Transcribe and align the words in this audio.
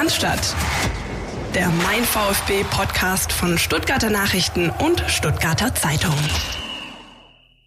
Cannstatt. 0.00 0.56
Der 1.54 1.68
Mein 1.84 2.02
VfB 2.04 2.64
Podcast 2.70 3.34
von 3.34 3.58
Stuttgarter 3.58 4.08
Nachrichten 4.08 4.70
und 4.82 5.04
Stuttgarter 5.08 5.74
Zeitung. 5.74 6.14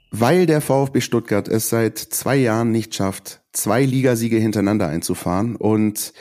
Weil 0.09 0.47
der 0.47 0.59
VfB 0.59 1.01
Stuttgart 1.01 1.47
es 1.47 1.69
seit 1.69 1.99
zwei 1.99 2.37
Jahren 2.37 2.71
nicht 2.71 2.95
schafft, 2.95 3.41
zwei 3.51 3.85
Ligasiege 3.85 4.37
hintereinander 4.37 4.87
einzufahren 4.87 5.55
und 5.55 6.11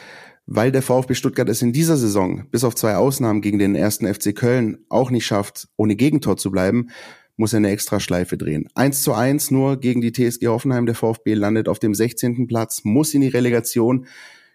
weil 0.45 0.71
der 0.71 0.83
VfB 0.83 1.15
Stuttgart 1.15 1.49
es 1.49 1.63
in 1.63 1.73
dieser 1.73 1.97
Saison, 1.97 2.45
bis 2.51 2.63
auf 2.63 2.75
zwei 2.75 2.97
Ausnahmen 2.97 3.41
gegen 3.41 3.59
den 3.59 3.75
ersten 3.75 4.07
FC 4.07 4.37
Köln, 4.37 4.85
auch 4.91 5.11
nicht 5.11 5.25
schafft, 5.25 5.69
ohne 5.79 5.97
Gegentor 5.97 6.37
zu 6.37 6.51
bleiben, 6.51 6.91
muss 7.39 7.55
er 7.55 7.59
eine 7.59 7.71
extra 7.71 8.01
Schleife 8.01 8.37
drehen. 8.37 8.69
1 8.75 9.01
zu 9.01 9.15
1 9.15 9.51
nur 9.51 9.81
gegen 9.81 10.03
die 10.03 10.13
TSG 10.13 10.49
Hoffenheim. 10.49 10.85
Der 10.85 10.95
VfB 10.95 11.33
landet 11.33 11.71
auf 11.71 11.79
dem 11.79 11.95
16. 11.95 12.49
Platz, 12.49 12.83
muss 12.85 13.15
in 13.15 13.23
die 13.23 13.29
Relegation 13.29 14.07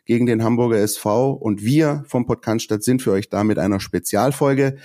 gegen 0.08 0.26
den 0.26 0.44
Hamburger 0.44 0.78
SV. 0.78 1.34
Und 1.34 1.64
wir 1.64 2.04
vom 2.08 2.26
Podcast 2.26 2.84
sind 2.84 3.04
für 3.04 3.12
euch 3.12 3.30
da 3.30 3.44
mit 3.44 3.60
einer 3.60 3.80
Spezialfolge. 3.80 4.78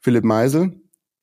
Philipp 0.00 0.24
Meisel 0.24 0.72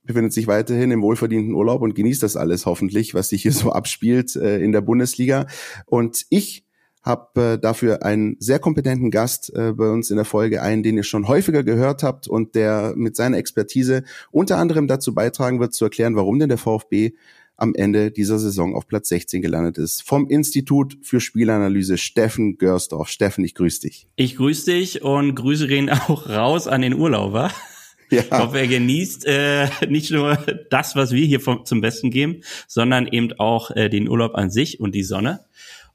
befindet 0.04 0.34
sich 0.34 0.48
weiterhin 0.48 0.90
im 0.90 1.02
wohlverdienten 1.04 1.54
Urlaub 1.54 1.82
und 1.82 1.94
genießt 1.94 2.24
das 2.24 2.38
alles 2.38 2.66
hoffentlich, 2.66 3.14
was 3.14 3.30
sich 3.30 3.44
hier 3.44 3.52
so 3.52 3.72
abspielt 3.74 4.36
äh, 4.36 4.60
in 4.60 4.72
der 4.72 4.82
Bundesliga. 4.82 5.46
Und 5.86 6.26
ich 6.30 6.66
habe 7.04 7.54
äh, 7.54 7.60
dafür 7.60 8.04
einen 8.04 8.38
sehr 8.40 8.60
kompetenten 8.60 9.12
Gast 9.12 9.54
äh, 9.54 9.74
bei 9.74 9.90
uns 9.90 10.10
in 10.10 10.16
der 10.16 10.26
Folge 10.26 10.62
ein, 10.62 10.84
den 10.84 10.98
ihr 10.98 11.04
schon 11.04 11.28
häufiger 11.28 11.64
gehört 11.64 12.04
habt 12.04 12.28
und 12.28 12.56
der 12.56 12.94
mit 12.96 13.16
seiner 13.16 13.38
Expertise 13.38 14.04
unter 14.32 14.58
anderem 14.58 14.88
dazu 14.88 15.14
beitragen 15.14 15.60
wird, 15.60 15.74
zu 15.74 15.86
erklären, 15.86 16.16
warum 16.16 16.40
denn 16.40 16.50
der 16.50 16.58
VfB 16.58 17.14
am 17.58 17.74
Ende 17.76 18.12
dieser 18.12 18.40
Saison 18.40 18.76
auf 18.76 18.88
Platz 18.88 19.10
16 19.10 19.42
gelandet 19.42 19.78
ist. 19.78 20.04
Vom 20.04 20.30
Institut 20.30 20.98
für 21.02 21.20
Spielanalyse 21.20 21.98
Steffen 21.98 22.58
Görsdorf. 22.58 23.10
Steffen, 23.10 23.44
ich 23.44 23.56
grüße 23.56 23.82
dich. 23.82 24.08
Ich 24.16 24.38
grüße 24.38 24.72
dich 24.72 25.02
und 25.02 25.36
Grüße 25.36 25.68
gehen 25.68 25.90
auch 25.90 26.30
raus 26.30 26.68
an 26.68 26.82
den 26.82 26.94
Urlauber. 26.94 27.52
Ja. 28.10 28.22
Ich 28.22 28.32
hoffe, 28.32 28.60
er 28.60 28.68
genießt 28.68 29.26
äh, 29.26 29.68
nicht 29.90 30.12
nur 30.12 30.38
das, 30.70 30.96
was 30.96 31.12
wir 31.12 31.26
hier 31.26 31.42
vom, 31.42 31.66
zum 31.66 31.82
Besten 31.82 32.10
geben, 32.10 32.42
sondern 32.66 33.06
eben 33.06 33.34
auch 33.38 33.70
äh, 33.72 33.90
den 33.90 34.08
Urlaub 34.08 34.36
an 34.36 34.50
sich 34.50 34.80
und 34.80 34.96
die 34.96 35.04
Sonne. 35.04 35.42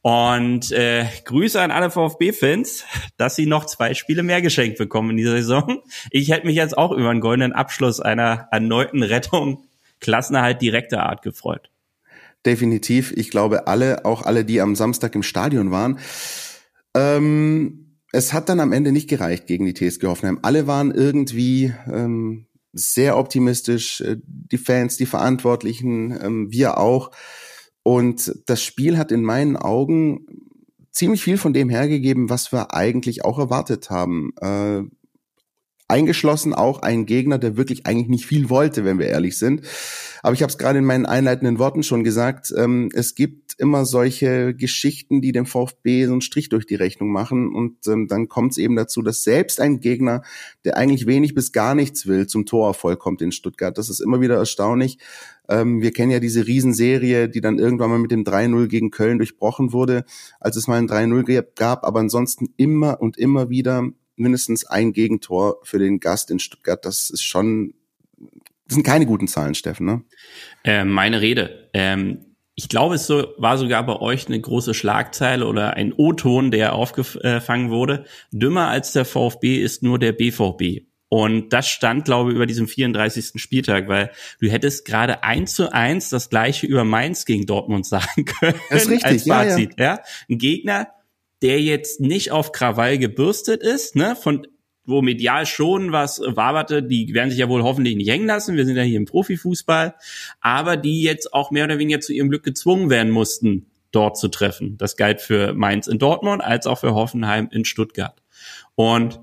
Und 0.02 0.72
äh, 0.72 1.06
Grüße 1.24 1.58
an 1.58 1.70
alle 1.70 1.90
VfB-Fans, 1.90 2.84
dass 3.16 3.34
sie 3.34 3.46
noch 3.46 3.64
zwei 3.64 3.94
Spiele 3.94 4.22
mehr 4.22 4.42
geschenkt 4.42 4.76
bekommen 4.76 5.08
in 5.08 5.16
dieser 5.16 5.38
Saison. 5.38 5.80
Ich 6.10 6.30
hätte 6.30 6.46
mich 6.46 6.56
jetzt 6.56 6.76
auch 6.76 6.92
über 6.92 7.08
einen 7.08 7.22
goldenen 7.22 7.54
Abschluss 7.54 7.98
einer 7.98 8.46
erneuten 8.50 9.02
Rettung 9.02 9.64
Klassenerhalt 10.02 10.60
direkter 10.60 11.04
Art 11.04 11.22
gefreut. 11.22 11.70
Definitiv. 12.44 13.12
Ich 13.16 13.30
glaube, 13.30 13.66
alle, 13.68 14.04
auch 14.04 14.22
alle, 14.22 14.44
die 14.44 14.60
am 14.60 14.74
Samstag 14.74 15.14
im 15.14 15.22
Stadion 15.22 15.70
waren. 15.70 15.98
Ähm, 16.94 17.96
es 18.12 18.32
hat 18.32 18.48
dann 18.48 18.60
am 18.60 18.72
Ende 18.72 18.92
nicht 18.92 19.08
gereicht 19.08 19.46
gegen 19.46 19.64
die 19.64 19.74
TSG 19.74 20.06
Hoffenheim. 20.06 20.40
Alle 20.42 20.66
waren 20.66 20.90
irgendwie 20.90 21.72
ähm, 21.90 22.46
sehr 22.72 23.16
optimistisch. 23.16 24.00
Äh, 24.00 24.16
die 24.26 24.58
Fans, 24.58 24.96
die 24.96 25.06
Verantwortlichen, 25.06 26.18
ähm, 26.20 26.50
wir 26.50 26.78
auch. 26.78 27.12
Und 27.84 28.34
das 28.46 28.62
Spiel 28.62 28.98
hat 28.98 29.12
in 29.12 29.22
meinen 29.22 29.56
Augen 29.56 30.26
ziemlich 30.90 31.22
viel 31.22 31.38
von 31.38 31.52
dem 31.52 31.68
hergegeben, 31.68 32.28
was 32.28 32.52
wir 32.52 32.74
eigentlich 32.74 33.24
auch 33.24 33.38
erwartet 33.38 33.88
haben. 33.88 34.32
Äh, 34.40 34.82
eingeschlossen 35.92 36.54
auch 36.54 36.80
ein 36.80 37.04
Gegner, 37.04 37.38
der 37.38 37.56
wirklich 37.56 37.86
eigentlich 37.86 38.08
nicht 38.08 38.26
viel 38.26 38.48
wollte, 38.48 38.84
wenn 38.84 38.98
wir 38.98 39.06
ehrlich 39.06 39.36
sind. 39.36 39.62
Aber 40.22 40.34
ich 40.34 40.42
habe 40.42 40.50
es 40.50 40.56
gerade 40.56 40.78
in 40.78 40.84
meinen 40.84 41.04
einleitenden 41.04 41.58
Worten 41.58 41.82
schon 41.82 42.02
gesagt, 42.02 42.52
ähm, 42.56 42.88
es 42.94 43.14
gibt 43.14 43.54
immer 43.58 43.84
solche 43.84 44.54
Geschichten, 44.54 45.20
die 45.20 45.32
dem 45.32 45.46
VfB 45.46 46.06
so 46.06 46.12
einen 46.12 46.20
Strich 46.22 46.48
durch 46.48 46.64
die 46.64 46.76
Rechnung 46.76 47.12
machen. 47.12 47.54
Und 47.54 47.86
ähm, 47.88 48.08
dann 48.08 48.28
kommt 48.28 48.52
es 48.52 48.58
eben 48.58 48.74
dazu, 48.74 49.02
dass 49.02 49.22
selbst 49.22 49.60
ein 49.60 49.80
Gegner, 49.80 50.22
der 50.64 50.78
eigentlich 50.78 51.06
wenig 51.06 51.34
bis 51.34 51.52
gar 51.52 51.74
nichts 51.74 52.06
will, 52.06 52.26
zum 52.26 52.46
Torerfolg 52.46 52.98
kommt 52.98 53.20
in 53.20 53.32
Stuttgart. 53.32 53.76
Das 53.76 53.90
ist 53.90 54.00
immer 54.00 54.20
wieder 54.20 54.36
erstaunlich. 54.36 54.98
Ähm, 55.48 55.82
wir 55.82 55.90
kennen 55.90 56.12
ja 56.12 56.20
diese 56.20 56.46
Riesenserie, 56.46 57.28
die 57.28 57.40
dann 57.40 57.58
irgendwann 57.58 57.90
mal 57.90 57.98
mit 57.98 58.12
dem 58.12 58.24
3-0 58.24 58.68
gegen 58.68 58.90
Köln 58.90 59.18
durchbrochen 59.18 59.72
wurde, 59.72 60.04
als 60.40 60.56
es 60.56 60.68
mal 60.68 60.78
ein 60.78 60.88
3-0 60.88 61.44
gab. 61.56 61.84
Aber 61.84 62.00
ansonsten 62.00 62.54
immer 62.56 63.00
und 63.00 63.18
immer 63.18 63.50
wieder 63.50 63.90
mindestens 64.16 64.64
ein 64.64 64.92
Gegentor 64.92 65.58
für 65.62 65.78
den 65.78 66.00
Gast 66.00 66.30
in 66.30 66.38
Stuttgart. 66.38 66.84
Das 66.84 67.10
ist 67.10 67.22
schon, 67.22 67.74
das 68.66 68.74
sind 68.74 68.84
keine 68.84 69.06
guten 69.06 69.28
Zahlen, 69.28 69.54
Steffen, 69.54 69.86
ne? 69.86 70.02
Äh, 70.64 70.84
meine 70.84 71.20
Rede. 71.20 71.70
Ähm, 71.72 72.32
ich 72.54 72.68
glaube, 72.68 72.96
es 72.96 73.06
so, 73.06 73.28
war 73.38 73.56
sogar 73.56 73.84
bei 73.84 73.96
euch 73.96 74.26
eine 74.26 74.40
große 74.40 74.74
Schlagzeile 74.74 75.46
oder 75.46 75.74
ein 75.74 75.92
O-Ton, 75.92 76.50
der 76.50 76.74
aufgefangen 76.74 77.70
wurde. 77.70 78.04
Dümmer 78.30 78.68
als 78.68 78.92
der 78.92 79.04
VfB 79.04 79.56
ist 79.56 79.82
nur 79.82 79.98
der 79.98 80.12
BVB. 80.12 80.86
Und 81.08 81.52
das 81.52 81.68
stand, 81.68 82.06
glaube 82.06 82.30
ich, 82.30 82.36
über 82.36 82.46
diesem 82.46 82.66
34. 82.66 83.32
Spieltag, 83.36 83.86
weil 83.86 84.12
du 84.40 84.50
hättest 84.50 84.86
gerade 84.86 85.22
eins 85.22 85.54
zu 85.54 85.70
eins 85.70 86.08
das 86.08 86.30
gleiche 86.30 86.66
über 86.66 86.84
Mainz 86.84 87.26
gegen 87.26 87.44
Dortmund 87.44 87.84
sagen 87.86 88.24
können. 88.24 88.58
Das 88.70 88.84
ist 88.84 88.88
richtig, 88.90 89.04
als 89.04 89.26
Fazit, 89.26 89.78
ja, 89.78 89.84
ja. 89.84 89.94
ja. 89.96 90.02
Ein 90.30 90.38
Gegner, 90.38 90.88
der 91.42 91.60
jetzt 91.60 92.00
nicht 92.00 92.30
auf 92.30 92.52
Krawall 92.52 92.98
gebürstet 92.98 93.62
ist, 93.62 93.96
ne, 93.96 94.16
von 94.16 94.46
wo 94.84 95.02
medial 95.02 95.46
schon 95.46 95.92
was 95.92 96.20
waberte, 96.24 96.82
die 96.82 97.14
werden 97.14 97.30
sich 97.30 97.38
ja 97.38 97.48
wohl 97.48 97.62
hoffentlich 97.62 97.96
nicht 97.96 98.10
hängen 98.10 98.26
lassen, 98.26 98.56
wir 98.56 98.64
sind 98.64 98.76
ja 98.76 98.82
hier 98.82 98.96
im 98.96 99.04
Profifußball, 99.04 99.94
aber 100.40 100.76
die 100.76 101.02
jetzt 101.02 101.32
auch 101.32 101.50
mehr 101.50 101.64
oder 101.64 101.78
weniger 101.78 102.00
zu 102.00 102.12
ihrem 102.12 102.30
Glück 102.30 102.42
gezwungen 102.42 102.90
werden 102.90 103.12
mussten, 103.12 103.66
dort 103.92 104.18
zu 104.18 104.28
treffen. 104.28 104.76
Das 104.78 104.96
galt 104.96 105.20
für 105.20 105.52
Mainz 105.52 105.86
in 105.86 105.98
Dortmund 105.98 106.42
als 106.42 106.66
auch 106.66 106.78
für 106.78 106.94
Hoffenheim 106.94 107.48
in 107.52 107.64
Stuttgart. 107.64 108.22
Und 108.74 109.20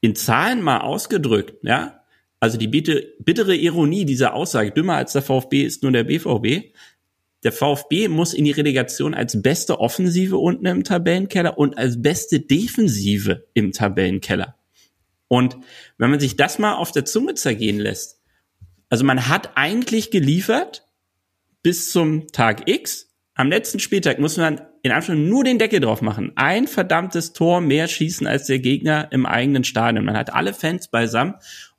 in 0.00 0.14
Zahlen 0.14 0.62
mal 0.62 0.78
ausgedrückt, 0.78 1.54
ja, 1.62 2.02
also 2.38 2.58
die 2.58 2.66
bittere 2.66 3.54
Ironie 3.54 4.04
dieser 4.04 4.34
Aussage, 4.34 4.72
dümmer 4.72 4.96
als 4.96 5.12
der 5.12 5.22
VfB 5.22 5.62
ist 5.62 5.84
nur 5.84 5.92
der 5.92 6.02
BVB, 6.02 6.74
der 7.44 7.52
VfB 7.52 8.08
muss 8.08 8.34
in 8.34 8.44
die 8.44 8.52
Relegation 8.52 9.14
als 9.14 9.42
beste 9.42 9.80
Offensive 9.80 10.36
unten 10.38 10.66
im 10.66 10.84
Tabellenkeller 10.84 11.58
und 11.58 11.76
als 11.76 12.00
beste 12.00 12.40
Defensive 12.40 13.46
im 13.54 13.72
Tabellenkeller. 13.72 14.56
Und 15.28 15.56
wenn 15.98 16.10
man 16.10 16.20
sich 16.20 16.36
das 16.36 16.58
mal 16.58 16.74
auf 16.74 16.92
der 16.92 17.04
Zunge 17.04 17.34
zergehen 17.34 17.78
lässt, 17.78 18.20
also 18.88 19.04
man 19.04 19.28
hat 19.28 19.52
eigentlich 19.56 20.10
geliefert 20.10 20.86
bis 21.62 21.90
zum 21.90 22.28
Tag 22.28 22.68
X. 22.68 23.08
Am 23.34 23.48
letzten 23.48 23.80
Spieltag 23.80 24.18
muss 24.18 24.36
man 24.36 24.60
in 24.82 24.90
Anführungszeichen 24.90 25.28
nur 25.28 25.44
den 25.44 25.58
Deckel 25.58 25.80
drauf 25.80 26.02
machen. 26.02 26.32
Ein 26.34 26.66
verdammtes 26.66 27.32
Tor 27.32 27.60
mehr 27.60 27.88
schießen 27.88 28.26
als 28.26 28.46
der 28.46 28.58
Gegner 28.58 29.08
im 29.10 29.24
eigenen 29.24 29.64
Stadion. 29.64 30.04
Man 30.04 30.16
hat 30.16 30.34
alle 30.34 30.52
Fans 30.52 30.88
beisammen 30.88 31.34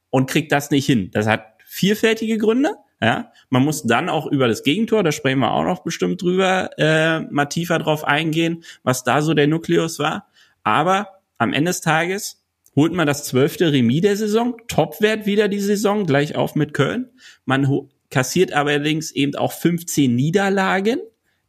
und 0.09 0.29
kriegt 0.29 0.51
das 0.51 0.71
nicht 0.71 0.85
hin. 0.85 1.11
Das 1.11 1.27
hat 1.27 1.45
vielfältige 1.65 2.37
Gründe. 2.37 2.71
Ja, 3.03 3.33
man 3.49 3.63
muss 3.63 3.83
dann 3.83 4.07
auch 4.07 4.27
über 4.27 4.47
das 4.47 4.63
Gegentor, 4.63 5.03
da 5.03 5.11
sprechen 5.11 5.39
wir 5.39 5.51
auch 5.51 5.65
noch 5.65 5.83
bestimmt 5.83 6.21
drüber, 6.21 6.69
äh, 6.77 7.19
mal 7.19 7.47
tiefer 7.47 7.77
drauf 7.77 8.05
eingehen, 8.05 8.63
was 8.83 9.03
da 9.03 9.21
so 9.21 9.33
der 9.33 9.47
Nukleus 9.47 9.99
war. 9.99 10.29
Aber 10.63 11.09
am 11.37 11.51
Ende 11.51 11.71
des 11.71 11.81
Tages 11.81 12.41
holt 12.77 12.93
man 12.93 13.05
das 13.05 13.25
zwölfte 13.25 13.73
Remis 13.73 14.03
der 14.03 14.15
Saison, 14.15 14.55
Topwert 14.69 15.25
wieder 15.25 15.49
die 15.49 15.59
Saison, 15.59 16.05
gleich 16.05 16.37
auf 16.37 16.55
mit 16.55 16.73
Köln. 16.73 17.09
Man 17.43 17.89
kassiert 18.09 18.53
allerdings 18.53 19.11
eben 19.11 19.35
auch 19.35 19.51
15 19.51 20.15
Niederlagen, 20.15 20.99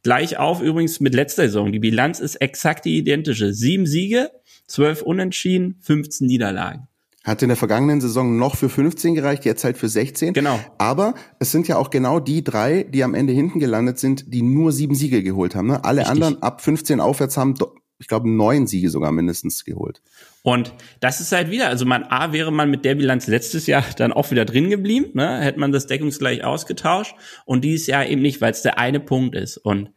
gleich 0.03 0.37
auf 0.37 0.61
übrigens 0.61 0.99
mit 0.99 1.15
letzter 1.15 1.43
Saison. 1.43 1.71
Die 1.71 1.79
Bilanz 1.79 2.19
ist 2.19 2.35
exakt 2.35 2.83
die 2.83 2.97
identische. 2.97 3.53
Sieben 3.53 3.85
Siege, 3.85 4.29
zwölf 4.67 5.03
Unentschieden, 5.03 5.77
15 5.79 6.27
Niederlagen. 6.27 6.89
Hat 7.25 7.41
in 7.41 7.49
der 7.49 7.57
vergangenen 7.57 7.99
Saison 8.01 8.37
noch 8.37 8.55
für 8.55 8.69
15 8.69 9.15
gereicht, 9.15 9.45
jetzt 9.45 9.63
halt 9.63 9.77
für 9.77 9.89
16. 9.89 10.33
Genau. 10.33 10.59
Aber 10.77 11.15
es 11.39 11.51
sind 11.51 11.67
ja 11.67 11.77
auch 11.77 11.89
genau 11.89 12.19
die 12.19 12.43
drei, 12.43 12.83
die 12.83 13.03
am 13.03 13.15
Ende 13.15 13.33
hinten 13.33 13.59
gelandet 13.59 13.97
sind, 13.97 14.31
die 14.33 14.43
nur 14.43 14.71
sieben 14.71 14.93
Siege 14.93 15.23
geholt 15.23 15.55
haben. 15.55 15.67
Ne? 15.67 15.83
Alle 15.83 16.01
Richtig. 16.01 16.11
anderen 16.13 16.43
ab 16.43 16.61
15 16.61 16.99
aufwärts 16.99 17.35
haben, 17.35 17.55
ich 17.97 18.07
glaube, 18.07 18.29
neun 18.29 18.67
Siege 18.67 18.89
sogar 18.89 19.11
mindestens 19.11 19.65
geholt. 19.65 20.01
Und 20.43 20.73
das 20.99 21.19
ist 21.19 21.31
halt 21.31 21.49
wieder, 21.49 21.69
also 21.69 21.85
man 21.85 22.03
A 22.03 22.31
wäre 22.31 22.51
man 22.51 22.69
mit 22.69 22.85
der 22.85 22.93
Bilanz 22.93 23.25
letztes 23.25 23.65
Jahr 23.65 23.83
dann 23.97 24.13
auch 24.13 24.29
wieder 24.29 24.45
drin 24.45 24.69
geblieben, 24.69 25.09
ne? 25.15 25.39
hätte 25.39 25.59
man 25.59 25.71
das 25.71 25.87
deckungsgleich 25.87 26.43
ausgetauscht 26.43 27.15
und 27.45 27.63
dieses 27.63 27.87
Jahr 27.87 28.05
eben 28.05 28.21
nicht, 28.21 28.41
weil 28.41 28.51
es 28.51 28.61
der 28.61 28.77
eine 28.77 28.99
Punkt 28.99 29.35
ist. 29.35 29.57
Und 29.57 29.89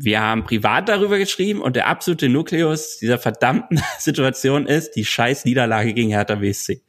wir 0.00 0.20
haben 0.20 0.44
privat 0.44 0.88
darüber 0.88 1.18
geschrieben 1.18 1.60
und 1.60 1.74
der 1.74 1.88
absolute 1.88 2.28
Nukleus 2.28 2.98
dieser 2.98 3.18
verdammten 3.18 3.80
Situation 3.98 4.66
ist 4.66 4.92
die 4.92 5.04
scheiß 5.04 5.44
Niederlage 5.44 5.92
gegen 5.92 6.10
Hertha 6.10 6.36
BSC. 6.36 6.82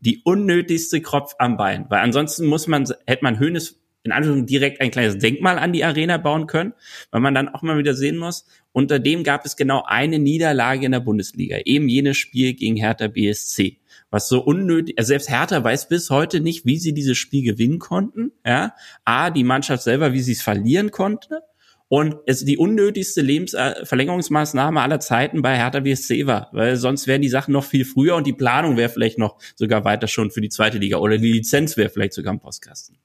Die 0.00 0.22
unnötigste 0.24 1.00
Kropf 1.00 1.36
am 1.38 1.56
Bein, 1.56 1.86
weil 1.88 2.00
ansonsten 2.00 2.46
muss 2.46 2.66
man, 2.66 2.86
hätte 3.06 3.22
man 3.22 3.38
Höhnes 3.38 3.80
in 4.02 4.12
Anführungszeichen 4.12 4.46
direkt 4.46 4.80
ein 4.80 4.90
kleines 4.90 5.18
Denkmal 5.18 5.58
an 5.58 5.72
die 5.72 5.84
Arena 5.84 6.16
bauen 6.16 6.46
können, 6.46 6.74
weil 7.10 7.20
man 7.20 7.34
dann 7.34 7.48
auch 7.48 7.62
mal 7.62 7.78
wieder 7.78 7.94
sehen 7.94 8.16
muss, 8.16 8.46
unter 8.72 8.98
dem 8.98 9.24
gab 9.24 9.44
es 9.44 9.56
genau 9.56 9.84
eine 9.86 10.18
Niederlage 10.18 10.86
in 10.86 10.92
der 10.92 11.00
Bundesliga, 11.00 11.58
eben 11.64 11.88
jenes 11.88 12.16
Spiel 12.16 12.54
gegen 12.54 12.76
Hertha 12.76 13.08
BSC 13.08 13.78
was 14.08 14.28
so 14.28 14.40
unnötig, 14.40 14.96
also 14.98 15.08
selbst 15.08 15.28
Hertha 15.28 15.62
weiß 15.62 15.88
bis 15.88 16.10
heute 16.10 16.38
nicht, 16.38 16.64
wie 16.64 16.78
sie 16.78 16.94
dieses 16.94 17.18
Spiel 17.18 17.42
gewinnen 17.42 17.80
konnten, 17.80 18.30
ja. 18.46 18.72
A, 19.04 19.30
die 19.30 19.42
Mannschaft 19.42 19.82
selber, 19.82 20.12
wie 20.12 20.20
sie 20.20 20.32
es 20.32 20.42
verlieren 20.42 20.92
konnte 20.92 21.42
und 21.88 22.16
es 22.26 22.44
die 22.44 22.56
unnötigste 22.56 23.20
Lebensverlängerungsmaßnahme 23.20 24.80
aller 24.80 25.00
Zeiten 25.00 25.42
bei 25.42 25.56
Hertha 25.56 25.80
BSC 25.80 26.26
war, 26.26 26.48
weil 26.52 26.76
sonst 26.76 27.06
wären 27.06 27.22
die 27.22 27.28
Sachen 27.28 27.52
noch 27.52 27.64
viel 27.64 27.84
früher 27.84 28.16
und 28.16 28.26
die 28.26 28.32
Planung 28.32 28.76
wäre 28.76 28.88
vielleicht 28.88 29.18
noch 29.18 29.38
sogar 29.54 29.84
weiter 29.84 30.08
schon 30.08 30.30
für 30.30 30.40
die 30.40 30.48
zweite 30.48 30.78
Liga 30.78 30.98
oder 30.98 31.18
die 31.18 31.32
Lizenz 31.32 31.76
wäre 31.76 31.90
vielleicht 31.90 32.14
sogar 32.14 32.32
im 32.32 32.40
Postkasten. 32.40 32.96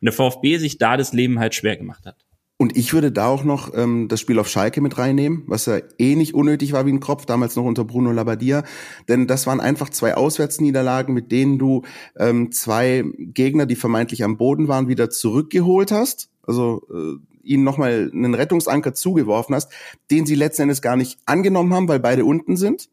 Und 0.00 0.06
der 0.06 0.12
VfB 0.12 0.58
sich 0.58 0.78
da 0.78 0.96
das 0.96 1.12
Leben 1.12 1.38
halt 1.38 1.54
schwer 1.54 1.76
gemacht 1.76 2.06
hat. 2.06 2.16
Und 2.60 2.76
ich 2.76 2.92
würde 2.92 3.12
da 3.12 3.28
auch 3.28 3.44
noch 3.44 3.72
ähm, 3.72 4.08
das 4.08 4.20
Spiel 4.20 4.40
auf 4.40 4.48
Schalke 4.48 4.80
mit 4.80 4.98
reinnehmen, 4.98 5.44
was 5.46 5.66
ja 5.66 5.78
eh 5.98 6.16
nicht 6.16 6.34
unnötig 6.34 6.72
war 6.72 6.86
wie 6.86 6.92
ein 6.92 6.98
Kropf, 6.98 7.24
damals 7.24 7.54
noch 7.54 7.64
unter 7.64 7.84
Bruno 7.84 8.10
Labbadia. 8.10 8.64
Denn 9.08 9.28
das 9.28 9.46
waren 9.46 9.60
einfach 9.60 9.90
zwei 9.90 10.16
Auswärtsniederlagen, 10.16 11.14
mit 11.14 11.30
denen 11.30 11.58
du 11.58 11.82
ähm, 12.18 12.50
zwei 12.50 13.04
Gegner, 13.16 13.66
die 13.66 13.76
vermeintlich 13.76 14.24
am 14.24 14.38
Boden 14.38 14.66
waren, 14.66 14.88
wieder 14.88 15.08
zurückgeholt 15.08 15.92
hast. 15.92 16.30
Also 16.42 16.82
äh, 16.92 17.37
ihnen 17.48 17.64
nochmal 17.64 18.10
einen 18.12 18.34
Rettungsanker 18.34 18.94
zugeworfen 18.94 19.54
hast, 19.54 19.72
den 20.10 20.26
sie 20.26 20.34
letzten 20.34 20.62
Endes 20.62 20.82
gar 20.82 20.96
nicht 20.96 21.18
angenommen 21.26 21.72
haben, 21.74 21.88
weil 21.88 22.00
beide 22.00 22.24
unten 22.24 22.56
sind. 22.56 22.88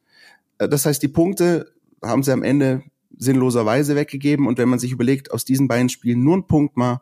Äh, 0.57 0.69
das 0.69 0.85
heißt, 0.85 1.01
die 1.01 1.07
Punkte 1.07 1.73
haben 2.01 2.23
sie 2.23 2.31
am 2.31 2.43
Ende 2.43 2.83
sinnloserweise 3.17 3.95
weggegeben. 3.95 4.47
Und 4.47 4.57
wenn 4.57 4.69
man 4.69 4.79
sich 4.79 4.91
überlegt, 4.91 5.31
aus 5.31 5.45
diesen 5.45 5.67
beiden 5.67 5.89
Spielen 5.89 6.23
nur 6.23 6.37
ein 6.37 6.47
Punkt 6.47 6.77
mal, 6.77 7.01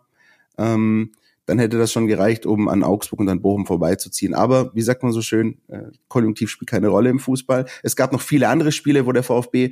ähm, 0.58 1.12
dann 1.46 1.60
hätte 1.60 1.78
das 1.78 1.92
schon 1.92 2.08
gereicht, 2.08 2.46
um 2.46 2.70
an 2.70 2.84
Augsburg 2.84 3.20
und 3.20 3.30
an 3.30 3.42
Bochum 3.42 3.66
vorbeizuziehen. 3.66 4.34
Aber 4.34 4.74
wie 4.74 4.82
sagt 4.82 5.04
man 5.04 5.12
so 5.12 5.22
schön, 5.22 5.58
äh, 5.68 5.92
Konjunktiv 6.08 6.50
spielt 6.50 6.70
keine 6.70 6.88
Rolle 6.88 7.10
im 7.10 7.20
Fußball. 7.20 7.66
Es 7.82 7.96
gab 7.96 8.14
noch 8.14 8.22
viele 8.22 8.48
andere 8.48 8.72
Spiele, 8.72 9.06
wo 9.06 9.12
der 9.12 9.24
VfB 9.24 9.72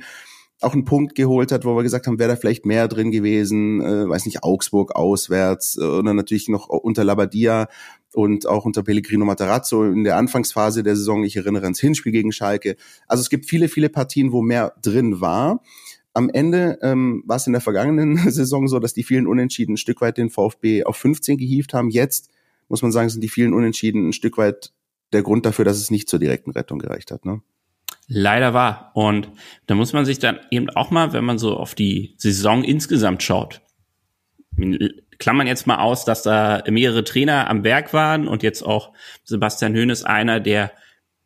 auch 0.64 0.72
einen 0.72 0.84
Punkt 0.84 1.14
geholt 1.14 1.52
hat, 1.52 1.64
wo 1.64 1.76
wir 1.76 1.82
gesagt 1.82 2.06
haben, 2.06 2.18
wäre 2.18 2.30
da 2.30 2.36
vielleicht 2.36 2.66
mehr 2.66 2.88
drin 2.88 3.10
gewesen, 3.10 3.80
äh, 3.80 4.08
weiß 4.08 4.26
nicht, 4.26 4.42
Augsburg 4.42 4.94
auswärts 4.94 5.76
äh, 5.76 6.02
dann 6.02 6.16
natürlich 6.16 6.48
noch 6.48 6.68
unter 6.68 7.04
Labadia 7.04 7.68
und 8.14 8.46
auch 8.46 8.64
unter 8.64 8.82
Pellegrino 8.82 9.24
Matarazzo 9.24 9.84
in 9.84 10.04
der 10.04 10.16
Anfangsphase 10.16 10.82
der 10.82 10.96
Saison. 10.96 11.24
Ich 11.24 11.36
erinnere 11.36 11.64
ans 11.64 11.80
Hinspiel 11.80 12.12
gegen 12.12 12.32
Schalke. 12.32 12.76
Also 13.08 13.22
es 13.22 13.30
gibt 13.30 13.46
viele, 13.46 13.68
viele 13.68 13.88
Partien, 13.88 14.32
wo 14.32 14.42
mehr 14.42 14.74
drin 14.82 15.20
war 15.20 15.60
am 16.14 16.28
Ende 16.28 16.78
ähm, 16.82 17.22
war 17.26 17.36
es 17.36 17.46
in 17.46 17.52
der 17.52 17.62
vergangenen 17.62 18.16
Saison 18.30 18.68
so, 18.68 18.78
dass 18.78 18.94
die 18.94 19.02
vielen 19.02 19.26
Unentschieden 19.26 19.74
ein 19.74 19.78
Stück 19.78 20.00
weit 20.00 20.18
den 20.18 20.30
VfB 20.30 20.84
auf 20.84 20.96
15 20.96 21.38
gehievt 21.38 21.74
haben. 21.74 21.90
Jetzt 21.90 22.30
muss 22.68 22.82
man 22.82 22.92
sagen, 22.92 23.08
sind 23.08 23.22
die 23.22 23.28
vielen 23.28 23.54
Unentschieden 23.54 24.08
ein 24.08 24.12
Stück 24.12 24.38
weit 24.38 24.72
der 25.12 25.22
Grund 25.22 25.46
dafür, 25.46 25.64
dass 25.64 25.78
es 25.78 25.90
nicht 25.90 26.08
zur 26.08 26.18
direkten 26.18 26.50
Rettung 26.50 26.78
gereicht 26.78 27.10
hat. 27.10 27.24
Ne? 27.24 27.42
Leider 28.08 28.52
war. 28.52 28.90
Und 28.94 29.28
da 29.66 29.74
muss 29.74 29.92
man 29.92 30.04
sich 30.04 30.18
dann 30.18 30.38
eben 30.50 30.68
auch 30.70 30.90
mal, 30.90 31.12
wenn 31.12 31.24
man 31.24 31.38
so 31.38 31.56
auf 31.56 31.74
die 31.74 32.14
Saison 32.18 32.64
insgesamt 32.64 33.22
schaut, 33.22 33.60
klammern 35.18 35.46
jetzt 35.46 35.66
mal 35.66 35.78
aus, 35.78 36.04
dass 36.04 36.22
da 36.22 36.62
mehrere 36.68 37.04
Trainer 37.04 37.48
am 37.48 37.64
Werk 37.64 37.92
waren 37.92 38.28
und 38.28 38.42
jetzt 38.42 38.62
auch 38.62 38.92
Sebastian 39.24 39.74
Höhnes 39.74 40.04
einer, 40.04 40.40
der 40.40 40.72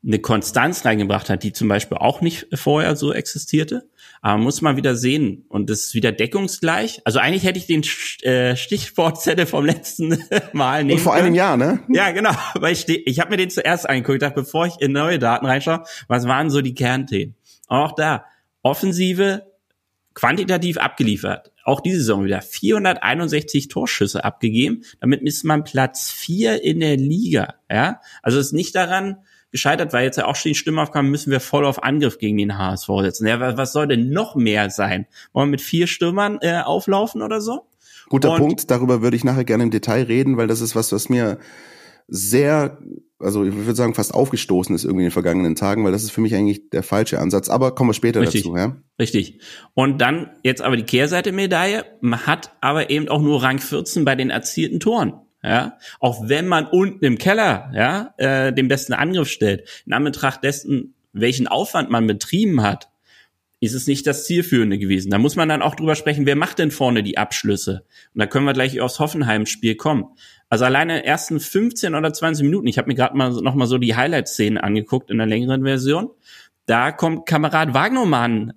eine 0.06 0.18
Konstanz 0.20 0.84
reingebracht 0.84 1.30
hat, 1.30 1.42
die 1.42 1.52
zum 1.52 1.68
Beispiel 1.68 1.98
auch 1.98 2.20
nicht 2.20 2.46
vorher 2.54 2.94
so 2.94 3.12
existierte. 3.12 3.88
Aber 4.22 4.38
muss 4.38 4.62
man 4.62 4.76
wieder 4.76 4.96
sehen. 4.96 5.44
Und 5.48 5.70
das 5.70 5.80
ist 5.80 5.94
wieder 5.94 6.12
deckungsgleich. 6.12 7.00
Also 7.04 7.18
eigentlich 7.18 7.44
hätte 7.44 7.58
ich 7.58 7.66
den 7.66 7.82
äh, 8.22 8.56
Stichwortzettel 8.56 9.46
vom 9.46 9.64
letzten 9.64 10.18
Mal 10.52 10.84
nehmen 10.84 10.98
Und 10.98 11.04
vor 11.04 11.14
einem 11.14 11.34
Jahr, 11.34 11.56
ne? 11.56 11.80
Ja, 11.88 12.10
genau. 12.10 12.32
Weil 12.54 12.72
ich, 12.72 12.88
ich 12.88 13.20
habe 13.20 13.30
mir 13.30 13.36
den 13.36 13.50
zuerst 13.50 13.88
angeguckt, 13.88 14.22
dachte, 14.22 14.40
bevor 14.40 14.66
ich 14.66 14.80
in 14.80 14.92
neue 14.92 15.18
Daten 15.18 15.46
reinschaue, 15.46 15.84
was 16.08 16.26
waren 16.26 16.50
so 16.50 16.60
die 16.60 16.74
Kernthemen? 16.74 17.34
Auch 17.68 17.92
da, 17.92 18.24
Offensive 18.62 19.46
quantitativ 20.14 20.78
abgeliefert. 20.78 21.52
Auch 21.62 21.80
diese 21.80 21.98
Saison 21.98 22.24
wieder 22.24 22.40
461 22.40 23.68
Torschüsse 23.68 24.24
abgegeben. 24.24 24.82
Damit 25.00 25.22
ist 25.22 25.44
man 25.44 25.62
Platz 25.62 26.10
vier 26.10 26.62
in 26.62 26.80
der 26.80 26.96
Liga. 26.96 27.56
Ja, 27.70 28.00
also 28.22 28.38
es 28.38 28.46
ist 28.46 28.52
nicht 28.52 28.74
daran, 28.74 29.18
gescheitert, 29.50 29.92
weil 29.92 30.04
jetzt 30.04 30.16
ja 30.16 30.26
auch 30.26 30.36
schon 30.36 30.50
die 30.50 30.54
Stimme 30.54 30.82
aufkam, 30.82 31.10
müssen 31.10 31.30
wir 31.30 31.40
voll 31.40 31.64
auf 31.64 31.82
Angriff 31.82 32.18
gegen 32.18 32.36
den 32.36 32.58
HSV 32.58 32.88
setzen. 33.00 33.26
Ja, 33.26 33.56
was 33.56 33.72
soll 33.72 33.86
denn 33.86 34.10
noch 34.10 34.34
mehr 34.34 34.70
sein? 34.70 35.06
Wollen 35.32 35.48
wir 35.48 35.52
mit 35.52 35.60
vier 35.60 35.86
Stürmern 35.86 36.38
äh, 36.42 36.60
auflaufen 36.60 37.22
oder 37.22 37.40
so? 37.40 37.66
Guter 38.08 38.32
Und, 38.32 38.38
Punkt, 38.38 38.70
darüber 38.70 39.02
würde 39.02 39.16
ich 39.16 39.24
nachher 39.24 39.44
gerne 39.44 39.64
im 39.64 39.70
Detail 39.70 40.04
reden, 40.04 40.36
weil 40.36 40.46
das 40.46 40.60
ist 40.60 40.76
was, 40.76 40.92
was 40.92 41.08
mir 41.08 41.38
sehr, 42.08 42.78
also 43.18 43.44
ich 43.44 43.54
würde 43.54 43.74
sagen, 43.74 43.94
fast 43.94 44.14
aufgestoßen 44.14 44.74
ist 44.74 44.84
irgendwie 44.84 45.02
in 45.02 45.08
den 45.08 45.12
vergangenen 45.12 45.56
Tagen, 45.56 45.84
weil 45.84 45.92
das 45.92 46.04
ist 46.04 46.12
für 46.12 46.20
mich 46.20 46.34
eigentlich 46.34 46.70
der 46.70 46.84
falsche 46.84 47.18
Ansatz. 47.18 47.48
Aber 47.48 47.74
kommen 47.74 47.90
wir 47.90 47.94
später 47.94 48.20
Richtig. 48.20 48.44
dazu, 48.44 48.56
ja? 48.56 48.76
Richtig. 48.98 49.40
Und 49.74 49.98
dann 50.00 50.30
jetzt 50.44 50.62
aber 50.62 50.76
die 50.76 50.84
Kehrseite 50.84 51.32
Medaille. 51.32 51.84
Man 52.00 52.26
hat 52.26 52.52
aber 52.60 52.90
eben 52.90 53.08
auch 53.08 53.20
nur 53.20 53.42
Rang 53.42 53.58
14 53.58 54.04
bei 54.04 54.14
den 54.14 54.30
erzielten 54.30 54.78
Toren 54.78 55.14
ja, 55.46 55.78
auch 56.00 56.28
wenn 56.28 56.48
man 56.48 56.66
unten 56.66 57.04
im 57.04 57.18
Keller, 57.18 57.70
ja, 57.72 58.14
äh, 58.16 58.52
den 58.52 58.66
besten 58.66 58.92
Angriff 58.92 59.28
stellt, 59.28 59.84
in 59.86 59.92
Anbetracht 59.92 60.42
dessen, 60.42 60.94
welchen 61.12 61.46
Aufwand 61.46 61.88
man 61.88 62.08
betrieben 62.08 62.62
hat, 62.62 62.88
ist 63.60 63.72
es 63.72 63.86
nicht 63.86 64.06
das 64.08 64.24
Zielführende 64.24 64.76
gewesen. 64.76 65.10
Da 65.10 65.18
muss 65.18 65.36
man 65.36 65.48
dann 65.48 65.62
auch 65.62 65.76
drüber 65.76 65.94
sprechen, 65.94 66.26
wer 66.26 66.34
macht 66.34 66.58
denn 66.58 66.72
vorne 66.72 67.04
die 67.04 67.16
Abschlüsse? 67.16 67.84
Und 68.12 68.18
da 68.18 68.26
können 68.26 68.44
wir 68.44 68.54
gleich 68.54 68.80
aufs 68.80 68.98
Hoffenheim-Spiel 68.98 69.76
kommen. 69.76 70.06
Also 70.48 70.64
alleine 70.64 70.96
in 70.96 71.02
den 71.02 71.06
ersten 71.06 71.38
15 71.38 71.94
oder 71.94 72.12
20 72.12 72.44
Minuten, 72.44 72.66
ich 72.66 72.76
habe 72.76 72.88
mir 72.88 72.94
gerade 72.94 73.16
mal 73.16 73.30
noch 73.30 73.54
mal 73.54 73.66
so 73.66 73.78
die 73.78 73.94
Highlight-Szenen 73.94 74.58
angeguckt 74.58 75.10
in 75.10 75.18
der 75.18 75.26
längeren 75.28 75.62
Version, 75.62 76.10
da 76.66 76.90
kommt 76.90 77.26
Kamerad 77.26 77.72
Wagnermann 77.72 78.52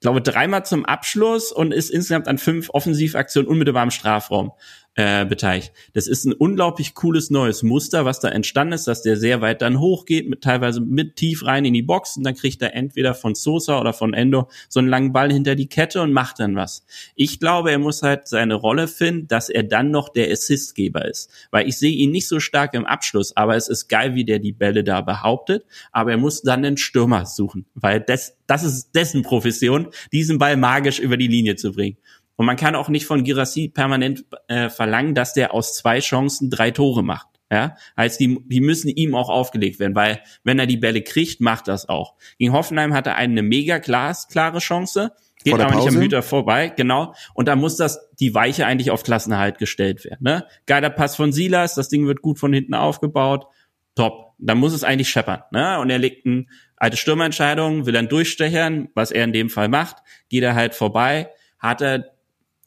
glaube, 0.00 0.22
dreimal 0.22 0.64
zum 0.64 0.84
Abschluss 0.84 1.52
und 1.52 1.72
ist 1.72 1.90
insgesamt 1.90 2.26
an 2.26 2.38
fünf 2.38 2.70
Offensivaktionen 2.70 3.48
unmittelbar 3.48 3.82
im 3.82 3.90
Strafraum 3.90 4.52
äh, 4.96 5.24
beteiligt. 5.24 5.72
Das 5.92 6.08
ist 6.08 6.24
ein 6.24 6.32
unglaublich 6.32 6.94
cooles 6.94 7.30
neues 7.30 7.62
Muster, 7.62 8.04
was 8.04 8.18
da 8.18 8.28
entstanden 8.28 8.72
ist, 8.72 8.88
dass 8.88 9.02
der 9.02 9.16
sehr 9.16 9.40
weit 9.40 9.62
dann 9.62 9.78
hochgeht, 9.78 10.28
mit 10.28 10.42
teilweise 10.42 10.80
mit 10.80 11.16
tief 11.16 11.44
rein 11.44 11.64
in 11.64 11.74
die 11.74 11.82
Box 11.82 12.16
und 12.16 12.24
dann 12.24 12.34
kriegt 12.34 12.60
er 12.60 12.74
entweder 12.74 13.14
von 13.14 13.36
Sosa 13.36 13.80
oder 13.80 13.92
von 13.92 14.14
Endo 14.14 14.48
so 14.68 14.80
einen 14.80 14.88
langen 14.88 15.12
Ball 15.12 15.32
hinter 15.32 15.54
die 15.54 15.68
Kette 15.68 16.02
und 16.02 16.12
macht 16.12 16.40
dann 16.40 16.56
was. 16.56 16.84
Ich 17.14 17.38
glaube, 17.38 17.70
er 17.70 17.78
muss 17.78 18.02
halt 18.02 18.26
seine 18.26 18.54
Rolle 18.54 18.88
finden, 18.88 19.28
dass 19.28 19.48
er 19.48 19.62
dann 19.62 19.92
noch 19.92 20.08
der 20.08 20.30
Assistgeber 20.30 21.04
ist, 21.04 21.30
weil 21.52 21.68
ich 21.68 21.78
sehe 21.78 21.92
ihn 21.92 22.10
nicht 22.10 22.26
so 22.26 22.40
stark 22.40 22.74
im 22.74 22.84
Abschluss, 22.84 23.36
aber 23.36 23.56
es 23.56 23.68
ist 23.68 23.88
geil, 23.88 24.16
wie 24.16 24.24
der 24.24 24.40
die 24.40 24.52
Bälle 24.52 24.82
da 24.82 25.02
behauptet, 25.02 25.64
aber 25.92 26.10
er 26.10 26.18
muss 26.18 26.42
dann 26.42 26.62
den 26.62 26.76
Stürmer 26.76 27.26
suchen, 27.26 27.64
weil 27.74 28.00
das 28.00 28.36
das 28.50 28.64
ist 28.64 28.90
dessen 28.96 29.22
Profession, 29.22 29.90
diesen 30.10 30.38
Ball 30.38 30.56
magisch 30.56 30.98
über 30.98 31.16
die 31.16 31.28
Linie 31.28 31.54
zu 31.54 31.70
bringen. 31.70 31.98
Und 32.40 32.46
man 32.46 32.56
kann 32.56 32.74
auch 32.74 32.88
nicht 32.88 33.04
von 33.04 33.22
Girassi 33.22 33.68
permanent 33.68 34.24
äh, 34.48 34.70
verlangen, 34.70 35.14
dass 35.14 35.34
der 35.34 35.52
aus 35.52 35.74
zwei 35.74 36.00
Chancen 36.00 36.48
drei 36.48 36.70
Tore 36.70 37.04
macht. 37.04 37.26
Ja, 37.52 37.76
heißt, 37.98 38.18
die, 38.18 38.38
die 38.46 38.62
müssen 38.62 38.88
ihm 38.88 39.14
auch 39.14 39.28
aufgelegt 39.28 39.78
werden, 39.78 39.94
weil 39.94 40.22
wenn 40.42 40.58
er 40.58 40.64
die 40.64 40.78
Bälle 40.78 41.02
kriegt, 41.02 41.42
macht 41.42 41.68
das 41.68 41.90
auch. 41.90 42.14
Gegen 42.38 42.54
Hoffenheim 42.54 42.94
hat 42.94 43.06
er 43.06 43.16
eine 43.16 43.42
mega 43.42 43.76
glas, 43.76 44.26
klare 44.28 44.60
Chance, 44.60 45.12
geht 45.44 45.52
aber 45.52 45.66
Pause. 45.66 45.88
nicht 45.88 45.88
am 45.88 46.02
Hüter 46.02 46.22
vorbei, 46.22 46.72
genau. 46.74 47.12
Und 47.34 47.46
da 47.46 47.56
muss 47.56 47.76
das 47.76 48.08
die 48.18 48.34
Weiche 48.34 48.64
eigentlich 48.64 48.90
auf 48.90 49.02
Klassenerhalt 49.02 49.58
gestellt 49.58 50.06
werden. 50.06 50.20
Ne? 50.22 50.46
Geiler 50.64 50.88
Pass 50.88 51.16
von 51.16 51.32
Silas, 51.32 51.74
das 51.74 51.90
Ding 51.90 52.06
wird 52.06 52.22
gut 52.22 52.38
von 52.38 52.54
hinten 52.54 52.72
aufgebaut, 52.72 53.48
top. 53.94 54.32
Da 54.38 54.54
muss 54.54 54.72
es 54.72 54.82
eigentlich 54.82 55.10
scheppern. 55.10 55.42
Ne? 55.52 55.78
Und 55.78 55.90
er 55.90 55.98
legt 55.98 56.24
eine 56.24 56.46
alte 56.76 56.96
Stürmerentscheidung, 56.96 57.84
will 57.84 57.92
dann 57.92 58.08
durchstechern, 58.08 58.88
was 58.94 59.10
er 59.10 59.24
in 59.24 59.34
dem 59.34 59.50
Fall 59.50 59.68
macht, 59.68 59.96
geht 60.30 60.42
er 60.42 60.54
halt 60.54 60.74
vorbei, 60.74 61.28
hat 61.58 61.82
er 61.82 62.06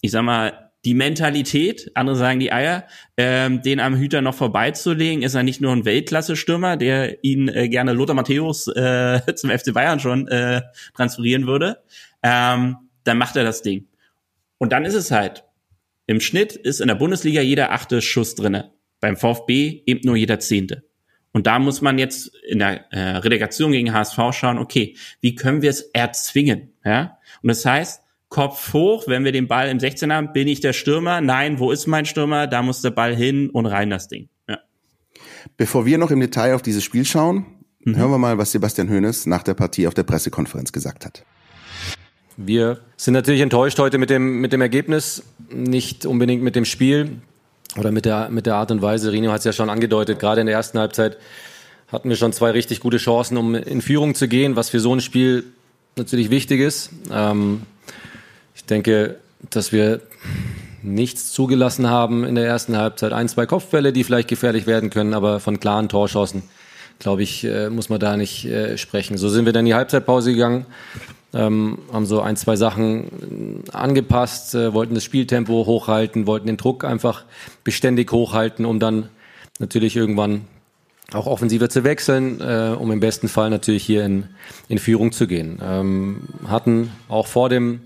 ich 0.04 0.12
sag 0.12 0.24
mal, 0.24 0.70
die 0.84 0.94
Mentalität, 0.94 1.90
andere 1.96 2.18
sagen 2.18 2.42
die 2.42 2.52
Eier, 2.52 2.86
ähm, 3.16 3.62
den 3.62 3.80
am 3.80 3.96
Hüter 3.96 4.22
noch 4.22 4.36
vorbeizulegen, 4.36 5.24
ist 5.24 5.34
er 5.34 5.44
nicht 5.44 5.62
nur 5.62 5.72
ein 5.72 5.86
Weltklasse-Stürmer, 5.86 6.76
der 6.76 7.24
ihn 7.24 7.48
äh, 7.48 7.70
gerne 7.70 7.94
Lothar 7.94 8.14
Matthäus 8.14 8.68
äh, 8.68 9.22
zum 9.36 9.50
FC 9.50 9.74
Bayern 9.74 10.02
schon 10.02 10.28
äh, 10.28 10.62
transferieren 10.94 11.48
würde, 11.48 11.82
ähm, 12.22 12.76
dann 13.06 13.18
macht 13.18 13.38
er 13.38 13.46
das 13.46 13.62
Ding. 13.62 13.88
Und 14.58 14.74
dann 14.74 14.84
ist 14.84 14.94
es 14.94 15.10
halt, 15.10 15.46
im 16.06 16.20
Schnitt 16.20 16.52
ist 16.52 16.82
in 16.82 16.90
der 16.90 16.96
Bundesliga 16.96 17.40
jeder 17.40 17.72
achte 17.72 18.02
Schuss 18.02 18.36
drinne, 18.36 18.74
beim 19.00 19.16
VfB 19.16 19.84
eben 19.86 20.02
nur 20.04 20.18
jeder 20.18 20.40
zehnte. 20.40 20.84
Und 21.32 21.48
da 21.48 21.60
muss 21.60 21.82
man 21.82 21.98
jetzt 21.98 22.30
in 22.46 22.60
der 22.60 22.92
äh, 22.92 23.18
Relegation 23.18 23.72
gegen 23.72 23.94
HSV 23.94 24.20
schauen, 24.32 24.58
okay, 24.58 24.98
wie 25.22 25.36
können 25.36 25.62
wir 25.62 25.70
es 25.70 25.82
erzwingen? 25.82 26.74
Ja? 26.84 27.20
Und 27.42 27.48
das 27.48 27.66
heißt, 27.66 28.03
Kopf 28.34 28.74
hoch, 28.74 29.04
wenn 29.06 29.24
wir 29.26 29.32
den 29.32 29.48
Ball 29.48 29.70
im 29.70 29.80
16 29.80 30.12
haben, 30.12 30.34
bin 30.34 30.48
ich 30.48 30.60
der 30.60 30.74
Stürmer? 30.74 31.22
Nein, 31.22 31.60
wo 31.60 31.70
ist 31.70 31.86
mein 31.86 32.08
Stürmer? 32.08 32.48
Da 32.48 32.64
muss 32.64 32.82
der 32.82 32.90
Ball 32.90 33.16
hin 33.16 33.52
und 33.52 33.68
rein 33.68 33.92
das 33.92 34.08
Ding. 34.08 34.28
Ja. 34.50 34.58
Bevor 35.56 35.86
wir 35.86 36.00
noch 36.00 36.10
im 36.10 36.20
Detail 36.20 36.56
auf 36.56 36.64
dieses 36.64 36.84
Spiel 36.84 37.06
schauen, 37.06 37.46
mhm. 37.84 37.96
hören 37.96 38.10
wir 38.10 38.18
mal, 38.18 38.40
was 38.40 38.52
Sebastian 38.52 38.90
Hoeneß 38.90 39.28
nach 39.28 39.44
der 39.44 39.54
Partie 39.54 39.86
auf 39.86 39.94
der 39.94 40.02
Pressekonferenz 40.02 40.72
gesagt 40.72 41.06
hat. 41.06 41.24
Wir 42.36 42.80
sind 42.98 43.14
natürlich 43.14 43.42
enttäuscht 43.42 43.78
heute 43.78 44.00
mit 44.00 44.10
dem, 44.10 44.42
mit 44.42 44.52
dem 44.52 44.62
Ergebnis, 44.62 45.22
nicht 45.52 46.08
unbedingt 46.08 46.42
mit 46.42 46.56
dem 46.56 46.66
Spiel 46.66 47.22
oder 47.78 47.92
mit 47.92 48.06
der, 48.06 48.30
mit 48.30 48.48
der 48.48 48.56
Art 48.56 48.72
und 48.72 48.82
Weise. 48.82 49.12
Rino 49.12 49.32
hat 49.32 49.40
es 49.40 49.46
ja 49.46 49.54
schon 49.54 49.70
angedeutet, 49.70 50.18
gerade 50.18 50.42
in 50.42 50.48
der 50.48 50.56
ersten 50.56 50.80
Halbzeit 50.80 51.18
hatten 51.88 52.10
wir 52.10 52.16
schon 52.16 52.34
zwei 52.34 52.50
richtig 52.50 52.80
gute 52.80 52.98
Chancen, 52.98 53.38
um 53.38 53.54
in 53.54 53.84
Führung 53.84 54.16
zu 54.16 54.28
gehen, 54.28 54.56
was 54.56 54.72
für 54.72 54.80
so 54.80 54.92
ein 54.96 55.02
Spiel 55.02 55.44
natürlich 55.96 56.32
wichtig 56.32 56.62
ist. 56.62 56.90
Ähm, 57.12 57.62
ich 58.64 58.68
denke, 58.68 59.18
dass 59.50 59.74
wir 59.74 60.00
nichts 60.82 61.34
zugelassen 61.34 61.90
haben 61.90 62.24
in 62.24 62.36
der 62.36 62.46
ersten 62.46 62.78
Halbzeit. 62.78 63.12
Ein, 63.12 63.28
zwei 63.28 63.46
Kopfbälle, 63.46 63.92
die 63.92 64.06
vielleicht 64.06 64.30
gefährlich 64.30 64.68
werden 64.68 64.90
können, 64.90 65.14
aber 65.14 65.42
von 65.42 65.60
klaren 65.60 65.90
Torschancen, 65.90 66.44
glaube 66.98 67.24
ich, 67.24 67.44
äh, 67.44 67.70
muss 67.70 67.90
man 67.90 68.00
da 68.00 68.16
nicht 68.16 68.46
äh, 68.46 68.78
sprechen. 68.78 69.18
So 69.18 69.28
sind 69.28 69.46
wir 69.46 69.52
dann 69.52 69.66
in 69.66 69.68
die 69.68 69.74
Halbzeitpause 69.74 70.32
gegangen, 70.32 70.66
ähm, 71.34 71.78
haben 71.92 72.06
so 72.06 72.22
ein, 72.22 72.38
zwei 72.38 72.56
Sachen 72.56 73.66
angepasst, 73.74 74.56
äh, 74.56 74.74
wollten 74.74 74.96
das 74.96 75.04
Spieltempo 75.04 75.66
hochhalten, 75.66 76.26
wollten 76.26 76.48
den 76.48 76.56
Druck 76.56 76.86
einfach 76.86 77.26
beständig 77.66 78.14
hochhalten, 78.14 78.64
um 78.64 78.80
dann 78.80 79.10
natürlich 79.60 79.98
irgendwann 79.98 80.46
auch 81.12 81.28
offensiver 81.28 81.70
zu 81.70 81.84
wechseln, 81.84 82.42
um 82.76 82.92
im 82.92 83.00
besten 83.00 83.28
Fall 83.28 83.52
natürlich 83.52 83.84
hier 83.84 84.04
in, 84.04 84.24
in 84.68 84.80
Führung 84.80 85.12
zu 85.12 85.28
gehen. 85.28 85.60
Ähm, 85.62 86.22
hatten 86.48 86.92
auch 87.08 87.28
vor 87.28 87.50
dem 87.50 87.82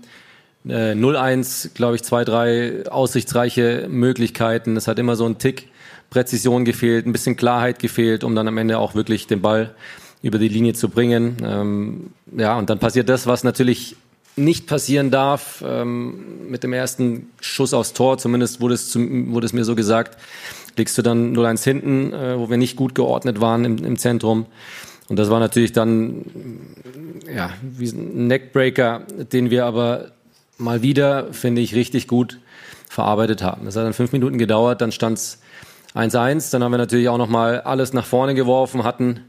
äh, 0.66 0.92
0-1, 0.92 1.74
glaube 1.74 1.96
ich, 1.96 2.02
zwei, 2.02 2.24
drei 2.24 2.86
aussichtsreiche 2.88 3.86
Möglichkeiten. 3.88 4.76
Es 4.76 4.88
hat 4.88 4.98
immer 4.98 5.16
so 5.16 5.26
ein 5.26 5.38
Tick 5.38 5.68
Präzision 6.10 6.64
gefehlt, 6.64 7.06
ein 7.06 7.12
bisschen 7.12 7.36
Klarheit 7.36 7.78
gefehlt, 7.78 8.24
um 8.24 8.34
dann 8.34 8.48
am 8.48 8.56
Ende 8.58 8.78
auch 8.78 8.94
wirklich 8.94 9.26
den 9.26 9.42
Ball 9.42 9.74
über 10.22 10.38
die 10.38 10.48
Linie 10.48 10.72
zu 10.72 10.88
bringen. 10.88 11.36
Ähm, 11.44 12.10
ja, 12.36 12.58
und 12.58 12.70
dann 12.70 12.78
passiert 12.78 13.08
das, 13.08 13.26
was 13.26 13.44
natürlich 13.44 13.96
nicht 14.36 14.66
passieren 14.66 15.10
darf. 15.10 15.62
Ähm, 15.66 16.48
mit 16.48 16.62
dem 16.62 16.72
ersten 16.72 17.30
Schuss 17.40 17.74
aufs 17.74 17.92
Tor, 17.92 18.18
zumindest 18.18 18.60
wurde 18.60 18.74
es, 18.74 18.88
zum, 18.88 19.32
wurde 19.32 19.46
es 19.46 19.52
mir 19.52 19.64
so 19.64 19.74
gesagt, 19.74 20.16
liegst 20.76 20.96
du 20.96 21.02
dann 21.02 21.36
0-1 21.36 21.64
hinten, 21.64 22.12
äh, 22.12 22.38
wo 22.38 22.48
wir 22.48 22.56
nicht 22.56 22.76
gut 22.76 22.94
geordnet 22.94 23.40
waren 23.40 23.64
im, 23.64 23.84
im 23.84 23.98
Zentrum. 23.98 24.46
Und 25.08 25.18
das 25.18 25.30
war 25.30 25.40
natürlich 25.40 25.72
dann 25.72 26.24
ja, 27.34 27.50
wie 27.62 27.88
ein 27.88 28.26
Neckbreaker, 28.26 29.02
den 29.32 29.50
wir 29.50 29.66
aber 29.66 30.12
mal 30.58 30.82
wieder, 30.82 31.32
finde 31.32 31.62
ich, 31.62 31.74
richtig 31.74 32.08
gut 32.08 32.38
verarbeitet 32.88 33.42
haben. 33.42 33.64
Das 33.64 33.76
hat 33.76 33.84
dann 33.84 33.92
fünf 33.92 34.12
Minuten 34.12 34.38
gedauert, 34.38 34.80
dann 34.80 34.92
stand 34.92 35.18
es 35.18 35.40
1-1. 35.94 36.52
Dann 36.52 36.62
haben 36.62 36.72
wir 36.72 36.78
natürlich 36.78 37.08
auch 37.08 37.18
nochmal 37.18 37.60
alles 37.62 37.92
nach 37.92 38.04
vorne 38.04 38.34
geworfen, 38.34 38.84
hatten 38.84 39.20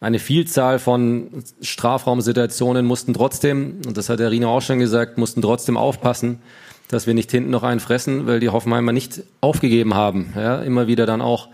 eine 0.00 0.18
Vielzahl 0.18 0.78
von 0.78 1.42
Strafraumsituationen, 1.60 2.86
mussten 2.86 3.14
trotzdem, 3.14 3.80
und 3.86 3.96
das 3.96 4.08
hat 4.08 4.20
der 4.20 4.30
Rino 4.30 4.56
auch 4.56 4.62
schon 4.62 4.78
gesagt, 4.78 5.18
mussten 5.18 5.42
trotzdem 5.42 5.76
aufpassen, 5.76 6.40
dass 6.88 7.06
wir 7.06 7.14
nicht 7.14 7.30
hinten 7.30 7.50
noch 7.50 7.64
einen 7.64 7.80
fressen, 7.80 8.26
weil 8.26 8.40
die 8.40 8.48
Hoffenheimer 8.48 8.92
nicht 8.92 9.22
aufgegeben 9.40 9.94
haben. 9.94 10.32
Ja, 10.36 10.62
immer 10.62 10.86
wieder 10.86 11.04
dann 11.04 11.20
auch 11.20 11.48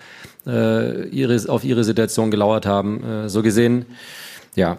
äh, 0.47 1.09
ihre, 1.09 1.51
auf 1.51 1.65
ihre 1.65 1.85
Situation 1.85 2.31
gelauert 2.31 2.67
haben. 2.67 3.03
Äh, 3.03 3.29
so 3.29 3.43
gesehen, 3.43 3.87
ja, 4.55 4.77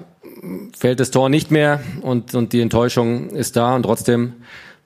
fällt 0.77 0.99
das 0.99 1.11
Tor 1.11 1.29
nicht 1.29 1.51
mehr 1.51 1.81
und, 2.01 2.35
und 2.35 2.53
die 2.53 2.61
Enttäuschung 2.61 3.29
ist 3.29 3.55
da 3.55 3.75
und 3.75 3.83
trotzdem 3.83 4.33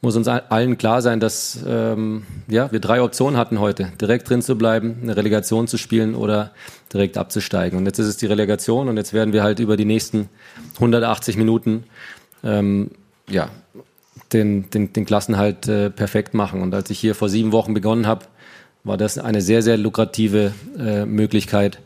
muss 0.01 0.15
uns 0.15 0.27
allen 0.27 0.77
klar 0.77 1.01
sein, 1.01 1.19
dass 1.19 1.59
ähm, 1.67 2.23
ja, 2.47 2.71
wir 2.71 2.79
drei 2.79 3.01
Optionen 3.01 3.37
hatten 3.37 3.59
heute. 3.59 3.91
Direkt 3.99 4.29
drin 4.29 4.41
zu 4.41 4.57
bleiben, 4.57 4.97
eine 5.01 5.17
Relegation 5.17 5.67
zu 5.67 5.77
spielen 5.77 6.15
oder 6.15 6.51
direkt 6.93 7.17
abzusteigen. 7.17 7.77
Und 7.77 7.85
jetzt 7.85 7.99
ist 7.99 8.07
es 8.07 8.15
die 8.15 8.25
Relegation 8.25 8.87
und 8.87 8.95
jetzt 8.95 9.11
werden 9.11 9.33
wir 9.33 9.43
halt 9.43 9.59
über 9.59 9.75
die 9.75 9.85
nächsten 9.85 10.29
180 10.75 11.35
Minuten 11.35 11.83
ähm, 12.45 12.91
ja, 13.29 13.49
den, 14.31 14.69
den, 14.69 14.93
den 14.93 15.05
Klassenhalt 15.05 15.67
äh, 15.67 15.89
perfekt 15.89 16.33
machen. 16.33 16.61
Und 16.61 16.73
als 16.73 16.89
ich 16.89 16.99
hier 16.99 17.13
vor 17.13 17.27
sieben 17.27 17.51
Wochen 17.51 17.73
begonnen 17.73 18.07
habe, 18.07 18.25
war 18.85 18.95
das 18.95 19.17
eine 19.17 19.41
sehr, 19.41 19.61
sehr 19.61 19.77
lukrative 19.77 20.53
äh, 20.77 21.05
Möglichkeit. 21.05 21.79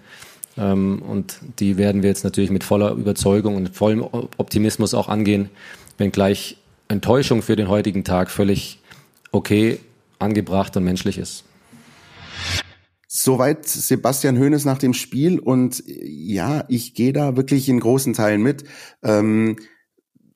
Ähm, 0.57 1.01
und 1.01 1.39
die 1.59 1.77
werden 1.77 2.03
wir 2.03 2.09
jetzt 2.09 2.23
natürlich 2.23 2.51
mit 2.51 2.63
voller 2.63 2.91
Überzeugung 2.91 3.55
und 3.55 3.75
vollem 3.75 4.01
Optimismus 4.01 4.93
auch 4.93 5.09
angehen, 5.09 5.49
wenngleich 5.97 6.57
Enttäuschung 6.87 7.41
für 7.41 7.55
den 7.55 7.67
heutigen 7.69 8.03
Tag 8.03 8.29
völlig 8.29 8.79
okay, 9.31 9.79
angebracht 10.19 10.77
und 10.77 10.83
menschlich 10.83 11.17
ist. 11.17 11.43
Soweit 13.07 13.67
Sebastian 13.67 14.39
Hoeneß 14.39 14.65
nach 14.65 14.79
dem 14.79 14.93
Spiel 14.93 15.39
und 15.39 15.83
ja, 15.85 16.65
ich 16.67 16.93
gehe 16.93 17.13
da 17.13 17.35
wirklich 17.35 17.69
in 17.69 17.79
großen 17.79 18.13
Teilen 18.13 18.41
mit. 18.41 18.63
Ähm, 19.03 19.57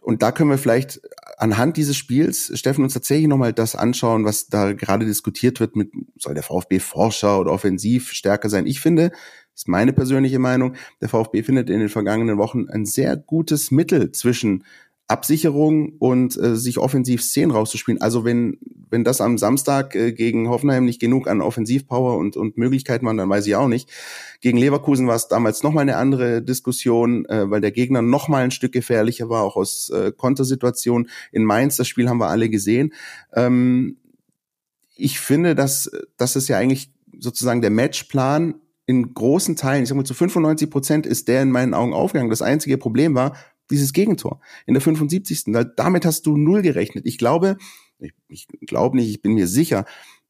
und 0.02 0.22
da 0.22 0.32
können 0.32 0.50
wir 0.50 0.58
vielleicht 0.58 1.02
anhand 1.38 1.78
dieses 1.78 1.98
Spiels, 1.98 2.52
Steffen, 2.58 2.84
uns 2.84 2.94
tatsächlich 2.94 3.28
nochmal 3.28 3.54
das 3.54 3.76
anschauen, 3.76 4.26
was 4.26 4.48
da 4.48 4.74
gerade 4.74 5.06
diskutiert 5.06 5.60
wird 5.60 5.76
mit, 5.76 5.92
soll 6.18 6.34
der 6.34 6.44
VfB 6.44 6.80
Forscher 6.80 7.40
oder 7.40 7.52
offensiv 7.52 8.12
stärker 8.12 8.50
sein? 8.50 8.68
Ich 8.68 8.80
finde, 8.80 9.12
ist 9.58 9.68
meine 9.68 9.92
persönliche 9.92 10.38
Meinung, 10.38 10.76
der 11.02 11.10
VfB 11.10 11.42
findet 11.42 11.72
in 11.72 11.80
den 11.80 11.90
vergangenen 11.90 12.38
Wochen 12.38 12.70
ein 12.70 12.86
sehr 12.86 13.18
gutes 13.18 13.72
Mittel 13.72 14.12
zwischen 14.12 14.64
Absicherung 15.08 15.94
und 16.00 16.38
äh, 16.38 16.56
sich 16.56 16.78
offensiv 16.78 17.24
Szenen 17.24 17.52
rauszuspielen. 17.52 18.00
Also 18.02 18.24
wenn 18.24 18.60
wenn 18.90 19.04
das 19.04 19.20
am 19.20 19.38
Samstag 19.38 19.96
äh, 19.96 20.14
gegen 20.14 20.48
Hoffenheim 20.48 20.86
nicht 20.86 21.02
genug 21.02 21.28
an 21.28 21.42
Offensivpower 21.42 22.18
und 22.18 22.38
und 22.38 22.58
Möglichkeiten 22.58 23.06
waren, 23.06 23.18
dann 23.18 23.30
weiß 23.30 23.48
ich 23.48 23.56
auch 23.56 23.68
nicht. 23.68 23.90
Gegen 24.42 24.60
Leverkusen 24.60 25.08
war 25.08 25.16
es 25.16 25.28
damals 25.28 25.64
noch 25.64 25.72
mal 25.72 25.82
eine 25.82 25.98
andere 25.98 26.44
Diskussion, 26.44 27.26
äh, 27.26 27.50
weil 27.50 27.62
der 27.62 27.72
Gegner 27.72 28.04
noch 28.04 28.28
mal 28.28 28.44
ein 28.44 28.52
Stück 28.52 28.74
gefährlicher 28.74 29.28
war, 29.28 29.44
auch 29.44 29.56
aus 29.56 29.90
äh, 29.90 30.12
Kontersituationen. 30.16 31.10
In 31.32 31.46
Mainz 31.46 31.78
das 31.78 31.88
Spiel 31.88 32.10
haben 32.10 32.20
wir 32.20 32.30
alle 32.30 32.50
gesehen. 32.50 32.94
Ähm, 33.34 33.98
ich 34.96 35.20
finde, 35.20 35.56
dass 35.56 35.90
das 36.18 36.36
ist 36.36 36.48
ja 36.48 36.58
eigentlich 36.58 36.92
sozusagen 37.18 37.62
der 37.62 37.72
Matchplan 37.72 38.56
in 38.88 39.14
großen 39.14 39.56
Teilen, 39.56 39.84
ich 39.84 39.90
sag 39.90 39.96
mal 39.96 40.06
zu 40.06 40.14
95 40.14 40.70
Prozent 40.72 41.06
ist 41.06 41.28
der 41.28 41.44
in 41.44 41.52
meinen 41.52 41.74
Augen 41.74 41.94
aufgegangen. 41.94 42.32
Das 42.32 42.42
einzige 42.42 42.78
Problem 42.78 43.14
war, 43.14 43.36
dieses 43.70 43.94
Gegentor 43.94 44.40
in 44.66 44.74
der 44.74 44.82
75. 44.82 45.44
Damit 45.76 46.06
hast 46.06 46.26
du 46.26 46.38
null 46.38 46.62
gerechnet. 46.62 47.06
Ich 47.06 47.18
glaube, 47.18 47.58
ich, 48.00 48.14
ich 48.30 48.68
glaube 48.68 48.96
nicht, 48.96 49.10
ich 49.10 49.22
bin 49.22 49.34
mir 49.34 49.48
sicher, 49.48 49.86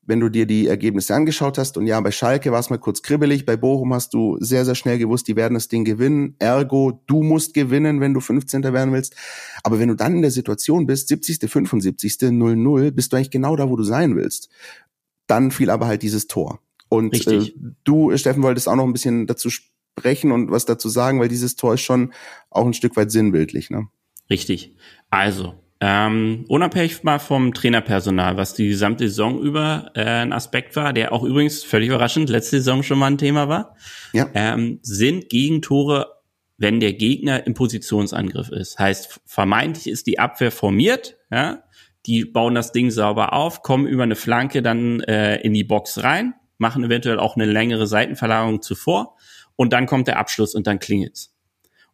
wenn 0.08 0.22
du 0.22 0.30
dir 0.30 0.48
die 0.48 0.68
Ergebnisse 0.68 1.14
angeschaut 1.14 1.58
hast, 1.58 1.78
und 1.78 1.86
ja, 1.86 2.00
bei 2.00 2.12
Schalke 2.12 2.52
war 2.52 2.62
es 2.62 2.70
mal 2.70 2.80
kurz 2.80 3.02
kribbelig, 3.02 3.46
bei 3.46 3.58
Bochum 3.58 3.94
hast 3.94 4.14
du 4.14 4.38
sehr, 4.40 4.64
sehr 4.64 4.74
schnell 4.74 4.98
gewusst, 4.98 5.28
die 5.28 5.36
werden 5.36 5.54
das 5.54 5.68
Ding 5.68 5.84
gewinnen. 5.84 6.36
Ergo, 6.40 7.04
du 7.08 7.24
musst 7.24 7.54
gewinnen, 7.54 8.00
wenn 8.00 8.14
du 8.14 8.22
15. 8.22 8.64
werden 8.64 8.94
willst. 8.94 9.16
Aber 9.64 9.80
wenn 9.80 9.90
du 9.90 9.96
dann 9.96 10.16
in 10.16 10.22
der 10.22 10.32
Situation 10.32 10.88
bist, 10.88 11.10
70., 11.10 11.52
75., 11.52 12.14
0-0, 12.14 12.92
bist 12.92 13.12
du 13.12 13.18
eigentlich 13.18 13.32
genau 13.32 13.58
da, 13.58 13.70
wo 13.70 13.76
du 13.76 13.84
sein 13.84 14.16
willst. 14.16 14.50
Dann 15.28 15.52
fiel 15.52 15.70
aber 15.70 15.88
halt 15.88 16.02
dieses 16.04 16.28
Tor. 16.28 16.62
Und 16.89 17.27
äh, 17.27 17.51
du, 17.84 18.15
Steffen, 18.17 18.44
wolltest 18.44 18.67
auch 18.70 18.75
noch 18.75 18.86
ein 18.86 18.94
bisschen 18.94 19.27
dazu 19.27 19.50
sprechen 19.50 20.32
und 20.32 20.51
was 20.51 20.65
dazu 20.65 20.89
sagen, 20.89 21.20
weil 21.20 21.27
dieses 21.27 21.56
Tor 21.56 21.74
ist 21.74 21.82
schon 21.82 22.13
auch 22.50 22.65
ein 22.65 22.74
Stück 22.74 22.96
weit 22.96 23.12
sinnbildlich. 23.12 23.70
Ne? 23.70 23.88
Richtig. 24.29 24.75
Also, 25.10 25.56
ähm, 25.79 26.46
unabhängig 26.48 27.03
mal 27.03 27.20
vom 27.20 27.53
Trainerpersonal, 27.53 28.36
was 28.36 28.56
die 28.56 28.67
gesamte 28.67 29.08
Saison 29.08 29.39
über 29.39 29.91
äh, 29.94 30.03
ein 30.03 30.34
Aspekt 30.34 30.75
war, 30.75 30.91
der 30.91 31.13
auch 31.13 31.24
übrigens 31.24 31.63
völlig 31.63 31.89
überraschend 31.89 32.29
letzte 32.29 32.58
Saison 32.58 32.82
schon 32.82 32.98
mal 32.98 33.08
ein 33.08 33.20
Thema 33.20 33.48
war, 33.48 33.75
ja. 34.12 34.27
ähm, 34.34 34.79
sind 34.82 35.29
Gegentore, 35.29 36.08
wenn 36.58 36.79
der 36.79 36.94
Gegner 36.94 37.46
im 37.46 37.53
Positionsangriff 37.53 38.50
ist. 38.50 38.79
Heißt, 38.79 39.22
vermeintlich 39.25 39.88
ist 39.88 40.08
die 40.08 40.17
Abwehr 40.17 40.51
formiert, 40.51 41.15
ja, 41.29 41.63
die 42.08 42.25
bauen 42.25 42.56
das 42.56 42.72
Ding 42.72 42.89
sauber 42.89 43.34
auf, 43.34 43.62
kommen 43.62 43.86
über 43.86 44.03
eine 44.03 44.15
Flanke 44.15 44.63
dann 44.63 45.01
äh, 45.01 45.39
in 45.41 45.53
die 45.53 45.63
Box 45.65 46.03
rein, 46.03 46.34
machen 46.58 46.84
eventuell 46.84 47.20
auch 47.20 47.36
eine 47.36 47.46
längere 47.46 47.88
Seitenverlagerung 47.88 48.62
zuvor 48.62 49.16
und 49.56 49.74
dann 49.74 49.86
kommt 49.86 50.08
der 50.08 50.20
Abschluss 50.20 50.56
und 50.56 50.68
dann 50.68 50.80
klingelt's. 50.80 51.34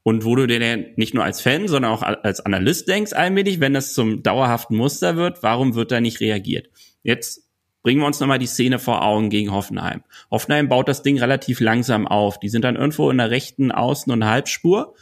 Und 0.04 0.26
wo 0.26 0.36
du 0.36 0.48
dir 0.48 0.60
nicht 0.98 1.14
nur 1.14 1.24
als 1.24 1.40
Fan, 1.40 1.68
sondern 1.70 1.92
auch 1.92 2.02
als 2.02 2.42
Analyst 2.42 2.90
denkst 2.90 3.14
allmählich, 3.14 3.62
wenn 3.62 3.74
das 3.74 3.94
zum 3.94 4.22
dauerhaften 4.22 4.76
Muster 4.76 5.16
wird, 5.16 5.44
warum 5.44 5.76
wird 5.76 5.92
da 5.92 6.02
nicht 6.02 6.20
reagiert? 6.20 6.70
Jetzt 7.04 7.48
bringen 7.84 8.02
wir 8.02 8.08
uns 8.08 8.20
nochmal 8.20 8.40
die 8.40 8.46
Szene 8.48 8.80
vor 8.80 9.02
Augen 9.02 9.30
gegen 9.30 9.52
Hoffenheim. 9.54 10.04
Hoffenheim 10.30 10.68
baut 10.68 10.90
das 10.90 11.04
Ding 11.04 11.18
relativ 11.20 11.62
langsam 11.62 12.06
auf. 12.06 12.38
Die 12.40 12.50
sind 12.50 12.64
dann 12.64 12.76
irgendwo 12.76 13.10
in 13.10 13.18
der 13.18 13.32
rechten 13.32 13.72
Außen- 13.72 14.12
und 14.12 14.26
Halbspur, 14.26 14.94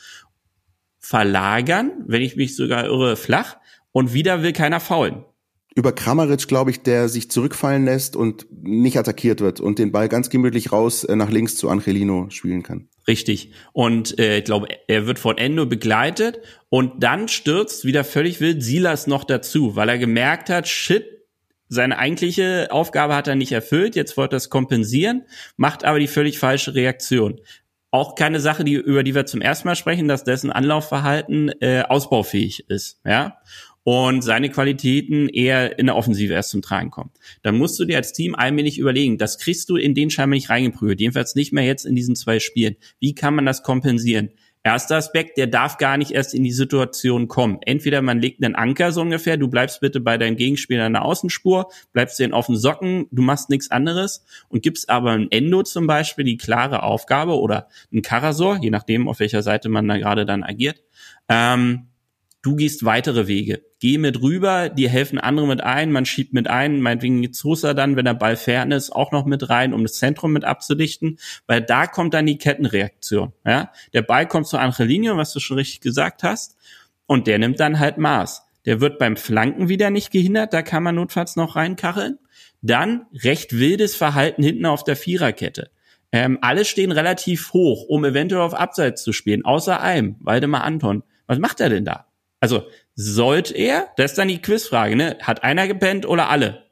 verlagern, 1.00 2.04
wenn 2.06 2.22
ich 2.22 2.36
mich 2.36 2.56
sogar 2.56 2.86
irre, 2.86 3.16
flach 3.16 3.58
und 3.92 4.14
wieder 4.14 4.44
will 4.44 4.54
keiner 4.54 4.80
faulen 4.80 5.26
über 5.74 5.94
Kramaric, 5.94 6.48
glaube 6.48 6.72
ich, 6.72 6.82
der 6.82 7.08
sich 7.08 7.32
zurückfallen 7.32 7.86
lässt 7.86 8.16
und 8.16 8.46
nicht 8.62 8.98
attackiert 8.98 9.40
wird 9.40 9.60
und 9.60 9.80
den 9.80 9.92
Ball 9.92 10.10
ganz 10.10 10.30
gemütlich 10.30 10.72
raus 10.72 11.04
äh, 11.04 11.16
nach 11.16 11.30
links 11.30 11.56
zu 11.56 11.70
Angelino 11.70 12.30
spielen 12.30 12.64
kann. 12.64 12.90
Richtig. 13.08 13.52
Und 13.72 14.20
äh, 14.20 14.40
ich 14.40 14.44
glaube, 14.44 14.68
er 14.88 15.08
wird 15.08 15.18
von 15.18 15.38
Endo 15.38 15.66
begleitet 15.66 16.40
und 16.70 17.02
dann 17.04 17.28
stürzt 17.28 17.86
wieder 17.86 18.04
völlig 18.04 18.42
wild 18.42 18.62
Silas 18.62 19.08
noch 19.08 19.24
dazu, 19.24 19.76
weil 19.76 19.90
er 19.90 19.98
gemerkt 19.98 20.50
hat, 20.50 20.68
shit, 20.68 21.06
seine 21.70 21.98
eigentliche 21.98 22.68
Aufgabe 22.72 23.16
hat 23.16 23.30
er 23.30 23.36
nicht 23.36 23.54
erfüllt, 23.54 23.96
jetzt 23.96 24.18
wollte 24.18 24.36
er 24.36 24.38
es 24.38 24.50
kompensieren, 24.50 25.24
macht 25.56 25.86
aber 25.86 26.00
die 26.00 26.08
völlig 26.08 26.38
falsche 26.38 26.76
Reaktion. 26.76 27.40
Auch 27.92 28.16
keine 28.16 28.42
Sache, 28.42 28.64
die, 28.66 28.74
über 28.74 29.04
die 29.04 29.16
wir 29.16 29.26
zum 29.26 29.42
ersten 29.42 29.70
Mal 29.70 29.76
sprechen, 29.76 30.08
dass 30.10 30.24
dessen 30.26 30.52
Anlaufverhalten 30.52 31.50
äh, 31.62 31.84
ausbaufähig 31.88 32.70
ist. 32.70 33.00
Ja 33.06 33.38
und 33.84 34.22
seine 34.22 34.50
Qualitäten 34.50 35.28
eher 35.30 35.80
in 35.80 35.88
der 35.88 35.96
Offensive 35.96 36.34
erst 36.34 36.52
zum 36.52 36.62
Tragen 36.62 36.92
kommen. 36.92 37.12
Dann 37.42 37.58
musst 37.58 37.80
du 37.80 37.86
dir 37.86 37.98
als 37.98 38.14
Team 38.14 38.36
allmählich 38.36 38.78
überlegen, 38.78 39.18
das 39.18 39.40
kriegst 39.40 39.70
du 39.70 39.76
in 39.76 39.96
den 39.96 40.10
scheinbar 40.10 40.36
nicht 40.36 40.50
reingeprügelt, 40.50 41.00
jedenfalls 41.00 41.36
nicht 41.36 41.54
mehr 41.54 41.66
jetzt 41.66 41.86
in 41.86 41.96
diesen 41.96 42.16
zwei 42.16 42.40
Spielen. 42.40 42.76
Wie 43.00 43.16
kann 43.16 43.36
man 43.36 43.46
das 43.46 43.64
kompensieren? 43.64 44.30
Erster 44.64 44.98
Aspekt, 44.98 45.38
der 45.38 45.48
darf 45.48 45.80
gar 45.80 45.98
nicht 45.98 46.12
erst 46.12 46.36
in 46.36 46.44
die 46.44 46.52
Situation 46.52 47.28
kommen. 47.28 47.58
Entweder 47.66 48.04
man 48.04 48.20
legt 48.20 48.44
einen 48.44 48.54
Anker 48.54 48.92
so 48.92 49.02
ungefähr, 49.02 49.36
du 49.36 49.48
bleibst 49.48 49.82
bitte 49.82 50.00
bei 50.00 50.20
deinem 50.20 50.36
Gegenspieler 50.36 50.86
in 50.86 50.94
der 50.94 51.04
Außenspur, 51.04 51.72
bleibst 51.94 52.20
den 52.20 52.32
auf 52.32 52.46
den 52.46 52.58
Socken, 52.58 53.08
du 53.10 53.24
machst 53.24 53.50
nichts 53.50 53.72
anderes 53.72 54.24
und 54.50 54.62
gibst 54.62 54.88
aber 54.92 55.14
ein 55.14 55.32
Endo 55.32 55.64
zum 55.64 55.88
Beispiel 55.88 56.26
die 56.26 56.38
klare 56.38 56.84
Aufgabe 56.84 57.40
oder 57.40 57.70
ein 57.92 58.04
Karasor, 58.04 58.60
je 58.62 58.70
nachdem, 58.70 59.08
auf 59.08 59.20
welcher 59.20 59.42
Seite 59.42 59.68
man 59.68 59.88
da 59.88 59.98
gerade 59.98 60.28
dann 60.28 60.44
agiert, 60.44 60.84
ähm, 61.28 61.88
du 62.42 62.56
gehst 62.56 62.86
weitere 62.86 63.28
Wege. 63.28 63.62
Geh 63.80 63.98
mit 63.98 64.22
rüber, 64.22 64.70
dir 64.70 64.90
helfen 64.90 65.20
andere 65.20 65.48
mit 65.48 65.62
ein, 65.62 65.92
man 65.92 66.06
schiebt 66.06 66.34
mit 66.34 66.48
ein, 66.48 66.82
meinetwegen 66.82 67.22
geht 67.22 67.36
Sosa 67.36 67.74
dann, 67.74 67.96
wenn 67.96 68.06
der 68.06 68.14
Ball 68.14 68.36
fern 68.36 68.72
ist, 68.72 68.92
auch 68.92 69.12
noch 69.12 69.26
mit 69.26 69.50
rein, 69.50 69.74
um 69.74 69.84
das 69.84 69.94
Zentrum 69.94 70.34
mit 70.34 70.44
abzudichten, 70.44 71.18
weil 71.48 71.62
da 71.62 71.88
kommt 71.88 72.14
dann 72.14 72.26
die 72.26 72.38
Kettenreaktion. 72.38 73.34
Ja? 73.46 73.72
Der 73.94 74.02
Ball 74.02 74.28
kommt 74.28 74.48
zur 74.48 74.60
Angelino, 74.60 75.18
was 75.18 75.34
du 75.34 75.40
schon 75.40 75.58
richtig 75.58 75.82
gesagt 75.82 76.24
hast, 76.24 76.58
und 77.06 77.28
der 77.28 77.40
nimmt 77.40 77.60
dann 77.60 77.80
halt 77.80 77.98
Maß. 77.98 78.44
Der 78.66 78.80
wird 78.80 79.00
beim 79.00 79.18
Flanken 79.18 79.70
wieder 79.70 79.90
nicht 79.90 80.12
gehindert, 80.12 80.54
da 80.54 80.62
kann 80.62 80.84
man 80.84 80.96
notfalls 80.96 81.36
noch 81.36 81.56
reinkacheln. 81.56 82.20
Dann 82.62 83.08
recht 83.14 83.58
wildes 83.58 83.96
Verhalten 83.96 84.44
hinten 84.44 84.68
auf 84.68 84.84
der 84.84 84.96
Viererkette. 84.96 85.72
Ähm, 86.12 86.38
alle 86.42 86.66
stehen 86.66 86.92
relativ 86.92 87.54
hoch, 87.54 87.86
um 87.88 88.06
eventuell 88.06 88.42
auf 88.42 88.54
Abseits 88.54 89.04
zu 89.04 89.14
spielen, 89.14 89.46
außer 89.46 89.82
einem, 89.82 90.16
Waldemar 90.20 90.64
Anton. 90.64 91.04
Was 91.26 91.40
macht 91.40 91.60
er 91.60 91.70
denn 91.70 91.86
da? 91.86 92.11
Also 92.42 92.64
sollte 92.96 93.54
er, 93.54 93.90
das 93.96 94.12
ist 94.12 94.18
dann 94.18 94.28
die 94.28 94.42
Quizfrage, 94.42 94.98
ne? 94.98 95.18
Hat 95.22 95.44
einer 95.44 95.68
gepennt 95.68 96.06
oder 96.06 96.30
alle? 96.30 96.66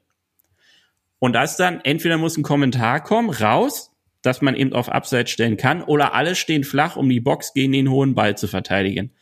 Und 1.20 1.34
das 1.34 1.56
dann, 1.56 1.80
entweder 1.82 2.18
muss 2.18 2.36
ein 2.36 2.42
Kommentar 2.42 3.02
kommen, 3.02 3.30
raus, 3.30 3.92
dass 4.22 4.42
man 4.42 4.56
eben 4.56 4.72
auf 4.72 4.90
Abseits 4.90 5.30
stellen 5.30 5.56
kann, 5.56 5.82
oder 5.82 6.12
alle 6.12 6.34
stehen 6.34 6.64
flach, 6.64 6.96
um 6.96 7.08
die 7.08 7.20
Box 7.20 7.54
gegen 7.54 7.72
den 7.72 7.90
hohen 7.90 8.14
Ball 8.14 8.36
zu 8.36 8.48
verteidigen. 8.48 9.12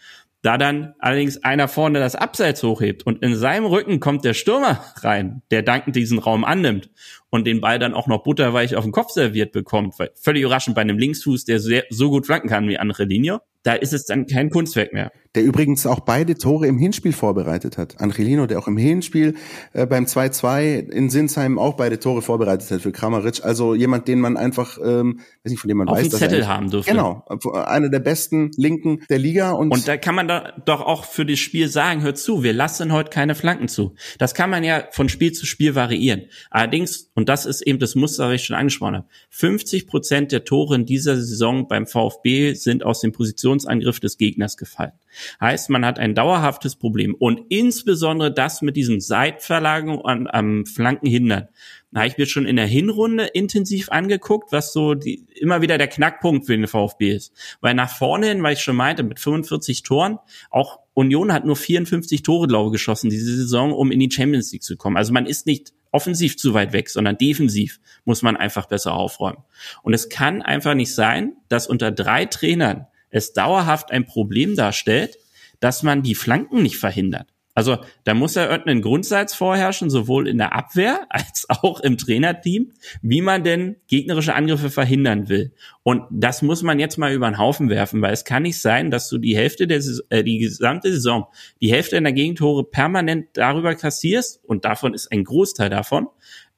Da 0.42 0.56
dann 0.56 0.94
allerdings 1.00 1.42
einer 1.42 1.66
vorne 1.66 1.98
das 1.98 2.14
Abseits 2.14 2.62
hochhebt 2.62 3.04
und 3.04 3.22
in 3.24 3.34
seinem 3.34 3.66
Rücken 3.66 3.98
kommt 3.98 4.24
der 4.24 4.34
Stürmer 4.34 4.84
rein, 5.00 5.42
der 5.50 5.62
dankend 5.62 5.96
diesen 5.96 6.20
Raum 6.20 6.44
annimmt 6.44 6.90
und 7.28 7.44
den 7.44 7.60
Ball 7.60 7.80
dann 7.80 7.92
auch 7.92 8.06
noch 8.06 8.22
butterweich 8.22 8.76
auf 8.76 8.84
den 8.84 8.92
Kopf 8.92 9.10
serviert 9.10 9.50
bekommt, 9.50 9.98
weil 9.98 10.12
völlig 10.14 10.44
überraschend 10.44 10.76
bei 10.76 10.82
einem 10.82 10.96
Linksfuß, 10.96 11.44
der 11.44 11.58
sehr, 11.58 11.84
so 11.90 12.08
gut 12.08 12.26
flanken 12.26 12.48
kann 12.48 12.68
wie 12.68 12.78
andere 12.78 13.04
Linie, 13.04 13.40
da 13.64 13.72
ist 13.74 13.92
es 13.92 14.06
dann 14.06 14.26
kein 14.26 14.48
Kunstwerk 14.48 14.92
mehr 14.92 15.10
der 15.34 15.44
übrigens 15.44 15.86
auch 15.86 16.00
beide 16.00 16.36
Tore 16.36 16.66
im 16.66 16.78
Hinspiel 16.78 17.12
vorbereitet 17.12 17.78
hat. 17.78 18.00
Angelino, 18.00 18.46
der 18.46 18.58
auch 18.58 18.66
im 18.66 18.76
Hinspiel 18.76 19.34
äh, 19.72 19.86
beim 19.86 20.04
2-2 20.04 20.90
in 20.90 21.10
Sinsheim 21.10 21.58
auch 21.58 21.74
beide 21.74 21.98
Tore 21.98 22.22
vorbereitet 22.22 22.70
hat 22.70 22.80
für 22.80 22.92
Kramaric. 22.92 23.44
Also 23.44 23.74
jemand, 23.74 24.08
den 24.08 24.20
man 24.20 24.36
einfach, 24.36 24.78
ähm, 24.82 25.20
weiß 25.44 25.52
nicht, 25.52 25.60
von 25.60 25.68
dem 25.68 25.78
man 25.78 25.88
Auf 25.88 25.98
weiß, 25.98 26.08
dass 26.08 26.20
Zettel 26.20 26.48
haben 26.48 26.70
dürfte. 26.70 26.92
Genau, 26.92 27.24
einer 27.52 27.88
der 27.88 28.00
besten 28.00 28.50
Linken 28.56 29.02
der 29.10 29.18
Liga. 29.18 29.52
Und, 29.52 29.70
und 29.70 29.86
da 29.86 29.96
kann 29.96 30.14
man 30.14 30.28
da 30.28 30.52
doch 30.64 30.80
auch 30.80 31.04
für 31.04 31.26
das 31.26 31.38
Spiel 31.38 31.68
sagen, 31.68 32.02
hört 32.02 32.18
zu, 32.18 32.42
wir 32.42 32.52
lassen 32.52 32.92
heute 32.92 33.10
keine 33.10 33.34
Flanken 33.34 33.68
zu. 33.68 33.94
Das 34.18 34.34
kann 34.34 34.50
man 34.50 34.64
ja 34.64 34.84
von 34.92 35.08
Spiel 35.08 35.32
zu 35.32 35.46
Spiel 35.46 35.74
variieren. 35.74 36.22
Allerdings, 36.50 37.10
und 37.14 37.28
das 37.28 37.46
ist 37.46 37.62
eben 37.62 37.78
das 37.78 37.94
Muster, 37.94 38.28
was 38.28 38.36
ich 38.36 38.44
schon 38.44 38.56
angesprochen 38.56 38.96
habe, 38.96 39.06
50 39.30 39.86
Prozent 39.86 40.32
der 40.32 40.44
Tore 40.44 40.74
in 40.74 40.86
dieser 40.86 41.16
Saison 41.16 41.68
beim 41.68 41.86
VfB 41.86 42.54
sind 42.54 42.84
aus 42.84 43.00
dem 43.00 43.12
Positionsangriff 43.12 44.00
des 44.00 44.16
Gegners 44.16 44.56
gefallen. 44.56 44.92
Heißt, 45.40 45.70
man 45.70 45.84
hat 45.84 45.98
ein 45.98 46.14
dauerhaftes 46.14 46.76
Problem 46.76 47.14
und 47.14 47.42
insbesondere 47.48 48.32
das 48.32 48.62
mit 48.62 48.76
diesen 48.76 49.00
Seitverlagerungen 49.00 50.04
an, 50.04 50.26
am 50.26 50.66
Flanken 50.66 51.06
hindern. 51.06 51.48
Da 51.90 52.00
habe 52.00 52.08
ich 52.08 52.18
mir 52.18 52.26
schon 52.26 52.44
in 52.44 52.56
der 52.56 52.66
Hinrunde 52.66 53.24
intensiv 53.24 53.88
angeguckt, 53.90 54.52
was 54.52 54.74
so 54.74 54.94
die, 54.94 55.26
immer 55.36 55.62
wieder 55.62 55.78
der 55.78 55.88
Knackpunkt 55.88 56.44
für 56.46 56.56
den 56.56 56.66
VfB 56.66 57.12
ist. 57.12 57.32
Weil 57.60 57.74
nach 57.74 57.90
vorne 57.90 58.28
hin, 58.28 58.42
weil 58.42 58.52
ich 58.52 58.60
schon 58.60 58.76
meinte, 58.76 59.02
mit 59.02 59.18
45 59.18 59.82
Toren, 59.84 60.18
auch 60.50 60.80
Union 60.92 61.32
hat 61.32 61.46
nur 61.46 61.56
54 61.56 62.22
Tore, 62.22 62.46
glaube 62.46 62.68
ich, 62.68 62.72
geschossen 62.72 63.08
diese 63.08 63.34
Saison, 63.36 63.72
um 63.72 63.90
in 63.90 64.00
die 64.00 64.10
Champions 64.10 64.52
League 64.52 64.64
zu 64.64 64.76
kommen. 64.76 64.98
Also 64.98 65.14
man 65.14 65.24
ist 65.24 65.46
nicht 65.46 65.72
offensiv 65.90 66.36
zu 66.36 66.52
weit 66.52 66.72
weg, 66.72 66.90
sondern 66.90 67.16
defensiv 67.16 67.80
muss 68.04 68.22
man 68.22 68.36
einfach 68.36 68.66
besser 68.66 68.94
aufräumen. 68.94 69.44
Und 69.82 69.94
es 69.94 70.08
kann 70.08 70.42
einfach 70.42 70.74
nicht 70.74 70.94
sein, 70.94 71.36
dass 71.48 71.66
unter 71.66 71.90
drei 71.90 72.26
Trainern 72.26 72.86
es 73.10 73.32
dauerhaft 73.32 73.90
ein 73.90 74.06
Problem 74.06 74.56
darstellt, 74.56 75.18
dass 75.60 75.82
man 75.82 76.02
die 76.02 76.14
Flanken 76.14 76.62
nicht 76.62 76.76
verhindert. 76.76 77.28
Also 77.58 77.78
da 78.04 78.14
muss 78.14 78.36
ja 78.36 78.48
irgendein 78.48 78.82
Grundsatz 78.82 79.34
vorherrschen, 79.34 79.90
sowohl 79.90 80.28
in 80.28 80.38
der 80.38 80.54
Abwehr 80.54 81.06
als 81.10 81.44
auch 81.48 81.80
im 81.80 81.98
Trainerteam, 81.98 82.70
wie 83.02 83.20
man 83.20 83.42
denn 83.42 83.74
gegnerische 83.88 84.36
Angriffe 84.36 84.70
verhindern 84.70 85.28
will. 85.28 85.50
Und 85.82 86.04
das 86.08 86.40
muss 86.40 86.62
man 86.62 86.78
jetzt 86.78 86.98
mal 86.98 87.12
über 87.12 87.28
den 87.28 87.36
Haufen 87.36 87.68
werfen, 87.68 88.00
weil 88.00 88.12
es 88.12 88.24
kann 88.24 88.44
nicht 88.44 88.60
sein, 88.60 88.92
dass 88.92 89.08
du 89.08 89.18
die 89.18 89.36
Hälfte 89.36 89.66
der 89.66 89.82
äh, 90.10 90.22
die 90.22 90.38
gesamte 90.38 90.92
Saison, 90.92 91.26
die 91.60 91.72
Hälfte 91.72 91.96
in 91.96 92.04
der 92.04 92.12
Gegentore 92.12 92.62
permanent 92.62 93.26
darüber 93.32 93.74
kassierst 93.74 94.40
und 94.44 94.64
davon 94.64 94.94
ist 94.94 95.10
ein 95.10 95.24
Großteil 95.24 95.68
davon, 95.68 96.06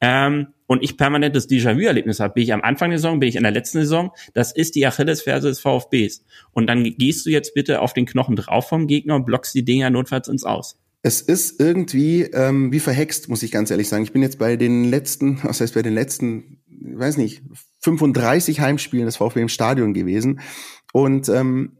ähm, 0.01 0.47
und 0.67 0.83
ich 0.83 0.97
permanent 0.97 1.35
das 1.35 1.49
Déjà-vu-Erlebnis 1.49 2.19
habe, 2.19 2.33
bin 2.33 2.43
ich 2.43 2.53
am 2.53 2.61
Anfang 2.61 2.89
der 2.89 2.99
Saison, 2.99 3.19
bin 3.19 3.29
ich 3.29 3.35
in 3.35 3.43
der 3.43 3.51
letzten 3.51 3.79
Saison, 3.79 4.11
das 4.33 4.51
ist 4.51 4.75
die 4.75 4.85
Achillesferse 4.87 5.49
des 5.49 5.59
VfBs. 5.59 6.25
Und 6.51 6.67
dann 6.67 6.83
gehst 6.83 7.25
du 7.25 7.29
jetzt 7.29 7.53
bitte 7.53 7.81
auf 7.81 7.93
den 7.93 8.05
Knochen 8.05 8.35
drauf 8.35 8.69
vom 8.69 8.87
Gegner 8.87 9.15
und 9.15 9.25
blockst 9.25 9.53
die 9.53 9.65
Dinger 9.65 9.89
notfalls 9.89 10.27
ins 10.27 10.43
Aus. 10.43 10.77
Es 11.03 11.21
ist 11.21 11.59
irgendwie 11.59 12.23
ähm, 12.23 12.71
wie 12.71 12.79
verhext, 12.79 13.27
muss 13.27 13.43
ich 13.43 13.51
ganz 13.51 13.71
ehrlich 13.71 13.89
sagen. 13.89 14.03
Ich 14.03 14.13
bin 14.13 14.21
jetzt 14.21 14.39
bei 14.39 14.55
den 14.55 14.85
letzten, 14.85 15.43
was 15.43 15.61
heißt 15.61 15.73
bei 15.73 15.81
den 15.81 15.93
letzten, 15.93 16.61
weiß 16.67 17.17
nicht, 17.17 17.43
35 17.81 18.59
Heimspielen 18.61 19.05
des 19.05 19.17
VfB 19.17 19.41
im 19.41 19.49
Stadion 19.49 19.93
gewesen. 19.93 20.41
Und 20.93 21.29
ähm, 21.29 21.77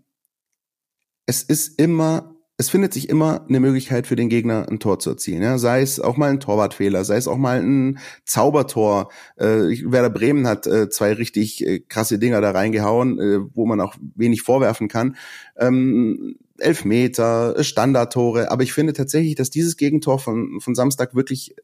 es 1.25 1.43
ist 1.43 1.79
immer 1.79 2.30
es 2.61 2.69
findet 2.69 2.93
sich 2.93 3.09
immer 3.09 3.43
eine 3.49 3.59
Möglichkeit 3.59 4.05
für 4.05 4.15
den 4.15 4.29
Gegner 4.29 4.67
ein 4.69 4.79
Tor 4.79 4.99
zu 4.99 5.09
erzielen. 5.09 5.41
Ja? 5.41 5.57
Sei 5.57 5.81
es 5.81 5.99
auch 5.99 6.15
mal 6.15 6.29
ein 6.29 6.39
Torwartfehler, 6.39 7.03
sei 7.03 7.17
es 7.17 7.27
auch 7.27 7.37
mal 7.37 7.59
ein 7.59 7.97
Zaubertor. 8.23 9.11
Äh, 9.35 9.81
Werder 9.91 10.11
Bremen 10.11 10.45
hat 10.45 10.67
äh, 10.67 10.87
zwei 10.87 11.13
richtig 11.13 11.65
äh, 11.65 11.79
krasse 11.79 12.19
Dinger 12.19 12.39
da 12.39 12.51
reingehauen, 12.51 13.19
äh, 13.19 13.39
wo 13.55 13.65
man 13.65 13.81
auch 13.81 13.95
wenig 14.15 14.43
vorwerfen 14.43 14.89
kann. 14.89 15.15
Ähm, 15.57 16.35
Elfmeter, 16.59 17.63
Standardtore. 17.63 18.51
Aber 18.51 18.61
ich 18.61 18.73
finde 18.73 18.93
tatsächlich, 18.93 19.33
dass 19.33 19.49
dieses 19.49 19.75
Gegentor 19.75 20.19
von, 20.19 20.59
von 20.61 20.75
Samstag 20.75 21.15
wirklich 21.15 21.55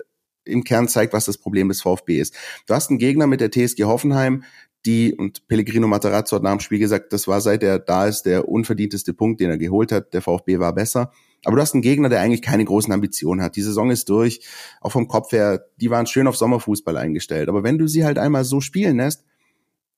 im 0.46 0.64
Kern 0.64 0.88
zeigt, 0.88 1.14
was 1.14 1.26
das 1.26 1.38
Problem 1.38 1.68
des 1.68 1.82
VfB 1.82 2.20
ist. 2.20 2.34
Du 2.66 2.74
hast 2.74 2.90
einen 2.90 2.98
Gegner 2.98 3.28
mit 3.28 3.42
der 3.42 3.52
TSG 3.52 3.84
Hoffenheim, 3.84 4.44
die, 4.88 5.13
und 5.13 5.47
Pellegrino 5.47 5.88
Matarazzo 5.88 6.38
hat 6.38 6.43
nach 6.43 6.52
dem 6.52 6.62
Spiel 6.62 6.80
gesagt, 6.80 7.13
das 7.13 7.28
war 7.28 7.41
seit 7.41 7.62
er 7.62 7.78
da 7.78 8.08
ist 8.08 8.23
der 8.23 8.47
unverdienteste 8.47 9.13
Punkt, 9.13 9.41
den 9.41 9.50
er 9.50 9.58
geholt 9.58 9.91
hat. 9.91 10.13
Der 10.13 10.21
VfB 10.21 10.60
war 10.60 10.73
besser. 10.73 11.12
Aber 11.43 11.58
du 11.58 11.62
hast 11.62 11.73
einen 11.73 11.84
Gegner, 11.84 12.10
der 12.10 12.21
eigentlich 12.21 12.41
keine 12.41 12.65
großen 12.65 12.91
Ambitionen 12.91 13.41
hat. 13.41 13.56
Die 13.56 13.62
Saison 13.62 13.91
ist 13.91 14.10
durch, 14.10 14.39
auch 14.82 14.91
vom 14.91 15.08
Kopf 15.08 15.32
her, 15.34 15.65
die 15.80 15.89
waren 15.89 16.08
schön 16.08 16.28
auf 16.28 16.38
Sommerfußball 16.38 16.97
eingestellt. 16.97 17.50
Aber 17.50 17.63
wenn 17.63 17.78
du 17.78 17.88
sie 17.88 18.06
halt 18.06 18.17
einmal 18.17 18.45
so 18.45 18.62
spielen 18.62 18.97
lässt, 18.97 19.23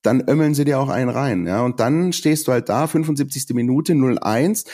dann 0.01 0.27
ömmeln 0.27 0.53
sie 0.55 0.65
dir 0.65 0.79
auch 0.79 0.89
einen 0.89 1.09
rein, 1.09 1.45
ja. 1.45 1.61
Und 1.61 1.79
dann 1.81 2.13
stehst 2.13 2.47
du 2.47 2.53
halt 2.53 2.69
da, 2.69 2.87
75. 2.87 3.53
Minute, 3.53 3.93
0-1. 3.93 4.65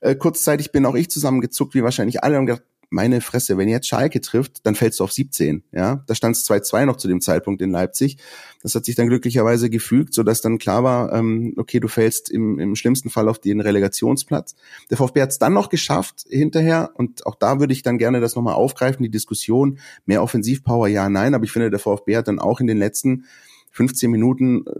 Äh, 0.00 0.14
kurzzeitig 0.14 0.72
bin 0.72 0.84
auch 0.84 0.94
ich 0.94 1.10
zusammengezuckt, 1.10 1.74
wie 1.74 1.82
wahrscheinlich 1.82 2.22
alle, 2.22 2.38
und 2.38 2.46
gedacht, 2.46 2.62
meine 2.90 3.20
Fresse, 3.20 3.58
wenn 3.58 3.68
jetzt 3.68 3.86
Schalke 3.86 4.20
trifft, 4.20 4.64
dann 4.66 4.74
fällst 4.74 5.00
du 5.00 5.04
auf 5.04 5.12
17. 5.12 5.64
Ja, 5.72 6.04
da 6.06 6.14
stand 6.14 6.36
es 6.36 6.48
2-2 6.48 6.86
noch 6.86 6.96
zu 6.96 7.08
dem 7.08 7.20
Zeitpunkt 7.20 7.62
in 7.62 7.70
Leipzig. 7.70 8.18
Das 8.62 8.74
hat 8.74 8.84
sich 8.84 8.94
dann 8.94 9.08
glücklicherweise 9.08 9.70
gefügt, 9.70 10.14
so 10.14 10.22
dass 10.22 10.40
dann 10.40 10.58
klar 10.58 10.84
war, 10.84 11.12
ähm, 11.12 11.54
okay, 11.56 11.80
du 11.80 11.88
fällst 11.88 12.30
im, 12.30 12.58
im 12.58 12.76
schlimmsten 12.76 13.10
Fall 13.10 13.28
auf 13.28 13.38
den 13.38 13.60
Relegationsplatz. 13.60 14.54
Der 14.90 14.96
VfB 14.96 15.22
hat 15.22 15.30
es 15.30 15.38
dann 15.38 15.52
noch 15.52 15.68
geschafft 15.68 16.24
hinterher 16.28 16.90
und 16.94 17.26
auch 17.26 17.34
da 17.34 17.60
würde 17.60 17.72
ich 17.72 17.82
dann 17.82 17.98
gerne 17.98 18.20
das 18.20 18.36
nochmal 18.36 18.54
aufgreifen, 18.54 19.02
die 19.02 19.10
Diskussion, 19.10 19.78
mehr 20.06 20.22
Offensivpower, 20.22 20.88
ja, 20.88 21.08
nein, 21.08 21.34
aber 21.34 21.44
ich 21.44 21.52
finde, 21.52 21.70
der 21.70 21.80
VfB 21.80 22.16
hat 22.16 22.28
dann 22.28 22.38
auch 22.38 22.60
in 22.60 22.66
den 22.66 22.78
letzten 22.78 23.24
15 23.72 24.10
Minuten 24.10 24.64
äh, 24.66 24.70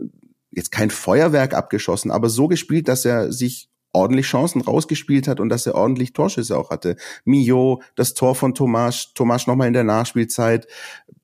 jetzt 0.53 0.71
kein 0.71 0.90
Feuerwerk 0.90 1.55
abgeschossen, 1.55 2.11
aber 2.11 2.29
so 2.29 2.49
gespielt, 2.49 2.88
dass 2.88 3.05
er 3.05 3.33
sich 3.33 3.69
ordentlich 3.94 4.26
Chancen 4.26 4.61
rausgespielt 4.61 5.28
hat 5.28 5.40
und 5.40 5.48
dass 5.48 5.66
er 5.66 5.74
ordentlich 5.74 6.12
Torschüsse 6.12 6.59
auch 6.59 6.70
hatte. 6.70 6.96
Mio, 7.24 7.83
das 7.94 8.14
Tor 8.14 8.35
von 8.35 8.54
Tomasch, 8.54 9.14
Tomasch 9.14 9.46
nochmal 9.46 9.68
in 9.68 9.72
der 9.72 9.85
Nachspielzeit, 9.85 10.66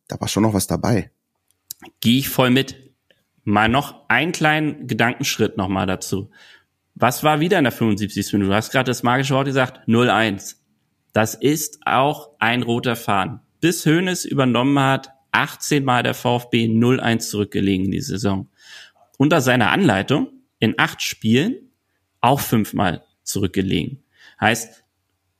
da 0.09 0.20
war 0.20 0.28
schon 0.28 0.42
noch 0.42 0.54
was 0.54 0.66
dabei. 0.66 1.11
Gehe 2.00 2.18
ich 2.18 2.28
voll 2.28 2.50
mit. 2.50 2.94
Mal 3.44 3.68
noch 3.68 4.09
einen 4.09 4.33
kleinen 4.33 4.87
Gedankenschritt 4.87 5.56
nochmal 5.56 5.87
dazu. 5.87 6.30
Was 6.94 7.24
war 7.24 7.40
wieder 7.40 7.59
in 7.59 7.64
der 7.64 7.72
75. 7.72 8.35
Minute? 8.35 8.50
Du 8.50 8.54
hast 8.54 8.70
gerade 8.70 8.90
das 8.90 9.02
magische 9.02 9.35
Wort 9.35 9.46
gesagt, 9.46 9.88
0-1. 9.88 10.56
Das 11.12 11.35
ist 11.35 11.80
auch 11.87 12.30
ein 12.38 12.62
roter 12.62 12.96
Faden. 12.96 13.40
Bis 13.61 13.87
Hoeneß 13.87 14.24
übernommen 14.24 14.78
hat, 14.78 15.11
18 15.33 15.85
Mal 15.85 16.02
der 16.02 16.14
VfB 16.14 16.66
0-1 16.66 17.30
zurückgelegen 17.30 17.87
in 17.87 17.92
die 17.92 18.00
Saison. 18.00 18.48
Unter 19.16 19.40
seiner 19.40 19.70
Anleitung 19.70 20.28
in 20.59 20.74
acht 20.78 21.02
Spielen 21.02 21.69
auch 22.20 22.40
fünfmal 22.40 23.04
zurückgelegen. 23.22 24.02
Heißt, 24.40 24.85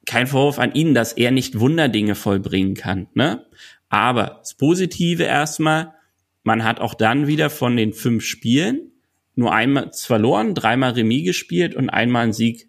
kein 0.07 0.27
Vorwurf 0.27 0.59
an 0.59 0.75
ihn, 0.75 0.95
dass 0.95 1.13
er 1.13 1.31
nicht 1.31 1.61
Wunderdinge 1.61 2.15
vollbringen 2.15 2.75
kann. 2.75 3.09
Ne? 3.15 3.47
Aber 3.89 4.39
das 4.41 4.55
Positive 4.55 5.23
erstmal, 5.23 5.95
man 6.43 6.65
hat 6.65 6.81
auch 6.81 6.95
dann 6.95 7.27
wieder 7.27 7.51
von 7.51 7.77
den 7.77 7.93
fünf 7.93 8.25
Spielen 8.25 8.93
nur 9.35 9.53
einmal 9.53 9.91
verloren, 9.93 10.55
dreimal 10.55 10.93
Remis 10.93 11.25
gespielt 11.25 11.75
und 11.75 11.91
einmal 11.91 12.25
einen 12.25 12.33
Sieg 12.33 12.69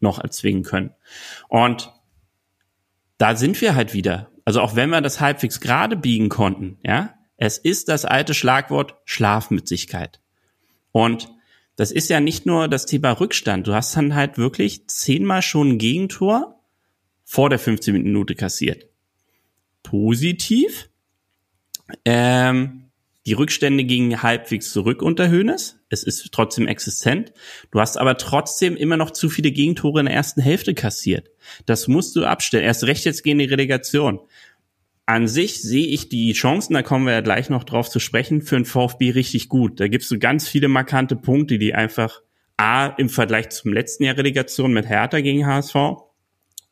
noch 0.00 0.18
erzwingen 0.18 0.62
können. 0.62 0.90
Und 1.48 1.92
da 3.18 3.34
sind 3.34 3.60
wir 3.60 3.74
halt 3.74 3.94
wieder. 3.94 4.30
Also 4.44 4.60
auch 4.60 4.76
wenn 4.76 4.90
wir 4.90 5.00
das 5.00 5.20
halbwegs 5.20 5.60
gerade 5.60 5.96
biegen 5.96 6.28
konnten, 6.28 6.78
ja, 6.82 7.14
es 7.36 7.58
ist 7.58 7.88
das 7.88 8.04
alte 8.04 8.34
Schlagwort 8.34 8.96
Schlafmützigkeit. 9.04 10.20
Und 10.92 11.28
das 11.78 11.92
ist 11.92 12.10
ja 12.10 12.18
nicht 12.18 12.44
nur 12.44 12.66
das 12.66 12.86
Thema 12.86 13.12
Rückstand. 13.12 13.68
Du 13.68 13.72
hast 13.72 13.96
dann 13.96 14.16
halt 14.16 14.36
wirklich 14.36 14.88
zehnmal 14.88 15.42
schon 15.42 15.68
ein 15.68 15.78
Gegentor 15.78 16.60
vor 17.24 17.50
der 17.50 17.60
15 17.60 17.94
Minute 17.94 18.34
kassiert. 18.34 18.88
Positiv. 19.84 20.90
Ähm, 22.04 22.90
die 23.26 23.32
Rückstände 23.34 23.84
gingen 23.84 24.24
halbwegs 24.24 24.72
zurück 24.72 25.02
unter 25.02 25.30
Hönes. 25.30 25.78
Es 25.88 26.02
ist 26.02 26.28
trotzdem 26.32 26.66
existent. 26.66 27.32
Du 27.70 27.78
hast 27.78 27.96
aber 27.96 28.16
trotzdem 28.16 28.76
immer 28.76 28.96
noch 28.96 29.12
zu 29.12 29.30
viele 29.30 29.52
Gegentore 29.52 30.00
in 30.00 30.06
der 30.06 30.16
ersten 30.16 30.40
Hälfte 30.40 30.74
kassiert. 30.74 31.30
Das 31.64 31.86
musst 31.86 32.16
du 32.16 32.24
abstellen. 32.24 32.64
Erst 32.64 32.82
recht 32.84 33.04
jetzt 33.04 33.22
gegen 33.22 33.38
die 33.38 33.44
Relegation. 33.44 34.18
An 35.08 35.26
sich 35.26 35.62
sehe 35.62 35.86
ich 35.86 36.10
die 36.10 36.34
Chancen, 36.34 36.74
da 36.74 36.82
kommen 36.82 37.06
wir 37.06 37.14
ja 37.14 37.22
gleich 37.22 37.48
noch 37.48 37.64
drauf 37.64 37.88
zu 37.88 37.98
sprechen, 37.98 38.42
für 38.42 38.56
den 38.56 38.66
VfB 38.66 39.12
richtig 39.12 39.48
gut. 39.48 39.80
Da 39.80 39.88
gibt's 39.88 40.10
so 40.10 40.18
ganz 40.18 40.46
viele 40.46 40.68
markante 40.68 41.16
Punkte, 41.16 41.56
die 41.56 41.74
einfach 41.74 42.20
A 42.58 42.88
im 42.88 43.08
Vergleich 43.08 43.48
zum 43.48 43.72
letzten 43.72 44.04
Jahr 44.04 44.18
Relegation 44.18 44.70
mit 44.70 44.86
Hertha 44.86 45.22
gegen 45.22 45.46
HSV 45.46 45.72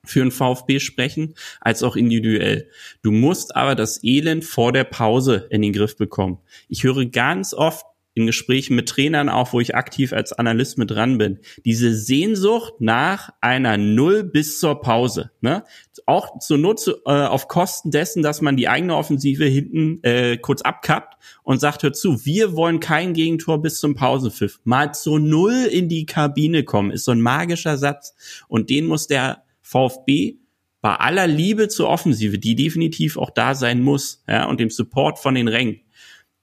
für 0.04 0.20
einen 0.20 0.32
VfB 0.32 0.80
sprechen, 0.80 1.34
als 1.62 1.82
auch 1.82 1.96
individuell. 1.96 2.68
Du 3.00 3.10
musst 3.10 3.56
aber 3.56 3.74
das 3.74 4.04
Elend 4.04 4.44
vor 4.44 4.70
der 4.70 4.84
Pause 4.84 5.46
in 5.48 5.62
den 5.62 5.72
Griff 5.72 5.96
bekommen. 5.96 6.36
Ich 6.68 6.84
höre 6.84 7.06
ganz 7.06 7.54
oft 7.54 7.86
in 8.16 8.26
Gesprächen 8.26 8.74
mit 8.76 8.88
Trainern 8.88 9.28
auch, 9.28 9.52
wo 9.52 9.60
ich 9.60 9.74
aktiv 9.74 10.14
als 10.14 10.32
Analyst 10.32 10.78
mit 10.78 10.90
dran 10.90 11.18
bin, 11.18 11.38
diese 11.66 11.94
Sehnsucht 11.94 12.80
nach 12.80 13.30
einer 13.42 13.76
Null 13.76 14.24
bis 14.24 14.58
zur 14.58 14.80
Pause. 14.80 15.32
Ne? 15.42 15.64
Auch 16.06 16.38
zur 16.38 16.58
Not 16.58 16.80
zu, 16.80 16.92
äh, 17.04 17.10
auf 17.10 17.48
Kosten 17.48 17.90
dessen, 17.90 18.22
dass 18.22 18.40
man 18.40 18.56
die 18.56 18.68
eigene 18.68 18.94
Offensive 18.94 19.44
hinten 19.44 20.02
äh, 20.04 20.36
kurz 20.36 20.62
abkappt 20.62 21.16
und 21.42 21.60
sagt, 21.60 21.82
hör 21.82 21.92
zu, 21.92 22.24
wir 22.24 22.54
wollen 22.54 22.78
kein 22.78 23.12
Gegentor 23.12 23.60
bis 23.60 23.80
zum 23.80 23.96
Pausenpfiff. 23.96 24.60
Mal 24.62 24.94
zur 24.94 25.18
Null 25.18 25.68
in 25.70 25.88
die 25.88 26.06
Kabine 26.06 26.62
kommen, 26.62 26.92
ist 26.92 27.04
so 27.04 27.12
ein 27.12 27.20
magischer 27.20 27.76
Satz. 27.76 28.14
Und 28.46 28.70
den 28.70 28.86
muss 28.86 29.08
der 29.08 29.42
VfB 29.62 30.36
bei 30.80 30.94
aller 30.94 31.26
Liebe 31.26 31.66
zur 31.66 31.88
Offensive, 31.88 32.38
die 32.38 32.54
definitiv 32.54 33.16
auch 33.16 33.30
da 33.30 33.56
sein 33.56 33.82
muss, 33.82 34.22
ja, 34.28 34.44
und 34.46 34.60
dem 34.60 34.70
Support 34.70 35.18
von 35.18 35.34
den 35.34 35.48
Rängen, 35.48 35.80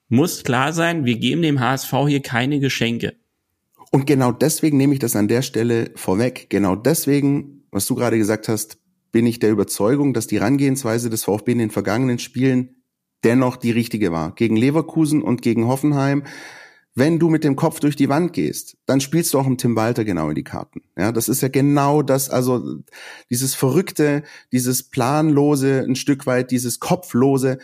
muss 0.10 0.44
klar 0.44 0.74
sein, 0.74 1.06
wir 1.06 1.18
geben 1.18 1.42
dem 1.42 1.62
HSV 1.62 1.94
hier 2.08 2.22
keine 2.22 2.60
Geschenke. 2.60 3.16
Und 3.92 4.06
genau 4.06 4.32
deswegen 4.32 4.76
nehme 4.76 4.94
ich 4.94 5.00
das 5.00 5.16
an 5.16 5.28
der 5.28 5.44
Stelle 5.44 5.92
vorweg. 5.96 6.50
Genau 6.50 6.76
deswegen, 6.76 7.64
was 7.72 7.86
du 7.86 7.96
gerade 7.96 8.18
gesagt 8.18 8.50
hast, 8.50 8.80
bin 9.14 9.26
ich 9.26 9.40
der 9.40 9.52
Überzeugung, 9.52 10.14
dass 10.14 10.28
die 10.28 10.40
Herangehensweise 10.40 11.10
des 11.10 11.24
VfB 11.24 11.54
in 11.54 11.60
den 11.60 11.72
vergangenen 11.72 12.20
Spielen 12.20 12.84
dennoch 13.24 13.56
die 13.56 13.72
richtige 13.72 14.12
war. 14.12 14.36
Gegen 14.36 14.58
Leverkusen 14.58 15.22
und 15.22 15.42
gegen 15.42 15.68
Hoffenheim 15.68 16.24
wenn 16.96 17.18
du 17.18 17.30
mit 17.30 17.44
dem 17.44 17.56
Kopf 17.56 17.80
durch 17.80 17.96
die 17.96 18.10
Wand 18.10 18.34
gehst, 18.34 18.78
dann 18.86 19.02
spielst 19.02 19.34
du 19.34 19.40
auch 19.40 19.48
im 19.48 19.58
Tim 19.58 19.76
Walter 19.76 20.06
genau 20.06 20.30
in 20.30 20.36
die 20.36 20.44
Karten. 20.44 20.82
Ja, 20.96 21.12
das 21.12 21.28
ist 21.28 21.42
ja 21.42 21.48
genau 21.48 22.04
das, 22.04 22.30
also 22.30 22.80
dieses 23.30 23.56
Verrückte, 23.56 24.24
dieses 24.52 24.84
Planlose, 24.84 25.80
ein 25.88 25.96
Stück 25.96 26.28
weit 26.28 26.52
dieses 26.52 26.80
Kopflose, 26.80 27.58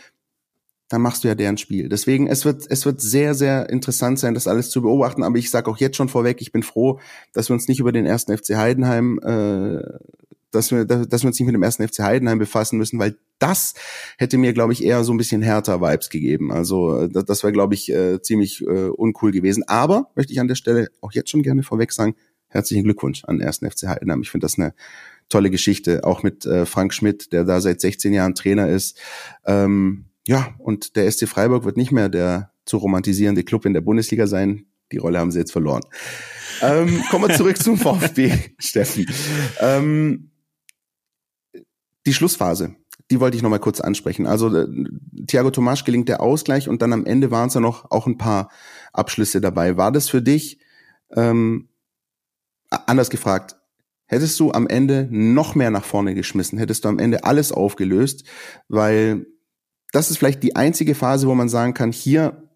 dann 0.88 1.02
machst 1.02 1.22
du 1.22 1.28
ja 1.28 1.36
deren 1.36 1.58
Spiel. 1.58 1.88
Deswegen, 1.88 2.26
es 2.26 2.44
wird, 2.44 2.64
es 2.68 2.84
wird 2.84 3.00
sehr, 3.00 3.34
sehr 3.34 3.70
interessant 3.70 4.18
sein, 4.18 4.34
das 4.34 4.48
alles 4.48 4.70
zu 4.70 4.82
beobachten. 4.82 5.22
Aber 5.22 5.38
ich 5.38 5.50
sage 5.50 5.70
auch 5.70 5.78
jetzt 5.78 5.96
schon 5.96 6.08
vorweg, 6.08 6.40
ich 6.40 6.50
bin 6.50 6.64
froh, 6.64 6.98
dass 7.32 7.48
wir 7.48 7.54
uns 7.54 7.68
nicht 7.68 7.78
über 7.78 7.92
den 7.92 8.06
ersten 8.06 8.36
FC 8.36 8.56
Heidenheim 8.56 9.20
äh, 9.22 9.80
dass 10.50 10.70
wir, 10.70 10.84
dass 10.84 11.22
wir 11.22 11.28
uns 11.28 11.38
nicht 11.38 11.46
mit 11.46 11.54
dem 11.54 11.62
ersten 11.62 11.86
FC 11.86 12.00
Heidenheim 12.00 12.38
befassen 12.38 12.78
müssen, 12.78 12.98
weil 12.98 13.16
das 13.38 13.74
hätte 14.18 14.38
mir, 14.38 14.52
glaube 14.52 14.72
ich, 14.72 14.84
eher 14.84 15.02
so 15.04 15.12
ein 15.12 15.16
bisschen 15.18 15.42
härter 15.42 15.80
Vibes 15.80 16.10
gegeben. 16.10 16.52
Also 16.52 17.06
das, 17.06 17.24
das 17.24 17.42
wäre, 17.42 17.52
glaube 17.52 17.74
ich, 17.74 17.90
äh, 17.90 18.20
ziemlich 18.20 18.62
äh, 18.62 18.88
uncool 18.88 19.32
gewesen. 19.32 19.64
Aber 19.66 20.10
möchte 20.14 20.32
ich 20.32 20.40
an 20.40 20.48
der 20.48 20.54
Stelle 20.54 20.88
auch 21.00 21.12
jetzt 21.12 21.30
schon 21.30 21.42
gerne 21.42 21.62
vorweg 21.62 21.92
sagen, 21.92 22.14
herzlichen 22.48 22.84
Glückwunsch 22.84 23.24
an 23.24 23.38
den 23.38 23.46
ersten 23.46 23.70
FC 23.70 23.88
Heidenheim. 23.88 24.22
Ich 24.22 24.30
finde 24.30 24.44
das 24.44 24.58
eine 24.58 24.74
tolle 25.28 25.50
Geschichte, 25.50 26.04
auch 26.04 26.22
mit 26.22 26.44
äh, 26.44 26.66
Frank 26.66 26.92
Schmidt, 26.92 27.32
der 27.32 27.44
da 27.44 27.60
seit 27.60 27.80
16 27.80 28.12
Jahren 28.12 28.34
Trainer 28.34 28.68
ist. 28.68 28.98
Ähm, 29.46 30.06
ja, 30.26 30.54
und 30.58 30.96
der 30.96 31.10
SC 31.10 31.28
Freiburg 31.28 31.64
wird 31.64 31.76
nicht 31.76 31.92
mehr 31.92 32.08
der 32.08 32.52
zu 32.66 32.76
romantisierende 32.76 33.42
Club 33.42 33.64
in 33.64 33.72
der 33.72 33.80
Bundesliga 33.80 34.26
sein. 34.26 34.66
Die 34.92 34.98
Rolle 34.98 35.18
haben 35.18 35.30
sie 35.30 35.38
jetzt 35.38 35.52
verloren. 35.52 35.82
Ähm, 36.62 37.02
kommen 37.10 37.28
wir 37.28 37.36
zurück 37.36 37.56
zum 37.62 37.76
VfB, 37.78 38.32
Steffen. 38.58 39.06
Ähm, 39.60 40.29
die 42.06 42.14
Schlussphase, 42.14 42.74
die 43.10 43.20
wollte 43.20 43.36
ich 43.36 43.42
noch 43.42 43.50
mal 43.50 43.58
kurz 43.58 43.80
ansprechen. 43.80 44.26
Also 44.26 44.54
äh, 44.54 44.66
Thiago 45.26 45.50
Tomasch 45.50 45.84
gelingt 45.84 46.08
der 46.08 46.20
Ausgleich 46.20 46.68
und 46.68 46.82
dann 46.82 46.92
am 46.92 47.04
Ende 47.04 47.30
waren 47.30 47.48
es 47.48 47.54
ja 47.54 47.60
noch 47.60 47.90
auch 47.90 48.06
ein 48.06 48.18
paar 48.18 48.50
Abschlüsse 48.92 49.40
dabei. 49.40 49.76
War 49.76 49.92
das 49.92 50.08
für 50.08 50.22
dich 50.22 50.60
ähm, 51.14 51.68
anders 52.70 53.10
gefragt? 53.10 53.56
Hättest 54.06 54.40
du 54.40 54.50
am 54.52 54.66
Ende 54.66 55.08
noch 55.10 55.54
mehr 55.54 55.70
nach 55.70 55.84
vorne 55.84 56.14
geschmissen? 56.14 56.58
Hättest 56.58 56.84
du 56.84 56.88
am 56.88 56.98
Ende 56.98 57.24
alles 57.24 57.52
aufgelöst? 57.52 58.24
Weil 58.68 59.26
das 59.92 60.10
ist 60.10 60.18
vielleicht 60.18 60.42
die 60.42 60.56
einzige 60.56 60.94
Phase, 60.94 61.28
wo 61.28 61.34
man 61.34 61.48
sagen 61.48 61.74
kann, 61.74 61.92
hier 61.92 62.48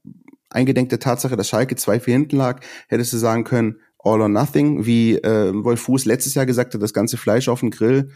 eingedenk 0.50 0.88
der 0.88 1.00
Tatsache, 1.00 1.36
dass 1.36 1.48
Schalke 1.48 1.74
2-4 1.74 2.04
hinten 2.04 2.36
lag, 2.36 2.60
hättest 2.88 3.12
du 3.12 3.18
sagen 3.18 3.44
können, 3.44 3.80
all 3.98 4.20
or 4.20 4.28
nothing, 4.28 4.86
wie 4.86 5.16
äh, 5.16 5.52
Wolf 5.64 5.82
Fuß 5.82 6.04
letztes 6.04 6.34
Jahr 6.34 6.46
gesagt 6.46 6.74
hat, 6.74 6.82
das 6.82 6.92
ganze 6.92 7.16
Fleisch 7.16 7.48
auf 7.48 7.60
den 7.60 7.70
Grill 7.70 8.10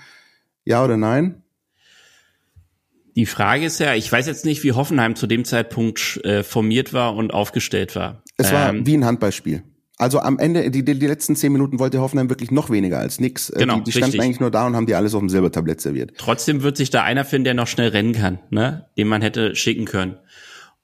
ja 0.68 0.84
oder 0.84 0.96
nein? 0.96 1.42
Die 3.16 3.26
Frage 3.26 3.64
ist 3.64 3.80
ja, 3.80 3.94
ich 3.94 4.10
weiß 4.12 4.26
jetzt 4.26 4.44
nicht, 4.44 4.62
wie 4.62 4.72
Hoffenheim 4.72 5.16
zu 5.16 5.26
dem 5.26 5.44
Zeitpunkt 5.44 6.20
äh, 6.24 6.44
formiert 6.44 6.92
war 6.92 7.16
und 7.16 7.32
aufgestellt 7.32 7.96
war. 7.96 8.22
Es 8.36 8.52
war 8.52 8.68
ähm, 8.68 8.86
wie 8.86 8.96
ein 8.96 9.04
Handballspiel. 9.04 9.64
Also 9.96 10.20
am 10.20 10.38
Ende, 10.38 10.70
die, 10.70 10.84
die, 10.84 10.96
die 10.96 11.06
letzten 11.06 11.34
zehn 11.34 11.50
Minuten 11.50 11.80
wollte 11.80 12.00
Hoffenheim 12.00 12.28
wirklich 12.28 12.52
noch 12.52 12.70
weniger 12.70 13.00
als 13.00 13.18
nix. 13.18 13.50
Äh, 13.50 13.60
genau, 13.60 13.78
die, 13.78 13.84
die 13.84 13.92
standen 13.92 14.12
richtig. 14.12 14.20
eigentlich 14.20 14.40
nur 14.40 14.52
da 14.52 14.66
und 14.66 14.76
haben 14.76 14.86
die 14.86 14.94
alles 14.94 15.14
auf 15.14 15.20
dem 15.20 15.28
Silbertablett 15.28 15.80
serviert. 15.80 16.12
Trotzdem 16.16 16.62
wird 16.62 16.76
sich 16.76 16.90
da 16.90 17.02
einer 17.02 17.24
finden, 17.24 17.46
der 17.46 17.54
noch 17.54 17.66
schnell 17.66 17.88
rennen 17.88 18.12
kann, 18.12 18.38
ne? 18.50 18.86
den 18.96 19.08
man 19.08 19.22
hätte 19.22 19.56
schicken 19.56 19.86
können. 19.86 20.18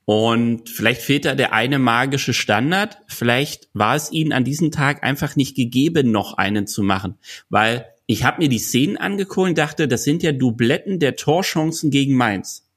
Und 0.07 0.68
vielleicht 0.68 1.03
fehlt 1.03 1.25
da 1.25 1.35
der 1.35 1.53
eine 1.53 1.79
magische 1.79 2.35
Standard. 2.35 2.99
Vielleicht 3.07 3.68
war 3.75 3.94
es 3.94 4.11
ihnen 4.11 4.33
an 4.33 4.44
diesem 4.44 4.73
Tag 4.73 5.05
einfach 5.05 5.37
nicht 5.37 5.55
gegeben, 5.57 6.11
noch 6.11 6.37
einen 6.37 6.66
zu 6.66 6.83
machen. 6.83 7.16
Weil 7.49 7.87
ich 8.07 8.25
habe 8.25 8.43
mir 8.43 8.49
die 8.49 8.59
Szenen 8.59 8.97
angeguckt 8.97 9.49
und 9.49 9.59
dachte, 9.59 9.88
das 9.88 10.05
sind 10.05 10.23
ja 10.23 10.33
Dubletten 10.33 10.99
der 10.99 11.17
Torchancen 11.17 11.90
gegen 11.90 12.14
Mainz. 12.14 12.69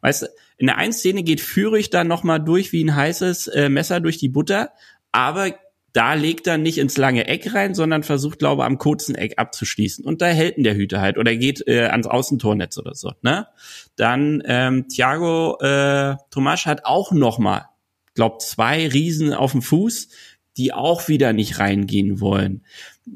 Weißt 0.00 0.22
du, 0.22 0.26
in 0.56 0.66
der 0.66 0.78
einen 0.78 0.92
Szene 0.92 1.22
geht 1.22 1.40
Führig 1.40 1.90
dann 1.90 2.08
nochmal 2.08 2.42
durch 2.42 2.72
wie 2.72 2.84
ein 2.84 2.94
heißes 2.94 3.48
äh, 3.48 3.68
Messer 3.68 4.00
durch 4.00 4.18
die 4.18 4.28
Butter, 4.28 4.70
aber 5.10 5.54
da 5.92 6.14
legt 6.14 6.46
er 6.46 6.56
nicht 6.56 6.78
ins 6.78 6.96
lange 6.96 7.26
Eck 7.26 7.54
rein, 7.54 7.74
sondern 7.74 8.02
versucht, 8.02 8.38
glaube 8.38 8.64
am 8.64 8.78
kurzen 8.78 9.14
Eck 9.14 9.34
abzuschließen. 9.36 10.04
Und 10.04 10.22
da 10.22 10.26
hält 10.26 10.56
ihn 10.56 10.64
der 10.64 10.74
Hüter 10.74 11.00
halt 11.00 11.18
oder 11.18 11.36
geht 11.36 11.66
äh, 11.66 11.86
ans 11.86 12.06
Außentornetz 12.06 12.78
oder 12.78 12.94
so. 12.94 13.12
Ne? 13.20 13.46
Dann 13.96 14.42
ähm, 14.46 14.88
Thiago 14.88 15.58
äh, 15.60 16.16
Tomasch 16.30 16.64
hat 16.64 16.86
auch 16.86 17.12
nochmal, 17.12 17.66
glaub 18.14 18.40
zwei 18.40 18.88
Riesen 18.88 19.34
auf 19.34 19.52
dem 19.52 19.60
Fuß, 19.60 20.08
die 20.56 20.72
auch 20.72 21.08
wieder 21.08 21.32
nicht 21.32 21.58
reingehen 21.58 22.20
wollen 22.20 22.62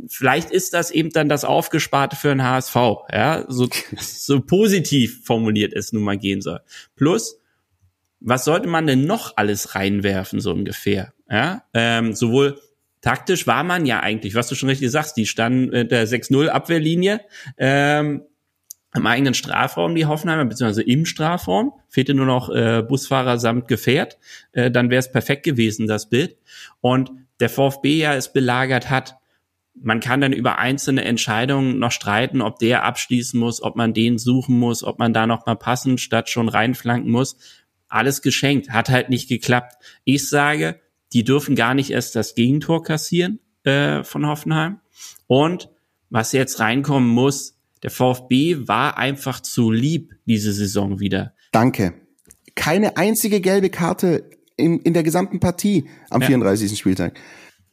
vielleicht 0.09 0.51
ist 0.51 0.75
das 0.75 0.90
eben 0.90 1.11
dann 1.11 1.29
das 1.29 1.44
Aufgesparte 1.44 2.16
für 2.16 2.31
ein 2.31 2.42
HSV, 2.42 2.75
ja, 3.12 3.44
so, 3.49 3.68
so 3.99 4.40
positiv 4.40 5.25
formuliert 5.25 5.72
es 5.75 5.92
nun 5.92 6.03
mal 6.03 6.18
gehen 6.18 6.40
soll. 6.40 6.61
Plus, 6.94 7.40
was 8.20 8.44
sollte 8.44 8.68
man 8.68 8.87
denn 8.87 9.05
noch 9.05 9.37
alles 9.37 9.75
reinwerfen, 9.75 10.40
so 10.40 10.53
ungefähr, 10.53 11.12
ja, 11.31 11.64
ähm, 11.75 12.14
sowohl 12.14 12.61
taktisch 13.01 13.46
war 13.46 13.62
man 13.62 13.87
ja 13.87 14.01
eigentlich, 14.01 14.35
was 14.35 14.49
du 14.49 14.55
schon 14.55 14.68
richtig 14.68 14.90
sagst, 14.90 15.16
die 15.16 15.27
standen 15.27 15.70
mit 15.70 15.90
der 15.90 16.09
6-0 16.09 16.49
Abwehrlinie, 16.49 17.20
ähm, 17.59 18.22
im 18.94 19.07
eigenen 19.07 19.35
Strafraum, 19.35 19.94
die 19.94 20.07
Hoffenheimer, 20.07 20.46
beziehungsweise 20.46 20.83
im 20.83 21.05
Strafraum, 21.05 21.75
fehlte 21.88 22.14
nur 22.14 22.25
noch 22.25 22.49
äh, 22.49 22.83
Busfahrer 22.83 23.38
samt 23.38 23.68
Gefährt, 23.68 24.16
äh, 24.53 24.70
dann 24.70 24.88
wäre 24.88 25.01
es 25.01 25.12
perfekt 25.12 25.42
gewesen, 25.42 25.87
das 25.87 26.09
Bild. 26.09 26.38
Und 26.81 27.11
der 27.40 27.49
VfB 27.49 27.99
ja 27.99 28.14
es 28.14 28.33
belagert 28.33 28.90
hat, 28.90 29.16
man 29.75 30.01
kann 30.01 30.20
dann 30.20 30.33
über 30.33 30.59
einzelne 30.59 31.05
Entscheidungen 31.05 31.79
noch 31.79 31.92
streiten, 31.92 32.40
ob 32.40 32.59
der 32.59 32.85
abschließen 32.85 33.38
muss, 33.38 33.62
ob 33.62 33.77
man 33.77 33.92
den 33.92 34.18
suchen 34.18 34.59
muss, 34.59 34.83
ob 34.83 34.99
man 34.99 35.12
da 35.12 35.27
noch 35.27 35.46
mal 35.46 35.55
passen 35.55 35.99
statt 35.99 36.31
schon 36.31 36.49
reinflanken 36.49 37.11
muss. 37.11 37.37
Alles 37.88 38.22
geschenkt, 38.22 38.70
hat 38.70 38.88
halt 38.88 39.11
nicht 39.11 39.29
geklappt. 39.29 39.75
Ich 40.05 40.29
sage, 40.29 40.81
die 41.12 41.25
dürfen 41.25 41.55
gar 41.55 41.75
nicht 41.75 41.90
erst 41.90 42.16
das 42.16 42.35
Gegentor 42.35 42.83
kassieren 42.83 43.38
äh, 43.64 44.03
von 44.03 44.27
Hoffenheim. 44.27 44.81
Und 45.27 45.68
was 46.09 46.33
jetzt 46.33 46.59
reinkommen 46.59 47.09
muss, 47.09 47.59
der 47.83 47.90
VfB 47.90 48.66
war 48.66 48.96
einfach 48.96 49.40
zu 49.40 49.70
lieb 49.70 50.14
diese 50.25 50.53
Saison 50.53 50.99
wieder. 51.01 51.35
Danke. 51.53 51.94
Keine 52.55 52.96
einzige 52.96 53.40
gelbe 53.40 53.70
Karte 53.70 54.31
in, 54.57 54.81
in 54.81 54.95
der 54.95 55.03
gesamten 55.03 55.40
Partie 55.40 55.88
am 56.11 56.21
ja. 56.23 56.29
34. 56.29 56.79
Spieltag. 56.79 57.19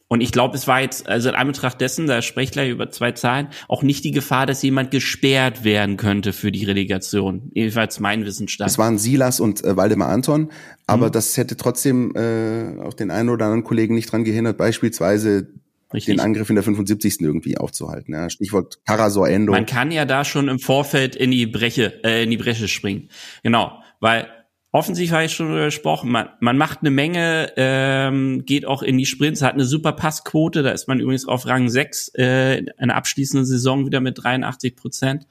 Und 0.06 0.20
ich 0.20 0.32
glaube, 0.32 0.56
es 0.56 0.68
war 0.68 0.80
jetzt, 0.80 1.08
also 1.08 1.30
in 1.30 1.34
Anbetracht 1.34 1.80
dessen, 1.80 2.06
da 2.06 2.20
spreche 2.20 2.44
ich 2.44 2.52
gleich 2.52 2.70
über 2.70 2.90
zwei 2.90 3.12
Zahlen, 3.12 3.48
auch 3.68 3.82
nicht 3.82 4.04
die 4.04 4.10
Gefahr, 4.10 4.44
dass 4.46 4.62
jemand 4.62 4.90
gesperrt 4.90 5.64
werden 5.64 5.96
könnte 5.96 6.32
für 6.32 6.52
die 6.52 6.64
Relegation. 6.64 7.50
Jedenfalls 7.54 8.00
mein 8.00 8.24
Wissensstand. 8.24 8.70
Es 8.70 8.78
waren 8.78 8.98
Silas 8.98 9.40
und 9.40 9.64
äh, 9.64 9.76
Waldemar 9.76 10.10
Anton, 10.10 10.52
aber 10.86 11.08
mhm. 11.08 11.12
das 11.12 11.36
hätte 11.36 11.56
trotzdem 11.56 12.14
äh, 12.14 12.80
auch 12.82 12.94
den 12.94 13.10
einen 13.10 13.30
oder 13.30 13.46
anderen 13.46 13.64
Kollegen 13.64 13.94
nicht 13.94 14.12
dran 14.12 14.24
gehindert, 14.24 14.58
beispielsweise 14.58 15.48
Richtig. 15.92 16.14
den 16.14 16.20
Angriff 16.20 16.50
in 16.50 16.56
der 16.56 16.64
75. 16.64 17.20
irgendwie 17.20 17.56
aufzuhalten. 17.56 18.12
Ja, 18.12 18.28
Stichwort 18.28 18.84
Karasor 18.84 19.28
Endo. 19.28 19.52
Man 19.52 19.66
kann 19.66 19.90
ja 19.90 20.04
da 20.04 20.24
schon 20.24 20.48
im 20.48 20.58
Vorfeld 20.58 21.16
in 21.16 21.30
die 21.30 21.46
Breche, 21.46 22.04
äh, 22.04 22.24
in 22.24 22.30
die 22.30 22.36
Bresche 22.36 22.68
springen. 22.68 23.08
Genau, 23.42 23.80
weil 24.00 24.28
offensiv 24.74 25.12
habe 25.12 25.24
ich 25.24 25.32
schon 25.32 25.54
gesprochen, 25.54 26.10
man, 26.10 26.30
man 26.40 26.58
macht 26.58 26.80
eine 26.80 26.90
Menge, 26.90 27.52
ähm, 27.56 28.44
geht 28.44 28.66
auch 28.66 28.82
in 28.82 28.98
die 28.98 29.06
Sprints, 29.06 29.40
hat 29.40 29.54
eine 29.54 29.66
super 29.66 29.92
Passquote, 29.92 30.64
da 30.64 30.72
ist 30.72 30.88
man 30.88 30.98
übrigens 30.98 31.28
auf 31.28 31.46
Rang 31.46 31.68
6 31.68 32.08
äh, 32.16 32.58
in 32.58 32.88
der 32.88 32.96
abschließenden 32.96 33.46
Saison 33.46 33.86
wieder 33.86 34.00
mit 34.00 34.24
83 34.24 34.74
Prozent. 34.74 35.28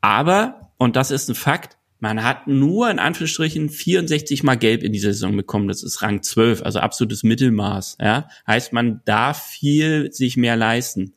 Aber, 0.00 0.72
und 0.78 0.96
das 0.96 1.10
ist 1.10 1.28
ein 1.28 1.34
Fakt, 1.34 1.76
man 2.00 2.24
hat 2.24 2.46
nur 2.46 2.90
in 2.90 2.98
Anführungsstrichen 2.98 3.68
64 3.68 4.42
mal 4.42 4.56
gelb 4.56 4.82
in 4.82 4.94
dieser 4.94 5.12
Saison 5.12 5.36
bekommen. 5.36 5.68
Das 5.68 5.82
ist 5.82 6.00
Rang 6.00 6.22
12, 6.22 6.62
also 6.62 6.78
absolutes 6.78 7.22
Mittelmaß. 7.22 7.98
Ja? 8.00 8.28
Heißt, 8.46 8.72
man 8.72 9.02
darf 9.04 9.44
viel 9.44 10.10
sich 10.10 10.38
mehr 10.38 10.56
leisten. 10.56 11.12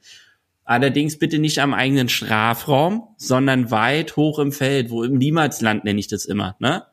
Allerdings 0.66 1.18
bitte 1.18 1.40
nicht 1.40 1.60
am 1.60 1.74
eigenen 1.74 2.10
Strafraum, 2.10 3.08
sondern 3.16 3.72
weit 3.72 4.18
hoch 4.18 4.38
im 4.38 4.52
Feld, 4.52 4.90
wo 4.90 5.04
im 5.04 5.18
Niemalsland 5.18 5.86
nenne 5.86 6.00
ich 6.00 6.08
das 6.08 6.26
immer. 6.26 6.58
Ne? 6.60 6.84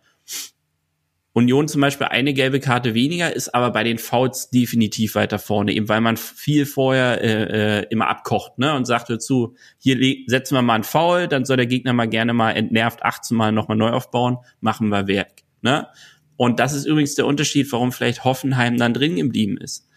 Union 1.34 1.66
zum 1.66 1.80
Beispiel 1.80 2.06
eine 2.06 2.32
gelbe 2.32 2.60
Karte 2.60 2.94
weniger, 2.94 3.34
ist 3.34 3.56
aber 3.56 3.72
bei 3.72 3.82
den 3.82 3.98
Fouls 3.98 4.50
definitiv 4.50 5.16
weiter 5.16 5.40
vorne, 5.40 5.72
eben 5.72 5.88
weil 5.88 6.00
man 6.00 6.16
viel 6.16 6.64
vorher 6.64 7.20
äh, 7.22 7.80
äh, 7.80 7.86
immer 7.90 8.08
abkocht 8.08 8.58
ne? 8.58 8.72
und 8.74 8.84
sagt 8.84 9.10
dazu, 9.10 9.56
hier 9.78 9.98
setzen 10.28 10.54
wir 10.54 10.62
mal 10.62 10.76
einen 10.76 10.84
Foul, 10.84 11.26
dann 11.26 11.44
soll 11.44 11.56
der 11.56 11.66
Gegner 11.66 11.92
mal 11.92 12.08
gerne 12.08 12.32
mal 12.34 12.52
entnervt 12.52 13.02
18 13.02 13.36
Mal 13.36 13.50
nochmal 13.50 13.76
neu 13.76 13.90
aufbauen, 13.90 14.38
machen 14.60 14.90
wir 14.90 15.08
Werk. 15.08 15.42
Ne? 15.60 15.88
Und 16.36 16.60
das 16.60 16.72
ist 16.72 16.84
übrigens 16.84 17.16
der 17.16 17.26
Unterschied, 17.26 17.70
warum 17.72 17.90
vielleicht 17.90 18.22
Hoffenheim 18.22 18.76
dann 18.76 18.94
drin 18.94 19.16
geblieben 19.16 19.56
ist. 19.56 19.88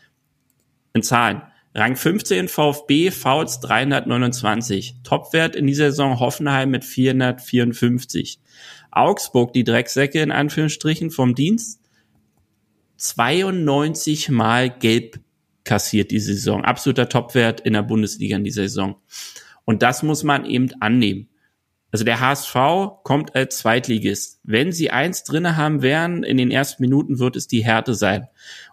In 0.93 1.03
Zahlen. 1.03 1.43
Rang 1.75 1.95
15 1.95 2.47
VfB, 2.47 3.11
Fouls 3.11 3.59
329. 3.59 4.95
Topwert 5.03 5.55
in 5.55 5.67
dieser 5.67 5.91
Saison 5.91 6.19
Hoffenheim 6.19 6.71
mit 6.71 6.83
454. 6.83 8.39
Augsburg, 8.97 9.53
die 9.53 9.63
Drecksäcke 9.63 10.21
in 10.21 10.31
Anführungsstrichen 10.31 11.11
vom 11.11 11.35
Dienst, 11.35 11.81
92 12.97 14.29
Mal 14.29 14.69
gelb 14.69 15.19
kassiert 15.63 16.11
die 16.11 16.19
Saison. 16.19 16.63
Absoluter 16.63 17.09
Topwert 17.09 17.59
in 17.61 17.73
der 17.73 17.83
Bundesliga 17.83 18.35
in 18.37 18.43
dieser 18.43 18.63
Saison. 18.63 18.95
Und 19.65 19.83
das 19.83 20.01
muss 20.01 20.23
man 20.23 20.45
eben 20.45 20.69
annehmen. 20.79 21.29
Also 21.91 22.03
der 22.03 22.19
HSV 22.19 22.55
kommt 23.03 23.35
als 23.35 23.59
Zweitligist. 23.59 24.39
Wenn 24.43 24.71
sie 24.71 24.91
eins 24.91 25.23
drinne 25.23 25.57
haben 25.57 25.81
werden, 25.81 26.23
in 26.23 26.37
den 26.37 26.51
ersten 26.51 26.81
Minuten 26.81 27.19
wird 27.19 27.35
es 27.35 27.47
die 27.47 27.63
Härte 27.63 27.93
sein. 27.93 28.27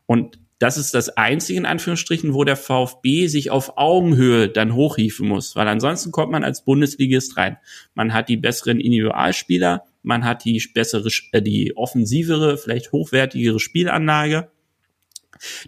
Und 0.06 0.38
das 0.58 0.78
ist 0.78 0.94
das 0.94 1.10
einzige 1.10 1.58
in 1.58 1.66
Anführungsstrichen, 1.66 2.32
wo 2.32 2.44
der 2.44 2.56
VfB 2.56 3.26
sich 3.26 3.50
auf 3.50 3.76
Augenhöhe 3.76 4.48
dann 4.48 4.74
hochhieven 4.74 5.28
muss, 5.28 5.56
weil 5.56 5.68
ansonsten 5.68 6.12
kommt 6.12 6.32
man 6.32 6.44
als 6.44 6.64
Bundesligist 6.64 7.37
rein. 7.37 7.58
Man 7.94 8.14
hat 8.14 8.28
die 8.28 8.37
besseren 8.37 8.80
Individualspieler, 8.80 9.84
man 10.04 10.24
hat 10.24 10.44
die 10.44 10.62
bessere, 10.72 11.08
äh, 11.32 11.42
die 11.42 11.76
offensivere, 11.76 12.56
vielleicht 12.56 12.92
hochwertigere 12.92 13.58
Spielanlage, 13.58 14.50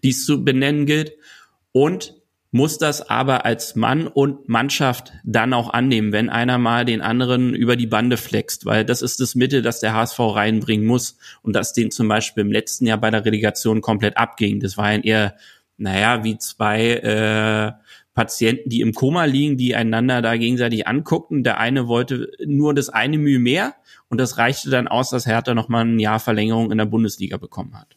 die 0.03 0.11
es 0.11 0.25
zu 0.25 0.45
benennen 0.45 0.87
gilt 0.87 1.15
und 1.73 2.15
muss 2.53 2.79
das 2.79 3.09
aber 3.09 3.45
als 3.45 3.75
Mann 3.75 4.07
und 4.07 4.49
Mannschaft 4.49 5.13
dann 5.25 5.53
auch 5.53 5.71
annehmen, 5.71 6.13
wenn 6.13 6.31
einer 6.31 6.59
mal 6.59 6.85
den 6.85 7.03
anderen 7.03 7.55
über 7.55 7.77
die 7.77 7.87
Bande 7.87 8.17
flext, 8.17 8.65
weil 8.65 8.85
das 8.85 9.03
ist 9.03 9.21
das 9.21 9.35
Mittel, 9.35 9.63
das 9.63 9.81
der 9.81 9.93
HSV 9.93 10.19
reinbringen 10.19 10.87
muss 10.87 11.19
und 11.43 11.55
das 11.55 11.73
den 11.73 11.91
zum 11.91 12.09
Beispiel 12.09 12.43
im 12.43 12.53
letzten 12.53 12.87
Jahr 12.87 12.99
bei 12.99 13.11
der 13.11 13.25
Relegation 13.25 13.81
komplett 13.81 14.17
abging. 14.17 14.61
Das 14.61 14.79
war 14.79 14.87
ein 14.87 15.03
eher, 15.03 15.37
naja, 15.77 16.25
wie 16.25 16.39
zwei 16.39 16.93
äh, 16.93 17.73
Patienten, 18.17 18.71
die 18.71 18.81
im 18.81 18.95
Koma 18.95 19.27
liegen, 19.27 19.59
die 19.59 19.77
einander 19.77 20.23
da 20.23 20.37
gegenseitig 20.37 20.89
anguckten. 20.89 21.45
Der 21.45 21.59
eine 21.59 21.87
wollte 21.87 22.33
nur 22.45 22.75
das 22.75 22.89
eine 22.89 23.19
Mühe 23.19 23.39
mehr 23.39 23.75
und 24.09 24.19
das 24.19 24.39
reichte 24.39 24.71
dann 24.71 24.89
aus, 24.89 25.11
dass 25.11 25.27
Hertha 25.27 25.55
nochmal 25.55 25.85
ein 25.85 26.01
Jahr 26.01 26.19
Verlängerung 26.19 26.73
in 26.73 26.79
der 26.79 26.87
Bundesliga 26.87 27.37
bekommen 27.37 27.79
hat. 27.79 27.95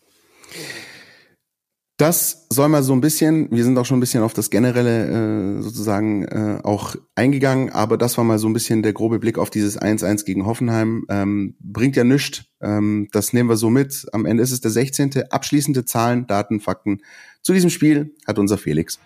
Das 1.95 2.47
soll 2.49 2.69
mal 2.69 2.83
so 2.83 2.93
ein 2.93 3.01
bisschen, 3.01 3.49
wir 3.51 3.63
sind 3.63 3.77
auch 3.77 3.85
schon 3.85 3.97
ein 3.97 4.01
bisschen 4.01 4.23
auf 4.23 4.33
das 4.33 4.49
generelle 4.49 5.57
äh, 5.57 5.61
sozusagen 5.61 6.23
äh, 6.23 6.59
auch 6.63 6.95
eingegangen, 7.15 7.71
aber 7.71 7.97
das 7.97 8.17
war 8.17 8.23
mal 8.23 8.39
so 8.39 8.47
ein 8.47 8.53
bisschen 8.53 8.83
der 8.83 8.93
grobe 8.93 9.19
Blick 9.19 9.37
auf 9.37 9.49
dieses 9.49 9.81
1-1 9.81 10.25
gegen 10.25 10.45
Hoffenheim. 10.45 11.05
Ähm, 11.09 11.55
bringt 11.59 11.97
ja 11.97 12.05
nichts, 12.05 12.43
ähm, 12.61 13.09
das 13.11 13.33
nehmen 13.33 13.49
wir 13.49 13.57
so 13.57 13.69
mit. 13.69 14.05
Am 14.13 14.25
Ende 14.25 14.43
ist 14.43 14.51
es 14.51 14.61
der 14.61 14.71
16. 14.71 15.23
Abschließende 15.29 15.83
Zahlen, 15.83 16.27
Daten, 16.27 16.61
Fakten 16.61 17.01
zu 17.41 17.53
diesem 17.53 17.69
Spiel 17.69 18.15
hat 18.25 18.39
unser 18.39 18.57
Felix. 18.57 18.99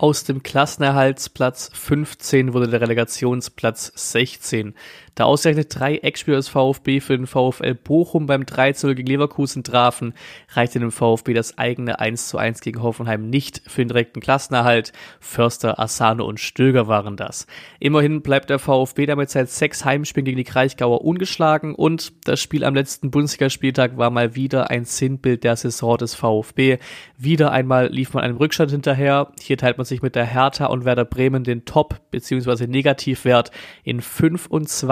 Aus 0.00 0.24
dem 0.24 0.42
Klassenerhaltsplatz 0.42 1.68
15 1.74 2.54
wurde 2.54 2.68
der 2.68 2.80
Relegationsplatz 2.80 3.92
16. 3.94 4.74
Da 5.14 5.24
ausgerechnet 5.24 5.78
drei 5.78 5.96
Eckspieler 5.96 6.36
des 6.36 6.48
VfB 6.48 7.00
für 7.00 7.16
den 7.16 7.26
VfL 7.26 7.74
Bochum 7.74 8.26
beim 8.26 8.46
3 8.46 8.72
gegen 8.72 9.06
Leverkusen 9.06 9.64
trafen, 9.64 10.14
reichte 10.50 10.78
dem 10.78 10.90
VfB 10.90 11.34
das 11.34 11.58
eigene 11.58 11.98
1 11.98 12.34
1 12.34 12.60
gegen 12.60 12.82
Hoffenheim 12.82 13.28
nicht 13.28 13.62
für 13.66 13.82
den 13.82 13.88
direkten 13.88 14.20
Klassenerhalt. 14.20 14.92
Förster, 15.18 15.78
Asano 15.78 16.24
und 16.24 16.40
Stöger 16.40 16.88
waren 16.88 17.16
das. 17.16 17.46
Immerhin 17.78 18.22
bleibt 18.22 18.50
der 18.50 18.58
VfB 18.58 19.06
damit 19.06 19.30
seit 19.30 19.50
sechs 19.50 19.84
Heimspielen 19.84 20.24
gegen 20.24 20.38
die 20.38 20.44
Kraichgauer 20.44 21.02
ungeschlagen 21.04 21.74
und 21.74 22.12
das 22.26 22.40
Spiel 22.40 22.64
am 22.64 22.74
letzten 22.74 23.10
Bundesligaspieltag 23.10 23.96
war 23.96 24.10
mal 24.10 24.34
wieder 24.34 24.70
ein 24.70 24.84
Sinnbild 24.84 25.44
der 25.44 25.56
Saison 25.56 25.98
des 25.98 26.14
VfB. 26.14 26.78
Wieder 27.16 27.52
einmal 27.52 27.88
lief 27.88 28.14
man 28.14 28.24
einem 28.24 28.36
Rückstand 28.36 28.70
hinterher. 28.70 29.32
Hier 29.40 29.58
teilt 29.58 29.78
man 29.78 29.84
sich 29.84 30.02
mit 30.02 30.14
der 30.14 30.26
Hertha 30.26 30.66
und 30.66 30.84
Werder 30.84 31.04
Bremen 31.04 31.44
den 31.44 31.64
Top- 31.64 32.00
bzw. 32.10 32.66
Negativwert 32.66 33.50
in 33.84 34.00
25 34.00 34.88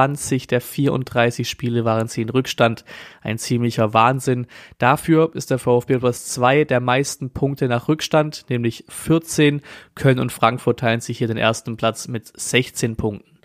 der 0.46 0.60
34 0.60 1.48
Spiele 1.48 1.84
waren 1.84 2.08
sie 2.08 2.22
in 2.22 2.28
Rückstand. 2.28 2.84
Ein 3.22 3.38
ziemlicher 3.38 3.94
Wahnsinn. 3.94 4.46
Dafür 4.78 5.30
ist 5.34 5.50
der 5.50 5.58
VfB 5.58 6.00
Platz 6.00 6.26
2 6.26 6.64
der 6.64 6.80
meisten 6.80 7.30
Punkte 7.30 7.68
nach 7.68 7.88
Rückstand, 7.88 8.46
nämlich 8.48 8.84
14. 8.88 9.62
Köln 9.94 10.18
und 10.18 10.32
Frankfurt 10.32 10.80
teilen 10.80 11.00
sich 11.00 11.18
hier 11.18 11.28
den 11.28 11.36
ersten 11.36 11.76
Platz 11.76 12.08
mit 12.08 12.30
16 12.38 12.96
Punkten. 12.96 13.37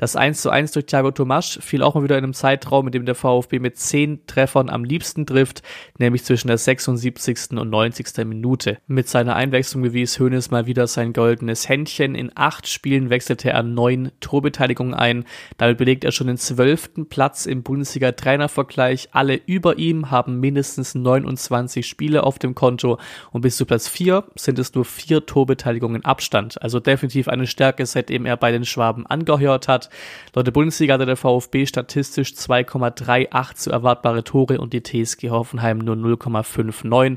Das 0.00 0.16
1 0.16 0.40
zu 0.40 0.48
1 0.48 0.72
durch 0.72 0.86
Thiago 0.86 1.10
Tomasch 1.10 1.58
fiel 1.60 1.82
auch 1.82 1.94
mal 1.94 2.02
wieder 2.02 2.16
in 2.16 2.24
einem 2.24 2.32
Zeitraum, 2.32 2.86
in 2.86 2.92
dem 2.92 3.04
der 3.04 3.14
VfB 3.14 3.58
mit 3.58 3.76
10 3.76 4.26
Treffern 4.26 4.70
am 4.70 4.82
liebsten 4.82 5.26
trifft, 5.26 5.62
nämlich 5.98 6.24
zwischen 6.24 6.48
der 6.48 6.56
76. 6.56 7.50
und 7.58 7.68
90. 7.68 8.24
Minute. 8.24 8.78
Mit 8.86 9.10
seiner 9.10 9.36
Einwechslung 9.36 9.82
bewies 9.82 10.18
Hoeneß 10.18 10.50
mal 10.50 10.64
wieder 10.64 10.86
sein 10.86 11.12
goldenes 11.12 11.68
Händchen. 11.68 12.14
In 12.14 12.32
acht 12.34 12.66
Spielen 12.66 13.10
wechselte 13.10 13.50
er 13.50 13.62
neun 13.62 14.10
Torbeteiligungen 14.20 14.94
ein. 14.94 15.26
Damit 15.58 15.76
belegt 15.76 16.04
er 16.04 16.12
schon 16.12 16.28
den 16.28 16.38
zwölften 16.38 17.10
Platz 17.10 17.44
im 17.44 17.62
Bundesliga-Trainervergleich. 17.62 19.10
Alle 19.12 19.34
über 19.34 19.76
ihm 19.76 20.10
haben 20.10 20.40
mindestens 20.40 20.94
29 20.94 21.86
Spiele 21.86 22.24
auf 22.24 22.38
dem 22.38 22.54
Konto 22.54 22.98
und 23.32 23.42
bis 23.42 23.58
zu 23.58 23.66
Platz 23.66 23.86
4 23.86 24.24
sind 24.34 24.58
es 24.58 24.72
nur 24.72 24.86
vier 24.86 25.26
Torbeteiligungen 25.26 26.06
Abstand. 26.06 26.62
Also 26.62 26.80
definitiv 26.80 27.28
eine 27.28 27.46
Stärke, 27.46 27.84
seitdem 27.84 28.24
er 28.24 28.38
bei 28.38 28.50
den 28.50 28.64
Schwaben 28.64 29.04
angehört 29.04 29.68
hat. 29.68 29.89
Laut 30.34 30.46
der 30.46 30.52
Bundesliga 30.52 30.94
hatte 30.94 31.06
der 31.06 31.16
VfB 31.16 31.66
statistisch 31.66 32.30
2,38 32.32 33.54
zu 33.54 33.70
erwartbare 33.70 34.24
Tore 34.24 34.58
und 34.60 34.72
die 34.72 34.82
TSG 34.82 35.30
Hoffenheim 35.30 35.78
nur 35.78 35.96
0,59. 35.96 37.16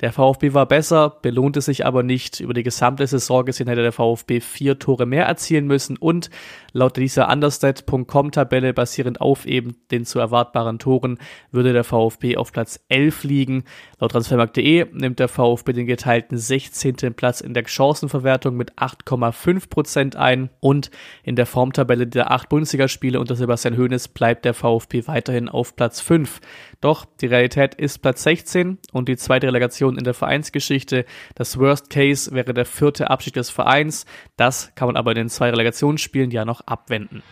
Der 0.00 0.12
VfB 0.12 0.54
war 0.54 0.64
besser, 0.66 1.10
belohnte 1.20 1.60
sich 1.60 1.84
aber 1.84 2.02
nicht. 2.02 2.40
Über 2.40 2.54
die 2.54 2.62
gesamte 2.62 3.06
Saison 3.06 3.44
gesehen 3.44 3.68
hätte 3.68 3.82
der 3.82 3.92
VfB 3.92 4.40
vier 4.40 4.78
Tore 4.78 5.04
mehr 5.04 5.26
erzielen 5.26 5.66
müssen 5.66 5.98
und 5.98 6.30
laut 6.72 6.96
dieser 6.96 7.30
Understat.com-Tabelle 7.30 8.72
basierend 8.72 9.20
auf 9.20 9.44
eben 9.44 9.76
den 9.90 10.06
zu 10.06 10.18
erwartbaren 10.18 10.78
Toren 10.78 11.18
würde 11.50 11.74
der 11.74 11.84
VfB 11.84 12.38
auf 12.38 12.52
Platz 12.52 12.80
11 12.88 13.24
liegen. 13.24 13.64
Laut 13.98 14.12
Transfermarkt.de 14.12 14.86
nimmt 14.92 15.18
der 15.18 15.28
VfB 15.28 15.74
den 15.74 15.86
geteilten 15.86 16.38
16. 16.38 16.96
Platz 17.14 17.42
in 17.42 17.52
der 17.52 17.64
Chancenverwertung 17.66 18.56
mit 18.56 18.72
8,5 18.76 19.68
Prozent 19.68 20.16
ein 20.16 20.48
und 20.60 20.90
in 21.24 21.36
der 21.36 21.46
Formtabelle 21.46 22.06
der 22.06 22.30
acht 22.30 22.48
Bundesligaspiele 22.48 23.20
unter 23.20 23.36
Sebastian 23.36 23.76
Hoeneß 23.76 24.08
bleibt 24.08 24.46
der 24.46 24.54
VfB 24.54 25.06
weiterhin 25.06 25.50
auf 25.50 25.76
Platz 25.76 26.00
5. 26.00 26.40
Doch 26.80 27.04
die 27.04 27.26
Realität 27.26 27.74
ist 27.74 27.98
Platz 27.98 28.22
16 28.22 28.78
und 28.92 29.08
die 29.08 29.16
zweite 29.16 29.46
Relegation 29.46 29.98
in 29.98 30.04
der 30.04 30.14
Vereinsgeschichte. 30.14 31.04
Das 31.34 31.58
Worst 31.58 31.90
Case 31.90 32.32
wäre 32.32 32.54
der 32.54 32.64
vierte 32.64 33.10
Abschied 33.10 33.36
des 33.36 33.50
Vereins. 33.50 34.06
Das 34.36 34.74
kann 34.74 34.86
man 34.86 34.96
aber 34.96 35.10
in 35.10 35.16
den 35.16 35.28
zwei 35.28 35.50
Relegationsspielen 35.50 36.30
ja 36.30 36.44
noch 36.44 36.62
abwenden. 36.62 37.22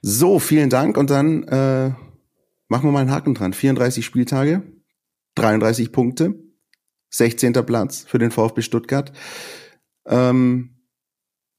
So, 0.00 0.40
vielen 0.40 0.68
Dank 0.68 0.96
und 0.96 1.10
dann 1.10 1.44
äh, 1.44 1.90
machen 2.68 2.88
wir 2.88 2.90
mal 2.90 3.00
einen 3.00 3.12
Haken 3.12 3.34
dran. 3.34 3.52
34 3.52 4.04
Spieltage. 4.04 4.62
33 5.34 5.92
Punkte, 5.92 6.34
16. 7.10 7.52
Platz 7.64 8.04
für 8.06 8.18
den 8.18 8.30
VfB 8.30 8.62
Stuttgart. 8.62 9.12
Ähm, 10.06 10.82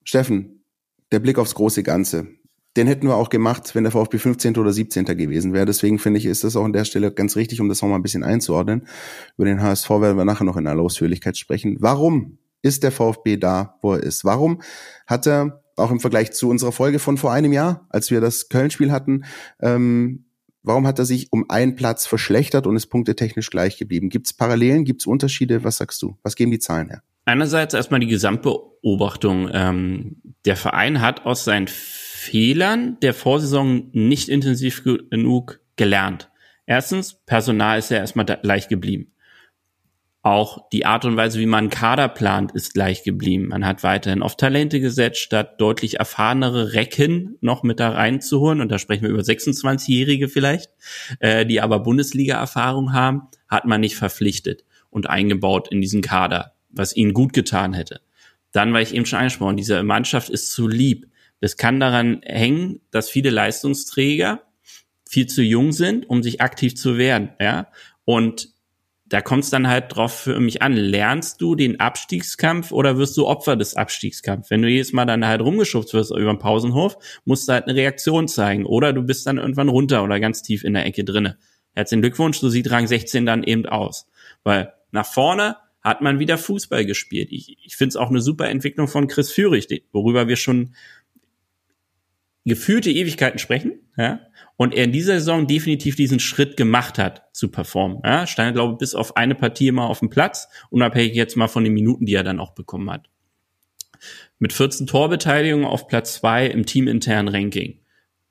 Steffen, 0.03 0.65
der 1.11 1.19
Blick 1.19 1.39
aufs 1.39 1.55
große 1.55 1.83
Ganze 1.83 2.27
den 2.75 2.87
hätten 2.87 3.07
wir 3.07 3.15
auch 3.15 3.29
gemacht, 3.29 3.75
wenn 3.75 3.83
der 3.83 3.91
VfB 3.91 4.17
15. 4.17 4.57
oder 4.57 4.73
17. 4.73 5.05
gewesen 5.05 5.53
wäre. 5.53 5.65
Deswegen 5.65 5.99
finde 5.99 6.19
ich, 6.19 6.25
ist 6.25 6.43
das 6.43 6.55
auch 6.55 6.65
an 6.65 6.73
der 6.73 6.85
Stelle 6.85 7.11
ganz 7.11 7.35
richtig, 7.35 7.61
um 7.61 7.69
das 7.69 7.83
auch 7.83 7.87
mal 7.87 7.95
ein 7.95 8.01
bisschen 8.03 8.23
einzuordnen. 8.23 8.87
Über 9.37 9.45
den 9.45 9.61
HSV 9.61 9.89
werden 9.89 10.17
wir 10.17 10.25
nachher 10.25 10.45
noch 10.45 10.57
in 10.57 10.67
aller 10.67 10.81
Ausführlichkeit 10.81 11.37
sprechen. 11.37 11.77
Warum 11.79 12.39
ist 12.61 12.83
der 12.83 12.91
VfB 12.91 13.37
da, 13.37 13.77
wo 13.81 13.93
er 13.93 14.01
ist? 14.01 14.25
Warum 14.25 14.61
hat 15.05 15.27
er 15.27 15.63
auch 15.75 15.91
im 15.91 15.99
Vergleich 15.99 16.31
zu 16.31 16.49
unserer 16.49 16.71
Folge 16.71 16.99
von 16.99 17.17
vor 17.17 17.31
einem 17.31 17.53
Jahr, 17.53 17.85
als 17.89 18.09
wir 18.09 18.21
das 18.21 18.49
Köln-Spiel 18.49 18.91
hatten, 18.91 19.25
ähm, 19.61 20.25
warum 20.63 20.87
hat 20.87 20.97
er 20.97 21.05
sich 21.05 21.31
um 21.31 21.49
einen 21.49 21.75
Platz 21.75 22.07
verschlechtert 22.07 22.65
und 22.65 22.75
ist 22.75 22.87
punktetechnisch 22.87 23.49
gleich 23.49 23.77
geblieben? 23.77 24.09
Gibt 24.09 24.27
es 24.27 24.33
Parallelen, 24.33 24.85
gibt 24.85 25.01
es 25.01 25.07
Unterschiede? 25.07 25.63
Was 25.63 25.77
sagst 25.77 26.01
du? 26.01 26.17
Was 26.23 26.35
geben 26.35 26.51
die 26.51 26.59
Zahlen 26.59 26.89
her? 26.89 27.03
Einerseits 27.25 27.73
erstmal 27.73 27.99
die 27.99 28.07
Gesamtbeobachtung. 28.07 29.49
Ähm, 29.51 30.21
der 30.45 30.57
Verein 30.57 31.01
hat 31.01 31.25
aus 31.25 31.45
seinen 31.45 31.67
Fehlern 32.23 32.97
der 33.01 33.13
Vorsaison 33.13 33.89
nicht 33.91 34.29
intensiv 34.29 34.83
genug 34.83 35.59
gelernt. 35.75 36.29
Erstens, 36.65 37.15
Personal 37.25 37.79
ist 37.79 37.91
ja 37.91 37.97
erstmal 37.97 38.25
gleich 38.25 38.69
geblieben. 38.69 39.11
Auch 40.21 40.69
die 40.69 40.85
Art 40.85 41.03
und 41.03 41.17
Weise, 41.17 41.37
wie 41.39 41.45
man 41.45 41.69
Kader 41.69 42.07
plant, 42.07 42.53
ist 42.53 42.73
gleich 42.73 43.03
geblieben. 43.03 43.49
Man 43.49 43.65
hat 43.65 43.83
weiterhin 43.83 44.21
auf 44.21 44.37
Talente 44.37 44.79
gesetzt, 44.79 45.19
statt 45.19 45.59
deutlich 45.59 45.99
erfahrenere 45.99 46.71
Recken 46.71 47.37
noch 47.41 47.63
mit 47.63 47.81
da 47.81 47.89
reinzuholen. 47.89 48.61
Und 48.61 48.71
da 48.71 48.79
sprechen 48.79 49.03
wir 49.03 49.09
über 49.09 49.21
26-Jährige 49.21 50.29
vielleicht, 50.29 50.71
äh, 51.19 51.45
die 51.45 51.59
aber 51.59 51.79
Bundesliga-Erfahrung 51.79 52.93
haben, 52.93 53.23
hat 53.49 53.65
man 53.65 53.81
nicht 53.81 53.97
verpflichtet 53.97 54.63
und 54.89 55.09
eingebaut 55.09 55.67
in 55.69 55.81
diesen 55.81 56.01
Kader, 56.01 56.53
was 56.69 56.95
ihnen 56.95 57.13
gut 57.13 57.33
getan 57.33 57.73
hätte. 57.73 57.99
Dann, 58.53 58.71
weil 58.71 58.83
ich 58.83 58.93
eben 58.93 59.05
schon 59.05 59.19
angesprochen, 59.19 59.57
diese 59.57 59.83
Mannschaft 59.83 60.29
ist 60.29 60.51
zu 60.51 60.69
lieb. 60.69 61.07
Das 61.43 61.57
kann 61.57 61.81
daran 61.81 62.21
hängen, 62.23 62.79
dass 62.89 63.09
viele 63.09 63.29
Leistungsträger 63.29 64.43
viel 65.05 65.27
zu 65.27 65.41
jung 65.41 65.73
sind, 65.73 66.09
um 66.09 66.23
sich 66.23 66.39
aktiv 66.39 66.73
zu 66.77 66.97
wehren, 66.97 67.31
ja. 67.37 67.67
Und 68.05 68.53
da 69.05 69.19
kommt 69.19 69.43
es 69.43 69.49
dann 69.49 69.67
halt 69.67 69.93
drauf 69.93 70.21
für 70.21 70.39
mich 70.39 70.61
an. 70.61 70.71
Lernst 70.71 71.41
du 71.41 71.55
den 71.55 71.81
Abstiegskampf 71.81 72.71
oder 72.71 72.97
wirst 72.97 73.17
du 73.17 73.27
Opfer 73.27 73.57
des 73.57 73.75
Abstiegskampfs? 73.75 74.51
Wenn 74.51 74.61
du 74.61 74.69
jedes 74.69 74.93
Mal 74.93 75.03
dann 75.03 75.27
halt 75.27 75.41
rumgeschubst 75.41 75.93
wirst 75.93 76.11
über 76.11 76.31
den 76.31 76.39
Pausenhof, 76.39 76.97
musst 77.25 77.49
du 77.49 77.51
halt 77.51 77.65
eine 77.65 77.75
Reaktion 77.75 78.29
zeigen. 78.29 78.65
Oder 78.65 78.93
du 78.93 79.01
bist 79.01 79.27
dann 79.27 79.37
irgendwann 79.37 79.67
runter 79.67 80.01
oder 80.01 80.21
ganz 80.21 80.43
tief 80.43 80.63
in 80.63 80.75
der 80.75 80.85
Ecke 80.85 81.03
drinne. 81.03 81.37
Herzlichen 81.73 82.03
Glückwunsch, 82.03 82.37
so 82.37 82.47
sieht 82.47 82.71
Rang 82.71 82.87
16 82.87 83.25
dann 83.25 83.43
eben 83.43 83.65
aus. 83.65 84.07
Weil 84.45 84.71
nach 84.91 85.07
vorne 85.07 85.57
hat 85.81 85.99
man 85.99 86.19
wieder 86.19 86.37
Fußball 86.37 86.85
gespielt. 86.85 87.33
Ich, 87.33 87.57
ich 87.61 87.75
finde 87.75 87.89
es 87.89 87.95
auch 87.97 88.09
eine 88.09 88.21
super 88.21 88.47
Entwicklung 88.47 88.87
von 88.87 89.09
Chris 89.09 89.29
Führig, 89.29 89.67
worüber 89.91 90.29
wir 90.29 90.37
schon 90.37 90.73
gefühlte 92.45 92.91
Ewigkeiten 92.91 93.39
sprechen, 93.39 93.79
ja, 93.97 94.19
und 94.57 94.73
er 94.73 94.83
in 94.83 94.91
dieser 94.91 95.13
Saison 95.13 95.47
definitiv 95.47 95.95
diesen 95.95 96.19
Schritt 96.19 96.57
gemacht 96.57 96.97
hat 96.97 97.23
zu 97.33 97.49
performen. 97.49 97.99
Ja, 98.03 98.27
stand, 98.27 98.55
glaube 98.55 98.73
ich, 98.73 98.79
bis 98.79 98.95
auf 98.95 99.17
eine 99.17 99.35
Partie 99.35 99.67
immer 99.67 99.89
auf 99.89 99.99
dem 99.99 100.09
Platz, 100.09 100.47
unabhängig 100.69 101.15
jetzt 101.15 101.37
mal 101.37 101.47
von 101.47 101.63
den 101.63 101.73
Minuten, 101.73 102.05
die 102.05 102.15
er 102.15 102.23
dann 102.23 102.39
auch 102.39 102.53
bekommen 102.53 102.91
hat. 102.91 103.09
Mit 104.39 104.51
14 104.51 104.87
Torbeteiligungen 104.87 105.65
auf 105.65 105.87
Platz 105.87 106.15
zwei 106.15 106.47
im 106.47 106.65
teaminternen 106.65 107.33
Ranking. 107.33 107.79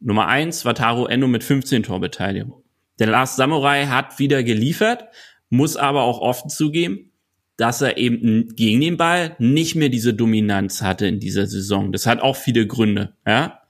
Nummer 0.01 0.27
eins 0.27 0.64
war 0.64 0.75
Taro 0.75 1.07
Endo 1.07 1.29
mit 1.29 1.44
15 1.44 1.85
Torbeteiligungen. 1.85 2.62
Der 2.98 3.07
Last 3.07 3.37
Samurai 3.37 3.87
hat 3.87 4.18
wieder 4.18 4.42
geliefert, 4.42 5.07
muss 5.48 5.77
aber 5.77 6.03
auch 6.03 6.20
offen 6.20 6.51
zugeben, 6.51 7.12
dass 7.57 7.81
er 7.81 7.96
eben 7.96 8.55
gegen 8.55 8.81
den 8.81 8.96
Ball 8.96 9.37
nicht 9.38 9.75
mehr 9.75 9.88
diese 9.88 10.14
Dominanz 10.14 10.83
hatte 10.83 11.07
in 11.07 11.20
dieser 11.20 11.46
Saison. 11.46 11.92
Das 11.92 12.07
hat 12.07 12.20
auch 12.20 12.37
viele 12.37 12.66
Gründe, 12.66 13.14
ja. 13.27 13.62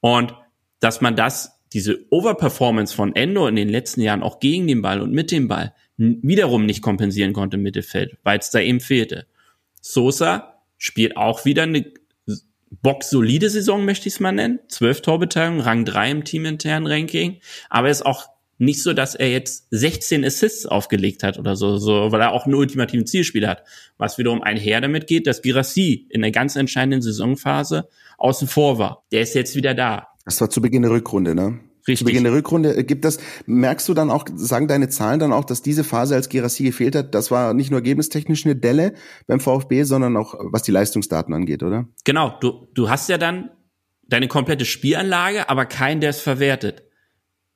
Und 0.00 0.34
dass 0.80 1.00
man 1.00 1.16
das, 1.16 1.60
diese 1.72 2.06
Overperformance 2.10 2.94
von 2.94 3.14
Endo 3.14 3.46
in 3.46 3.56
den 3.56 3.68
letzten 3.68 4.00
Jahren 4.00 4.22
auch 4.22 4.40
gegen 4.40 4.66
den 4.66 4.82
Ball 4.82 5.00
und 5.00 5.12
mit 5.12 5.30
dem 5.30 5.48
Ball 5.48 5.74
wiederum 5.96 6.66
nicht 6.66 6.82
kompensieren 6.82 7.32
konnte 7.32 7.56
im 7.56 7.62
Mittelfeld, 7.62 8.18
weil 8.22 8.38
es 8.38 8.50
da 8.50 8.60
eben 8.60 8.80
fehlte. 8.80 9.26
Sosa 9.80 10.62
spielt 10.76 11.16
auch 11.16 11.44
wieder 11.44 11.62
eine 11.62 11.92
boxsolide 12.82 13.48
Saison, 13.48 13.84
möchte 13.84 14.08
ich 14.08 14.14
es 14.14 14.20
mal 14.20 14.32
nennen. 14.32 14.60
Zwölf 14.68 15.00
Torbeteiligung, 15.00 15.60
Rang 15.60 15.84
drei 15.84 16.10
im 16.10 16.24
teaminternen 16.24 16.86
Ranking. 16.86 17.40
Aber 17.70 17.88
er 17.88 17.92
ist 17.92 18.04
auch 18.04 18.26
nicht 18.58 18.82
so, 18.82 18.92
dass 18.92 19.14
er 19.14 19.30
jetzt 19.30 19.66
16 19.70 20.24
Assists 20.24 20.66
aufgelegt 20.66 21.22
hat 21.22 21.38
oder 21.38 21.56
so, 21.56 21.76
so, 21.76 22.12
weil 22.12 22.20
er 22.20 22.32
auch 22.32 22.46
einen 22.46 22.54
ultimativen 22.54 23.06
Zielspieler 23.06 23.48
hat. 23.48 23.64
Was 23.98 24.18
wiederum 24.18 24.42
einher 24.42 24.80
damit 24.80 25.06
geht, 25.06 25.26
dass 25.26 25.42
Girassi 25.42 26.06
in 26.10 26.22
der 26.22 26.30
ganz 26.30 26.56
entscheidenden 26.56 27.02
Saisonphase 27.02 27.88
außen 28.18 28.48
vor 28.48 28.78
war. 28.78 29.04
Der 29.12 29.22
ist 29.22 29.34
jetzt 29.34 29.56
wieder 29.56 29.74
da. 29.74 30.08
Das 30.24 30.40
war 30.40 30.50
zu 30.50 30.60
Beginn 30.60 30.82
der 30.82 30.90
Rückrunde, 30.90 31.34
ne? 31.34 31.60
Richtig. 31.86 31.98
Zu 31.98 32.04
Beginn 32.06 32.24
der 32.24 32.32
Rückrunde 32.32 32.82
gibt 32.82 33.04
das, 33.04 33.18
merkst 33.46 33.88
du 33.88 33.94
dann 33.94 34.10
auch, 34.10 34.24
sagen 34.34 34.66
deine 34.66 34.88
Zahlen 34.88 35.20
dann 35.20 35.32
auch, 35.32 35.44
dass 35.44 35.62
diese 35.62 35.84
Phase, 35.84 36.16
als 36.16 36.28
Gerassi 36.28 36.64
gefehlt 36.64 36.96
hat, 36.96 37.14
das 37.14 37.30
war 37.30 37.54
nicht 37.54 37.70
nur 37.70 37.78
ergebnistechnisch 37.78 38.44
eine 38.44 38.56
Delle 38.56 38.94
beim 39.28 39.38
VfB, 39.38 39.84
sondern 39.84 40.16
auch 40.16 40.34
was 40.50 40.64
die 40.64 40.72
Leistungsdaten 40.72 41.32
angeht, 41.32 41.62
oder? 41.62 41.86
Genau, 42.04 42.36
du, 42.40 42.66
du 42.74 42.90
hast 42.90 43.08
ja 43.08 43.18
dann 43.18 43.50
deine 44.08 44.26
komplette 44.26 44.64
Spielanlage, 44.64 45.48
aber 45.48 45.64
keinen, 45.64 46.00
der 46.00 46.10
es 46.10 46.20
verwertet 46.20 46.85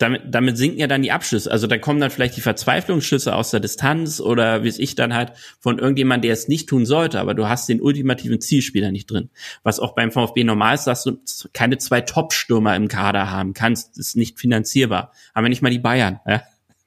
damit, 0.01 0.23
damit 0.29 0.57
sinken 0.57 0.81
ja 0.81 0.87
dann 0.87 1.03
die 1.03 1.13
Abschlüsse. 1.13 1.51
Also 1.51 1.67
da 1.67 1.77
kommen 1.77 2.01
dann 2.01 2.11
vielleicht 2.11 2.37
die 2.37 2.41
Verzweiflungsschüsse 2.41 3.35
aus 3.35 3.51
der 3.51 3.61
Distanz 3.61 4.19
oder 4.19 4.65
wie 4.65 4.69
es 4.69 4.79
ich 4.79 4.95
dann 4.95 5.15
halt 5.15 5.33
von 5.61 5.79
irgendjemand, 5.79 6.25
der 6.25 6.33
es 6.33 6.49
nicht 6.49 6.71
tun 6.71 6.87
sollte, 6.87 7.21
aber 7.21 7.35
du 7.35 7.49
hast 7.49 7.69
den 7.69 7.83
ultimativen 7.83 8.41
Zielspieler 8.41 8.93
nicht 8.93 9.11
drin. 9.11 9.29
Was 9.63 9.79
auch 9.79 9.95
beim 9.95 10.11
VfB 10.11 10.45
normal 10.45 10.75
ist, 10.75 10.85
dass 10.85 11.05
du 11.05 11.19
keine 11.53 11.77
zwei 11.77 12.01
Top-Stürmer 12.01 12.75
im 12.77 12.89
Kader 12.89 13.31
haben 13.31 13.53
kannst, 13.53 13.99
ist 13.99 14.17
nicht 14.17 14.39
finanzierbar. 14.41 15.13
Aber 15.35 15.51
nicht 15.51 15.61
mal 15.61 15.71
die 15.71 15.79
Bayern, 15.79 16.19
ja? 16.27 16.43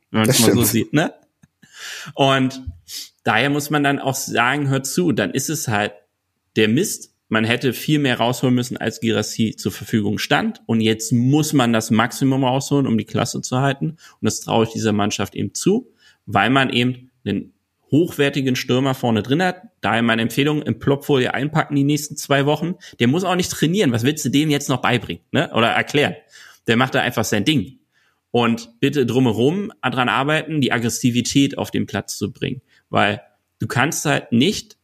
wenn 0.09 0.21
man 0.21 0.29
es 0.29 0.39
mal 0.39 0.53
so 0.53 0.63
sieht, 0.63 0.91
ne? 0.93 1.13
Und 2.15 2.63
daher 3.23 3.51
muss 3.51 3.69
man 3.69 3.83
dann 3.83 3.99
auch 3.99 4.15
sagen, 4.15 4.69
hör 4.69 4.81
zu, 4.81 5.11
dann 5.11 5.31
ist 5.31 5.49
es 5.49 5.67
halt 5.67 5.93
der 6.55 6.67
Mist, 6.67 7.12
man 7.33 7.45
hätte 7.45 7.73
viel 7.73 7.97
mehr 7.97 8.19
rausholen 8.19 8.53
müssen, 8.53 8.77
als 8.77 9.01
Girassi 9.01 9.55
zur 9.57 9.71
Verfügung 9.71 10.19
stand. 10.19 10.61
Und 10.67 10.81
jetzt 10.81 11.11
muss 11.11 11.51
man 11.51 11.73
das 11.73 11.89
Maximum 11.89 12.43
rausholen, 12.43 12.85
um 12.85 12.95
die 12.95 13.05
Klasse 13.05 13.41
zu 13.41 13.59
halten. 13.59 13.89
Und 13.89 14.21
das 14.21 14.39
traue 14.41 14.65
ich 14.65 14.71
dieser 14.71 14.93
Mannschaft 14.93 15.33
eben 15.33 15.55
zu, 15.55 15.91
weil 16.27 16.51
man 16.51 16.69
eben 16.69 17.09
einen 17.25 17.53
hochwertigen 17.89 18.55
Stürmer 18.55 18.93
vorne 18.93 19.23
drin 19.23 19.41
hat. 19.41 19.63
Daher 19.81 20.03
meine 20.03 20.21
Empfehlung, 20.21 20.61
im 20.61 20.77
Plopfolie 20.77 21.33
einpacken 21.33 21.75
die 21.75 21.83
nächsten 21.83 22.15
zwei 22.17 22.45
Wochen. 22.45 22.75
Der 22.99 23.07
muss 23.07 23.23
auch 23.23 23.35
nicht 23.35 23.51
trainieren. 23.51 23.91
Was 23.91 24.03
willst 24.03 24.23
du 24.23 24.29
dem 24.29 24.51
jetzt 24.51 24.69
noch 24.69 24.81
beibringen 24.81 25.23
ne? 25.31 25.49
oder 25.55 25.69
erklären? 25.69 26.15
Der 26.67 26.77
macht 26.77 26.93
da 26.93 27.01
einfach 27.01 27.25
sein 27.25 27.45
Ding. 27.45 27.79
Und 28.29 28.79
bitte 28.79 29.07
drumherum 29.07 29.71
dran 29.81 30.07
arbeiten, 30.07 30.61
die 30.61 30.71
Aggressivität 30.71 31.57
auf 31.57 31.71
den 31.71 31.87
Platz 31.87 32.15
zu 32.15 32.31
bringen. 32.31 32.61
Weil 32.91 33.21
du 33.57 33.65
kannst 33.65 34.05
halt 34.05 34.31
nicht 34.31 34.77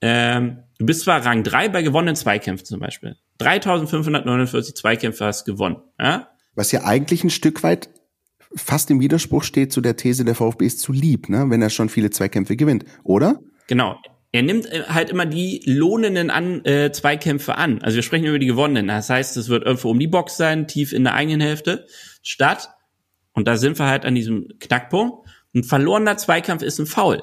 ähm, 0.00 0.64
Du 0.80 0.86
bist 0.86 1.02
zwar 1.02 1.22
Rang 1.26 1.42
3 1.42 1.68
bei 1.68 1.82
gewonnenen 1.82 2.16
Zweikämpfen 2.16 2.64
zum 2.64 2.80
Beispiel. 2.80 3.14
3549 3.36 4.74
Zweikämpfe 4.74 5.26
hast 5.26 5.44
gewonnen. 5.44 5.76
Ja? 5.98 6.30
Was 6.54 6.72
ja 6.72 6.84
eigentlich 6.84 7.22
ein 7.22 7.28
Stück 7.28 7.62
weit 7.62 7.90
fast 8.56 8.90
im 8.90 8.98
Widerspruch 8.98 9.44
steht 9.44 9.74
zu 9.74 9.82
der 9.82 9.96
These, 9.96 10.24
der 10.24 10.34
VfB 10.34 10.64
ist 10.64 10.80
zu 10.80 10.92
lieb, 10.92 11.28
ne? 11.28 11.44
wenn 11.50 11.60
er 11.60 11.68
schon 11.68 11.90
viele 11.90 12.08
Zweikämpfe 12.08 12.56
gewinnt, 12.56 12.86
oder? 13.04 13.40
Genau. 13.66 14.00
Er 14.32 14.42
nimmt 14.42 14.72
äh, 14.72 14.84
halt 14.88 15.10
immer 15.10 15.26
die 15.26 15.60
lohnenden 15.66 16.30
an, 16.30 16.64
äh, 16.64 16.90
Zweikämpfe 16.90 17.56
an. 17.56 17.82
Also 17.82 17.96
wir 17.96 18.02
sprechen 18.02 18.24
über 18.24 18.38
die 18.38 18.46
gewonnenen. 18.46 18.88
Das 18.88 19.10
heißt, 19.10 19.36
es 19.36 19.50
wird 19.50 19.66
irgendwo 19.66 19.90
um 19.90 19.98
die 19.98 20.06
Box 20.06 20.38
sein, 20.38 20.66
tief 20.66 20.94
in 20.94 21.04
der 21.04 21.12
eigenen 21.12 21.42
Hälfte, 21.42 21.84
statt, 22.22 22.70
und 23.34 23.46
da 23.46 23.58
sind 23.58 23.78
wir 23.78 23.86
halt 23.86 24.06
an 24.06 24.14
diesem 24.14 24.48
Knackpunkt, 24.58 25.28
ein 25.54 25.62
verlorener 25.62 26.16
Zweikampf 26.16 26.62
ist 26.62 26.78
ein 26.78 26.86
Foul 26.86 27.22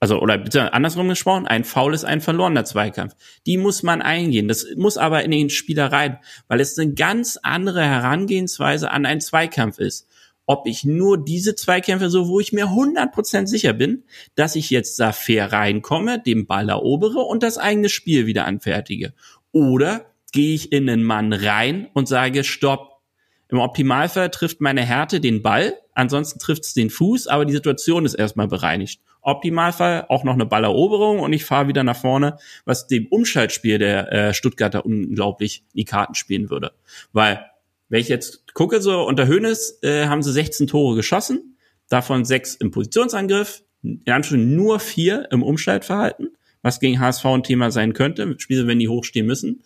also 0.00 0.18
oder 0.18 0.38
bitte 0.38 0.72
andersrum 0.72 1.08
gesprochen, 1.08 1.46
ein 1.46 1.64
Foul 1.64 1.92
ist 1.92 2.04
ein 2.04 2.22
verlorener 2.22 2.64
Zweikampf. 2.64 3.14
Die 3.46 3.58
muss 3.58 3.82
man 3.82 4.00
eingehen. 4.00 4.48
Das 4.48 4.66
muss 4.76 4.96
aber 4.96 5.22
in 5.22 5.30
den 5.30 5.50
Spieler 5.50 5.92
rein, 5.92 6.18
weil 6.48 6.60
es 6.60 6.78
eine 6.78 6.94
ganz 6.94 7.38
andere 7.42 7.84
Herangehensweise 7.84 8.90
an 8.90 9.04
einen 9.04 9.20
Zweikampf 9.20 9.78
ist. 9.78 10.08
Ob 10.46 10.66
ich 10.66 10.84
nur 10.84 11.22
diese 11.22 11.54
Zweikämpfe 11.54 12.08
so, 12.08 12.28
wo 12.28 12.40
ich 12.40 12.52
mir 12.52 12.68
100% 12.68 13.46
sicher 13.46 13.74
bin, 13.74 14.04
dass 14.34 14.56
ich 14.56 14.70
jetzt 14.70 14.98
da 14.98 15.12
fair 15.12 15.52
reinkomme, 15.52 16.18
den 16.18 16.46
Ball 16.46 16.70
erobere 16.70 17.20
und 17.20 17.42
das 17.42 17.58
eigene 17.58 17.90
Spiel 17.90 18.26
wieder 18.26 18.46
anfertige. 18.46 19.12
Oder 19.52 20.06
gehe 20.32 20.54
ich 20.54 20.72
in 20.72 20.88
einen 20.88 21.04
Mann 21.04 21.32
rein 21.32 21.88
und 21.92 22.08
sage, 22.08 22.42
stopp. 22.42 23.00
Im 23.48 23.58
Optimalfall 23.58 24.30
trifft 24.30 24.60
meine 24.60 24.82
Härte 24.82 25.20
den 25.20 25.42
Ball, 25.42 25.74
ansonsten 26.00 26.38
trifft 26.38 26.64
es 26.64 26.74
den 26.74 26.90
Fuß, 26.90 27.26
aber 27.26 27.44
die 27.44 27.52
Situation 27.52 28.04
ist 28.04 28.14
erstmal 28.14 28.48
bereinigt. 28.48 29.00
Optimalfall 29.22 30.06
auch 30.08 30.24
noch 30.24 30.34
eine 30.34 30.46
Balleroberung 30.46 31.20
und 31.20 31.32
ich 31.32 31.44
fahre 31.44 31.68
wieder 31.68 31.84
nach 31.84 31.96
vorne, 31.96 32.38
was 32.64 32.86
dem 32.86 33.06
Umschaltspiel 33.06 33.78
der 33.78 34.12
äh, 34.12 34.34
Stuttgarter 34.34 34.84
unglaublich 34.84 35.64
die 35.74 35.84
Karten 35.84 36.14
spielen 36.14 36.50
würde. 36.50 36.72
Weil, 37.12 37.44
wenn 37.88 38.00
ich 38.00 38.08
jetzt 38.08 38.54
gucke, 38.54 38.80
so 38.80 39.02
unter 39.02 39.26
Hönes 39.26 39.78
äh, 39.82 40.06
haben 40.06 40.22
sie 40.22 40.32
16 40.32 40.66
Tore 40.66 40.96
geschossen, 40.96 41.56
davon 41.88 42.24
sechs 42.24 42.54
im 42.54 42.70
Positionsangriff, 42.70 43.62
in 43.82 44.00
Anführungszeichen 44.06 44.56
nur 44.56 44.80
vier 44.80 45.28
im 45.30 45.42
Umschaltverhalten, 45.42 46.36
was 46.62 46.80
gegen 46.80 47.00
HSV 47.00 47.24
ein 47.26 47.42
Thema 47.42 47.70
sein 47.70 47.92
könnte, 47.92 48.34
Spiele, 48.38 48.66
wenn 48.66 48.78
die 48.78 48.88
hochstehen 48.88 49.26
müssen. 49.26 49.62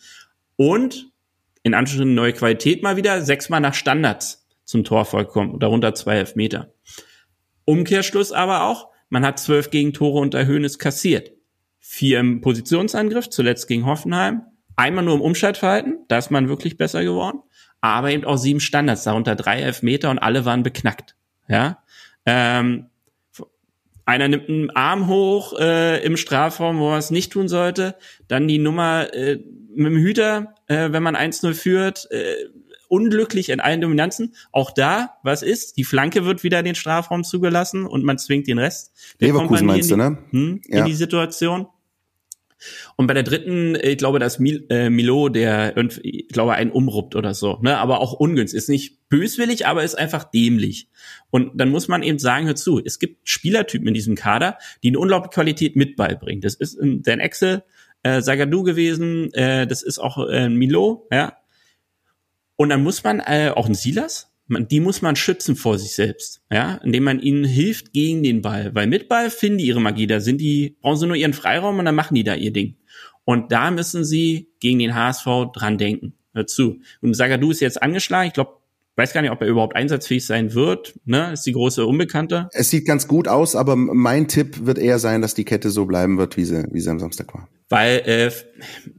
Und 0.57 1.11
in 1.63 1.75
Anführungszeichen 1.75 2.15
neue 2.15 2.33
Qualität 2.33 2.83
mal 2.83 2.97
wieder, 2.97 3.23
sechsmal 3.23 3.61
nach 3.61 3.75
Standards 3.75 4.44
zum 4.65 4.85
Tor 4.85 5.05
vollkommen, 5.05 5.59
darunter 5.59 5.95
zwei 5.95 6.17
Elfmeter. 6.17 6.73
Umkehrschluss 7.65 8.33
aber 8.33 8.65
auch, 8.65 8.89
man 9.09 9.25
hat 9.25 9.39
zwölf 9.39 9.71
Gegentore 9.71 10.19
unter 10.19 10.47
Höhnes 10.47 10.79
kassiert. 10.79 11.33
Vier 11.79 12.21
im 12.21 12.41
Positionsangriff, 12.41 13.29
zuletzt 13.31 13.69
gegen 13.69 13.87
Hoffenheim. 13.87 14.43
Einmal 14.77 15.05
nur 15.05 15.15
im 15.15 15.21
Umschaltverhalten, 15.21 15.99
da 16.09 16.19
ist 16.19 16.31
man 16.31 16.49
wirklich 16.49 16.77
besser 16.77 17.05
geworden. 17.05 17.41
Aber 17.81 18.11
eben 18.11 18.25
auch 18.25 18.37
sieben 18.37 18.61
Standards, 18.61 19.05
darunter 19.05 19.37
drei 19.37 19.61
Elfmeter 19.61 20.11
und 20.11 20.19
alle 20.19 20.45
waren 20.45 20.63
beknackt. 20.63 21.15
Ja, 21.49 21.83
ähm, 22.25 22.87
einer 24.07 24.29
nimmt 24.29 24.49
einen 24.49 24.71
Arm 24.71 25.09
hoch 25.09 25.59
äh, 25.59 26.05
im 26.05 26.17
Strafraum, 26.17 26.79
wo 26.79 26.93
er 26.93 26.99
es 26.99 27.11
nicht 27.11 27.33
tun 27.33 27.49
sollte. 27.49 27.97
Dann 28.29 28.49
die 28.49 28.59
Nummer 28.59 29.13
äh, 29.15 29.37
mit 29.75 29.87
dem 29.87 29.97
Hüter, 29.97 30.55
äh, 30.67 30.93
wenn 30.93 31.03
man 31.03 31.17
1-0 31.17 31.55
führt, 31.55 32.11
äh, 32.11 32.35
unglücklich 32.95 33.49
in 33.49 33.61
allen 33.61 33.81
Dominanzen. 33.81 34.35
Auch 34.53 34.71
da, 34.71 35.19
was 35.23 35.43
ist? 35.43 35.77
Die 35.77 35.85
Flanke 35.85 36.25
wird 36.25 36.45
wieder 36.45 36.61
in 36.61 36.65
den 36.65 36.75
Strafraum 36.75 37.25
zugelassen 37.25 37.87
und 37.87 38.05
man 38.05 38.19
zwingt 38.19 38.47
den 38.47 38.59
Rest. 38.59 38.93
Leverkusen 39.19 39.67
meinst 39.67 39.91
die, 39.91 39.95
du, 39.95 39.97
ne? 39.97 40.19
Hm, 40.31 40.61
ja. 40.69 40.79
In 40.81 40.85
die 40.87 40.95
Situation. 40.95 41.67
Und 42.97 43.07
bei 43.07 43.15
der 43.15 43.25
dritten, 43.25 43.77
ich 43.81 43.99
glaube, 43.99 44.19
dass 44.19 44.39
Mil, 44.39 44.65
äh, 44.71 44.89
Milo, 44.89 45.29
der 45.29 45.77
ich 46.03 46.29
glaube, 46.29 46.55
einen 46.55 46.71
umruppt 46.71 47.15
oder 47.15 47.35
so, 47.35 47.59
ne, 47.63 47.77
aber 47.77 48.01
auch 48.01 48.13
ungünstig. 48.13 48.57
Ist 48.57 48.69
nicht 48.69 49.09
böswillig, 49.09 49.67
aber 49.67 49.83
ist 49.85 49.99
einfach 49.99 50.25
dämlich. 50.25 50.89
Und 51.31 51.53
dann 51.61 51.71
muss 51.71 51.89
man 51.89 52.03
eben 52.03 52.19
sagen, 52.19 52.47
hör 52.47 52.55
zu, 52.55 52.81
es 52.83 52.99
gibt 52.99 53.29
Spielertypen 53.29 53.89
in 53.89 53.95
diesem 53.95 54.15
Kader, 54.15 54.57
die 54.83 54.89
eine 54.89 54.99
unglaubliche 54.99 55.35
Qualität 55.35 55.77
mit 55.77 55.97
beibringen. 55.97 56.41
Das 56.41 56.55
ist 56.55 56.79
Dan 56.81 57.21
Axel, 57.21 57.65
äh, 58.03 58.23
Sagadu 58.23 58.63
gewesen, 58.63 59.33
äh, 59.35 59.67
das 59.67 59.83
ist 59.83 59.99
auch 59.99 60.29
äh, 60.29 60.49
Milo, 60.49 61.09
ja. 61.11 61.37
Und 62.57 62.69
dann 62.69 62.83
muss 62.83 63.03
man 63.03 63.21
äh, 63.21 63.53
auch 63.55 63.67
ein 63.67 63.75
Silas, 63.75 64.31
man, 64.47 64.69
die 64.69 64.81
muss 64.81 65.03
man 65.03 65.17
schützen 65.17 65.57
vor 65.57 65.79
sich 65.79 65.95
selbst, 65.95 66.43
ja, 66.51 66.77
indem 66.85 67.05
man 67.05 67.21
ihnen 67.21 67.45
hilft 67.45 67.93
gegen 67.93 68.23
den 68.23 68.43
Ball. 68.43 68.75
Weil 68.75 68.87
mit 68.87 69.09
Ball 69.09 69.31
finden 69.31 69.59
die 69.59 69.67
ihre 69.67 69.81
Magie, 69.81 70.07
da 70.07 70.21
sind 70.21 70.41
die, 70.41 70.77
brauchen 70.81 70.99
sie 70.99 71.07
nur 71.07 71.17
ihren 71.17 71.33
Freiraum 71.33 71.79
und 71.79 71.85
dann 71.85 71.95
machen 71.95 72.15
die 72.15 72.25
da 72.25 72.35
ihr 72.35 72.53
Ding. 72.53 72.77
Und 73.25 73.53
da 73.53 73.71
müssen 73.71 74.05
sie 74.05 74.51
gegen 74.61 74.79
den 74.79 74.95
HSV 74.95 75.27
dran 75.55 75.79
denken. 75.79 76.15
Hör 76.35 76.47
zu. 76.47 76.81
Und 77.01 77.15
Sagadu 77.15 77.51
ist 77.51 77.61
jetzt 77.61 77.83
angeschlagen. 77.83 78.27
Ich 78.27 78.35
glaube, 78.35 78.59
weiß 78.97 79.13
gar 79.13 79.23
nicht, 79.23 79.31
ob 79.31 79.41
er 79.41 79.49
überhaupt 79.49 79.77
einsatzfähig 79.77 80.27
sein 80.27 80.53
wird. 80.53 80.99
Ne, 81.05 81.33
ist 81.33 81.47
die 81.47 81.53
große 81.53 81.87
Unbekannte. 81.87 82.49
Es 82.53 82.71
sieht 82.71 82.87
ganz 82.87 83.09
gut 83.09 83.29
aus, 83.29 83.57
aber 83.57 83.77
mein 83.77 84.29
Tipp 84.29 84.67
wird 84.67 84.79
eher 84.79 84.99
sein, 84.99 85.23
dass 85.23 85.35
die 85.35 85.45
Kette 85.45 85.71
so 85.71 85.87
bleiben 85.87 86.19
wird, 86.19 86.37
wie 86.37 86.45
sie, 86.45 86.65
wie 86.71 86.81
sie 86.81 86.91
am 86.91 87.01
Samstag 87.01 87.33
war. 87.35 87.49
Weil 87.69 88.03
äh, 88.07 88.31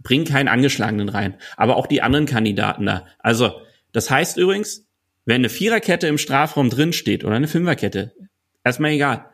bring 0.02 0.26
keinen 0.26 0.48
Angeschlagenen 0.48 1.10
rein, 1.10 1.36
aber 1.56 1.78
auch 1.78 1.88
die 1.88 2.02
anderen 2.02 2.26
Kandidaten 2.26 2.86
da. 2.86 3.06
Also 3.20 3.54
das 3.92 4.10
heißt 4.10 4.38
übrigens, 4.38 4.86
wenn 5.26 5.36
eine 5.36 5.50
Viererkette 5.50 6.08
im 6.08 6.18
Strafraum 6.18 6.70
drin 6.70 6.94
steht 6.94 7.24
oder 7.24 7.36
eine 7.36 7.48
Fünferkette, 7.48 8.14
erstmal 8.64 8.92
egal. 8.92 9.26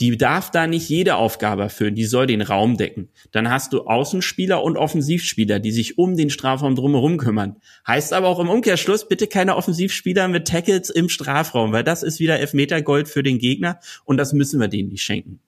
Die 0.00 0.16
darf 0.16 0.50
da 0.50 0.66
nicht 0.66 0.88
jede 0.88 1.16
Aufgabe 1.16 1.62
erfüllen, 1.62 1.94
die 1.94 2.06
soll 2.06 2.26
den 2.26 2.42
Raum 2.42 2.76
decken. 2.76 3.10
Dann 3.30 3.50
hast 3.50 3.72
du 3.72 3.82
Außenspieler 3.82 4.62
und 4.62 4.76
Offensivspieler, 4.76 5.60
die 5.60 5.70
sich 5.70 5.98
um 5.98 6.16
den 6.16 6.30
Strafraum 6.30 6.74
drumherum 6.74 7.18
kümmern. 7.18 7.56
Heißt 7.86 8.12
aber 8.12 8.28
auch 8.28 8.40
im 8.40 8.48
Umkehrschluss, 8.48 9.06
bitte 9.06 9.26
keine 9.26 9.54
Offensivspieler 9.54 10.28
mit 10.28 10.48
Tackles 10.48 10.90
im 10.90 11.08
Strafraum, 11.08 11.72
weil 11.72 11.84
das 11.84 12.02
ist 12.02 12.20
wieder 12.20 12.40
Elfmetergold 12.40 13.08
für 13.08 13.22
den 13.22 13.38
Gegner 13.38 13.78
und 14.04 14.16
das 14.16 14.32
müssen 14.32 14.60
wir 14.60 14.68
denen 14.68 14.88
nicht 14.88 15.04
schenken. 15.04 15.40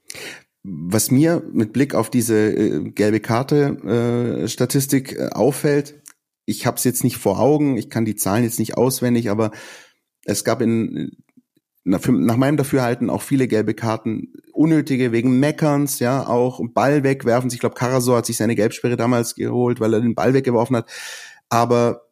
Was 0.65 1.11
mir 1.11 1.43
mit 1.53 1.75
Blick 1.75 1.95
auf 1.95 2.09
diese 2.09 2.37
äh, 2.37 2.91
gelbe 2.91 3.21
Karte 3.21 3.77
äh, 3.85 4.45
äh, 4.45 5.31
auffällt, 5.31 6.03
ich 6.47 6.67
habe 6.67 6.79
es 6.79 6.85
jetzt 6.85 7.05
nicht 7.05 7.19
vor 7.19 7.39
Augen, 7.39 7.77
ich 7.77 7.91
kann 7.91 8.05
die 8.05 8.17
Zahlen 8.17 8.45
jetzt 8.45 8.59
nicht 8.59 8.77
auswendig, 8.77 9.31
aber 9.31 9.51
es 10.25 10.43
gab 10.43 10.63
in 10.63 11.13
nach 11.85 12.37
meinem 12.37 12.57
Dafürhalten 12.57 13.11
auch 13.11 13.21
viele 13.21 13.47
gelbe 13.47 13.75
Karten, 13.75 14.33
unnötige 14.53 15.13
wegen 15.13 15.39
Meckerns, 15.39 15.99
ja, 15.99 16.27
auch 16.27 16.61
Ball 16.73 17.05
wegwerfen. 17.05 17.51
Ich 17.53 17.61
glaube, 17.61 17.75
Karasor 17.75 18.17
hat 18.17 18.27
sich 18.27 18.39
seine 18.39 18.57
Gelbsperre 18.57 18.97
damals 18.97 19.35
geholt, 19.35 19.81
weil 19.81 19.93
er 19.93 20.01
den 20.01 20.15
Ball 20.15 20.33
weggeworfen 20.33 20.77
hat. 20.77 20.91
Aber 21.51 22.09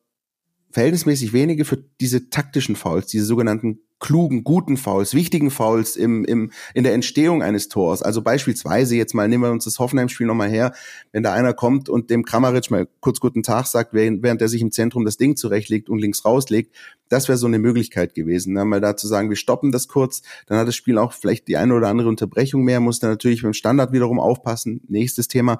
verhältnismäßig 0.72 1.32
wenige 1.32 1.64
für 1.64 1.82
diese 2.00 2.28
taktischen 2.28 2.76
Fouls, 2.76 3.06
diese 3.06 3.24
sogenannten 3.24 3.80
klugen, 4.02 4.44
guten 4.44 4.76
Fouls, 4.76 5.14
wichtigen 5.14 5.50
Fouls 5.50 5.96
im, 5.96 6.24
im, 6.24 6.50
in 6.74 6.84
der 6.84 6.92
Entstehung 6.92 7.42
eines 7.42 7.68
Tors. 7.68 8.02
Also 8.02 8.20
beispielsweise, 8.20 8.96
jetzt 8.96 9.14
mal 9.14 9.28
nehmen 9.28 9.44
wir 9.44 9.52
uns 9.52 9.64
das 9.64 9.78
Hoffenheim-Spiel 9.78 10.26
nochmal 10.26 10.50
her, 10.50 10.74
wenn 11.12 11.22
da 11.22 11.32
einer 11.32 11.54
kommt 11.54 11.88
und 11.88 12.10
dem 12.10 12.24
Kramaric 12.24 12.70
mal 12.70 12.88
kurz 13.00 13.20
guten 13.20 13.42
Tag 13.42 13.66
sagt, 13.66 13.94
während 13.94 14.42
er 14.42 14.48
sich 14.48 14.60
im 14.60 14.72
Zentrum 14.72 15.04
das 15.04 15.16
Ding 15.16 15.36
zurechtlegt 15.36 15.88
und 15.88 16.00
links 16.00 16.24
rauslegt, 16.24 16.74
das 17.12 17.28
wäre 17.28 17.38
so 17.38 17.46
eine 17.46 17.58
Möglichkeit 17.58 18.14
gewesen. 18.14 18.54
Ne? 18.54 18.64
Mal 18.64 18.80
da 18.80 18.96
zu 18.96 19.06
sagen, 19.06 19.28
wir 19.28 19.36
stoppen 19.36 19.70
das 19.70 19.86
kurz, 19.86 20.22
dann 20.46 20.58
hat 20.58 20.66
das 20.66 20.74
Spiel 20.74 20.98
auch 20.98 21.12
vielleicht 21.12 21.46
die 21.48 21.56
eine 21.56 21.74
oder 21.74 21.88
andere 21.88 22.08
Unterbrechung 22.08 22.64
mehr, 22.64 22.80
muss 22.80 23.00
dann 23.00 23.10
natürlich 23.10 23.42
beim 23.42 23.52
Standard 23.52 23.92
wiederum 23.92 24.18
aufpassen, 24.18 24.80
nächstes 24.88 25.28
Thema. 25.28 25.58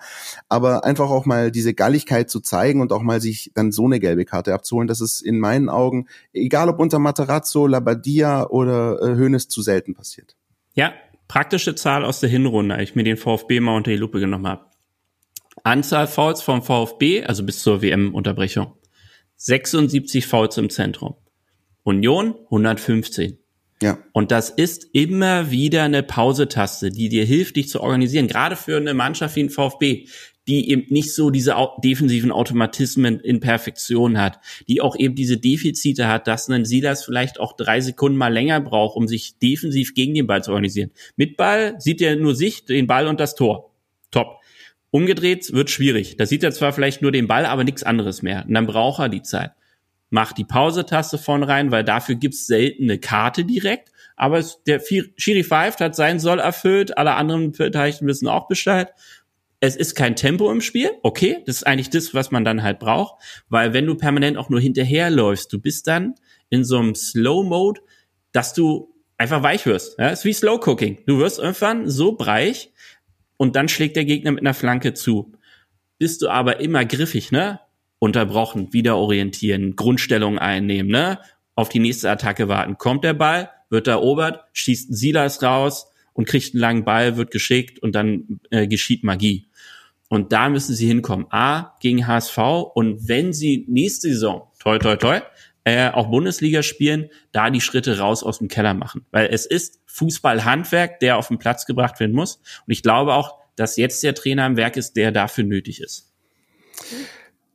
Aber 0.49 0.85
einfach 0.85 1.11
auch 1.11 1.27
mal 1.27 1.51
diese 1.51 1.75
Galligkeit 1.75 2.31
zu 2.31 2.41
zeigen 2.41 2.81
und 2.81 2.93
auch 2.93 3.03
mal 3.03 3.21
sich 3.21 3.53
dann 3.55 3.71
so 3.71 3.85
eine 3.85 4.01
gelbe 4.01 4.25
Karte 4.25 4.55
abzuholen, 4.55 4.89
das 4.89 5.01
ist 5.01 5.21
in 5.21 5.39
meinen 5.39 5.69
Augen, 5.69 6.07
egal 6.33 6.69
ob 6.69 6.79
unter 6.79 6.99
Materazzo, 6.99 7.67
Labadia, 7.67 8.47
oder 8.49 9.01
äh, 9.03 9.39
zu 9.39 9.63
selten 9.63 9.95
passiert. 9.95 10.37
Ja, 10.75 10.93
praktische 11.29 11.75
Zahl 11.75 12.05
aus 12.05 12.21
der 12.21 12.29
Hinrunde, 12.31 12.83
ich 12.83 12.95
mir 12.95 13.05
den 13.05 13.17
VfB 13.17 13.61
mal 13.61 13.77
unter 13.77 13.91
die 13.91 13.97
Lupe 13.97 14.21
genommen 14.21 14.47
habe. 14.47 14.67
Anzahl 15.65 16.07
Fouls 16.07 16.43
vom 16.43 16.63
VfB, 16.63 17.25
also 17.25 17.45
bis 17.45 17.63
zur 17.63 17.83
WM-Unterbrechung. 17.83 18.73
76 19.37 20.27
Fouls 20.27 20.57
im 20.57 20.71
Zentrum. 20.71 21.17
Union 21.83 22.35
115. 22.45 23.39
Ja. 23.83 23.99
Und 24.13 24.31
das 24.31 24.49
ist 24.49 24.87
immer 24.93 25.51
wieder 25.51 25.83
eine 25.83 26.05
Pausetaste, 26.05 26.91
die 26.91 27.09
dir 27.09 27.25
hilft, 27.25 27.57
dich 27.57 27.69
zu 27.69 27.81
organisieren. 27.81 28.29
Gerade 28.29 28.55
für 28.55 28.77
eine 28.77 28.95
Mannschaft 28.95 29.35
wie 29.35 29.43
ein 29.43 29.51
VfB, 29.51 30.07
die 30.49 30.71
eben 30.71 30.87
nicht 30.89 31.15
so 31.15 31.31
diese 31.31 31.57
defensiven 31.83 32.33
Automatismen 32.33 33.21
in 33.21 33.41
Perfektion 33.41 34.21
hat, 34.21 34.39
die 34.69 34.81
auch 34.81 34.97
eben 34.97 35.15
diese 35.15 35.37
Defizite 35.37 36.09
hat, 36.09 36.27
dass 36.27 36.49
ein 36.49 36.65
Silas 36.65 37.05
vielleicht 37.05 37.39
auch 37.39 37.57
drei 37.57 37.81
Sekunden 37.81 38.19
mal 38.19 38.33
länger 38.33 38.61
braucht, 38.61 38.97
um 38.97 39.07
sich 39.07 39.39
defensiv 39.39 39.95
gegen 39.95 40.15
den 40.15 40.27
Ball 40.27 40.43
zu 40.43 40.51
organisieren. 40.51 40.91
Mit 41.17 41.37
Ball 41.37 41.75
sieht 41.79 42.01
er 42.01 42.17
nur 42.17 42.35
sich, 42.35 42.65
den 42.65 42.87
Ball 42.87 43.07
und 43.07 43.21
das 43.21 43.35
Tor. 43.35 43.73
Top. 44.11 44.41
Umgedreht 44.91 45.53
wird 45.53 45.71
schwierig. 45.71 46.17
Da 46.17 46.27
sieht 46.27 46.43
er 46.45 46.53
zwar 46.53 46.73
vielleicht 46.73 47.03
nur 47.03 47.13
den 47.13 47.27
Ball, 47.27 47.47
aber 47.47 47.65
nichts 47.65 47.83
anderes 47.83 48.23
mehr. 48.23 48.45
Und 48.47 48.55
dann 48.55 48.67
braucht 48.67 49.01
er 49.01 49.09
die 49.09 49.23
Zeit. 49.23 49.53
Macht 50.13 50.39
die 50.39 50.45
Pause-Taste 50.45 51.19
vorne 51.19 51.49
rein, 51.49 51.71
weil 51.71 51.85
dafür 51.85 52.15
gibt's 52.15 52.47
selten 52.47 52.85
eine 52.85 52.99
Karte 52.99 53.45
direkt. 53.45 53.91
Aber 54.15 54.39
es, 54.39 54.63
der 54.65 54.81
Schiri 55.17 55.43
pfeift, 55.43 55.81
hat 55.81 55.97
seinen 55.97 56.21
Soll 56.21 56.39
erfüllt, 56.39 56.97
alle 56.97 57.15
anderen 57.15 57.53
Beteiligten 57.53 58.07
wissen 58.07 58.29
auch 58.29 58.47
Bescheid 58.47 58.93
es 59.65 59.77
ist 59.77 59.95
kein 59.95 60.17
Tempo 60.17 60.51
im 60.51 60.61
Spiel, 60.61 60.91
okay, 61.05 61.39
das 61.47 61.59
ist 61.59 61.67
eigentlich 61.69 61.89
das, 61.89 62.15
was 62.15 62.33
man 62.33 62.45
dann 62.45 62.65
halt 62.65 62.81
braucht, 62.81 63.23
weil 63.49 63.73
wenn 63.73 63.87
du 63.87 63.95
permanent 63.95 64.37
auch 64.37 64.49
nur 64.49 64.61
hinterherläufst, 64.61 65.53
du 65.53 65.61
bist 65.61 65.87
dann 65.87 66.17
in 66.51 66.65
so 66.65 66.81
einem 66.81 66.97
Slow-Mode, 66.97 67.81
dass 68.33 68.55
du 68.55 68.93
einfach 69.19 69.45
weich 69.45 69.65
wirst. 69.65 70.01
Ja? 70.01 70.09
Ist 70.09 70.25
wie 70.25 70.33
Slow 70.33 70.59
Cooking. 70.67 70.99
Du 71.07 71.19
wirst 71.19 71.39
irgendwann 71.39 71.89
so 71.89 72.17
breich 72.17 72.73
und 73.37 73.55
dann 73.55 73.69
schlägt 73.69 73.95
der 73.95 74.05
Gegner 74.05 74.33
mit 74.33 74.41
einer 74.41 74.53
Flanke 74.53 74.95
zu. 74.95 75.31
Bist 75.97 76.23
du 76.23 76.29
aber 76.29 76.59
immer 76.59 76.85
griffig, 76.85 77.31
ne? 77.31 77.61
Unterbrochen, 78.03 78.73
wieder 78.73 78.97
orientieren, 78.97 79.77
Grundstellung 79.77 80.37
einnehmen, 80.37 80.91
ne? 80.91 81.21
Auf 81.55 81.69
die 81.69 81.79
nächste 81.79 82.11
Attacke 82.11 82.49
warten. 82.49 82.77
Kommt 82.77 83.05
der 83.05 83.15
Ball, 83.15 83.51
wird 83.71 83.87
erobert, 83.87 84.41
schießt 84.55 84.93
Silas 84.93 85.41
raus 85.41 85.87
und 86.13 86.27
kriegt 86.27 86.53
einen 86.53 86.61
langen 86.61 86.85
Ball, 86.85 87.17
wird 87.17 87.31
geschickt 87.31 87.79
und 87.79 87.95
dann 87.95 88.41
äh, 88.51 88.67
geschieht 88.67 89.05
Magie. 89.05 89.47
Und 90.09 90.33
da 90.33 90.49
müssen 90.49 90.75
sie 90.75 90.89
hinkommen. 90.89 91.29
A, 91.31 91.77
gegen 91.79 92.09
HSV. 92.09 92.39
Und 92.75 93.07
wenn 93.07 93.33
sie 93.33 93.67
nächste 93.69 94.09
Saison, 94.09 94.49
toi, 94.59 94.81
toi, 94.81 94.97
toi, 94.97 95.21
äh, 95.63 95.89
auch 95.91 96.11
Bundesliga 96.11 96.65
spielen, 96.65 97.09
da 97.31 97.51
die 97.51 97.61
Schritte 97.61 98.01
raus 98.01 98.25
aus 98.25 98.39
dem 98.39 98.49
Keller 98.49 98.75
machen. 98.75 99.07
Weil 99.13 99.29
es 99.31 99.47
ist 99.47 99.79
Fußballhandwerk, 99.87 100.99
der 100.99 101.19
auf 101.19 101.29
den 101.29 101.39
Platz 101.39 101.67
gebracht 101.67 102.01
werden 102.01 102.17
muss. 102.17 102.41
Und 102.67 102.73
ich 102.73 102.83
glaube 102.83 103.15
auch, 103.15 103.39
dass 103.55 103.77
jetzt 103.77 104.03
der 104.03 104.17
Trainer 104.17 104.45
im 104.45 104.57
Werk 104.57 104.77
ist, 104.77 104.97
der 104.97 105.13
dafür 105.13 105.45
nötig 105.45 105.81
ist. 105.81 106.11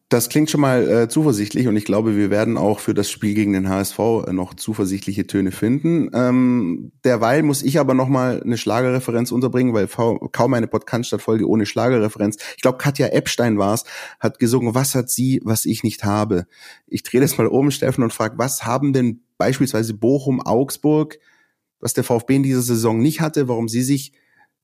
Das 0.09 0.29
klingt 0.29 0.49
schon 0.49 0.61
mal 0.61 0.89
äh, 0.89 1.09
zuversichtlich 1.09 1.67
und 1.67 1.75
ich 1.75 1.83
glaube, 1.83 2.15
wir 2.15 2.29
werden 2.29 2.57
auch 2.57 2.79
für 2.79 2.93
das 2.93 3.11
Spiel 3.11 3.33
gegen 3.33 3.51
den 3.51 3.67
HSV 3.67 3.99
äh, 3.99 4.31
noch 4.31 4.53
zuversichtliche 4.53 5.27
Töne 5.27 5.51
finden. 5.51 6.09
Ähm, 6.13 6.93
derweil 7.03 7.43
muss 7.43 7.61
ich 7.61 7.77
aber 7.77 7.93
noch 7.93 8.07
mal 8.07 8.41
eine 8.41 8.57
Schlagerreferenz 8.57 9.33
unterbringen, 9.33 9.73
weil 9.73 9.87
kaum 9.87 10.53
eine 10.53 10.67
Podcast-Folge 10.67 11.45
ohne 11.45 11.65
Schlagerreferenz. 11.65 12.37
Ich 12.55 12.61
glaube, 12.61 12.77
Katja 12.77 13.07
Epstein 13.07 13.57
war 13.57 13.73
es, 13.73 13.83
hat 14.21 14.39
gesungen, 14.39 14.73
was 14.73 14.95
hat 14.95 15.09
sie, 15.09 15.41
was 15.43 15.65
ich 15.65 15.83
nicht 15.83 16.05
habe. 16.05 16.45
Ich 16.87 17.03
drehe 17.03 17.19
das 17.19 17.37
mal 17.37 17.47
um, 17.47 17.69
Steffen, 17.69 18.01
und 18.01 18.13
frage, 18.13 18.37
was 18.37 18.65
haben 18.65 18.93
denn 18.93 19.23
beispielsweise 19.37 19.93
Bochum, 19.93 20.39
Augsburg, 20.39 21.19
was 21.81 21.93
der 21.93 22.05
VfB 22.05 22.37
in 22.37 22.43
dieser 22.43 22.61
Saison 22.61 22.99
nicht 22.99 23.19
hatte, 23.19 23.49
warum 23.49 23.67
sie 23.67 23.81
sich 23.81 24.13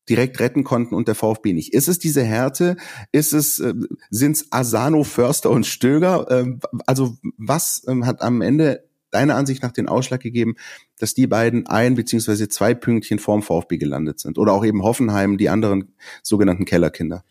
direkt 0.10 0.40
retten 0.40 0.64
konnten 0.64 0.96
und 0.96 1.08
der 1.08 1.16
VfB 1.16 1.54
nicht. 1.54 1.74
Ist 1.74 1.88
es 1.88 2.00
diese 2.00 2.24
Härte? 2.24 2.76
Ist 3.12 3.34
es, 3.34 3.60
äh, 3.60 3.74
sind 4.10 4.36
es 4.36 4.52
Asano, 4.52 5.04
Förster 5.04 5.50
und 5.50 5.66
Stöger? 5.66 6.28
Ähm, 6.30 6.60
also 6.86 7.18
was 7.38 7.84
ähm, 7.88 8.06
hat 8.06 8.22
am 8.22 8.42
Ende 8.42 8.84
deiner 9.12 9.36
Ansicht 9.36 9.64
nach 9.64 9.72
den 9.72 9.88
Ausschlag 9.88 10.22
gegeben, 10.22 10.56
dass 10.98 11.14
die 11.14 11.28
beiden 11.28 11.68
ein 11.68 11.96
beziehungsweise 11.96 12.50
zwei 12.50 12.74
Pünktchen 12.74 13.20
vorm 13.20 13.44
VfB 13.44 13.78
gelandet 13.78 14.20
sind? 14.20 14.38
Oder 14.38 14.54
auch 14.54 14.66
eben 14.66 14.84
Hoffenheim, 14.84 15.38
die 15.38 15.50
anderen 15.50 15.94
sogenannten 16.22 16.66
Kellerkinder? 16.66 17.24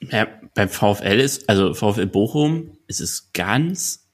Ja, 0.00 0.26
beim 0.54 0.68
VfL 0.68 1.20
ist, 1.20 1.48
also 1.48 1.74
VfL 1.74 2.06
Bochum, 2.06 2.72
ist 2.86 3.00
es 3.00 3.30
ganz 3.32 4.08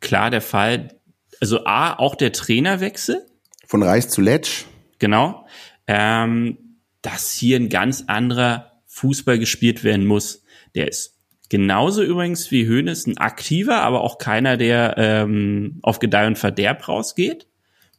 klar 0.00 0.30
der 0.30 0.40
Fall, 0.40 1.00
also 1.40 1.64
A, 1.64 1.94
auch 1.94 2.14
der 2.14 2.32
Trainerwechsel. 2.32 3.26
Von 3.66 3.82
Reis 3.82 4.08
zu 4.08 4.20
Letsch. 4.20 4.64
Genau. 4.98 5.46
Ähm, 5.86 6.71
dass 7.02 7.32
hier 7.32 7.58
ein 7.58 7.68
ganz 7.68 8.04
anderer 8.06 8.80
Fußball 8.86 9.38
gespielt 9.38 9.84
werden 9.84 10.06
muss. 10.06 10.44
Der 10.74 10.88
ist 10.88 11.18
genauso 11.48 12.02
übrigens 12.02 12.50
wie 12.50 12.68
Hoeneß 12.68 13.06
ein 13.06 13.18
aktiver, 13.18 13.82
aber 13.82 14.02
auch 14.02 14.18
keiner, 14.18 14.56
der 14.56 14.94
ähm, 14.96 15.78
auf 15.82 15.98
Gedeih 15.98 16.26
und 16.26 16.38
Verderb 16.38 16.88
rausgeht. 16.88 17.46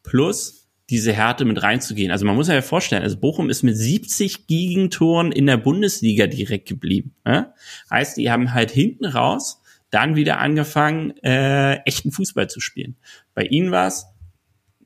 Plus 0.01 0.63
diese 0.89 1.13
Härte 1.13 1.45
mit 1.45 1.63
reinzugehen. 1.63 2.11
Also 2.11 2.25
man 2.25 2.35
muss 2.35 2.49
ja 2.49 2.61
vorstellen, 2.61 3.03
also 3.03 3.17
Bochum 3.17 3.49
ist 3.49 3.63
mit 3.63 3.75
70 3.77 4.47
Gegentoren 4.47 5.31
in 5.31 5.45
der 5.45 5.57
Bundesliga 5.57 6.27
direkt 6.27 6.67
geblieben. 6.67 7.15
Ja? 7.25 7.53
Heißt, 7.89 8.17
die 8.17 8.29
haben 8.29 8.53
halt 8.53 8.71
hinten 8.71 9.05
raus 9.05 9.61
dann 9.89 10.15
wieder 10.15 10.39
angefangen, 10.39 11.15
äh, 11.23 11.75
echten 11.85 12.11
Fußball 12.11 12.49
zu 12.49 12.59
spielen. 12.59 12.95
Bei 13.35 13.43
ihnen 13.43 13.71
war 13.71 13.87
es 13.87 14.07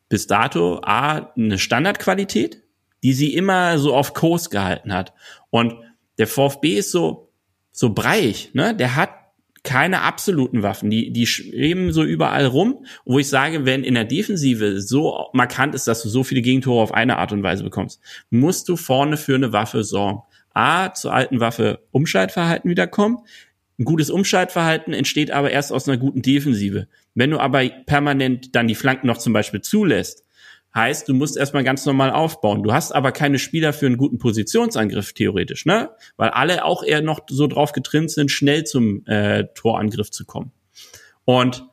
bis 0.09 0.27
dato 0.27 0.81
A, 0.83 1.33
eine 1.35 1.57
Standardqualität, 1.57 2.61
die 3.03 3.13
sie 3.13 3.33
immer 3.33 3.77
so 3.77 3.95
auf 3.95 4.13
Kurs 4.13 4.49
gehalten 4.49 4.93
hat. 4.93 5.13
Und 5.49 5.75
der 6.17 6.27
VfB 6.27 6.77
ist 6.77 6.91
so, 6.91 7.31
so 7.71 7.93
breich, 7.93 8.51
ne? 8.53 8.75
Der 8.75 8.95
hat 8.95 9.11
keine 9.63 10.03
absoluten 10.03 10.63
Waffen, 10.63 10.89
die, 10.89 11.11
die 11.11 11.27
schweben 11.27 11.91
so 11.91 12.03
überall 12.03 12.45
rum, 12.45 12.85
wo 13.03 13.19
ich 13.19 13.27
sage, 13.27 13.65
wenn 13.65 13.83
in 13.83 13.95
der 13.95 14.05
Defensive 14.05 14.79
so 14.79 15.27
markant 15.33 15.75
ist, 15.75 15.89
dass 15.89 16.01
du 16.01 16.07
so 16.07 16.23
viele 16.23 16.41
Gegentore 16.41 16.81
auf 16.81 16.93
eine 16.93 17.17
Art 17.17 17.33
und 17.33 17.43
Weise 17.43 17.65
bekommst, 17.65 17.99
musst 18.29 18.69
du 18.69 18.77
vorne 18.77 19.17
für 19.17 19.35
eine 19.35 19.51
Waffe 19.51 19.83
sorgen. 19.83 20.21
A, 20.53 20.93
zur 20.93 21.13
alten 21.13 21.41
Waffe 21.41 21.81
Umschaltverhalten 21.91 22.71
wiederkommen. 22.71 23.19
Ein 23.77 23.83
gutes 23.83 24.09
Umschaltverhalten 24.09 24.93
entsteht 24.93 25.31
aber 25.31 25.51
erst 25.51 25.73
aus 25.73 25.87
einer 25.87 25.97
guten 25.97 26.21
Defensive. 26.21 26.87
Wenn 27.13 27.31
du 27.31 27.39
aber 27.39 27.67
permanent 27.85 28.55
dann 28.55 28.69
die 28.69 28.75
Flanken 28.75 29.05
noch 29.05 29.17
zum 29.17 29.33
Beispiel 29.33 29.61
zulässt, 29.61 30.23
Heißt, 30.77 31.09
du 31.09 31.15
musst 31.15 31.37
erstmal 31.37 31.63
ganz 31.63 31.87
normal 31.87 32.11
aufbauen. 32.11 32.61
Du 32.61 32.71
hast 32.71 32.91
aber 32.91 33.11
keine 33.11 33.39
Spieler 33.39 33.73
für 33.73 33.87
einen 33.87 33.97
guten 33.97 34.19
Positionsangriff 34.19 35.11
theoretisch, 35.11 35.65
ne? 35.65 35.89
Weil 36.17 36.29
alle 36.29 36.63
auch 36.65 36.83
eher 36.83 37.01
noch 37.01 37.21
so 37.27 37.47
drauf 37.47 37.71
getrimmt 37.71 38.11
sind, 38.11 38.29
schnell 38.29 38.63
zum 38.63 39.03
äh, 39.07 39.45
Torangriff 39.55 40.11
zu 40.11 40.23
kommen. 40.25 40.51
Und 41.25 41.65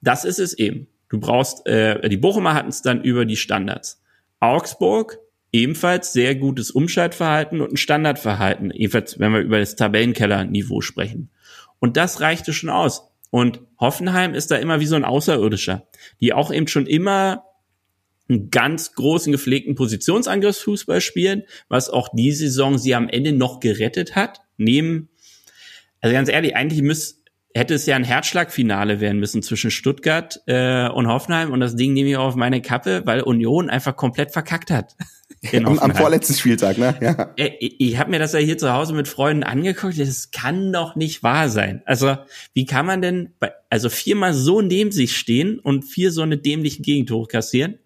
das 0.00 0.24
ist 0.24 0.38
es 0.38 0.54
eben. 0.54 0.86
Du 1.08 1.18
brauchst, 1.18 1.66
äh, 1.66 2.08
die 2.08 2.18
Bochumer 2.18 2.54
hatten 2.54 2.68
es 2.68 2.82
dann 2.82 3.02
über 3.02 3.24
die 3.24 3.34
Standards. 3.34 4.00
Augsburg 4.38 5.18
ebenfalls 5.50 6.12
sehr 6.12 6.36
gutes 6.36 6.70
Umschaltverhalten 6.70 7.60
und 7.60 7.72
ein 7.72 7.76
Standardverhalten, 7.76 8.70
ebenfalls, 8.70 9.18
wenn 9.18 9.32
wir 9.32 9.40
über 9.40 9.58
das 9.58 9.74
Tabellenkeller-Niveau 9.74 10.82
sprechen. 10.82 11.30
Und 11.80 11.96
das 11.96 12.20
reichte 12.20 12.52
schon 12.52 12.70
aus. 12.70 13.10
Und 13.30 13.60
Hoffenheim 13.80 14.34
ist 14.34 14.52
da 14.52 14.56
immer 14.56 14.78
wie 14.78 14.86
so 14.86 14.94
ein 14.94 15.04
Außerirdischer, 15.04 15.88
die 16.20 16.32
auch 16.32 16.52
eben 16.52 16.68
schon 16.68 16.86
immer 16.86 17.42
einen 18.28 18.50
ganz 18.50 18.92
großen 18.92 19.32
gepflegten 19.32 19.74
Positionsangriffsfußball 19.74 21.00
spielen, 21.00 21.44
was 21.68 21.90
auch 21.90 22.08
die 22.12 22.32
Saison 22.32 22.78
sie 22.78 22.94
am 22.94 23.08
Ende 23.08 23.32
noch 23.32 23.60
gerettet 23.60 24.16
hat. 24.16 24.40
Neben, 24.56 25.08
also 26.00 26.14
ganz 26.14 26.28
ehrlich, 26.28 26.56
eigentlich 26.56 26.82
müsste 26.82 27.26
hätte 27.56 27.74
es 27.74 27.86
ja 27.86 27.96
ein 27.96 28.04
Herzschlagfinale 28.04 29.00
werden 29.00 29.18
müssen 29.18 29.42
zwischen 29.42 29.70
Stuttgart 29.70 30.42
äh, 30.46 30.88
und 30.88 31.08
Hoffenheim 31.08 31.52
und 31.52 31.60
das 31.60 31.74
Ding 31.74 31.94
nehme 31.94 32.10
ich 32.10 32.16
auf 32.16 32.36
meine 32.36 32.60
Kappe, 32.60 33.02
weil 33.06 33.22
Union 33.22 33.70
einfach 33.70 33.96
komplett 33.96 34.32
verkackt 34.32 34.70
hat. 34.70 34.94
am, 35.64 35.78
am 35.78 35.94
vorletzten 35.94 36.34
Spieltag, 36.34 36.76
ne? 36.76 36.94
Ja. 37.00 37.32
Äh, 37.36 37.52
ich, 37.58 37.80
ich 37.80 37.98
habe 37.98 38.10
mir 38.10 38.18
das 38.18 38.32
ja 38.32 38.40
hier 38.40 38.58
zu 38.58 38.72
Hause 38.72 38.92
mit 38.92 39.08
Freunden 39.08 39.42
angeguckt. 39.42 39.98
Das 39.98 40.30
kann 40.30 40.72
doch 40.72 40.96
nicht 40.96 41.22
wahr 41.22 41.48
sein. 41.48 41.82
Also 41.86 42.16
wie 42.52 42.66
kann 42.66 42.84
man 42.84 43.00
denn, 43.00 43.30
bei, 43.38 43.52
also 43.70 43.88
viermal 43.88 44.34
so 44.34 44.60
neben 44.60 44.92
sich 44.92 45.16
stehen 45.16 45.58
und 45.58 45.82
vier 45.84 46.12
so 46.12 46.22
eine 46.22 46.36
dämlichen 46.36 46.82
Gegentore 46.82 47.26
kassieren? 47.26 47.78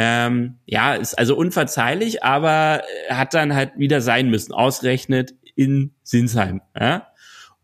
Ähm, 0.00 0.60
ja, 0.64 0.94
ist 0.94 1.18
also 1.18 1.36
unverzeihlich, 1.36 2.22
aber 2.22 2.82
hat 3.10 3.34
dann 3.34 3.52
halt 3.52 3.72
wieder 3.76 4.00
sein 4.00 4.30
müssen, 4.30 4.52
ausrechnet 4.52 5.34
in 5.56 5.92
Sinsheim. 6.04 6.60
Ja? 6.78 7.08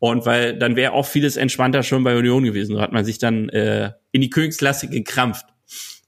Und 0.01 0.26
weil 0.26 0.59
dann 0.59 0.74
wäre 0.74 0.93
auch 0.93 1.07
vieles 1.07 1.37
entspannter 1.37 1.85
schon 1.85 2.03
bei 2.03 2.16
Union 2.16 2.43
gewesen. 2.43 2.74
So 2.74 2.80
hat 2.80 2.93
man 2.93 3.05
sich 3.05 3.18
dann 3.18 3.49
äh, 3.51 3.93
in 4.11 4.20
die 4.20 4.30
Königsklasse 4.30 4.89
gekrampft. 4.89 5.47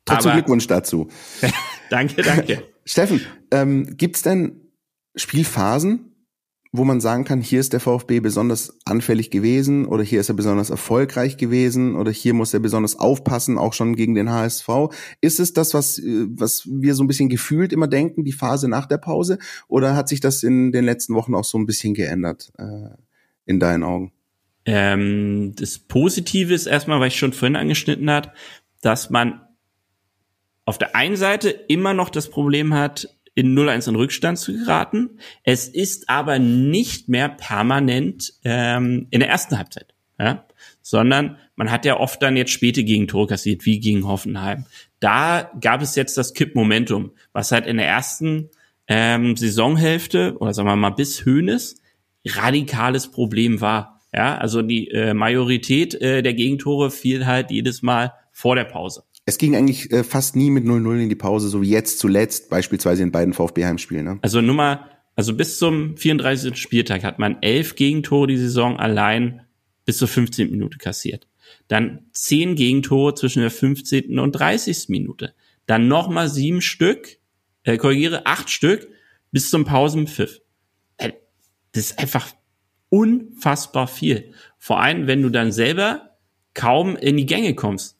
Trotzdem 0.04 0.32
Glückwunsch 0.32 0.66
dazu. 0.66 1.08
danke, 1.90 2.22
danke. 2.22 2.64
Steffen, 2.84 3.24
ähm, 3.52 3.96
gibt's 3.96 4.22
denn 4.22 4.60
Spielphasen, 5.14 6.15
wo 6.72 6.84
man 6.84 7.00
sagen 7.00 7.24
kann, 7.24 7.40
hier 7.40 7.60
ist 7.60 7.72
der 7.72 7.80
VfB 7.80 8.20
besonders 8.20 8.78
anfällig 8.84 9.30
gewesen 9.30 9.86
oder 9.86 10.02
hier 10.02 10.20
ist 10.20 10.28
er 10.28 10.34
besonders 10.34 10.70
erfolgreich 10.70 11.36
gewesen 11.36 11.96
oder 11.96 12.10
hier 12.10 12.34
muss 12.34 12.54
er 12.54 12.60
besonders 12.60 12.98
aufpassen, 12.98 13.58
auch 13.58 13.72
schon 13.72 13.96
gegen 13.96 14.14
den 14.14 14.30
HSV. 14.30 14.68
Ist 15.20 15.40
es 15.40 15.52
das, 15.52 15.74
was, 15.74 15.98
äh, 15.98 16.26
was 16.28 16.66
wir 16.70 16.94
so 16.94 17.04
ein 17.04 17.06
bisschen 17.06 17.28
gefühlt 17.28 17.72
immer 17.72 17.88
denken, 17.88 18.24
die 18.24 18.32
Phase 18.32 18.68
nach 18.68 18.86
der 18.86 18.98
Pause? 18.98 19.38
Oder 19.68 19.96
hat 19.96 20.08
sich 20.08 20.20
das 20.20 20.42
in 20.42 20.72
den 20.72 20.84
letzten 20.84 21.14
Wochen 21.14 21.34
auch 21.34 21.44
so 21.44 21.58
ein 21.58 21.66
bisschen 21.66 21.94
geändert, 21.94 22.52
äh, 22.58 22.96
in 23.46 23.60
deinen 23.60 23.82
Augen? 23.82 24.12
Ähm, 24.64 25.52
das 25.56 25.78
Positive 25.78 26.52
ist 26.52 26.66
erstmal, 26.66 27.00
weil 27.00 27.08
ich 27.08 27.18
schon 27.18 27.32
vorhin 27.32 27.56
angeschnitten 27.56 28.10
hat, 28.10 28.32
dass 28.82 29.10
man 29.10 29.40
auf 30.64 30.78
der 30.78 30.96
einen 30.96 31.16
Seite 31.16 31.50
immer 31.50 31.94
noch 31.94 32.10
das 32.10 32.28
Problem 32.28 32.74
hat, 32.74 33.15
in 33.36 33.56
0-1 33.56 33.88
in 33.88 33.96
Rückstand 33.96 34.38
zu 34.38 34.52
geraten. 34.54 35.18
Es 35.44 35.68
ist 35.68 36.08
aber 36.08 36.40
nicht 36.40 37.08
mehr 37.08 37.28
permanent 37.28 38.32
ähm, 38.44 39.06
in 39.10 39.20
der 39.20 39.28
ersten 39.28 39.58
Halbzeit, 39.58 39.94
ja? 40.18 40.46
sondern 40.82 41.36
man 41.54 41.70
hat 41.70 41.84
ja 41.84 42.00
oft 42.00 42.22
dann 42.22 42.36
jetzt 42.36 42.50
späte 42.50 42.82
Gegentore 42.82 43.28
kassiert, 43.28 43.66
wie 43.66 43.78
gegen 43.78 44.08
Hoffenheim. 44.08 44.64
Da 45.00 45.52
gab 45.60 45.82
es 45.82 45.94
jetzt 45.96 46.16
das 46.16 46.32
Kippmomentum, 46.32 47.12
was 47.32 47.52
halt 47.52 47.66
in 47.66 47.76
der 47.76 47.86
ersten 47.86 48.48
ähm, 48.88 49.36
Saisonhälfte 49.36 50.36
oder 50.38 50.54
sagen 50.54 50.68
wir 50.68 50.76
mal 50.76 50.90
bis 50.90 51.24
Höhnes 51.26 51.82
radikales 52.24 53.08
Problem 53.10 53.60
war. 53.60 54.00
Ja, 54.14 54.38
also 54.38 54.62
die 54.62 54.88
äh, 54.90 55.12
Majorität 55.12 55.94
äh, 56.00 56.22
der 56.22 56.32
Gegentore 56.32 56.90
fiel 56.90 57.26
halt 57.26 57.50
jedes 57.50 57.82
Mal 57.82 58.14
vor 58.32 58.56
der 58.56 58.64
Pause. 58.64 59.04
Es 59.28 59.38
ging 59.38 59.56
eigentlich 59.56 59.90
äh, 59.90 60.04
fast 60.04 60.36
nie 60.36 60.50
mit 60.50 60.64
0-0 60.64 61.02
in 61.02 61.08
die 61.08 61.16
Pause, 61.16 61.48
so 61.48 61.60
wie 61.60 61.68
jetzt 61.68 61.98
zuletzt, 61.98 62.48
beispielsweise 62.48 63.02
in 63.02 63.10
beiden 63.10 63.34
VfB-Heimspielen. 63.34 64.04
Ne? 64.04 64.18
Also 64.22 64.40
Nummer, 64.40 64.88
also 65.16 65.34
bis 65.34 65.58
zum 65.58 65.96
34. 65.96 66.56
Spieltag 66.56 67.02
hat 67.02 67.18
man 67.18 67.42
elf 67.42 67.74
Gegentore 67.74 68.28
die 68.28 68.38
Saison 68.38 68.78
allein 68.78 69.42
bis 69.84 69.98
zur 69.98 70.06
15. 70.06 70.50
Minute 70.50 70.78
kassiert. 70.78 71.26
Dann 71.66 72.06
zehn 72.12 72.54
Gegentore 72.54 73.14
zwischen 73.14 73.40
der 73.40 73.50
15. 73.50 74.18
und 74.20 74.32
30. 74.32 74.88
Minute. 74.90 75.34
Dann 75.66 75.88
nochmal 75.88 76.28
sieben 76.28 76.60
Stück, 76.60 77.18
äh, 77.64 77.76
korrigiere, 77.78 78.26
acht 78.26 78.48
Stück 78.48 78.88
bis 79.32 79.50
zum 79.50 79.64
Pausenpfiff. 79.64 80.40
Äh, 80.98 81.12
das 81.72 81.86
ist 81.86 81.98
einfach 81.98 82.28
unfassbar 82.90 83.88
viel. 83.88 84.32
Vor 84.56 84.80
allem, 84.80 85.08
wenn 85.08 85.22
du 85.22 85.30
dann 85.30 85.50
selber 85.50 86.16
kaum 86.54 86.96
in 86.96 87.16
die 87.16 87.26
Gänge 87.26 87.54
kommst. 87.54 87.98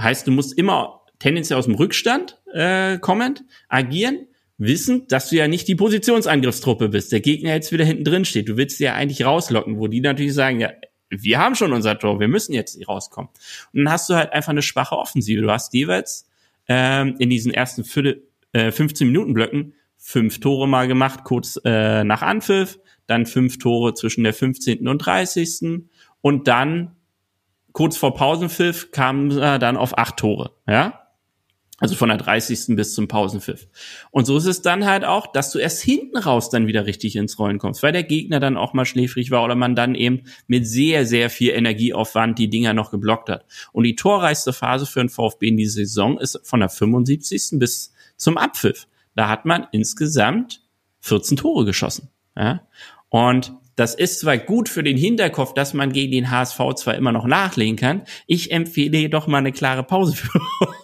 Heißt, 0.00 0.26
du 0.26 0.30
musst 0.30 0.56
immer 0.56 1.02
tendenziell 1.18 1.58
aus 1.58 1.66
dem 1.66 1.74
Rückstand 1.74 2.40
äh, 2.52 2.98
kommend 2.98 3.44
agieren, 3.68 4.26
wissend, 4.58 5.12
dass 5.12 5.30
du 5.30 5.36
ja 5.36 5.48
nicht 5.48 5.68
die 5.68 5.74
Positionsangriffstruppe 5.74 6.88
bist. 6.88 7.12
Der 7.12 7.20
Gegner 7.20 7.54
jetzt 7.54 7.72
wieder 7.72 7.84
hinten 7.84 8.04
drin 8.04 8.24
steht. 8.24 8.48
Du 8.48 8.56
willst 8.56 8.80
ja 8.80 8.94
eigentlich 8.94 9.24
rauslocken, 9.24 9.78
wo 9.78 9.88
die 9.88 10.00
natürlich 10.00 10.34
sagen, 10.34 10.60
ja, 10.60 10.70
wir 11.08 11.38
haben 11.38 11.54
schon 11.54 11.72
unser 11.72 11.98
Tor, 11.98 12.20
wir 12.20 12.28
müssen 12.28 12.52
jetzt 12.52 12.86
rauskommen. 12.86 13.30
Und 13.72 13.84
dann 13.84 13.92
hast 13.92 14.08
du 14.08 14.14
halt 14.14 14.32
einfach 14.32 14.50
eine 14.50 14.62
schwache 14.62 14.96
Offensive. 14.96 15.42
Du 15.42 15.50
hast 15.50 15.74
jeweils 15.74 16.28
ähm, 16.68 17.16
in 17.18 17.30
diesen 17.30 17.52
ersten 17.52 17.84
Viertel, 17.84 18.22
äh, 18.52 18.70
15 18.70 19.06
Minuten 19.06 19.34
Blöcken 19.34 19.74
fünf 20.00 20.40
Tore 20.40 20.66
mal 20.66 20.88
gemacht, 20.88 21.24
kurz 21.24 21.60
äh, 21.64 22.02
nach 22.04 22.22
Anpfiff, 22.22 22.80
dann 23.06 23.26
fünf 23.26 23.58
Tore 23.58 23.94
zwischen 23.94 24.24
der 24.24 24.32
15. 24.32 24.88
und 24.88 24.98
30. 24.98 25.82
und 26.22 26.48
dann 26.48 26.96
kurz 27.72 27.96
vor 27.96 28.14
Pausenpfiff 28.14 28.90
kam 28.92 29.30
er 29.38 29.58
dann 29.58 29.76
auf 29.76 29.96
acht 29.98 30.16
Tore, 30.16 30.52
ja. 30.66 31.00
Also 31.80 31.94
von 31.94 32.10
der 32.10 32.18
30. 32.18 32.76
bis 32.76 32.94
zum 32.94 33.08
Pausenpfiff. 33.08 33.66
Und 34.10 34.26
so 34.26 34.36
ist 34.36 34.44
es 34.44 34.60
dann 34.60 34.84
halt 34.84 35.02
auch, 35.02 35.26
dass 35.32 35.50
du 35.50 35.58
erst 35.58 35.82
hinten 35.82 36.18
raus 36.18 36.50
dann 36.50 36.66
wieder 36.66 36.84
richtig 36.84 37.16
ins 37.16 37.38
Rollen 37.38 37.58
kommst, 37.58 37.82
weil 37.82 37.92
der 37.92 38.02
Gegner 38.02 38.38
dann 38.38 38.58
auch 38.58 38.74
mal 38.74 38.84
schläfrig 38.84 39.30
war 39.30 39.42
oder 39.42 39.54
man 39.54 39.74
dann 39.74 39.94
eben 39.94 40.24
mit 40.46 40.66
sehr, 40.66 41.06
sehr 41.06 41.30
viel 41.30 41.52
Energieaufwand 41.52 42.38
die 42.38 42.50
Dinger 42.50 42.74
noch 42.74 42.90
geblockt 42.90 43.30
hat. 43.30 43.46
Und 43.72 43.84
die 43.84 43.96
torreichste 43.96 44.52
Phase 44.52 44.84
für 44.84 45.00
den 45.00 45.08
VfB 45.08 45.48
in 45.48 45.56
dieser 45.56 45.76
Saison 45.76 46.18
ist 46.18 46.38
von 46.42 46.60
der 46.60 46.68
75. 46.68 47.52
bis 47.58 47.94
zum 48.18 48.36
Abpfiff. 48.36 48.86
Da 49.16 49.28
hat 49.30 49.46
man 49.46 49.66
insgesamt 49.72 50.60
14 51.00 51.38
Tore 51.38 51.64
geschossen. 51.64 52.10
Ja? 52.36 52.60
Und 53.08 53.54
das 53.80 53.94
ist 53.94 54.20
zwar 54.20 54.36
gut 54.36 54.68
für 54.68 54.82
den 54.82 54.98
Hinterkopf, 54.98 55.54
dass 55.54 55.72
man 55.72 55.90
gegen 55.90 56.12
den 56.12 56.30
HSV 56.30 56.58
zwar 56.76 56.96
immer 56.96 57.12
noch 57.12 57.26
nachlegen 57.26 57.76
kann. 57.76 58.02
Ich 58.26 58.52
empfehle 58.52 58.98
jedoch 58.98 59.26
mal 59.26 59.38
eine 59.38 59.52
klare 59.52 59.82
Pause 59.82 60.16
für. 60.16 60.38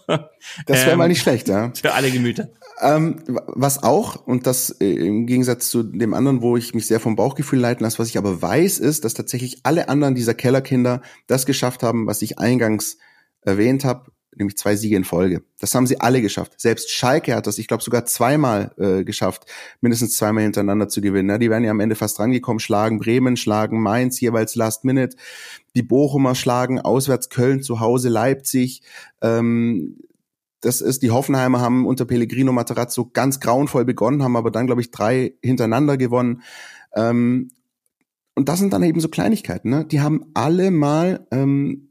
das 0.66 0.80
wäre 0.80 0.92
ähm, 0.92 0.98
mal 0.98 1.08
nicht 1.08 1.20
schlecht, 1.20 1.46
ja. 1.46 1.70
Für 1.78 1.92
alle 1.92 2.10
Gemüter. 2.10 2.48
Ähm, 2.80 3.22
was 3.26 3.82
auch, 3.82 4.26
und 4.26 4.46
das 4.46 4.70
äh, 4.80 4.94
im 4.94 5.26
Gegensatz 5.26 5.68
zu 5.68 5.82
dem 5.82 6.14
anderen, 6.14 6.40
wo 6.40 6.56
ich 6.56 6.72
mich 6.72 6.86
sehr 6.86 6.98
vom 6.98 7.16
Bauchgefühl 7.16 7.58
leiten 7.58 7.84
lasse, 7.84 7.98
was 7.98 8.08
ich 8.08 8.16
aber 8.16 8.40
weiß, 8.40 8.78
ist, 8.78 9.04
dass 9.04 9.12
tatsächlich 9.12 9.60
alle 9.62 9.90
anderen 9.90 10.14
dieser 10.14 10.32
Kellerkinder 10.32 11.02
das 11.26 11.44
geschafft 11.44 11.82
haben, 11.82 12.06
was 12.06 12.22
ich 12.22 12.38
eingangs 12.38 12.96
erwähnt 13.42 13.84
habe, 13.84 14.10
nämlich 14.38 14.56
zwei 14.56 14.76
Siege 14.76 14.96
in 14.96 15.04
Folge. 15.04 15.42
Das 15.60 15.74
haben 15.74 15.86
sie 15.86 16.00
alle 16.00 16.22
geschafft. 16.22 16.60
Selbst 16.60 16.90
Schalke 16.90 17.34
hat 17.34 17.46
das, 17.46 17.58
ich 17.58 17.68
glaube, 17.68 17.82
sogar 17.82 18.04
zweimal 18.06 18.72
äh, 18.78 19.04
geschafft, 19.04 19.46
mindestens 19.80 20.16
zweimal 20.16 20.44
hintereinander 20.44 20.88
zu 20.88 21.00
gewinnen. 21.00 21.28
Ja, 21.28 21.38
die 21.38 21.50
werden 21.50 21.64
ja 21.64 21.70
am 21.70 21.80
Ende 21.80 21.94
fast 21.94 22.18
rangekommen, 22.20 22.60
schlagen 22.60 22.98
Bremen, 22.98 23.36
schlagen 23.36 23.80
Mainz, 23.80 24.20
jeweils 24.20 24.54
Last 24.54 24.84
Minute. 24.84 25.16
Die 25.74 25.82
Bochumer 25.82 26.34
schlagen 26.34 26.80
auswärts 26.80 27.28
Köln, 27.28 27.62
zu 27.62 27.80
Hause 27.80 28.08
Leipzig. 28.08 28.82
Ähm, 29.22 29.98
das 30.60 30.80
ist, 30.80 31.02
die 31.02 31.10
Hoffenheimer 31.10 31.60
haben 31.60 31.86
unter 31.86 32.04
Pellegrino 32.04 32.52
Materazzo 32.52 33.10
ganz 33.12 33.40
grauenvoll 33.40 33.84
begonnen, 33.84 34.22
haben 34.22 34.36
aber 34.36 34.50
dann, 34.50 34.66
glaube 34.66 34.80
ich, 34.80 34.90
drei 34.90 35.34
hintereinander 35.42 35.96
gewonnen. 35.96 36.42
Ähm, 36.94 37.50
und 38.34 38.48
das 38.48 38.58
sind 38.58 38.72
dann 38.72 38.82
eben 38.82 39.00
so 39.00 39.08
Kleinigkeiten. 39.08 39.70
Ne? 39.70 39.84
Die 39.86 40.00
haben 40.00 40.26
alle 40.34 40.70
mal 40.70 41.26
ähm, 41.30 41.90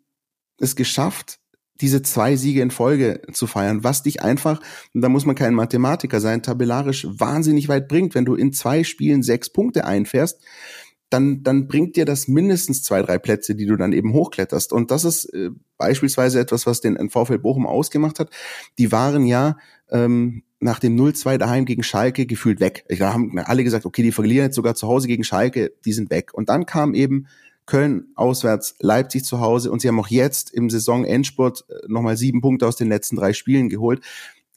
es 0.60 0.76
geschafft, 0.76 1.39
diese 1.82 2.01
zwei 2.01 2.36
Siege 2.36 2.61
in 2.61 2.71
Folge 2.71 3.21
zu 3.34 3.47
feiern, 3.47 3.84
was 3.84 4.03
dich 4.03 4.21
einfach, 4.21 4.61
und 4.93 5.01
da 5.01 5.09
muss 5.09 5.26
man 5.26 5.36
kein 5.36 5.53
Mathematiker 5.53 6.19
sein, 6.19 6.41
tabellarisch 6.41 7.07
wahnsinnig 7.09 7.67
weit 7.67 7.88
bringt. 7.88 8.15
Wenn 8.15 8.26
du 8.26 8.36
in 8.36 8.53
zwei 8.53 8.84
Spielen 8.84 9.23
sechs 9.23 9.49
Punkte 9.49 9.86
einfährst, 9.86 10.41
dann, 11.09 11.43
dann 11.43 11.67
bringt 11.67 11.95
dir 11.95 12.05
das 12.05 12.28
mindestens 12.28 12.84
zwei, 12.84 13.01
drei 13.01 13.17
Plätze, 13.17 13.55
die 13.55 13.65
du 13.65 13.76
dann 13.76 13.93
eben 13.93 14.13
hochkletterst. 14.13 14.73
Und 14.73 14.91
das 14.91 15.05
ist 15.05 15.26
äh, 15.34 15.51
beispielsweise 15.78 16.39
etwas, 16.39 16.65
was 16.65 16.82
den 16.82 17.09
VfL 17.09 17.38
Bochum 17.38 17.67
ausgemacht 17.67 18.19
hat. 18.19 18.30
Die 18.78 18.91
waren 18.91 19.26
ja 19.26 19.57
ähm, 19.89 20.43
nach 20.59 20.80
dem 20.80 20.97
0-2 20.97 21.38
daheim 21.38 21.65
gegen 21.65 21.84
Schalke 21.84 22.26
gefühlt 22.26 22.59
weg. 22.59 22.86
Da 22.89 23.13
haben 23.13 23.38
alle 23.38 23.63
gesagt, 23.63 23.86
okay, 23.86 24.01
die 24.01 24.11
verlieren 24.11 24.47
jetzt 24.47 24.55
sogar 24.55 24.76
zu 24.76 24.88
Hause 24.88 25.07
gegen 25.07 25.23
Schalke, 25.23 25.73
die 25.86 25.93
sind 25.93 26.09
weg. 26.09 26.34
Und 26.34 26.49
dann 26.49 26.65
kam 26.65 26.93
eben 26.93 27.28
Köln 27.66 28.07
auswärts, 28.16 28.76
Leipzig 28.80 29.26
zu 29.26 29.39
Hause 29.39 29.72
und 29.72 29.82
sie 29.82 29.88
haben 29.88 29.99
auch 29.99 30.07
jetzt 30.07 30.53
im 30.53 30.70
Saisonendspurt 30.70 31.66
äh, 31.70 31.74
nochmal 31.88 32.18
sieben 32.18 32.41
Punkte 32.41 32.68
aus 32.68 32.76
den 32.76 32.89
letzten 32.89 33.16
drei 33.16 33.34
Spielen 33.34 33.70
geholt. 33.70 34.01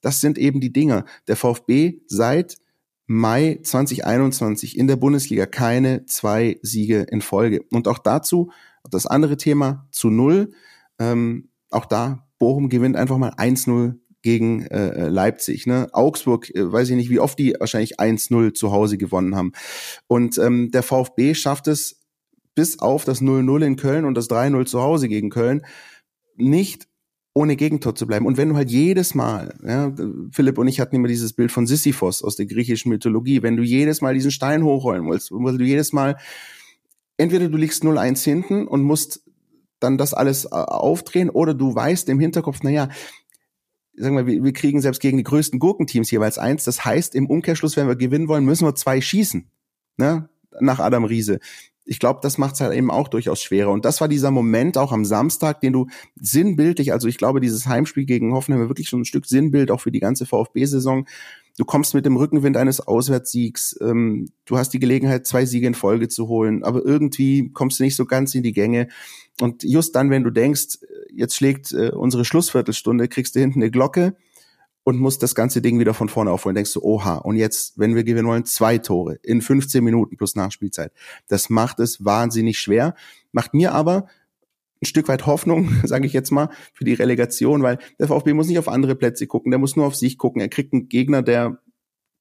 Das 0.00 0.20
sind 0.20 0.38
eben 0.38 0.60
die 0.60 0.72
Dinge. 0.72 1.04
Der 1.26 1.36
VfB 1.36 2.00
seit 2.06 2.58
Mai 3.06 3.58
2021 3.62 4.76
in 4.76 4.86
der 4.86 4.96
Bundesliga 4.96 5.46
keine 5.46 6.04
zwei 6.04 6.58
Siege 6.62 7.06
in 7.10 7.22
Folge. 7.22 7.62
Und 7.70 7.88
auch 7.88 7.98
dazu, 7.98 8.52
das 8.90 9.06
andere 9.06 9.38
Thema 9.38 9.88
zu 9.90 10.10
null, 10.10 10.52
ähm, 10.98 11.48
auch 11.70 11.86
da, 11.86 12.26
Bochum 12.38 12.68
gewinnt 12.68 12.96
einfach 12.96 13.16
mal 13.16 13.32
1-0 13.32 13.94
gegen 14.22 14.66
äh, 14.66 15.08
Leipzig. 15.08 15.66
Ne? 15.66 15.88
Augsburg, 15.92 16.54
äh, 16.54 16.70
weiß 16.70 16.90
ich 16.90 16.96
nicht, 16.96 17.10
wie 17.10 17.20
oft 17.20 17.38
die 17.38 17.54
wahrscheinlich 17.58 17.98
1-0 17.98 18.52
zu 18.52 18.72
Hause 18.72 18.98
gewonnen 18.98 19.34
haben. 19.34 19.52
Und 20.06 20.38
ähm, 20.38 20.70
der 20.70 20.82
VfB 20.82 21.34
schafft 21.34 21.66
es 21.66 22.00
bis 22.58 22.80
auf 22.80 23.04
das 23.04 23.22
0-0 23.22 23.64
in 23.64 23.76
Köln 23.76 24.04
und 24.04 24.16
das 24.16 24.28
3-0 24.28 24.66
zu 24.66 24.82
Hause 24.82 25.08
gegen 25.08 25.30
Köln 25.30 25.64
nicht 26.34 26.88
ohne 27.32 27.54
Gegentor 27.54 27.94
zu 27.94 28.04
bleiben. 28.04 28.26
Und 28.26 28.36
wenn 28.36 28.48
du 28.48 28.56
halt 28.56 28.68
jedes 28.68 29.14
Mal, 29.14 29.54
ja, 29.64 29.94
Philipp 30.32 30.58
und 30.58 30.66
ich 30.66 30.80
hatten 30.80 30.96
immer 30.96 31.06
dieses 31.06 31.34
Bild 31.34 31.52
von 31.52 31.68
Sisyphos 31.68 32.24
aus 32.24 32.34
der 32.34 32.46
griechischen 32.46 32.88
Mythologie, 32.88 33.44
wenn 33.44 33.56
du 33.56 33.62
jedes 33.62 34.00
Mal 34.00 34.14
diesen 34.14 34.32
Stein 34.32 34.64
hochrollen 34.64 35.08
willst, 35.08 35.30
weil 35.30 35.56
du 35.56 35.64
jedes 35.64 35.92
Mal, 35.92 36.16
entweder 37.16 37.48
du 37.48 37.56
liegst 37.56 37.84
0-1 37.84 38.24
hinten 38.24 38.66
und 38.66 38.82
musst 38.82 39.22
dann 39.78 39.96
das 39.96 40.14
alles 40.14 40.46
äh, 40.46 40.48
aufdrehen, 40.48 41.30
oder 41.30 41.54
du 41.54 41.72
weißt 41.72 42.08
im 42.08 42.18
Hinterkopf, 42.18 42.64
naja, 42.64 42.88
sagen 43.94 44.16
wir, 44.16 44.26
wir 44.26 44.52
kriegen 44.52 44.80
selbst 44.80 45.00
gegen 45.00 45.16
die 45.16 45.22
größten 45.22 45.60
Gurkenteams 45.60 46.10
jeweils 46.10 46.38
eins. 46.38 46.64
Das 46.64 46.84
heißt, 46.84 47.14
im 47.14 47.30
Umkehrschluss, 47.30 47.76
wenn 47.76 47.86
wir 47.86 47.94
gewinnen 47.94 48.26
wollen, 48.26 48.44
müssen 48.44 48.66
wir 48.66 48.74
zwei 48.74 49.00
schießen. 49.00 49.48
Ne? 49.96 50.28
Nach 50.58 50.80
Adam 50.80 51.04
Riese 51.04 51.38
ich 51.88 51.98
glaube, 51.98 52.20
das 52.22 52.36
macht 52.36 52.54
es 52.54 52.60
halt 52.60 52.74
eben 52.74 52.90
auch 52.90 53.08
durchaus 53.08 53.40
schwerer. 53.40 53.70
Und 53.70 53.84
das 53.86 54.00
war 54.00 54.08
dieser 54.08 54.30
Moment 54.30 54.76
auch 54.76 54.92
am 54.92 55.06
Samstag, 55.06 55.60
den 55.60 55.72
du 55.72 55.86
sinnbildlich, 56.20 56.92
also 56.92 57.08
ich 57.08 57.16
glaube, 57.16 57.40
dieses 57.40 57.66
Heimspiel 57.66 58.04
gegen 58.04 58.34
Hoffenheim 58.34 58.60
war 58.60 58.68
wirklich 58.68 58.90
schon 58.90 59.00
ein 59.00 59.06
Stück 59.06 59.26
Sinnbild 59.26 59.70
auch 59.70 59.80
für 59.80 59.90
die 59.90 60.00
ganze 60.00 60.26
VfB-Saison. 60.26 61.06
Du 61.56 61.64
kommst 61.64 61.94
mit 61.94 62.04
dem 62.04 62.16
Rückenwind 62.16 62.56
eines 62.58 62.80
Auswärtssiegs, 62.80 63.76
ähm, 63.80 64.28
du 64.44 64.58
hast 64.58 64.70
die 64.70 64.78
Gelegenheit, 64.78 65.26
zwei 65.26 65.46
Siege 65.46 65.66
in 65.66 65.74
Folge 65.74 66.08
zu 66.08 66.28
holen, 66.28 66.62
aber 66.62 66.84
irgendwie 66.84 67.50
kommst 67.52 67.80
du 67.80 67.84
nicht 67.84 67.96
so 67.96 68.04
ganz 68.04 68.34
in 68.34 68.42
die 68.42 68.52
Gänge. 68.52 68.88
Und 69.40 69.62
just 69.62 69.96
dann, 69.96 70.10
wenn 70.10 70.24
du 70.24 70.30
denkst, 70.30 70.78
jetzt 71.10 71.36
schlägt 71.36 71.72
äh, 71.72 71.90
unsere 71.90 72.24
Schlussviertelstunde, 72.24 73.08
kriegst 73.08 73.34
du 73.34 73.40
hinten 73.40 73.62
eine 73.62 73.70
Glocke 73.70 74.14
und 74.88 74.98
musst 74.98 75.22
das 75.22 75.34
ganze 75.34 75.60
Ding 75.60 75.78
wieder 75.78 75.92
von 75.92 76.08
vorne 76.08 76.30
aufholen. 76.30 76.54
Denkst 76.54 76.72
du, 76.72 76.80
oha, 76.82 77.16
und 77.16 77.36
jetzt, 77.36 77.78
wenn 77.78 77.94
wir 77.94 78.04
gewinnen 78.04 78.26
wollen, 78.26 78.46
zwei 78.46 78.78
Tore 78.78 79.18
in 79.22 79.42
15 79.42 79.84
Minuten 79.84 80.16
plus 80.16 80.34
Nachspielzeit. 80.34 80.92
Das 81.26 81.50
macht 81.50 81.78
es 81.78 82.06
wahnsinnig 82.06 82.58
schwer, 82.58 82.94
macht 83.30 83.52
mir 83.52 83.74
aber 83.74 84.06
ein 84.80 84.86
Stück 84.86 85.08
weit 85.08 85.26
Hoffnung, 85.26 85.68
sage 85.84 86.06
ich 86.06 86.14
jetzt 86.14 86.30
mal, 86.30 86.48
für 86.72 86.84
die 86.84 86.94
Relegation, 86.94 87.62
weil 87.62 87.76
der 87.98 88.08
VfB 88.08 88.32
muss 88.32 88.48
nicht 88.48 88.58
auf 88.58 88.66
andere 88.66 88.94
Plätze 88.94 89.26
gucken, 89.26 89.50
der 89.50 89.58
muss 89.58 89.76
nur 89.76 89.84
auf 89.84 89.94
sich 89.94 90.16
gucken. 90.16 90.40
Er 90.40 90.48
kriegt 90.48 90.72
einen 90.72 90.88
Gegner, 90.88 91.20
der 91.20 91.58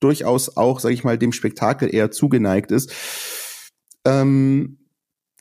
durchaus 0.01 0.57
auch, 0.57 0.81
sage 0.81 0.93
ich 0.93 1.05
mal, 1.05 1.17
dem 1.17 1.31
Spektakel 1.31 1.95
eher 1.95 2.11
zugeneigt 2.11 2.71
ist. 2.71 2.91
Ähm, 4.03 4.79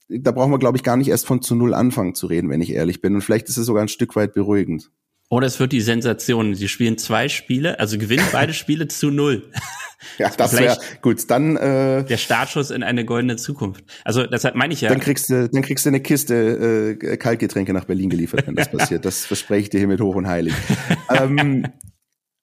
da 0.08 0.30
brauchen 0.30 0.52
wir, 0.52 0.60
glaube 0.60 0.76
ich, 0.76 0.84
gar 0.84 0.96
nicht 0.96 1.08
erst 1.08 1.26
von 1.26 1.42
zu 1.42 1.56
null 1.56 1.74
anfangen 1.74 2.14
zu 2.14 2.28
reden, 2.28 2.50
wenn 2.50 2.60
ich 2.60 2.70
ehrlich 2.70 3.00
bin. 3.00 3.16
Und 3.16 3.22
vielleicht 3.22 3.48
ist 3.48 3.56
es 3.56 3.66
sogar 3.66 3.82
ein 3.82 3.88
Stück 3.88 4.14
weit 4.14 4.32
beruhigend. 4.32 4.92
Oder 5.28 5.48
es 5.48 5.58
wird 5.58 5.72
die 5.72 5.80
Sensation. 5.80 6.54
Sie 6.54 6.68
spielen 6.68 6.98
zwei 6.98 7.28
Spiele, 7.28 7.80
also 7.80 7.98
gewinnen 7.98 8.24
beide 8.32 8.54
Spiele 8.54 8.88
zu 8.88 9.10
null. 9.10 9.50
Ja, 10.18 10.30
das 10.36 10.56
wäre 10.56 10.78
gut. 11.02 11.28
Dann 11.30 11.56
äh, 11.56 12.04
der 12.04 12.16
Startschuss 12.16 12.70
in 12.70 12.82
eine 12.82 13.04
goldene 13.04 13.36
Zukunft. 13.36 13.84
Also 14.04 14.26
deshalb 14.26 14.54
meine 14.54 14.72
ich 14.72 14.82
ja. 14.82 14.88
Dann 14.88 15.00
kriegst 15.00 15.28
du, 15.30 15.48
dann 15.48 15.62
kriegst 15.62 15.84
du 15.84 15.90
eine 15.90 16.00
Kiste 16.00 16.96
äh, 17.00 17.16
Kaltgetränke 17.16 17.72
nach 17.72 17.86
Berlin 17.86 18.10
geliefert, 18.10 18.46
wenn 18.46 18.54
das 18.54 18.70
passiert. 18.72 19.04
Das 19.04 19.26
verspreche 19.26 19.62
ich 19.62 19.70
dir 19.70 19.78
hiermit 19.78 20.00
hoch 20.00 20.14
und 20.14 20.28
heilig. 20.28 20.54
ähm, 21.10 21.66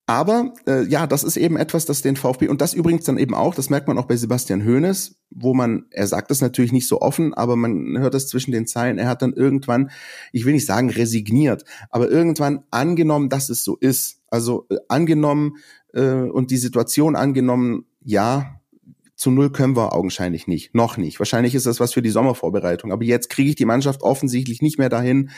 aber 0.06 0.54
äh, 0.68 0.84
ja, 0.86 1.08
das 1.08 1.24
ist 1.24 1.38
eben 1.38 1.56
etwas, 1.56 1.86
das 1.86 2.02
den 2.02 2.18
VfB 2.18 2.50
und 2.50 2.60
das 2.60 2.74
übrigens 2.74 3.06
dann 3.06 3.18
eben 3.18 3.34
auch, 3.34 3.56
das 3.56 3.70
merkt 3.70 3.88
man 3.88 3.98
auch 3.98 4.06
bei 4.06 4.18
Sebastian 4.18 4.66
Hoeneß, 4.66 5.16
wo 5.30 5.54
man, 5.54 5.86
er 5.92 6.08
sagt 6.08 6.30
das 6.30 6.42
natürlich 6.42 6.74
nicht 6.74 6.90
so 6.90 7.00
offen, 7.00 7.34
aber 7.34 7.56
man 7.56 7.98
hört 7.98 8.14
das 8.14 8.28
zwischen 8.28 8.52
den 8.52 8.68
Zeilen. 8.68 8.98
Er 8.98 9.08
hat 9.08 9.22
dann 9.22 9.32
irgendwann, 9.32 9.92
ich 10.34 10.46
will 10.46 10.54
nicht 10.54 10.66
sagen 10.66 10.90
resigniert, 10.90 11.64
aber 11.90 12.10
irgendwann 12.10 12.64
angenommen, 12.70 13.30
dass 13.30 13.50
es 13.50 13.64
so 13.64 13.78
ist. 13.78 14.20
Also 14.28 14.66
äh, 14.70 14.76
angenommen 14.90 15.54
äh, 15.94 16.04
und 16.04 16.52
die 16.52 16.58
Situation 16.58 17.16
angenommen, 17.16 17.86
ja, 18.04 18.60
zu 19.16 19.32
null 19.32 19.54
können 19.54 19.78
wir 19.78 19.94
augenscheinlich 19.94 20.48
nicht, 20.48 20.76
noch 20.76 20.98
nicht. 20.98 21.20
Wahrscheinlich 21.20 21.56
ist 21.56 21.66
das 21.66 21.80
was 21.80 21.94
für 21.94 22.02
die 22.02 22.10
Sommervorbereitung. 22.10 22.92
Aber 22.92 23.04
jetzt 23.04 23.30
kriege 23.30 23.52
ich 23.52 23.56
die 23.56 23.64
Mannschaft 23.64 24.02
offensichtlich 24.02 24.62
nicht 24.62 24.80
mehr 24.80 24.90
dahin, 24.90 25.30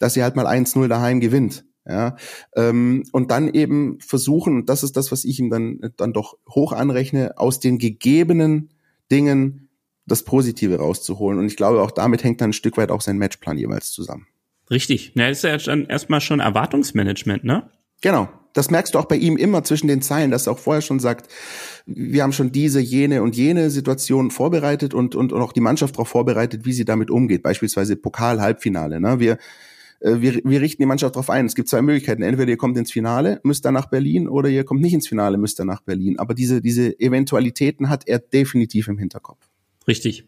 dass 0.00 0.14
sie 0.14 0.24
halt 0.24 0.34
mal 0.34 0.46
1-0 0.48 0.88
daheim 0.88 1.20
gewinnt. 1.20 1.64
Ja, 1.84 2.16
ähm, 2.54 3.02
und 3.10 3.32
dann 3.32 3.52
eben 3.52 3.98
versuchen, 4.00 4.54
und 4.54 4.68
das 4.68 4.84
ist 4.84 4.96
das, 4.96 5.10
was 5.10 5.24
ich 5.24 5.40
ihm 5.40 5.50
dann, 5.50 5.80
dann 5.96 6.12
doch 6.12 6.38
hoch 6.48 6.72
anrechne, 6.72 7.38
aus 7.38 7.58
den 7.58 7.78
gegebenen 7.78 8.70
Dingen 9.10 9.68
das 10.06 10.24
Positive 10.24 10.76
rauszuholen. 10.76 11.38
Und 11.38 11.46
ich 11.46 11.56
glaube, 11.56 11.82
auch 11.82 11.90
damit 11.90 12.22
hängt 12.22 12.40
dann 12.40 12.50
ein 12.50 12.54
Stück 12.54 12.76
weit 12.76 12.90
auch 12.90 13.00
sein 13.00 13.18
Matchplan 13.18 13.58
jeweils 13.58 13.90
zusammen. 13.90 14.26
Richtig. 14.70 15.12
Ja, 15.16 15.28
ist 15.28 15.44
ja 15.44 15.56
dann 15.56 15.86
erstmal 15.86 16.20
schon 16.20 16.40
Erwartungsmanagement, 16.40 17.44
ne? 17.44 17.68
Genau. 18.00 18.28
Das 18.54 18.70
merkst 18.70 18.94
du 18.94 18.98
auch 18.98 19.06
bei 19.06 19.16
ihm 19.16 19.38
immer 19.38 19.64
zwischen 19.64 19.86
den 19.86 20.02
Zeilen, 20.02 20.30
dass 20.30 20.46
er 20.46 20.52
auch 20.52 20.58
vorher 20.58 20.82
schon 20.82 21.00
sagt, 21.00 21.32
wir 21.86 22.22
haben 22.22 22.32
schon 22.32 22.52
diese, 22.52 22.80
jene 22.80 23.22
und 23.22 23.34
jene 23.34 23.70
Situation 23.70 24.30
vorbereitet 24.30 24.92
und, 24.92 25.14
und, 25.14 25.32
und 25.32 25.40
auch 25.40 25.54
die 25.54 25.60
Mannschaft 25.60 25.94
darauf 25.94 26.08
vorbereitet, 26.08 26.66
wie 26.66 26.74
sie 26.74 26.84
damit 26.84 27.10
umgeht. 27.10 27.42
Beispielsweise 27.42 27.96
Pokal-Halbfinale. 27.96 29.00
Ne? 29.00 29.20
Wir 29.20 29.32
äh, 29.32 29.38
wir, 30.04 30.40
wir 30.44 30.60
richten 30.60 30.82
die 30.82 30.86
Mannschaft 30.86 31.14
darauf 31.14 31.30
ein. 31.30 31.46
Es 31.46 31.54
gibt 31.54 31.68
zwei 31.68 31.82
Möglichkeiten. 31.82 32.22
Entweder 32.22 32.50
ihr 32.50 32.56
kommt 32.56 32.76
ins 32.76 32.92
Finale, 32.92 33.40
müsst 33.44 33.64
dann 33.64 33.74
nach 33.74 33.86
Berlin, 33.86 34.28
oder 34.28 34.48
ihr 34.48 34.64
kommt 34.64 34.80
nicht 34.80 34.94
ins 34.94 35.08
Finale, 35.08 35.38
müsst 35.38 35.58
dann 35.58 35.66
nach 35.66 35.82
Berlin. 35.82 36.18
Aber 36.18 36.34
diese, 36.34 36.60
diese 36.60 36.98
Eventualitäten 36.98 37.88
hat 37.88 38.08
er 38.08 38.18
definitiv 38.18 38.88
im 38.88 38.98
Hinterkopf. 38.98 39.48
Richtig. 39.86 40.26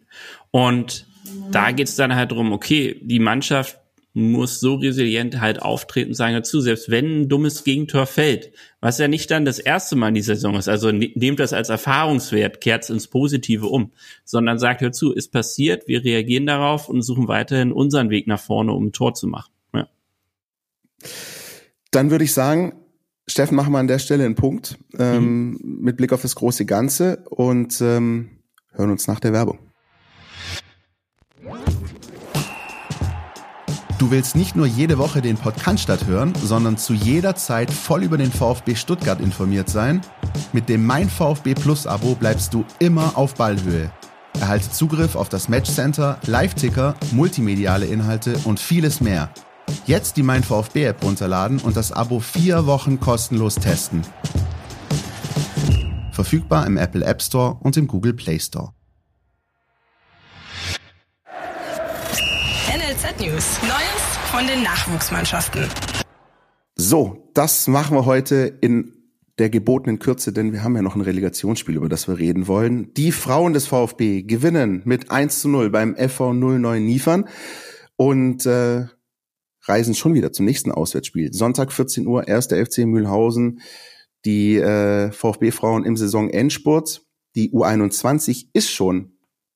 Und 0.51 1.07
da 1.51 1.71
geht's 1.71 1.97
dann 1.97 2.15
halt 2.15 2.33
drum, 2.33 2.53
okay, 2.53 3.01
die 3.03 3.19
Mannschaft 3.19 3.81
muss 4.17 4.61
so 4.61 4.77
resilient 4.77 5.41
halt 5.41 5.61
auftreten, 5.61 6.15
sagen 6.15 6.35
dazu, 6.35 6.61
selbst 6.61 6.89
wenn 6.89 7.23
ein 7.23 7.29
dummes 7.29 7.65
Gegentor 7.65 8.07
fällt, 8.07 8.53
was 8.81 8.99
ja 8.99 9.09
nicht 9.09 9.29
dann 9.33 9.45
das 9.45 9.59
erste 9.59 9.97
Mal 9.97 10.09
in 10.09 10.15
dieser 10.15 10.37
Saison 10.37 10.55
ist, 10.55 10.69
also 10.69 10.93
ne, 10.93 11.11
nehmt 11.17 11.41
das 11.41 11.53
als 11.53 11.69
Erfahrungswert, 11.69 12.61
kehrt 12.61 12.89
ins 12.91 13.09
Positive 13.09 13.67
um, 13.67 13.91
sondern 14.25 14.61
sagt 14.61 14.83
dazu, 14.83 15.13
ist 15.13 15.33
passiert, 15.33 15.89
wir 15.89 16.05
reagieren 16.05 16.47
darauf 16.47 16.89
und 16.89 17.03
suchen 17.03 17.27
weiterhin 17.27 17.73
unseren 17.73 18.09
Weg 18.11 18.29
nach 18.29 18.39
vorne, 18.39 18.73
um 18.73 18.87
ein 18.87 18.93
Tor 18.93 19.15
zu 19.15 19.27
machen. 19.27 19.54
Dann 21.91 22.11
würde 22.11 22.25
ich 22.25 22.33
sagen, 22.33 22.73
Steffen, 23.27 23.57
machen 23.57 23.73
wir 23.73 23.79
an 23.79 23.87
der 23.87 23.99
Stelle 23.99 24.25
einen 24.25 24.35
Punkt 24.35 24.79
ähm, 24.99 25.51
mhm. 25.51 25.59
mit 25.81 25.97
Blick 25.97 26.13
auf 26.13 26.23
das 26.23 26.35
große 26.35 26.67
Ganze 26.67 27.25
und 27.31 27.81
ähm, 27.81 28.43
hören 28.73 28.91
uns 28.91 29.07
nach 29.07 29.21
der 29.21 29.33
Werbung. 29.33 29.59
Du 33.99 34.11
willst 34.11 34.37
nicht 34.37 34.57
nur 34.57 34.67
jede 34.67 34.99
Woche 34.99 35.23
den 35.23 35.37
Podcast 35.37 36.07
hören, 36.07 36.35
sondern 36.43 36.77
zu 36.77 36.93
jeder 36.93 37.37
Zeit 37.37 37.71
voll 37.71 38.03
über 38.03 38.19
den 38.19 38.31
VfB 38.31 38.75
Stuttgart 38.75 39.21
informiert 39.21 39.71
sein? 39.71 40.03
Mit 40.53 40.69
dem 40.69 40.85
Mein 40.85 41.09
VfB 41.09 41.55
Plus 41.55 41.87
Abo 41.87 42.15
bleibst 42.15 42.53
du 42.53 42.65
immer 42.81 43.17
auf 43.17 43.35
Ballhöhe. 43.35 43.91
Erhalte 44.41 44.71
Zugriff 44.71 45.15
auf 45.15 45.29
das 45.29 45.49
Matchcenter, 45.49 46.19
Live-Ticker, 46.27 46.97
multimediale 47.13 47.87
Inhalte 47.87 48.37
und 48.45 48.61
vieles 48.61 49.01
mehr. 49.01 49.31
Jetzt 49.87 50.17
die 50.17 50.23
Mein 50.23 50.43
VfB 50.43 50.85
App 50.85 51.03
runterladen 51.03 51.59
und 51.59 51.77
das 51.77 51.93
Abo 51.93 52.21
vier 52.21 52.67
Wochen 52.67 53.01
kostenlos 53.01 53.57
testen. 53.57 54.03
Verfügbar 56.13 56.67
im 56.67 56.77
Apple 56.77 57.05
App 57.05 57.23
Store 57.23 57.59
und 57.61 57.77
im 57.77 57.87
Google 57.87 58.15
Play 58.15 58.39
Store. 58.39 58.73
NLZ 62.69 63.21
News. 63.21 63.59
Neues 63.63 64.05
von 64.31 64.47
den 64.47 64.63
Nachwuchsmannschaften. 64.63 65.69
So, 66.77 67.31
das 67.35 67.69
machen 67.69 67.97
wir 67.97 68.05
heute 68.05 68.59
in 68.61 68.93
der 69.39 69.51
gebotenen 69.51 69.99
Kürze, 69.99 70.33
denn 70.33 70.53
wir 70.53 70.63
haben 70.63 70.77
ja 70.77 70.83
noch 70.83 70.95
ein 70.95 71.01
Relegationsspiel, 71.01 71.77
über 71.77 71.89
das 71.89 72.09
wir 72.09 72.19
reden 72.19 72.47
wollen. 72.47 72.95
Die 72.95 73.13
Frauen 73.13 73.53
des 73.53 73.67
VfB 73.67 74.23
gewinnen 74.23 74.83
mit 74.85 75.11
1 75.11 75.41
zu 75.41 75.49
0 75.49 75.71
beim 75.71 75.97
FV 75.97 76.33
09 76.33 76.85
Niefern 76.85 77.29
und 77.97 78.47
äh, 78.47 78.87
reisen 79.67 79.95
schon 79.95 80.15
wieder 80.15 80.33
zum 80.33 80.47
nächsten 80.47 80.73
Auswärtsspiel. 80.73 81.33
Sonntag 81.33 81.73
14 81.73 82.07
Uhr, 82.07 82.29
1. 82.29 82.47
FC 82.47 82.79
Mühlhausen, 82.79 83.61
die 84.25 84.57
äh, 84.57 85.11
VfB-Frauen 85.11 85.85
im 85.85 85.97
Saisonendspurt. 85.97 87.03
Die 87.35 87.53
U21 87.53 88.49
ist 88.53 88.71
schon 88.71 89.15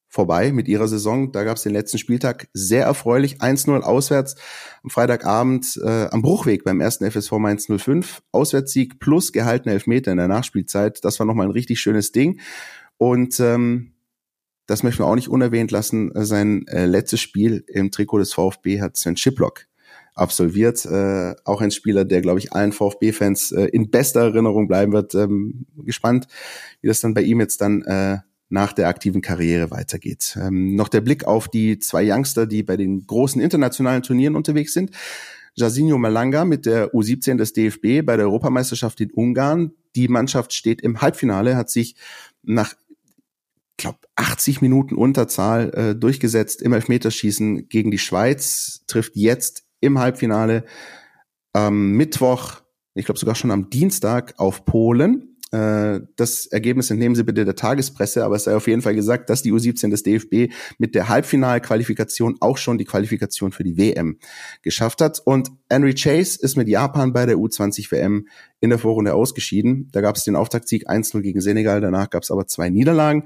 vorbei 0.09 0.53
mit 0.53 0.69
ihrer 0.69 0.89
Saison. 0.89 1.33
Da 1.33 1.45
gab 1.45 1.59
es 1.59 1.63
den 1.63 1.73
letzten 1.73 1.99
Spieltag 1.99 2.49
sehr 2.53 2.85
erfreulich. 2.85 3.41
1-0 3.41 3.81
auswärts 3.81 4.37
am 4.83 4.91
Freitagabend 4.91 5.79
äh, 5.85 6.07
am 6.07 6.23
Bruchweg 6.23 6.65
beim 6.65 6.81
ersten 6.81 7.09
FSV 7.11 7.33
Mainz 7.33 7.67
05. 7.67 8.23
Auswärtssieg 8.33 8.99
plus 8.99 9.33
gehaltene 9.33 9.75
Elfmeter 9.75 10.11
in 10.11 10.19
der 10.19 10.29
Nachspielzeit. 10.29 11.05
Das 11.05 11.19
war 11.19 11.27
nochmal 11.27 11.47
ein 11.47 11.53
richtig 11.53 11.81
schönes 11.81 12.13
Ding. 12.13 12.41
Und 12.97 13.39
ähm, 13.39 13.93
das 14.67 14.83
möchten 14.83 15.03
wir 15.03 15.07
auch 15.07 15.15
nicht 15.15 15.29
unerwähnt 15.29 15.71
lassen. 15.71 16.11
Sein 16.15 16.67
äh, 16.69 16.87
letztes 16.87 17.21
Spiel 17.21 17.65
im 17.69 17.91
Trikot 17.91 18.19
des 18.19 18.33
VfB 18.33 18.81
hat 18.81 18.97
Sven 18.97 19.17
Schiplock 19.17 19.67
absolviert. 20.19 20.85
Äh, 20.85 21.35
auch 21.45 21.61
ein 21.61 21.71
Spieler, 21.71 22.05
der, 22.05 22.21
glaube 22.21 22.39
ich, 22.39 22.53
allen 22.53 22.73
VfB-Fans 22.73 23.53
äh, 23.53 23.65
in 23.67 23.91
bester 23.91 24.21
Erinnerung 24.21 24.69
bleiben 24.69 24.93
wird. 24.93 25.15
Ähm, 25.15 25.67
gespannt, 25.77 26.27
wie 26.81 26.89
das 26.89 27.01
dann 27.01 27.15
bei 27.15 27.23
ihm 27.23 27.41
jetzt 27.41 27.61
dann 27.61 27.83
äh, 27.83 28.19
nach 28.49 28.73
der 28.73 28.89
aktiven 28.89 29.21
Karriere 29.21 29.71
weitergeht. 29.71 30.39
Ähm, 30.41 30.75
noch 30.75 30.89
der 30.89 31.01
Blick 31.01 31.25
auf 31.25 31.49
die 31.49 31.79
zwei 31.79 32.11
Youngster, 32.11 32.47
die 32.47 32.63
bei 32.63 32.77
den 32.77 33.07
großen 33.07 33.41
internationalen 33.41 34.03
Turnieren 34.03 34.37
unterwegs 34.37 34.73
sind. 34.73 34.91
Jasinho 35.55 35.99
Malanga 35.99 36.45
mit 36.45 36.67
der 36.67 36.95
U17 36.95 37.37
des 37.37 37.53
DFB 37.53 38.05
bei 38.05 38.17
der 38.17 38.27
Europameisterschaft 38.27 39.01
in 39.01 39.11
Ungarn. 39.11 39.73
Die 39.97 40.09
Mannschaft 40.09 40.53
steht 40.53 40.81
im 40.81 41.01
Halbfinale, 41.01 41.57
hat 41.57 41.69
sich 41.71 41.97
nach 42.43 42.75
glaube 43.77 43.99
80 44.17 44.61
Minuten 44.61 44.95
Unterzahl 44.95 45.71
äh, 45.75 45.95
durchgesetzt 45.95 46.63
im 46.63 46.73
Elfmeterschießen 46.73 47.69
gegen 47.69 47.91
die 47.91 47.99
Schweiz, 47.99 48.83
trifft 48.87 49.17
jetzt 49.17 49.65
im 49.81 49.99
Halbfinale 49.99 50.65
am 51.53 51.93
Mittwoch, 51.93 52.61
ich 52.95 53.05
glaube 53.05 53.19
sogar 53.19 53.35
schon 53.35 53.51
am 53.51 53.71
Dienstag 53.71 54.35
auf 54.39 54.65
Polen. 54.65 55.37
Äh, 55.51 56.01
das 56.17 56.47
Ergebnis 56.47 56.91
entnehmen 56.91 57.15
Sie 57.15 57.25
bitte 57.25 57.45
der 57.45 57.55
Tagespresse, 57.55 58.25
aber 58.25 58.37
es 58.37 58.45
sei 58.45 58.55
auf 58.55 58.67
jeden 58.67 58.83
Fall 58.83 58.95
gesagt, 58.95 59.31
dass 59.31 59.43
die 59.43 59.53
U17 59.53 59.91
des 59.91 60.03
DFB 60.03 60.53
mit 60.79 60.95
der 60.95 61.09
Halbfinalqualifikation 61.09 62.37
auch 62.41 62.59
schon 62.59 62.77
die 62.77 62.85
Qualifikation 62.85 63.53
für 63.53 63.65
die 63.65 63.79
WM 63.79 64.19
geschafft 64.63 65.01
hat. 65.01 65.21
Und 65.25 65.51
Henry 65.71 65.95
Chase 65.95 66.39
ist 66.41 66.57
mit 66.57 66.69
Japan 66.69 67.13
bei 67.13 67.25
der 67.25 67.37
U20 67.37 67.91
WM 67.91 68.29
in 68.61 68.71
der 68.71 68.79
Vorrunde 68.79 69.15
ausgeschieden. 69.15 69.89
Da 69.93 70.01
gab 70.01 70.17
es 70.17 70.25
den 70.25 70.37
Auftaktsieg 70.37 70.89
1-0 70.89 71.21
gegen 71.23 71.41
Senegal, 71.41 71.81
danach 71.81 72.11
gab 72.11 72.25
es 72.25 72.31
aber 72.31 72.47
zwei 72.47 72.69
Niederlagen. 72.69 73.25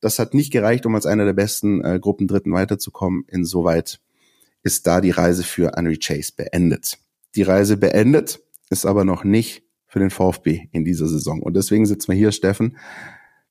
Das 0.00 0.18
hat 0.18 0.34
nicht 0.34 0.52
gereicht, 0.52 0.86
um 0.86 0.94
als 0.94 1.06
einer 1.06 1.24
der 1.24 1.32
besten 1.32 1.82
äh, 1.82 1.98
Gruppendritten 1.98 2.52
weiterzukommen. 2.52 3.24
Insoweit 3.28 3.98
ist 4.66 4.84
da 4.88 5.00
die 5.00 5.12
Reise 5.12 5.44
für 5.44 5.70
Henry 5.76 5.96
Chase 5.96 6.32
beendet. 6.36 6.98
Die 7.36 7.44
Reise 7.44 7.76
beendet 7.76 8.40
ist 8.68 8.84
aber 8.84 9.04
noch 9.04 9.22
nicht 9.22 9.62
für 9.86 10.00
den 10.00 10.10
VfB 10.10 10.66
in 10.72 10.84
dieser 10.84 11.06
Saison. 11.06 11.40
Und 11.40 11.54
deswegen 11.54 11.86
sitzen 11.86 12.08
wir 12.08 12.18
hier, 12.18 12.32
Steffen. 12.32 12.76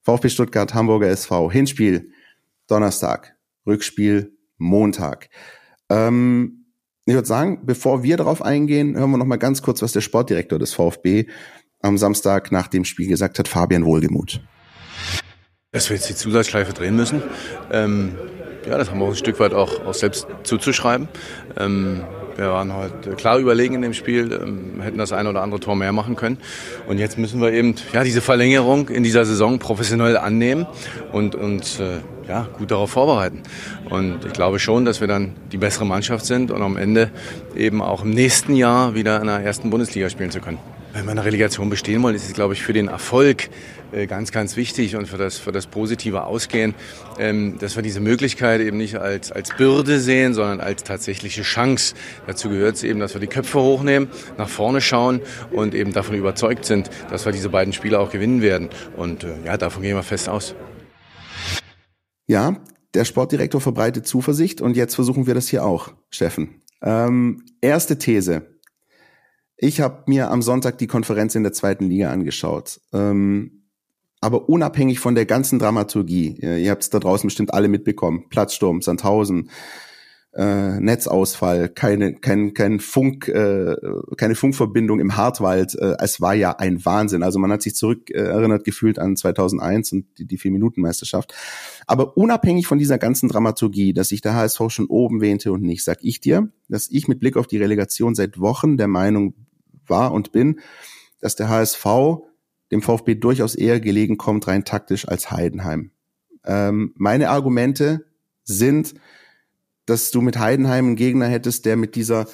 VfB 0.02 0.28
Stuttgart, 0.28 0.74
Hamburger 0.74 1.08
SV, 1.08 1.50
Hinspiel 1.50 2.10
Donnerstag, 2.66 3.34
Rückspiel 3.66 4.36
Montag. 4.58 5.30
Ähm, 5.88 6.66
ich 7.06 7.14
würde 7.14 7.26
sagen, 7.26 7.60
bevor 7.64 8.02
wir 8.02 8.18
darauf 8.18 8.42
eingehen, 8.42 8.94
hören 8.94 9.10
wir 9.10 9.16
noch 9.16 9.24
mal 9.24 9.36
ganz 9.36 9.62
kurz, 9.62 9.80
was 9.80 9.92
der 9.92 10.02
Sportdirektor 10.02 10.58
des 10.58 10.74
VfB 10.74 11.28
am 11.80 11.96
Samstag 11.96 12.52
nach 12.52 12.68
dem 12.68 12.84
Spiel 12.84 13.08
gesagt 13.08 13.38
hat, 13.38 13.48
Fabian 13.48 13.86
Wohlgemuth. 13.86 14.42
Dass 15.72 15.88
wir 15.88 15.96
jetzt 15.96 16.10
die 16.10 16.14
Zusatzschleife 16.14 16.74
drehen 16.74 16.96
müssen. 16.96 17.22
Ähm 17.72 18.16
ja, 18.68 18.78
das 18.78 18.90
haben 18.90 18.98
wir 18.98 19.06
ein 19.06 19.16
Stück 19.16 19.38
weit 19.40 19.54
auch, 19.54 19.84
auch 19.86 19.94
selbst 19.94 20.26
zuzuschreiben. 20.42 21.08
Ähm, 21.58 22.02
wir 22.36 22.50
waren 22.50 22.74
heute 22.74 23.12
klar 23.12 23.38
überlegen 23.38 23.74
in 23.76 23.82
dem 23.82 23.94
Spiel, 23.94 24.30
ähm, 24.32 24.82
hätten 24.82 24.98
das 24.98 25.12
ein 25.12 25.26
oder 25.26 25.42
andere 25.42 25.58
Tor 25.58 25.74
mehr 25.74 25.92
machen 25.92 26.16
können. 26.16 26.38
Und 26.86 26.98
jetzt 26.98 27.16
müssen 27.16 27.40
wir 27.40 27.52
eben 27.52 27.76
ja, 27.92 28.04
diese 28.04 28.20
Verlängerung 28.20 28.88
in 28.88 29.02
dieser 29.02 29.24
Saison 29.24 29.58
professionell 29.58 30.18
annehmen 30.18 30.66
und 31.12 31.34
uns 31.34 31.80
äh, 31.80 32.00
ja, 32.28 32.46
gut 32.58 32.70
darauf 32.70 32.90
vorbereiten. 32.90 33.42
Und 33.88 34.24
ich 34.26 34.32
glaube 34.32 34.58
schon, 34.58 34.84
dass 34.84 35.00
wir 35.00 35.08
dann 35.08 35.32
die 35.52 35.56
bessere 35.56 35.86
Mannschaft 35.86 36.26
sind 36.26 36.50
und 36.50 36.60
am 36.60 36.76
Ende 36.76 37.10
eben 37.56 37.80
auch 37.80 38.04
im 38.04 38.10
nächsten 38.10 38.54
Jahr 38.54 38.94
wieder 38.94 39.20
in 39.20 39.28
der 39.28 39.40
ersten 39.40 39.70
Bundesliga 39.70 40.10
spielen 40.10 40.30
zu 40.30 40.40
können. 40.40 40.58
Wenn 40.92 41.04
wir 41.04 41.12
eine 41.12 41.24
Relegation 41.24 41.68
bestehen 41.68 42.02
wollen, 42.02 42.14
ist 42.14 42.26
es, 42.26 42.32
glaube 42.32 42.54
ich, 42.54 42.62
für 42.62 42.72
den 42.72 42.88
Erfolg 42.88 43.44
äh, 43.44 43.48
ganz, 44.06 44.32
ganz 44.32 44.56
wichtig 44.56 44.96
und 44.96 45.06
für 45.06 45.18
das, 45.18 45.38
für 45.38 45.52
das 45.52 45.66
positive 45.66 46.24
Ausgehen, 46.24 46.74
ähm, 47.18 47.58
dass 47.58 47.76
wir 47.76 47.82
diese 47.82 48.00
Möglichkeit 48.00 48.60
eben 48.60 48.76
nicht 48.76 48.96
als, 48.96 49.32
als 49.32 49.54
Bürde 49.56 50.00
sehen, 50.00 50.34
sondern 50.34 50.60
als 50.60 50.84
tatsächliche 50.84 51.42
Chance. 51.42 51.94
Dazu 52.26 52.48
gehört 52.48 52.76
es 52.76 52.84
eben, 52.84 53.00
dass 53.00 53.14
wir 53.14 53.20
die 53.20 53.26
Köpfe 53.26 53.60
hochnehmen, 53.60 54.08
nach 54.38 54.48
vorne 54.48 54.80
schauen 54.80 55.20
und 55.50 55.74
eben 55.74 55.92
davon 55.92 56.16
überzeugt 56.16 56.64
sind, 56.64 56.90
dass 57.10 57.24
wir 57.24 57.32
diese 57.32 57.48
beiden 57.48 57.72
Spiele 57.72 57.98
auch 57.98 58.10
gewinnen 58.10 58.42
werden. 58.42 58.68
Und 58.96 59.24
äh, 59.24 59.34
ja, 59.44 59.56
davon 59.56 59.82
gehen 59.82 59.96
wir 59.96 60.02
fest 60.02 60.28
aus. 60.28 60.54
Ja, 62.26 62.56
der 62.94 63.04
Sportdirektor 63.04 63.60
verbreitet 63.60 64.06
Zuversicht 64.06 64.60
und 64.60 64.76
jetzt 64.76 64.94
versuchen 64.94 65.26
wir 65.26 65.34
das 65.34 65.48
hier 65.48 65.64
auch, 65.64 65.92
Steffen. 66.10 66.62
Ähm, 66.82 67.44
erste 67.60 67.98
These. 67.98 68.46
Ich 69.58 69.80
habe 69.80 70.04
mir 70.06 70.30
am 70.30 70.42
Sonntag 70.42 70.78
die 70.78 70.86
Konferenz 70.86 71.34
in 71.34 71.42
der 71.42 71.52
zweiten 71.52 71.88
Liga 71.88 72.10
angeschaut. 72.10 72.80
Ähm, 72.92 73.55
aber 74.20 74.48
unabhängig 74.48 74.98
von 74.98 75.14
der 75.14 75.26
ganzen 75.26 75.58
Dramaturgie, 75.58 76.38
ihr 76.40 76.70
habt 76.70 76.82
es 76.82 76.90
da 76.90 76.98
draußen 76.98 77.26
bestimmt 77.26 77.52
alle 77.52 77.68
mitbekommen, 77.68 78.28
Platzsturm, 78.28 78.82
Sandhausen, 78.82 79.50
äh, 80.36 80.78
Netzausfall, 80.80 81.70
keine, 81.70 82.14
kein, 82.14 82.52
kein 82.52 82.78
Funk, 82.78 83.28
äh, 83.28 83.74
keine 84.16 84.34
Funkverbindung 84.34 85.00
im 85.00 85.16
Hartwald. 85.16 85.74
Äh, 85.74 85.96
es 85.98 86.20
war 86.20 86.34
ja 86.34 86.52
ein 86.52 86.84
Wahnsinn. 86.84 87.22
Also 87.22 87.38
man 87.38 87.50
hat 87.50 87.62
sich 87.62 87.74
zurück 87.74 88.10
äh, 88.10 88.18
erinnert 88.18 88.64
gefühlt 88.64 88.98
an 88.98 89.16
2001 89.16 89.92
und 89.92 90.06
die, 90.18 90.26
die 90.26 90.36
Vier-Minuten-Meisterschaft. 90.36 91.34
Aber 91.86 92.18
unabhängig 92.18 92.66
von 92.66 92.78
dieser 92.78 92.98
ganzen 92.98 93.30
Dramaturgie, 93.30 93.94
dass 93.94 94.08
sich 94.08 94.20
der 94.20 94.34
HSV 94.34 94.60
schon 94.68 94.86
oben 94.86 95.22
wähnte 95.22 95.52
und 95.52 95.62
nicht, 95.62 95.82
sag 95.82 95.98
ich 96.02 96.20
dir, 96.20 96.50
dass 96.68 96.90
ich 96.90 97.08
mit 97.08 97.18
Blick 97.18 97.38
auf 97.38 97.46
die 97.46 97.58
Relegation 97.58 98.14
seit 98.14 98.38
Wochen 98.38 98.76
der 98.76 98.88
Meinung 98.88 99.34
war 99.86 100.12
und 100.12 100.32
bin, 100.32 100.60
dass 101.20 101.34
der 101.36 101.48
HSV 101.48 101.86
dem 102.70 102.82
VfB 102.82 103.14
durchaus 103.16 103.54
eher 103.54 103.80
gelegen 103.80 104.16
kommt, 104.16 104.46
rein 104.48 104.64
taktisch, 104.64 105.08
als 105.08 105.30
Heidenheim. 105.30 105.90
Ähm, 106.44 106.92
meine 106.96 107.30
Argumente 107.30 108.06
sind, 108.44 108.94
dass 109.86 110.10
du 110.10 110.20
mit 110.20 110.38
Heidenheim 110.38 110.86
einen 110.86 110.96
Gegner 110.96 111.26
hättest, 111.26 111.64
der 111.64 111.76
mit 111.76 111.94
dieser 111.94 112.26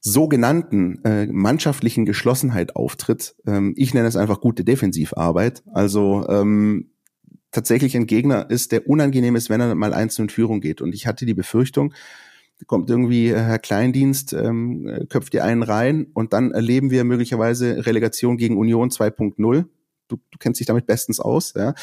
sogenannten 0.00 1.04
äh, 1.04 1.26
mannschaftlichen 1.26 2.06
Geschlossenheit 2.06 2.76
auftritt. 2.76 3.34
Ähm, 3.46 3.74
ich 3.76 3.92
nenne 3.92 4.08
es 4.08 4.16
einfach 4.16 4.40
gute 4.40 4.64
Defensivarbeit. 4.64 5.62
Also 5.72 6.26
ähm, 6.28 6.90
tatsächlich 7.50 7.96
ein 7.96 8.06
Gegner 8.06 8.48
ist, 8.48 8.72
der 8.72 8.88
unangenehm 8.88 9.34
ist, 9.34 9.50
wenn 9.50 9.60
er 9.60 9.74
mal 9.74 9.92
einzeln 9.92 10.24
in 10.24 10.30
Führung 10.30 10.60
geht. 10.60 10.80
Und 10.80 10.94
ich 10.94 11.06
hatte 11.06 11.26
die 11.26 11.34
Befürchtung, 11.34 11.92
kommt 12.64 12.88
irgendwie 12.88 13.28
äh, 13.28 13.38
Herr 13.38 13.58
Kleindienst, 13.58 14.32
ähm, 14.32 15.06
köpft 15.08 15.34
ihr 15.34 15.44
einen 15.44 15.62
rein 15.62 16.06
und 16.14 16.32
dann 16.32 16.52
erleben 16.52 16.90
wir 16.90 17.04
möglicherweise 17.04 17.84
Relegation 17.86 18.36
gegen 18.36 18.56
Union 18.56 18.90
2.0. 18.90 19.36
du, 20.08 20.16
du 20.16 20.38
kennst 20.38 20.60
dich 20.60 20.66
damit 20.66 20.86
bestens 20.86 21.20
aus. 21.20 21.52
Ja? 21.54 21.74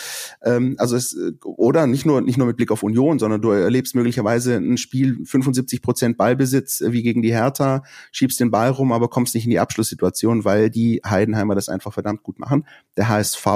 Ähm, 0.42 0.76
also 0.80 0.96
es, 0.96 1.16
oder 1.44 1.86
nicht 1.86 2.06
nur 2.06 2.22
nicht 2.22 2.38
nur 2.38 2.48
mit 2.48 2.58
Blick 2.58 2.72
auf 2.72 2.84
Union, 2.84 3.20
sondern 3.20 3.42
du 3.42 3.52
erlebst 3.52 3.96
möglicherweise 3.96 4.56
ein 4.56 4.78
Spiel 4.78 5.24
75 5.26 5.82
Prozent 5.82 6.18
Ballbesitz 6.18 6.82
äh, 6.82 6.92
wie 6.92 7.04
gegen 7.04 7.22
die 7.22 7.34
Hertha, 7.34 7.84
schiebst 8.12 8.40
den 8.40 8.52
Ball 8.52 8.70
rum, 8.70 8.92
aber 8.92 9.10
kommst 9.10 9.36
nicht 9.36 9.46
in 9.46 9.52
die 9.52 9.60
Abschlusssituation, 9.60 10.46
weil 10.46 10.70
die 10.70 11.02
Heidenheimer 11.06 11.56
das 11.56 11.70
einfach 11.70 11.94
verdammt 11.94 12.24
gut 12.24 12.40
machen. 12.40 12.66
Der 12.98 13.10
HSV 13.10 13.48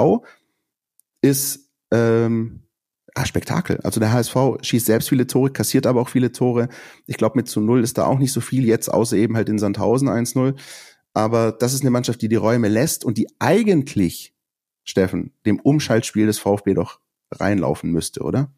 ist 1.20 1.68
ähm, 1.90 2.67
ah, 3.22 3.26
Spektakel. 3.26 3.80
Also 3.82 4.00
der 4.00 4.12
HSV 4.12 4.36
schießt 4.62 4.86
selbst 4.86 5.08
viele 5.08 5.26
Tore, 5.26 5.50
kassiert 5.50 5.86
aber 5.86 6.00
auch 6.00 6.08
viele 6.08 6.32
Tore. 6.32 6.68
Ich 7.06 7.16
glaube, 7.16 7.36
mit 7.36 7.48
zu 7.48 7.60
null 7.60 7.82
ist 7.82 7.98
da 7.98 8.06
auch 8.06 8.18
nicht 8.18 8.32
so 8.32 8.40
viel 8.40 8.64
jetzt, 8.64 8.88
außer 8.88 9.16
eben 9.16 9.36
halt 9.36 9.48
in 9.48 9.58
Sandhausen 9.58 10.08
1-0. 10.08 10.54
Aber 11.14 11.52
das 11.52 11.74
ist 11.74 11.82
eine 11.82 11.90
Mannschaft, 11.90 12.22
die 12.22 12.28
die 12.28 12.36
Räume 12.36 12.68
lässt 12.68 13.04
und 13.04 13.18
die 13.18 13.28
eigentlich, 13.38 14.34
Steffen, 14.84 15.32
dem 15.44 15.58
Umschaltspiel 15.60 16.26
des 16.26 16.38
VfB 16.38 16.74
doch 16.74 17.00
reinlaufen 17.30 17.90
müsste, 17.90 18.22
oder? 18.22 18.50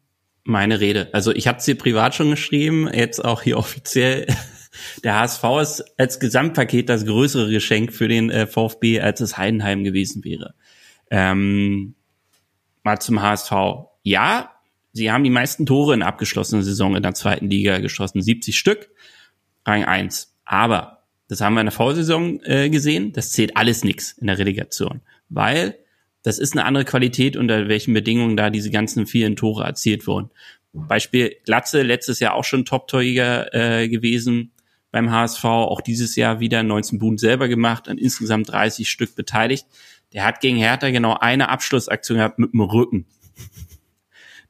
Meine 0.43 0.79
Rede. 0.79 1.09
Also 1.13 1.31
ich 1.31 1.47
habe 1.47 1.59
es 1.59 1.65
dir 1.65 1.77
privat 1.77 2.15
schon 2.15 2.31
geschrieben, 2.31 2.89
jetzt 2.91 3.23
auch 3.23 3.41
hier 3.41 3.57
offiziell. 3.57 4.27
Der 5.03 5.19
HSV 5.19 5.43
ist 5.61 5.83
als 5.97 6.19
Gesamtpaket 6.19 6.87
das 6.87 7.05
größere 7.05 7.51
Geschenk 7.51 7.91
für 7.93 8.07
den 8.07 8.29
äh, 8.29 8.47
VfB, 8.47 9.01
als 9.01 9.19
es 9.19 9.37
Heidenheim 9.37 9.83
gewesen 9.83 10.23
wäre. 10.23 10.53
Ähm, 11.09 11.95
mal 12.83 12.99
zum 12.99 13.21
HSV. 13.21 13.51
Ja, 14.03 14.51
sie 14.93 15.11
haben 15.11 15.23
die 15.23 15.29
meisten 15.29 15.65
Tore 15.65 15.93
in 15.93 16.03
abgeschlossener 16.03 16.63
Saison 16.63 16.95
in 16.95 17.03
der 17.03 17.13
zweiten 17.13 17.49
Liga 17.49 17.79
geschossen, 17.79 18.21
70 18.21 18.57
Stück, 18.57 18.89
Rang 19.65 19.83
1. 19.83 20.35
Aber 20.45 21.03
das 21.27 21.41
haben 21.41 21.53
wir 21.53 21.61
in 21.61 21.67
der 21.67 21.71
Vorsaison 21.71 22.41
äh, 22.43 22.69
gesehen. 22.69 23.13
Das 23.13 23.31
zählt 23.31 23.55
alles 23.55 23.83
nix 23.83 24.13
in 24.13 24.27
der 24.27 24.37
Relegation, 24.37 25.01
weil 25.29 25.77
das 26.23 26.39
ist 26.39 26.53
eine 26.53 26.65
andere 26.65 26.85
Qualität, 26.85 27.35
unter 27.35 27.67
welchen 27.67 27.93
Bedingungen 27.93 28.37
da 28.37 28.49
diese 28.49 28.69
ganzen 28.69 29.07
vielen 29.07 29.35
Tore 29.35 29.63
erzielt 29.63 30.05
wurden. 30.07 30.29
Beispiel 30.73 31.35
Glatze, 31.45 31.81
letztes 31.81 32.19
Jahr 32.19 32.35
auch 32.35 32.43
schon 32.43 32.65
Top-Torjäger 32.65 33.53
äh, 33.53 33.89
gewesen 33.89 34.51
beim 34.91 35.11
HSV, 35.11 35.43
auch 35.45 35.81
dieses 35.81 36.15
Jahr 36.15 36.39
wieder 36.39 36.63
19 36.63 36.99
Buden 36.99 37.17
selber 37.17 37.47
gemacht, 37.47 37.87
an 37.87 37.97
insgesamt 37.97 38.51
30 38.51 38.89
Stück 38.89 39.15
beteiligt. 39.15 39.65
Der 40.13 40.25
hat 40.25 40.41
gegen 40.41 40.57
Hertha 40.57 40.89
genau 40.89 41.17
eine 41.17 41.49
Abschlussaktion 41.49 42.17
gehabt 42.17 42.39
mit 42.39 42.53
dem 42.53 42.61
Rücken. 42.61 43.05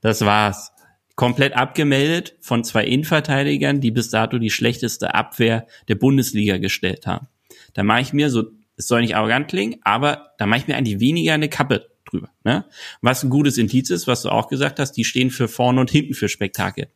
Das 0.01 0.25
war's 0.25 0.71
komplett 1.15 1.53
abgemeldet 1.55 2.35
von 2.41 2.63
zwei 2.63 2.85
Innenverteidigern, 2.85 3.79
die 3.79 3.91
bis 3.91 4.09
dato 4.09 4.39
die 4.39 4.49
schlechteste 4.49 5.13
Abwehr 5.13 5.67
der 5.87 5.95
Bundesliga 5.95 6.57
gestellt 6.57 7.05
haben. 7.05 7.27
Da 7.73 7.83
mache 7.83 8.01
ich 8.01 8.13
mir 8.13 8.29
so, 8.29 8.45
es 8.75 8.87
soll 8.87 9.01
nicht 9.01 9.15
arrogant 9.15 9.47
klingen, 9.47 9.79
aber 9.83 10.31
da 10.37 10.47
mache 10.47 10.61
ich 10.61 10.67
mir 10.67 10.75
eigentlich 10.75 10.99
weniger 10.99 11.33
eine 11.33 11.49
Kappe 11.49 11.91
drüber. 12.09 12.29
Ne? 12.43 12.65
Was 13.01 13.23
ein 13.23 13.29
gutes 13.29 13.57
Indiz 13.57 13.89
ist, 13.89 14.07
was 14.07 14.23
du 14.23 14.29
auch 14.29 14.47
gesagt 14.47 14.79
hast, 14.79 14.93
die 14.93 15.03
stehen 15.03 15.29
für 15.29 15.47
vorne 15.47 15.79
und 15.79 15.91
hinten 15.91 16.13
für 16.13 16.29
Spektakel. 16.29 16.87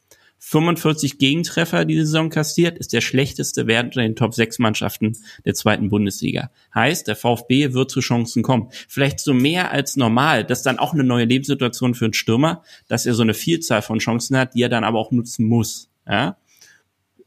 45 0.48 1.18
Gegentreffer 1.18 1.86
die 1.86 1.96
Saison 1.96 2.30
kassiert, 2.30 2.78
ist 2.78 2.94
der 2.94 3.02
schlechteste 3.02 3.66
Wert 3.66 3.86
unter 3.86 4.04
den 4.04 4.16
Top 4.16 4.36
6 4.36 4.60
Mannschaften 4.60 5.18
der 5.44 5.56
zweiten 5.56 5.90
Bundesliga. 5.90 6.52
Heißt, 6.76 7.08
der 7.08 7.16
VfB 7.16 7.74
wird 7.74 7.90
zu 7.90 8.00
Chancen 8.00 8.44
kommen. 8.44 8.70
Vielleicht 8.88 9.20
so 9.20 9.34
mehr 9.34 9.72
als 9.72 9.96
normal. 9.96 10.44
Das 10.44 10.60
ist 10.60 10.66
dann 10.68 10.78
auch 10.78 10.94
eine 10.94 11.04
neue 11.04 11.26
Lebenssituation 11.26 11.96
für 11.96 12.06
einen 12.06 12.14
Stürmer, 12.14 12.62
dass 12.88 13.08
er 13.08 13.16
so 13.16 13.24
eine 13.24 13.34
Vielzahl 13.34 13.82
von 13.82 13.98
Chancen 13.98 14.38
hat, 14.38 14.54
die 14.54 14.62
er 14.62 14.70
dann 14.70 14.84
aber 14.84 15.00
auch 15.00 15.12
nutzen 15.12 15.48
muss. 15.48 15.90
Ja? 16.08 16.38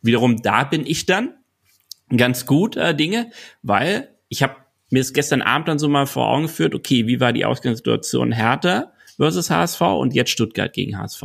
Wiederum 0.01 0.41
da 0.41 0.62
bin 0.62 0.87
ich 0.87 1.05
dann 1.05 1.35
ganz 2.16 2.47
gut 2.47 2.77
äh, 2.77 2.95
Dinge, 2.95 3.33
weil 3.62 4.14
ich 4.29 4.45
habe 4.45 4.55
mir 4.91 5.01
es 5.01 5.12
gestern 5.12 5.43
Abend 5.43 5.66
dann 5.66 5.81
so 5.81 5.89
mal 5.89 6.07
vor 6.07 6.29
Augen 6.29 6.45
geführt, 6.45 6.73
okay, 6.73 7.09
wie 7.09 7.19
war 7.19 7.33
die 7.33 7.45
Ausgangssituation 7.45 8.31
Hertha 8.31 8.93
versus 9.16 9.51
HSV 9.51 9.81
und 9.81 10.14
jetzt 10.14 10.31
Stuttgart 10.31 10.73
gegen 10.73 10.97
HSV 10.97 11.25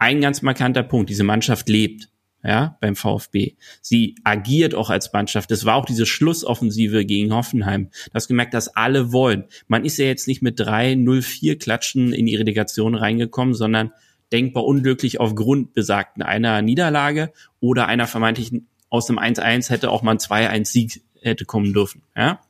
ein 0.00 0.20
ganz 0.20 0.42
markanter 0.42 0.82
Punkt. 0.82 1.10
Diese 1.10 1.22
Mannschaft 1.22 1.68
lebt, 1.68 2.08
ja, 2.42 2.76
beim 2.80 2.96
VfB. 2.96 3.54
Sie 3.80 4.16
agiert 4.24 4.74
auch 4.74 4.90
als 4.90 5.12
Mannschaft. 5.12 5.50
Das 5.50 5.64
war 5.64 5.76
auch 5.76 5.84
diese 5.84 6.06
Schlussoffensive 6.06 7.04
gegen 7.04 7.32
Hoffenheim. 7.34 7.90
Das 8.12 8.26
gemerkt, 8.26 8.54
dass 8.54 8.74
alle 8.74 9.12
wollen. 9.12 9.44
Man 9.68 9.84
ist 9.84 9.98
ja 9.98 10.06
jetzt 10.06 10.26
nicht 10.26 10.42
mit 10.42 10.58
3-0-4 10.58 11.58
Klatschen 11.58 12.12
in 12.12 12.26
die 12.26 12.36
Relegation 12.36 12.94
reingekommen, 12.94 13.54
sondern 13.54 13.92
denkbar 14.32 14.64
unglücklich 14.64 15.20
aufgrund 15.20 15.74
besagten 15.74 16.22
einer 16.22 16.62
Niederlage 16.62 17.32
oder 17.60 17.86
einer 17.86 18.06
vermeintlichen 18.06 18.68
aus 18.88 19.06
dem 19.06 19.18
1-1 19.18 19.70
hätte 19.70 19.90
auch 19.90 20.02
mal 20.02 20.12
ein 20.12 20.18
2-1 20.18 20.64
Sieg 20.66 21.02
hätte 21.22 21.44
kommen 21.44 21.72
dürfen, 21.72 22.02
ja. 22.16 22.40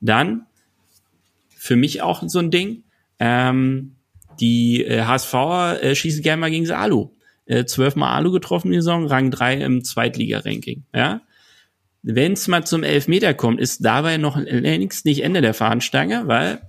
Dann, 0.00 0.46
für 1.48 1.76
mich 1.76 2.02
auch 2.02 2.22
so 2.26 2.38
ein 2.38 2.50
Ding, 2.50 2.84
ähm, 3.18 3.96
die 4.40 4.84
äh, 4.84 5.02
HSVer 5.02 5.82
äh, 5.82 5.94
schießen 5.94 6.22
gerne 6.22 6.40
mal 6.40 6.50
gegen 6.50 6.64
das 6.64 6.76
Alu. 6.76 7.10
Äh, 7.46 7.64
zwölfmal 7.64 8.14
Alu 8.14 8.30
getroffen 8.32 8.70
die 8.70 8.78
Saison, 8.78 9.06
Rang 9.06 9.30
3 9.30 9.58
im 9.58 9.84
Zweitliga-Ranking. 9.84 10.84
Ja? 10.94 11.22
Wenn 12.02 12.34
es 12.34 12.48
mal 12.48 12.64
zum 12.64 12.82
Elfmeter 12.82 13.34
kommt, 13.34 13.60
ist 13.60 13.84
dabei 13.84 14.18
noch 14.18 14.36
längst 14.36 15.04
nicht 15.04 15.22
Ende 15.22 15.40
der 15.40 15.54
Fahnenstange, 15.54 16.22
weil 16.26 16.60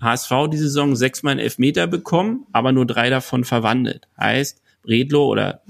HSV 0.00 0.30
die 0.52 0.58
Saison 0.58 0.96
sechsmal 0.96 1.32
einen 1.32 1.40
Elfmeter 1.40 1.86
bekommen, 1.86 2.46
aber 2.52 2.72
nur 2.72 2.86
drei 2.86 3.10
davon 3.10 3.44
verwandelt. 3.44 4.08
Heißt, 4.18 4.62
Redlo 4.86 5.26
oder 5.26 5.62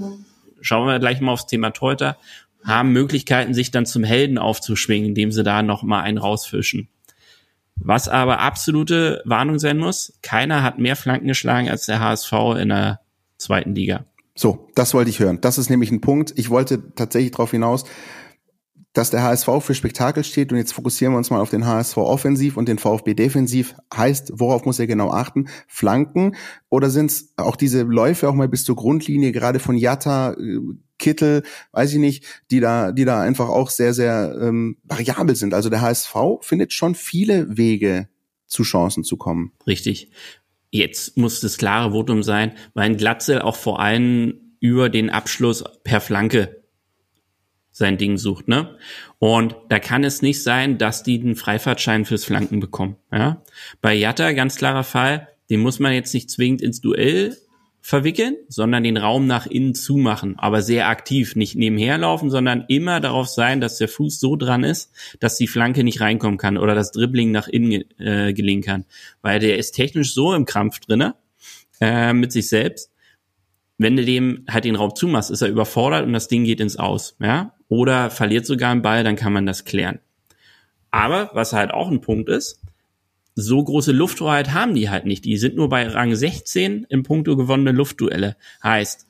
schauen 0.61 0.87
wir 0.87 0.99
gleich 0.99 1.21
mal 1.21 1.33
aufs 1.33 1.47
Thema 1.47 1.71
Teuter, 1.71 2.19
haben 2.65 2.93
Möglichkeiten, 2.93 3.55
sich 3.55 3.71
dann 3.71 3.87
zum 3.87 4.05
Helden 4.05 4.39
aufzuschwingen, 4.39 5.09
indem 5.09 5.33
sie 5.33 5.43
da 5.43 5.63
noch 5.63 5.83
mal 5.83 6.03
einen 6.03 6.19
rausfischen. 6.19 6.89
Was 7.81 8.09
aber 8.09 8.41
absolute 8.41 9.23
Warnung 9.25 9.59
sein 9.59 9.79
muss, 9.79 10.13
keiner 10.23 10.63
hat 10.63 10.79
mehr 10.79 10.97
Flanken 10.97 11.29
geschlagen 11.29 11.69
als 11.69 11.87
der 11.87 12.01
HSV 12.01 12.33
in 12.59 12.69
der 12.69 13.01
zweiten 13.39 13.75
Liga. 13.75 14.05
So, 14.35 14.69
das 14.75 14.95
wollte 14.95 15.11
ich 15.11 15.19
hören. 15.19 15.41
Das 15.41 15.59
ist 15.59 15.69
nämlich 15.69 15.91
ein 15.91 16.01
Punkt. 16.01 16.33
Ich 16.37 16.51
wollte 16.51 16.95
tatsächlich 16.95 17.33
darauf 17.33 17.51
hinaus, 17.51 17.85
dass 18.99 19.11
der 19.11 19.23
HSV 19.23 19.49
für 19.61 19.75
Spektakel 19.75 20.25
steht 20.25 20.51
und 20.51 20.59
jetzt 20.59 20.73
fokussieren 20.73 21.15
wir 21.15 21.19
uns 21.19 21.31
mal 21.31 21.41
auf 21.41 21.51
den 21.51 21.67
HSV 21.67 21.99
offensiv 21.99 22.57
und 22.57 22.69
den 22.69 22.79
VfB 22.79 23.15
defensiv. 23.15 23.77
Heißt, 23.95 24.33
worauf 24.35 24.65
muss 24.65 24.81
er 24.81 24.89
genau 24.89 25.13
achten? 25.13 25.49
Flanken 25.69 26.35
oder 26.69 26.91
sind 26.91 27.13
es 27.13 27.33
auch 27.37 27.55
diese 27.55 27.83
Läufe 27.83 28.29
auch 28.29 28.35
mal 28.35 28.49
bis 28.49 28.65
zur 28.65 28.75
Grundlinie, 28.75 29.31
gerade 29.31 29.61
von 29.61 29.77
Jatta, 29.77 30.33
äh, 30.33 30.59
Kittel, 30.99 31.45
weiß 31.71 31.93
ich 31.93 32.01
nicht, 32.01 32.25
die 32.51 32.59
da, 32.59 32.91
die 32.91 33.05
da 33.05 33.21
einfach 33.21 33.49
auch 33.49 33.71
sehr, 33.71 33.95
sehr 33.95 34.37
ähm, 34.43 34.79
variabel 34.83 35.37
sind. 35.37 35.55
Also 35.55 35.71
der 35.71 35.81
HSV 35.81 36.17
findet 36.41 36.73
schon 36.73 36.97
viele 36.97 37.57
Wege, 37.57 38.09
zu 38.49 38.65
Chancen 38.65 39.05
zu 39.05 39.17
kommen. 39.17 39.53
Richtig. 39.67 40.11
Jetzt 40.71 41.17
muss 41.17 41.41
das 41.41 41.57
klare 41.57 41.93
Votum 41.93 42.25
sein, 42.25 42.53
weil 42.75 42.97
Glatzel 42.97 43.43
auch 43.43 43.57
vor 43.57 43.79
allem 43.79 44.57
über 44.59 44.89
den 44.89 45.09
Abschluss 45.09 45.63
per 45.85 46.01
Flanke 46.01 46.58
sein 47.79 47.97
Ding 47.97 48.19
sucht, 48.19 48.49
ne? 48.49 48.77
Und 49.19 49.57
da 49.69 49.79
kann 49.79 50.05
es 50.05 50.21
nicht 50.21 50.43
sein, 50.43 50.79
dass 50.79 51.03
die 51.03 51.19
den 51.19 51.37
Freifahrtschein 51.37 52.05
fürs 52.05 52.25
Flanken 52.25 52.61
bekommen, 52.61 52.97
ja? 53.11 53.43
Bei 53.81 53.95
Jatta 53.95 54.33
ganz 54.33 54.57
klarer 54.57 54.85
Fall, 54.85 55.29
den 55.49 55.61
muss 55.61 55.79
man 55.79 55.93
jetzt 55.93 56.13
nicht 56.13 56.31
zwingend 56.31 56.61
ins 56.61 56.81
Duell 56.81 57.37
verwickeln, 57.81 58.37
sondern 58.49 58.83
den 58.83 58.97
Raum 58.97 59.27
nach 59.27 59.47
innen 59.47 59.75
zumachen, 59.75 60.39
aber 60.39 60.61
sehr 60.61 60.89
aktiv, 60.89 61.37
nicht 61.37 61.55
nebenher 61.55 61.97
laufen, 61.97 62.29
sondern 62.29 62.65
immer 62.69 63.01
darauf 63.01 63.29
sein, 63.29 63.61
dass 63.61 63.79
der 63.79 63.89
Fuß 63.89 64.21
so 64.21 64.37
dran 64.37 64.65
ist, 64.65 64.93
dass 65.21 65.37
die 65.37 65.47
Flanke 65.47 65.85
nicht 65.85 66.01
reinkommen 66.01 66.37
kann 66.37 66.59
oder 66.59 66.75
das 66.75 66.91
Dribbling 66.91 67.31
nach 67.31 67.49
innen 67.49 67.85
äh, 67.99 68.35
gelingen 68.35 68.63
kann, 68.63 68.85
weil 69.23 69.39
der 69.41 69.57
ist 69.57 69.73
technisch 69.73 70.13
so 70.13 70.35
im 70.35 70.45
Krampf 70.45 70.81
drinne 70.81 71.15
äh, 71.81 72.13
mit 72.13 72.33
sich 72.33 72.49
selbst. 72.49 72.91
Wenn 73.79 73.97
du 73.97 74.05
dem 74.05 74.45
halt 74.51 74.65
den 74.65 74.77
Raum 74.77 74.95
zumachst, 74.95 75.31
ist 75.31 75.41
er 75.41 75.49
überfordert 75.49 76.05
und 76.05 76.13
das 76.13 76.29
Ding 76.29 76.45
geht 76.45 76.61
ins 76.61 76.77
Aus, 76.77 77.17
ja, 77.21 77.55
oder 77.69 78.11
verliert 78.11 78.47
sogar 78.47 78.73
einen 78.73 78.83
Ball, 78.83 79.05
dann 79.05 79.17
kann 79.17 79.33
man 79.33 79.47
das 79.47 79.65
klären. 79.65 80.01
Aber 80.91 81.31
was 81.35 81.53
halt 81.53 81.71
auch 81.71 81.91
ein 81.91 82.01
Punkt 82.01 82.29
ist, 82.29 82.61
so 83.35 83.63
große 83.63 83.93
Lufthoheit 83.93 84.53
haben 84.53 84.75
die 84.75 84.91
halt 84.91 85.07
nicht. 85.07 85.25
Die 85.25 85.37
sind 85.37 85.55
nur 85.55 85.69
bei 85.69 85.87
Rang 85.87 86.15
16 86.15 86.87
im 86.89 87.03
Punkto 87.05 87.37
gewonnene 87.37 87.73
Luftduelle. 87.73 88.37
Heißt, 88.65 89.07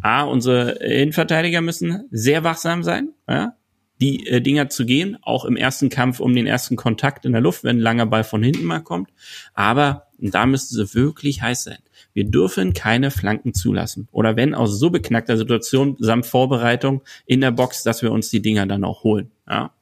A, 0.00 0.22
unsere 0.22 0.72
Innenverteidiger 0.82 1.60
müssen 1.60 2.08
sehr 2.10 2.42
wachsam 2.42 2.82
sein, 2.82 3.10
ja, 3.28 3.54
die 4.00 4.26
äh, 4.26 4.40
Dinger 4.40 4.70
zu 4.70 4.86
gehen, 4.86 5.18
auch 5.20 5.44
im 5.44 5.56
ersten 5.56 5.90
Kampf 5.90 6.20
um 6.20 6.34
den 6.34 6.46
ersten 6.46 6.76
Kontakt 6.76 7.26
in 7.26 7.32
der 7.32 7.42
Luft, 7.42 7.64
wenn 7.64 7.76
ein 7.76 7.82
langer 7.82 8.06
Ball 8.06 8.24
von 8.24 8.42
hinten 8.42 8.64
mal 8.64 8.80
kommt. 8.80 9.10
Aber 9.52 10.06
da 10.18 10.46
müsste 10.46 10.74
sie 10.74 10.94
wirklich 10.94 11.42
heiß 11.42 11.64
sein. 11.64 11.78
Wir 12.12 12.24
dürfen 12.24 12.72
keine 12.72 13.10
Flanken 13.10 13.54
zulassen. 13.54 14.08
Oder 14.12 14.36
wenn 14.36 14.54
aus 14.54 14.78
so 14.78 14.90
beknackter 14.90 15.36
Situation 15.36 15.96
samt 15.98 16.26
Vorbereitung 16.26 17.02
in 17.26 17.40
der 17.40 17.50
Box, 17.50 17.82
dass 17.82 18.02
wir 18.02 18.12
uns 18.12 18.30
die 18.30 18.42
Dinger 18.42 18.66
dann 18.66 18.84
auch 18.84 19.04
holen. 19.04 19.30
Ja. 19.48 19.72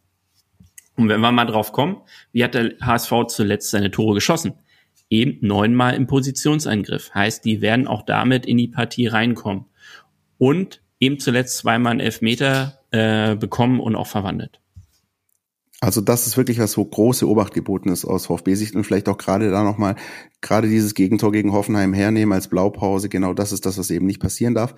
Und 0.96 1.08
wenn 1.08 1.20
wir 1.20 1.32
mal 1.32 1.44
drauf 1.44 1.72
kommen, 1.72 1.98
wie 2.32 2.42
hat 2.42 2.54
der 2.54 2.72
HSV 2.80 3.12
zuletzt 3.28 3.70
seine 3.70 3.90
Tore 3.90 4.14
geschossen? 4.14 4.54
Eben 5.10 5.38
neunmal 5.46 5.94
im 5.94 6.06
Positionsangriff. 6.06 7.14
Heißt, 7.14 7.44
die 7.44 7.60
werden 7.60 7.86
auch 7.86 8.02
damit 8.02 8.44
in 8.44 8.56
die 8.56 8.68
Partie 8.68 9.06
reinkommen. 9.06 9.66
Und 10.38 10.82
eben 11.00 11.18
zuletzt 11.18 11.58
zweimal 11.58 11.92
einen 11.92 12.00
Elfmeter 12.00 12.80
äh, 12.90 13.36
bekommen 13.36 13.80
und 13.80 13.96
auch 13.96 14.06
verwandelt. 14.06 14.60
Also 15.80 16.00
das 16.00 16.26
ist 16.26 16.36
wirklich 16.36 16.58
was, 16.58 16.76
wo 16.76 16.84
große 16.84 17.28
Obacht 17.28 17.54
geboten 17.54 17.90
ist 17.90 18.04
aus 18.04 18.26
VfB-Sicht 18.26 18.74
und 18.74 18.82
vielleicht 18.82 19.08
auch 19.08 19.16
gerade 19.16 19.50
da 19.52 19.62
nochmal, 19.62 19.94
gerade 20.40 20.68
dieses 20.68 20.94
Gegentor 20.94 21.30
gegen 21.30 21.52
Hoffenheim 21.52 21.92
hernehmen 21.92 22.32
als 22.32 22.48
Blaupause, 22.48 23.08
genau 23.08 23.32
das 23.32 23.52
ist 23.52 23.64
das, 23.64 23.78
was 23.78 23.90
eben 23.90 24.04
nicht 24.04 24.20
passieren 24.20 24.54
darf. 24.54 24.74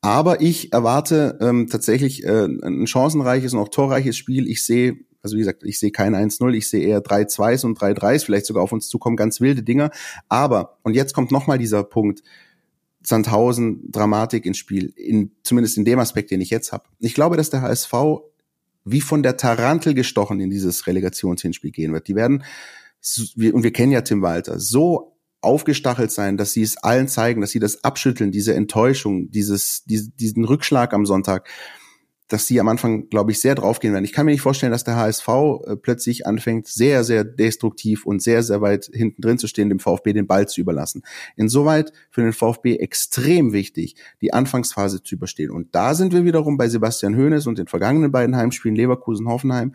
Aber 0.00 0.40
ich 0.40 0.72
erwarte 0.72 1.38
ähm, 1.42 1.66
tatsächlich 1.66 2.24
äh, 2.24 2.46
ein 2.46 2.86
chancenreiches 2.86 3.52
und 3.52 3.60
auch 3.60 3.68
torreiches 3.68 4.16
Spiel. 4.16 4.48
Ich 4.48 4.64
sehe, 4.64 4.96
also 5.22 5.36
wie 5.36 5.40
gesagt, 5.40 5.64
ich 5.64 5.78
sehe 5.78 5.90
kein 5.90 6.16
1-0, 6.16 6.54
ich 6.54 6.70
sehe 6.70 6.86
eher 6.86 7.02
3-2s 7.02 7.66
und 7.66 7.78
3-3s, 7.78 8.24
vielleicht 8.24 8.46
sogar 8.46 8.62
auf 8.62 8.72
uns 8.72 8.88
zukommen, 8.88 9.16
ganz 9.16 9.42
wilde 9.42 9.62
Dinger. 9.62 9.90
Aber, 10.30 10.78
und 10.82 10.94
jetzt 10.94 11.12
kommt 11.12 11.30
nochmal 11.30 11.58
dieser 11.58 11.84
Punkt, 11.84 12.22
Sandhausen 13.02 13.90
Dramatik 13.90 14.46
ins 14.46 14.56
Spiel, 14.56 14.94
in, 14.96 15.32
zumindest 15.42 15.76
in 15.76 15.84
dem 15.84 15.98
Aspekt, 15.98 16.30
den 16.30 16.40
ich 16.40 16.50
jetzt 16.50 16.72
habe. 16.72 16.84
Ich 17.00 17.14
glaube, 17.14 17.36
dass 17.36 17.50
der 17.50 17.60
HSV 17.60 17.92
wie 18.84 19.00
von 19.00 19.22
der 19.22 19.36
Tarantel 19.36 19.94
gestochen 19.94 20.40
in 20.40 20.50
dieses 20.50 20.86
Relegationshinspiel 20.86 21.70
gehen 21.70 21.92
wird. 21.92 22.08
Die 22.08 22.14
werden, 22.14 22.44
und 23.36 23.62
wir 23.62 23.72
kennen 23.72 23.92
ja 23.92 24.00
Tim 24.02 24.22
Walter, 24.22 24.58
so 24.58 25.16
aufgestachelt 25.40 26.10
sein, 26.10 26.36
dass 26.36 26.52
sie 26.52 26.62
es 26.62 26.76
allen 26.78 27.08
zeigen, 27.08 27.40
dass 27.40 27.50
sie 27.50 27.60
das 27.60 27.84
abschütteln, 27.84 28.32
diese 28.32 28.54
Enttäuschung, 28.54 29.30
dieses, 29.30 29.84
diesen 29.84 30.44
Rückschlag 30.44 30.92
am 30.92 31.06
Sonntag, 31.06 31.48
dass 32.28 32.46
sie 32.46 32.60
am 32.60 32.68
Anfang, 32.68 33.08
glaube 33.08 33.32
ich, 33.32 33.40
sehr 33.40 33.54
draufgehen 33.54 33.94
werden. 33.94 34.04
Ich 34.04 34.12
kann 34.12 34.26
mir 34.26 34.32
nicht 34.32 34.42
vorstellen, 34.42 34.70
dass 34.70 34.84
der 34.84 34.96
HSV 34.96 35.28
äh, 35.28 35.76
plötzlich 35.76 36.26
anfängt, 36.26 36.68
sehr, 36.68 37.02
sehr 37.02 37.24
destruktiv 37.24 38.04
und 38.04 38.22
sehr, 38.22 38.42
sehr 38.42 38.60
weit 38.60 38.90
hinten 38.92 39.22
drin 39.22 39.38
zu 39.38 39.46
stehen, 39.46 39.70
dem 39.70 39.80
VfB 39.80 40.12
den 40.12 40.26
Ball 40.26 40.46
zu 40.46 40.60
überlassen. 40.60 41.02
Insoweit 41.36 41.92
für 42.10 42.20
den 42.20 42.34
VfB 42.34 42.76
extrem 42.76 43.52
wichtig, 43.52 43.96
die 44.20 44.34
Anfangsphase 44.34 45.02
zu 45.02 45.14
überstehen. 45.14 45.50
Und 45.50 45.74
da 45.74 45.94
sind 45.94 46.12
wir 46.12 46.24
wiederum 46.24 46.58
bei 46.58 46.68
Sebastian 46.68 47.16
Hoeneß 47.16 47.46
und 47.46 47.58
den 47.58 47.66
vergangenen 47.66 48.12
beiden 48.12 48.36
Heimspielen 48.36 48.76
Leverkusen-Hoffenheim. 48.76 49.74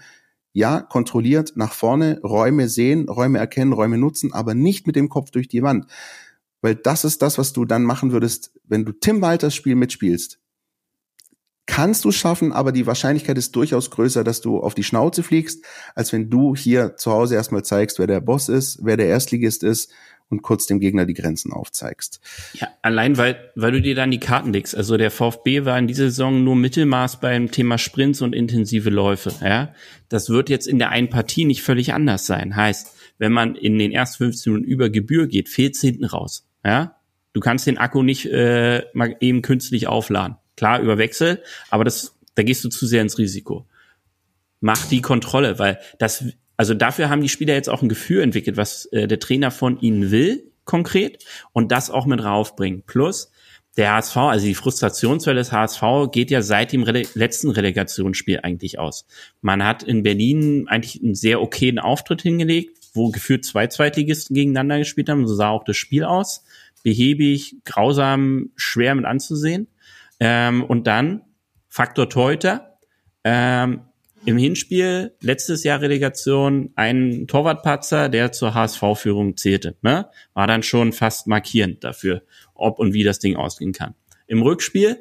Ja, 0.56 0.82
kontrolliert 0.82 1.54
nach 1.56 1.74
vorne, 1.74 2.20
Räume 2.22 2.70
sehen, 2.70 3.10
Räume 3.10 3.40
erkennen, 3.40 3.74
Räume 3.74 3.98
nutzen, 3.98 4.32
aber 4.32 4.54
nicht 4.54 4.86
mit 4.86 4.96
dem 4.96 5.10
Kopf 5.10 5.32
durch 5.32 5.48
die 5.48 5.64
Wand. 5.64 5.88
Weil 6.62 6.76
das 6.76 7.04
ist 7.04 7.24
das, 7.24 7.40
was 7.40 7.52
du 7.52 7.66
dann 7.66 7.84
machen 7.84 8.12
würdest, 8.12 8.52
wenn 8.64 8.86
du 8.86 8.92
Tim 8.92 9.22
Walters 9.24 9.56
Spiel 9.56 9.76
mitspielst 9.76 10.40
kannst 11.66 12.04
du 12.06 12.12
schaffen, 12.12 12.52
aber 12.52 12.72
die 12.72 12.86
Wahrscheinlichkeit 12.86 13.38
ist 13.38 13.56
durchaus 13.56 13.90
größer, 13.90 14.24
dass 14.24 14.42
du 14.42 14.60
auf 14.60 14.76
die 14.76 14.84
Schnauze 14.84 15.24
fliegst, 15.24 15.64
als 15.96 16.12
wenn 16.12 16.30
du 16.30 16.56
hier 16.56 16.98
zu 16.98 17.12
Hause 17.12 17.36
erstmal 17.36 17.64
zeigst, 17.64 18.00
wer 18.00 18.08
der 18.08 18.22
Boss 18.22 18.50
ist, 18.50 18.80
wer 18.84 18.98
der 18.98 19.08
Erstligist 19.08 19.64
ist 19.64 19.92
und 20.30 20.42
kurz 20.42 20.66
dem 20.66 20.80
Gegner 20.80 21.06
die 21.06 21.14
Grenzen 21.14 21.54
aufzeigst. 21.54 22.20
Ja, 22.54 22.68
allein 22.82 23.18
weil, 23.18 23.52
weil 23.56 23.72
du 23.72 23.82
dir 23.82 23.96
dann 23.96 24.12
die 24.12 24.20
Karten 24.20 24.52
legst. 24.52 24.76
Also 24.76 24.98
der 24.98 25.12
VfB 25.12 25.64
war 25.66 25.78
in 25.78 25.88
dieser 25.88 26.06
Saison 26.06 26.44
nur 26.44 26.56
Mittelmaß 26.56 27.20
beim 27.20 27.52
Thema 27.52 27.78
Sprints 27.78 28.22
und 28.22 28.34
intensive 28.34 28.90
Läufe. 28.90 29.32
Ja, 29.42 29.74
das 30.10 30.30
wird 30.30 30.50
jetzt 30.50 30.68
in 30.68 30.80
der 30.80 30.90
einen 30.90 31.10
Partie 31.10 31.46
nicht 31.46 31.62
völlig 31.62 31.94
anders 31.94 32.26
sein. 32.26 32.56
Heißt, 32.56 32.96
wenn 33.20 33.32
man 33.32 33.56
in 33.56 33.78
den 33.78 33.92
ersten 33.92 34.26
15 34.26 34.54
Minuten 34.54 34.70
über 34.70 34.90
Gebühr 34.90 35.28
geht, 35.28 35.50
fehlt 35.50 35.78
hinten 35.78 36.06
raus. 36.06 36.48
Ja, 36.66 36.98
du 37.34 37.40
kannst 37.40 37.68
den 37.68 37.78
Akku 37.78 38.04
nicht 38.04 38.26
äh, 38.26 38.84
mal 38.94 39.16
eben 39.20 39.42
künstlich 39.42 39.88
aufladen. 39.88 40.38
Klar, 40.56 40.82
über 40.82 40.98
Wechsel, 40.98 41.42
aber 41.70 41.84
das, 41.84 42.16
da 42.36 42.44
gehst 42.44 42.64
du 42.64 42.70
zu 42.70 42.86
sehr 42.86 43.02
ins 43.02 43.18
Risiko. 43.18 43.66
Mach 44.60 44.86
die 44.88 45.02
Kontrolle, 45.02 45.60
weil 45.60 45.80
das, 46.00 46.26
also 46.58 46.74
dafür 46.74 47.10
haben 47.10 47.22
die 47.22 47.30
Spieler 47.30 47.54
jetzt 47.54 47.70
auch 47.70 47.82
ein 47.82 47.90
Gefühl 47.90 48.22
entwickelt, 48.22 48.58
was 48.58 48.86
äh, 48.88 49.08
der 49.08 49.20
Trainer 49.20 49.52
von 49.52 49.80
ihnen 49.80 50.12
will, 50.12 50.52
konkret, 50.66 51.24
und 51.52 51.72
das 51.72 51.90
auch 51.90 52.06
mit 52.06 52.24
raufbringen. 52.24 52.84
Plus, 52.86 53.32
der 53.76 53.96
HSV, 53.96 54.18
also 54.18 54.46
die 54.46 54.54
Frustrationswelle 54.54 55.40
des 55.40 55.52
HSV 55.52 55.82
geht 56.12 56.30
ja 56.30 56.42
seit 56.42 56.72
dem 56.72 56.84
Rele 56.84 57.08
letzten 57.16 57.50
Relegationsspiel 57.50 58.42
eigentlich 58.44 58.78
aus. 58.78 59.06
Man 59.42 59.64
hat 59.64 59.82
in 59.82 60.04
Berlin 60.04 60.68
eigentlich 60.68 61.02
einen 61.02 61.16
sehr 61.16 61.42
okayen 61.42 61.80
Auftritt 61.80 62.22
hingelegt, 62.22 62.78
wo 62.94 63.10
gefühlt 63.10 63.46
zwei 63.46 63.68
Zweitligisten 63.68 64.36
gegeneinander 64.36 64.78
gespielt 64.78 65.10
haben. 65.10 65.28
So 65.28 65.34
sah 65.34 65.50
auch 65.50 65.64
das 65.64 65.78
Spiel 65.78 66.04
aus. 66.04 66.44
Behäbig, 66.84 67.56
grausam, 67.66 68.52
schwer 68.56 68.94
mit 68.94 69.06
anzusehen. 69.06 69.68
Ähm, 70.24 70.64
und 70.64 70.88
dann 70.88 71.22
Faktor 71.68 72.10
Teuter. 72.10 72.78
Ähm, 73.26 73.82
Im 74.26 74.38
Hinspiel, 74.38 75.18
letztes 75.20 75.66
Jahr 75.66 75.82
Relegation, 75.82 76.72
ein 76.76 77.28
Torwartpatzer, 77.28 78.08
der 78.08 78.32
zur 78.32 78.54
HSV-Führung 78.54 79.36
zählte. 79.36 79.76
Ne? 79.82 80.08
War 80.34 80.48
dann 80.48 80.64
schon 80.64 80.94
fast 80.94 81.28
markierend 81.28 81.84
dafür, 81.84 82.24
ob 82.54 82.80
und 82.80 82.94
wie 82.94 83.04
das 83.04 83.20
Ding 83.20 83.36
ausgehen 83.36 83.74
kann. 83.74 83.96
Im 84.28 84.42
Rückspiel, 84.42 84.98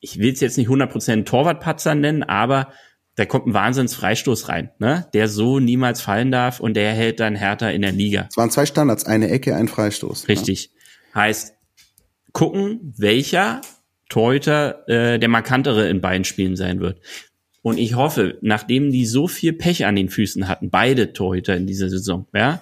ich 0.00 0.18
will 0.18 0.32
es 0.32 0.40
jetzt 0.40 0.58
nicht 0.58 0.68
100% 0.68 1.24
Torwartpatzer 1.24 1.94
nennen, 1.94 2.24
aber 2.24 2.72
da 3.14 3.24
kommt 3.24 3.46
ein 3.46 3.54
Wahnsinns-Freistoß 3.54 4.48
rein, 4.48 4.70
ne? 4.78 5.08
der 5.12 5.28
so 5.28 5.60
niemals 5.60 6.00
fallen 6.00 6.32
darf 6.32 6.58
und 6.58 6.74
der 6.74 6.92
hält 6.92 7.20
dann 7.20 7.36
härter 7.36 7.72
in 7.72 7.82
der 7.82 7.92
Liga. 7.92 8.26
Es 8.30 8.36
waren 8.36 8.50
zwei 8.50 8.66
Standards, 8.66 9.06
eine 9.06 9.28
Ecke, 9.30 9.54
ein 9.54 9.68
Freistoß. 9.68 10.26
Richtig. 10.26 10.70
Ja. 11.14 11.22
Heißt, 11.22 11.54
gucken, 12.32 12.94
welcher 12.96 13.60
Torhüter 14.08 14.88
äh, 14.88 15.18
der 15.18 15.28
markantere 15.28 15.88
in 15.88 16.00
beiden 16.00 16.24
Spielen 16.24 16.56
sein 16.56 16.80
wird. 16.80 17.00
Und 17.62 17.78
ich 17.78 17.94
hoffe, 17.94 18.38
nachdem 18.40 18.90
die 18.90 19.04
so 19.04 19.28
viel 19.28 19.52
Pech 19.52 19.84
an 19.84 19.96
den 19.96 20.08
Füßen 20.08 20.48
hatten, 20.48 20.70
beide 20.70 21.12
Torhüter 21.12 21.56
in 21.56 21.66
dieser 21.66 21.90
Saison, 21.90 22.26
ja, 22.32 22.60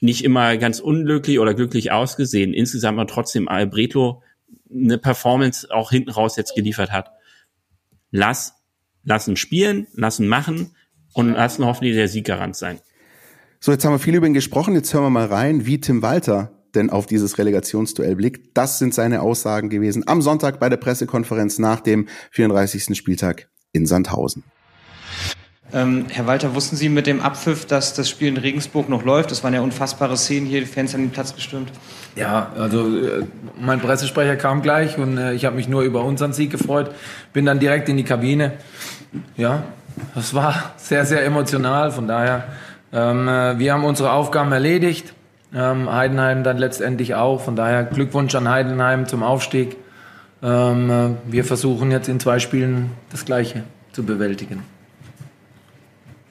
nicht 0.00 0.24
immer 0.24 0.56
ganz 0.56 0.80
unglücklich 0.80 1.38
oder 1.38 1.54
glücklich 1.54 1.90
ausgesehen, 1.90 2.54
insgesamt 2.54 2.98
aber 2.98 3.08
trotzdem 3.08 3.48
Albreto 3.48 4.22
eine 4.70 4.98
Performance 4.98 5.70
auch 5.70 5.90
hinten 5.90 6.10
raus 6.10 6.36
jetzt 6.36 6.54
geliefert 6.54 6.92
hat. 6.92 7.10
Lass, 8.10 8.54
lassen 9.04 9.36
spielen, 9.36 9.86
lassen 9.94 10.28
machen 10.28 10.74
und 11.12 11.32
lassen 11.32 11.64
hoffentlich 11.64 11.94
der 11.94 12.08
Sieggarant 12.08 12.56
sein. 12.56 12.78
So, 13.60 13.72
jetzt 13.72 13.84
haben 13.84 13.92
wir 13.94 13.98
viel 13.98 14.14
über 14.14 14.26
ihn 14.26 14.34
gesprochen. 14.34 14.74
Jetzt 14.74 14.92
hören 14.92 15.04
wir 15.04 15.10
mal 15.10 15.26
rein, 15.26 15.66
wie 15.66 15.80
Tim 15.80 16.02
Walter 16.02 16.55
denn 16.76 16.90
auf 16.90 17.06
dieses 17.06 17.38
Relegationsduell 17.38 18.16
blickt. 18.16 18.56
Das 18.56 18.78
sind 18.78 18.94
seine 18.94 19.22
Aussagen 19.22 19.70
gewesen 19.70 20.04
am 20.06 20.22
Sonntag 20.22 20.60
bei 20.60 20.68
der 20.68 20.76
Pressekonferenz 20.76 21.58
nach 21.58 21.80
dem 21.80 22.06
34. 22.30 22.96
Spieltag 22.96 23.48
in 23.72 23.86
Sandhausen. 23.86 24.44
Ähm, 25.72 26.06
Herr 26.08 26.26
Walter, 26.28 26.54
wussten 26.54 26.76
Sie 26.76 26.88
mit 26.88 27.08
dem 27.08 27.20
Abpfiff, 27.20 27.66
dass 27.66 27.92
das 27.92 28.08
Spiel 28.08 28.28
in 28.28 28.36
Regensburg 28.36 28.88
noch 28.88 29.04
läuft? 29.04 29.32
Das 29.32 29.42
waren 29.42 29.52
ja 29.52 29.60
unfassbare 29.60 30.16
Szenen 30.16 30.46
hier, 30.46 30.60
die 30.60 30.66
Fans 30.66 30.94
haben 30.94 31.02
den 31.02 31.10
Platz 31.10 31.34
gestürmt. 31.34 31.72
Ja, 32.14 32.52
also 32.56 32.86
äh, 32.96 33.24
mein 33.60 33.80
Pressesprecher 33.80 34.36
kam 34.36 34.62
gleich 34.62 34.96
und 34.96 35.18
äh, 35.18 35.32
ich 35.32 35.44
habe 35.44 35.56
mich 35.56 35.68
nur 35.68 35.82
über 35.82 36.04
unseren 36.04 36.32
Sieg 36.32 36.52
gefreut. 36.52 36.94
Bin 37.32 37.44
dann 37.46 37.58
direkt 37.58 37.88
in 37.88 37.96
die 37.96 38.04
Kabine. 38.04 38.52
Ja, 39.36 39.64
das 40.14 40.34
war 40.34 40.74
sehr, 40.76 41.04
sehr 41.04 41.24
emotional. 41.24 41.90
Von 41.90 42.06
daher, 42.06 42.44
ähm, 42.92 43.26
äh, 43.26 43.58
wir 43.58 43.72
haben 43.72 43.84
unsere 43.84 44.12
Aufgaben 44.12 44.52
erledigt. 44.52 45.14
Ähm, 45.56 45.90
Heidenheim 45.90 46.44
dann 46.44 46.58
letztendlich 46.58 47.14
auch. 47.14 47.40
Von 47.40 47.56
daher 47.56 47.84
Glückwunsch 47.84 48.34
an 48.34 48.46
Heidenheim 48.46 49.06
zum 49.06 49.22
Aufstieg. 49.22 49.76
Ähm, 50.42 50.90
äh, 50.90 51.08
wir 51.32 51.44
versuchen 51.44 51.90
jetzt 51.90 52.08
in 52.08 52.20
zwei 52.20 52.38
Spielen 52.40 52.90
das 53.10 53.24
Gleiche 53.24 53.64
zu 53.92 54.04
bewältigen. 54.04 54.62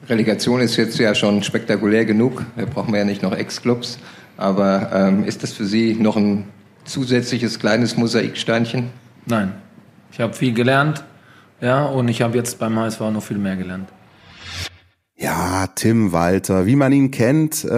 Relegation 0.08 0.60
ist 0.60 0.76
jetzt 0.76 0.96
ja 1.00 1.12
schon 1.16 1.42
spektakulär 1.42 2.04
genug. 2.04 2.44
Da 2.56 2.66
brauchen 2.66 2.92
wir 2.92 3.00
ja 3.00 3.04
nicht 3.04 3.24
noch 3.24 3.32
Ex-Clubs. 3.32 3.98
Aber 4.36 4.90
ähm, 4.92 5.24
ist 5.24 5.42
das 5.42 5.52
für 5.52 5.64
Sie 5.64 5.94
noch 5.94 6.16
ein 6.16 6.44
zusätzliches 6.84 7.58
kleines 7.58 7.96
Mosaiksteinchen? 7.96 8.90
Nein. 9.24 9.54
Ich 10.12 10.20
habe 10.20 10.34
viel 10.34 10.54
gelernt. 10.54 11.02
Ja, 11.60 11.86
und 11.86 12.06
ich 12.06 12.22
habe 12.22 12.36
jetzt 12.36 12.60
beim 12.60 12.78
HSV 12.78 13.00
noch 13.00 13.22
viel 13.22 13.38
mehr 13.38 13.56
gelernt. 13.56 13.88
Ja, 15.18 15.66
Tim 15.68 16.12
Walter, 16.12 16.66
wie 16.66 16.76
man 16.76 16.92
ihn 16.92 17.10
kennt, 17.10 17.64
äh, 17.64 17.68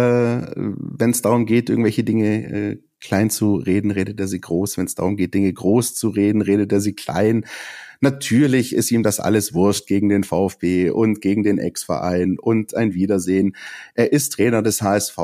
wenn 0.57 1.11
es 1.11 1.23
darum 1.23 1.47
geht, 1.47 1.71
irgendwelche 1.71 2.03
Dinge 2.03 2.45
äh, 2.53 2.79
klein 3.01 3.31
zu 3.31 3.55
reden, 3.55 3.93
redet 3.93 4.19
er 4.19 4.27
sie 4.27 4.41
groß. 4.41 4.77
Wenn 4.77 4.87
es 4.87 4.97
darum 4.97 5.17
geht, 5.17 5.35
Dinge 5.35 5.53
groß 5.53 5.95
zu 5.95 6.09
reden, 6.09 6.43
redet 6.43 6.73
er 6.73 6.81
sie 6.81 6.95
klein. 6.95 7.45
Natürlich 8.01 8.75
ist 8.75 8.91
ihm 8.91 9.05
das 9.05 9.21
alles 9.21 9.55
wurscht 9.55 9.87
gegen 9.87 10.09
den 10.09 10.25
VfB 10.25 10.91
und 10.91 11.21
gegen 11.21 11.45
den 11.45 11.59
Ex-Verein 11.59 12.39
und 12.41 12.75
ein 12.75 12.95
Wiedersehen. 12.95 13.55
Er 13.95 14.13
ist 14.13 14.33
Trainer 14.33 14.63
des 14.63 14.83
HSV. 14.83 15.17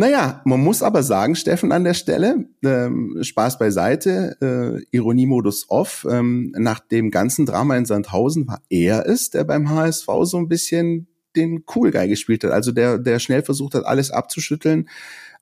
Naja, 0.00 0.40
man 0.46 0.64
muss 0.64 0.82
aber 0.82 1.02
sagen, 1.02 1.36
Steffen, 1.36 1.72
an 1.72 1.84
der 1.84 1.92
Stelle, 1.92 2.46
ähm, 2.64 3.18
Spaß 3.20 3.58
beiseite, 3.58 4.34
äh, 4.40 4.82
Ironiemodus 4.96 5.66
off, 5.68 6.06
ähm, 6.10 6.54
nach 6.56 6.80
dem 6.80 7.10
ganzen 7.10 7.44
Drama 7.44 7.76
in 7.76 7.84
Sandhausen 7.84 8.48
war 8.48 8.62
er 8.70 9.06
es, 9.06 9.28
der 9.28 9.44
beim 9.44 9.68
HSV 9.68 10.06
so 10.22 10.38
ein 10.38 10.48
bisschen 10.48 11.06
den 11.36 11.64
Cool 11.74 11.90
Guy 11.90 12.08
gespielt 12.08 12.44
hat. 12.44 12.50
Also 12.50 12.72
der, 12.72 12.96
der 12.96 13.18
schnell 13.18 13.42
versucht 13.42 13.74
hat, 13.74 13.84
alles 13.84 14.10
abzuschütteln, 14.10 14.88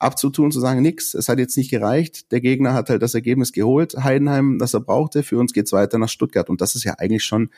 abzutun, 0.00 0.50
zu 0.50 0.58
sagen, 0.58 0.82
nix, 0.82 1.14
es 1.14 1.28
hat 1.28 1.38
jetzt 1.38 1.56
nicht 1.56 1.70
gereicht. 1.70 2.32
Der 2.32 2.40
Gegner 2.40 2.74
hat 2.74 2.90
halt 2.90 3.02
das 3.02 3.14
Ergebnis 3.14 3.52
geholt, 3.52 3.94
Heidenheim, 4.02 4.58
das 4.58 4.74
er 4.74 4.80
brauchte. 4.80 5.22
Für 5.22 5.38
uns 5.38 5.52
geht's 5.52 5.70
weiter 5.70 5.98
nach 5.98 6.08
Stuttgart. 6.08 6.50
Und 6.50 6.60
das 6.60 6.74
ist 6.74 6.82
ja 6.82 6.94
eigentlich 6.98 7.22
schon 7.22 7.50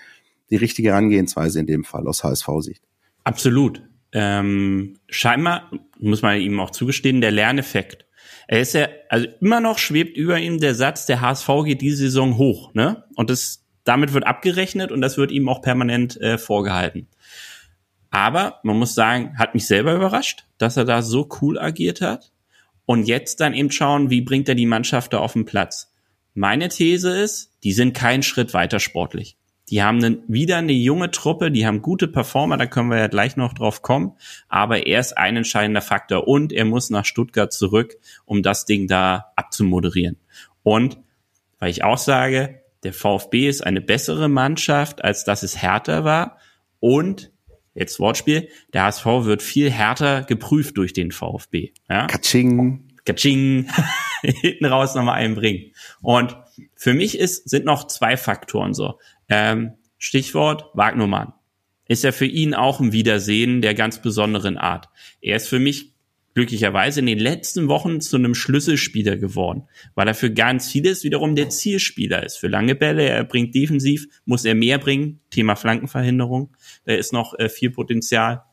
die 0.51 0.57
richtige 0.57 0.91
Herangehensweise 0.91 1.61
in 1.61 1.67
dem 1.67 1.83
Fall 1.83 2.07
aus 2.07 2.25
HSV-Sicht. 2.25 2.83
Absolut 3.25 3.90
ähm, 4.13 4.99
scheinbar, 5.09 5.71
muss 5.99 6.23
man 6.23 6.41
ihm 6.41 6.59
auch 6.61 6.71
zugestehen, 6.71 7.21
der 7.21 7.31
Lerneffekt. 7.31 8.07
Er 8.49 8.61
ist 8.61 8.75
ja, 8.75 8.89
also 9.09 9.29
immer 9.41 9.61
noch 9.61 9.79
schwebt 9.79 10.17
über 10.17 10.39
ihm 10.39 10.59
der 10.59 10.75
Satz, 10.75 11.07
der 11.07 11.21
HSV 11.21 11.49
geht 11.65 11.81
diese 11.81 11.99
Saison 11.99 12.37
hoch, 12.37 12.75
ne? 12.75 13.05
Und 13.15 13.31
das, 13.31 13.65
damit 13.85 14.13
wird 14.13 14.27
abgerechnet 14.27 14.91
und 14.91 15.01
das 15.01 15.17
wird 15.17 15.31
ihm 15.31 15.49
auch 15.49 15.63
permanent 15.63 16.21
äh, 16.21 16.37
vorgehalten. 16.37 17.07
Aber 18.11 18.59
man 18.65 18.77
muss 18.77 18.95
sagen, 18.95 19.39
hat 19.39 19.55
mich 19.55 19.67
selber 19.67 19.95
überrascht, 19.95 20.45
dass 20.59 20.77
er 20.77 20.85
da 20.85 21.03
so 21.03 21.29
cool 21.41 21.59
agiert 21.59 22.01
hat. 22.01 22.33
Und 22.85 23.07
jetzt 23.07 23.39
dann 23.39 23.55
eben 23.55 23.71
schauen, 23.71 24.11
wie 24.11 24.21
bringt 24.21 24.49
er 24.49 24.57
die 24.57 24.67
Mannschaft 24.67 25.13
da 25.13 25.19
auf 25.19 25.35
den 25.35 25.45
Platz. 25.45 25.93
Meine 26.35 26.69
These 26.69 27.11
ist, 27.11 27.53
die 27.63 27.73
sind 27.73 27.95
keinen 27.95 28.25
Schritt 28.25 28.53
weiter 28.53 28.81
sportlich. 28.81 29.37
Die 29.71 29.83
haben 29.83 30.05
einen, 30.05 30.23
wieder 30.27 30.57
eine 30.59 30.73
junge 30.73 31.11
Truppe, 31.11 31.51
die 31.51 31.67
haben 31.67 31.81
gute 31.81 32.09
Performer, 32.09 32.57
da 32.57 32.67
können 32.67 32.91
wir 32.91 32.99
ja 32.99 33.07
gleich 33.07 33.37
noch 33.37 33.53
drauf 33.53 33.83
kommen. 33.83 34.13
Aber 34.49 34.87
er 34.87 35.01
ist 35.01 35.17
ein 35.17 35.37
entscheidender 35.37 35.81
Faktor 35.81 36.27
und 36.27 36.53
er 36.53 36.65
muss 36.65 36.91
nach 36.91 37.05
Stuttgart 37.05 37.53
zurück, 37.53 37.97
um 38.25 38.43
das 38.43 38.65
Ding 38.67 38.89
da 38.89 39.33
abzumoderieren. 39.37 40.19
Und 40.63 40.99
weil 41.61 41.71
ich 41.71 41.85
auch 41.85 41.99
sage, 41.99 42.61
der 42.83 42.93
VfB 42.93 43.49
ist 43.49 43.65
eine 43.65 43.81
bessere 43.81 44.29
Mannschaft, 44.29 45.05
als 45.05 45.25
dass 45.25 45.43
es 45.43 45.57
härter 45.57 46.05
war. 46.05 46.39
Und 46.81 47.31
jetzt 47.75 48.01
Wortspiel, 48.01 48.49
der 48.73 48.85
HSV 48.85 49.05
wird 49.05 49.43
viel 49.43 49.71
härter 49.71 50.23
geprüft 50.23 50.79
durch 50.79 50.93
den 50.93 51.13
VfB. 51.13 51.73
Ja? 51.89 52.07
Katsching. 52.07 52.89
Katsching. 53.05 53.69
Hinten 54.23 54.67
raus 54.67 54.95
nochmal 54.95 55.17
einbringen. 55.17 55.73
Und 56.03 56.37
für 56.75 56.95
mich 56.95 57.19
ist, 57.19 57.49
sind 57.49 57.65
noch 57.65 57.87
zwei 57.87 58.17
Faktoren 58.17 58.75
so. 58.75 58.99
Ähm, 59.31 59.73
Stichwort 59.99 60.67
Wagnermann. 60.75 61.33
Ist 61.89 62.05
ja 62.05 62.13
für 62.13 62.27
ihn 62.27 62.55
auch 62.55 62.81
ein 62.81 62.93
Wiedersehen 62.93 63.63
der 63.63 63.75
ganz 63.75 64.01
besonderen 64.03 64.59
Art. 64.59 64.89
Er 65.21 65.37
ist 65.37 65.49
für 65.49 65.59
mich 65.59 65.93
glücklicherweise 66.35 67.01
in 67.01 67.07
den 67.07 67.19
letzten 67.19 67.69
Wochen 67.69 68.01
zu 68.01 68.17
einem 68.17 68.35
Schlüsselspieler 68.35 69.17
geworden, 69.17 69.65
weil 69.95 70.09
er 70.09 70.15
für 70.15 70.33
ganz 70.33 70.71
vieles 70.71 71.03
wiederum 71.05 71.35
der 71.35 71.51
Zielspieler 71.51 72.25
ist. 72.25 72.37
Für 72.37 72.49
lange 72.49 72.75
Bälle, 72.75 73.09
er 73.09 73.25
bringt 73.25 73.55
defensiv, 73.55 74.07
muss 74.25 74.45
er 74.45 74.55
mehr 74.55 74.79
bringen. 74.79 75.21
Thema 75.31 75.57
Flankenverhinderung, 75.57 76.57
da 76.85 76.95
ist 76.95 77.13
noch 77.13 77.39
äh, 77.39 77.49
viel 77.49 77.71
Potenzial. 77.71 78.45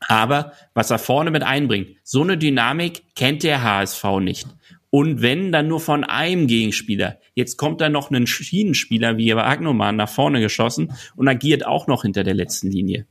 Aber 0.00 0.52
was 0.74 0.90
er 0.90 0.98
vorne 0.98 1.30
mit 1.30 1.42
einbringt, 1.42 1.96
so 2.04 2.22
eine 2.22 2.38
Dynamik 2.38 3.02
kennt 3.16 3.42
der 3.42 3.62
HSV 3.62 4.04
nicht. 4.20 4.46
Und 4.90 5.20
wenn, 5.20 5.52
dann 5.52 5.68
nur 5.68 5.80
von 5.80 6.04
einem 6.04 6.46
Gegenspieler. 6.46 7.18
Jetzt 7.34 7.56
kommt 7.56 7.80
da 7.80 7.88
noch 7.88 8.10
ein 8.10 8.26
Schienenspieler 8.26 9.18
wie 9.18 9.32
Agnoman 9.34 9.96
nach 9.96 10.08
vorne 10.08 10.40
geschossen 10.40 10.92
und 11.14 11.28
agiert 11.28 11.66
auch 11.66 11.86
noch 11.86 12.02
hinter 12.02 12.24
der 12.24 12.34
letzten 12.34 12.70
Linie. 12.70 13.06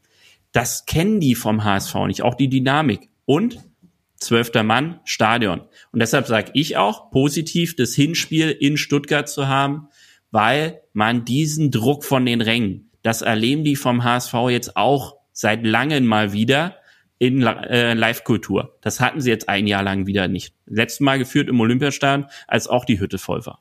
Das 0.51 0.85
kennen 0.85 1.19
die 1.19 1.35
vom 1.35 1.63
HSV 1.63 1.95
nicht, 2.07 2.23
auch 2.23 2.35
die 2.35 2.49
Dynamik. 2.49 3.09
Und 3.25 3.59
zwölfter 4.15 4.63
Mann, 4.63 4.99
Stadion. 5.05 5.61
Und 5.91 5.99
deshalb 5.99 6.27
sage 6.27 6.51
ich 6.53 6.77
auch, 6.77 7.11
positiv 7.11 7.75
das 7.75 7.93
Hinspiel 7.93 8.49
in 8.49 8.77
Stuttgart 8.77 9.29
zu 9.29 9.47
haben, 9.47 9.89
weil 10.31 10.81
man 10.93 11.25
diesen 11.25 11.71
Druck 11.71 12.03
von 12.03 12.25
den 12.25 12.41
Rängen, 12.41 12.89
das 13.03 13.21
erleben 13.21 13.63
die 13.63 13.75
vom 13.75 14.03
HSV 14.03 14.33
jetzt 14.49 14.75
auch 14.75 15.17
seit 15.31 15.65
langem 15.65 16.05
mal 16.05 16.33
wieder 16.33 16.77
in 17.19 17.41
äh, 17.41 17.93
Live-Kultur. 17.93 18.77
Das 18.81 18.99
hatten 18.99 19.21
sie 19.21 19.29
jetzt 19.29 19.49
ein 19.49 19.67
Jahr 19.67 19.83
lang 19.83 20.07
wieder 20.07 20.27
nicht. 20.27 20.53
Letztes 20.65 20.99
Mal 20.99 21.17
geführt 21.19 21.49
im 21.49 21.59
Olympiastadion, 21.59 22.29
als 22.47 22.67
auch 22.67 22.85
die 22.85 22.99
Hütte 22.99 23.17
voll 23.17 23.45
war. 23.45 23.59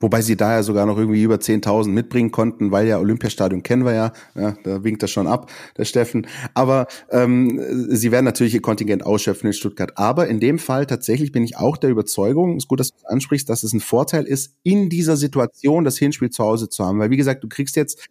Wobei 0.00 0.22
sie 0.22 0.36
da 0.36 0.52
ja 0.52 0.62
sogar 0.62 0.86
noch 0.86 0.96
irgendwie 0.96 1.22
über 1.22 1.36
10.000 1.36 1.88
mitbringen 1.88 2.30
konnten, 2.30 2.70
weil 2.70 2.86
ja 2.86 2.98
Olympiastadion 2.98 3.64
kennen 3.64 3.84
wir 3.84 3.94
ja, 3.94 4.12
ja 4.36 4.54
da 4.62 4.84
winkt 4.84 5.02
das 5.02 5.10
schon 5.10 5.26
ab, 5.26 5.50
der 5.76 5.84
Steffen. 5.84 6.28
Aber 6.54 6.86
ähm, 7.10 7.60
sie 7.88 8.12
werden 8.12 8.24
natürlich 8.24 8.54
ihr 8.54 8.62
Kontingent 8.62 9.04
ausschöpfen 9.04 9.48
in 9.48 9.52
Stuttgart. 9.52 9.92
Aber 9.96 10.28
in 10.28 10.38
dem 10.38 10.60
Fall 10.60 10.86
tatsächlich 10.86 11.32
bin 11.32 11.42
ich 11.42 11.56
auch 11.56 11.76
der 11.76 11.90
Überzeugung, 11.90 12.56
ist 12.56 12.68
gut, 12.68 12.78
dass 12.78 12.92
du 12.92 12.96
es 12.98 13.06
ansprichst, 13.06 13.48
dass 13.48 13.64
es 13.64 13.72
ein 13.72 13.80
Vorteil 13.80 14.24
ist, 14.24 14.54
in 14.62 14.88
dieser 14.88 15.16
Situation 15.16 15.84
das 15.84 15.98
Hinspiel 15.98 16.30
zu 16.30 16.44
Hause 16.44 16.68
zu 16.68 16.84
haben. 16.84 17.00
Weil 17.00 17.10
wie 17.10 17.16
gesagt, 17.16 17.42
du 17.42 17.48
kriegst 17.48 17.74
jetzt 17.74 18.06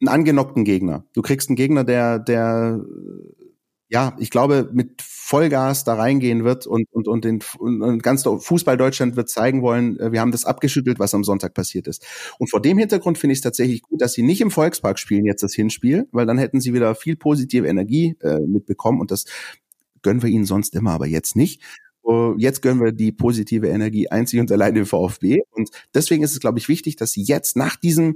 einen 0.00 0.08
angenockten 0.08 0.64
Gegner. 0.64 1.04
Du 1.12 1.22
kriegst 1.22 1.48
einen 1.48 1.56
Gegner, 1.56 1.82
der, 1.82 2.20
der 2.20 2.84
ja, 3.88 4.16
ich 4.18 4.30
glaube, 4.30 4.68
mit 4.72 5.00
Vollgas 5.00 5.84
da 5.84 5.94
reingehen 5.94 6.44
wird 6.44 6.66
und, 6.66 6.88
und, 6.90 7.06
und, 7.06 7.24
den, 7.24 7.40
und 7.58 8.02
ganz 8.02 8.24
Fußball 8.24 8.76
Deutschland 8.76 9.16
wird 9.16 9.28
zeigen 9.28 9.62
wollen, 9.62 9.98
äh, 10.00 10.12
wir 10.12 10.20
haben 10.20 10.32
das 10.32 10.44
abgeschüttelt, 10.44 10.98
was 10.98 11.14
am 11.14 11.24
Sonntag 11.24 11.54
passiert 11.54 11.86
ist. 11.86 12.04
Und 12.38 12.50
vor 12.50 12.60
dem 12.60 12.78
Hintergrund 12.78 13.18
finde 13.18 13.32
ich 13.32 13.38
es 13.38 13.42
tatsächlich 13.42 13.82
gut, 13.82 14.00
dass 14.02 14.12
sie 14.12 14.22
nicht 14.22 14.40
im 14.40 14.50
Volkspark 14.50 14.98
spielen 14.98 15.24
jetzt 15.24 15.42
das 15.42 15.54
Hinspiel, 15.54 16.08
weil 16.10 16.26
dann 16.26 16.38
hätten 16.38 16.60
sie 16.60 16.74
wieder 16.74 16.94
viel 16.94 17.16
positive 17.16 17.66
Energie 17.66 18.16
äh, 18.22 18.40
mitbekommen 18.40 19.00
und 19.00 19.10
das 19.10 19.24
gönnen 20.02 20.22
wir 20.22 20.30
ihnen 20.30 20.46
sonst 20.46 20.74
immer, 20.74 20.92
aber 20.92 21.06
jetzt 21.06 21.36
nicht. 21.36 21.62
Uh, 22.04 22.36
jetzt 22.38 22.62
gönnen 22.62 22.80
wir 22.80 22.92
die 22.92 23.10
positive 23.10 23.66
Energie 23.66 24.08
einzig 24.08 24.38
und 24.38 24.52
allein 24.52 24.74
dem 24.76 24.86
VfB. 24.86 25.40
Und 25.50 25.70
deswegen 25.92 26.22
ist 26.22 26.32
es, 26.32 26.38
glaube 26.38 26.60
ich, 26.60 26.68
wichtig, 26.68 26.94
dass 26.94 27.10
sie 27.10 27.22
jetzt 27.22 27.56
nach 27.56 27.74
diesem 27.74 28.14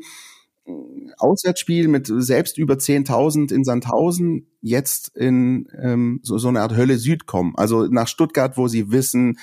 Auswärtsspiel 1.18 1.88
mit 1.88 2.06
selbst 2.06 2.58
über 2.58 2.74
10.000 2.74 3.52
in 3.52 3.64
Sandhausen 3.64 4.46
jetzt 4.60 5.16
in 5.16 5.68
ähm, 5.80 6.20
so, 6.22 6.38
so 6.38 6.48
eine 6.48 6.60
Art 6.60 6.76
Hölle 6.76 6.98
Süd 6.98 7.26
kommen. 7.26 7.54
Also 7.56 7.86
nach 7.86 8.08
Stuttgart, 8.08 8.56
wo 8.56 8.68
sie 8.68 8.90
wissen, 8.90 9.38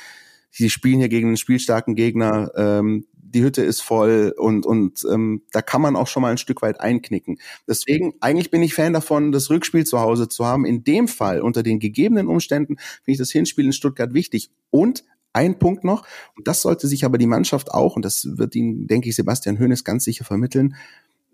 sie 0.52 0.70
spielen 0.70 1.00
hier 1.00 1.10
gegen 1.10 1.28
einen 1.28 1.38
spielstarken 1.38 1.96
Gegner, 1.96 2.52
ähm, 2.56 3.06
die 3.30 3.44
Hütte 3.44 3.62
ist 3.62 3.82
voll 3.82 4.34
und, 4.38 4.66
und 4.66 5.06
ähm, 5.12 5.44
da 5.52 5.62
kann 5.62 5.82
man 5.82 5.96
auch 5.96 6.08
schon 6.08 6.22
mal 6.22 6.32
ein 6.32 6.38
Stück 6.38 6.62
weit 6.62 6.80
einknicken. 6.80 7.40
Deswegen, 7.68 8.14
eigentlich 8.22 8.52
bin 8.52 8.62
ich 8.62 8.74
Fan 8.74 8.94
davon, 8.94 9.32
das 9.32 9.50
Rückspiel 9.50 9.86
zu 9.86 10.00
Hause 10.00 10.30
zu 10.30 10.46
haben. 10.46 10.66
In 10.66 10.84
dem 10.84 11.08
Fall, 11.08 11.42
unter 11.42 11.64
den 11.64 11.80
gegebenen 11.80 12.28
Umständen, 12.28 12.78
finde 12.78 13.12
ich 13.12 13.18
das 13.18 13.32
Hinspiel 13.32 13.66
in 13.66 13.74
Stuttgart 13.74 14.14
wichtig. 14.14 14.50
Und 14.70 15.04
ein 15.34 15.60
Punkt 15.60 15.84
noch, 15.84 16.08
und 16.36 16.48
das 16.48 16.62
sollte 16.62 16.88
sich 16.88 17.06
aber 17.06 17.18
die 17.18 17.28
Mannschaft 17.28 17.72
auch, 17.72 17.96
und 17.96 18.04
das 18.04 18.38
wird 18.38 18.56
Ihnen, 18.56 18.88
denke 18.88 19.10
ich, 19.10 19.16
Sebastian 19.16 19.60
Höhnes 19.60 19.84
ganz 19.84 20.04
sicher 20.04 20.26
vermitteln, 20.26 20.76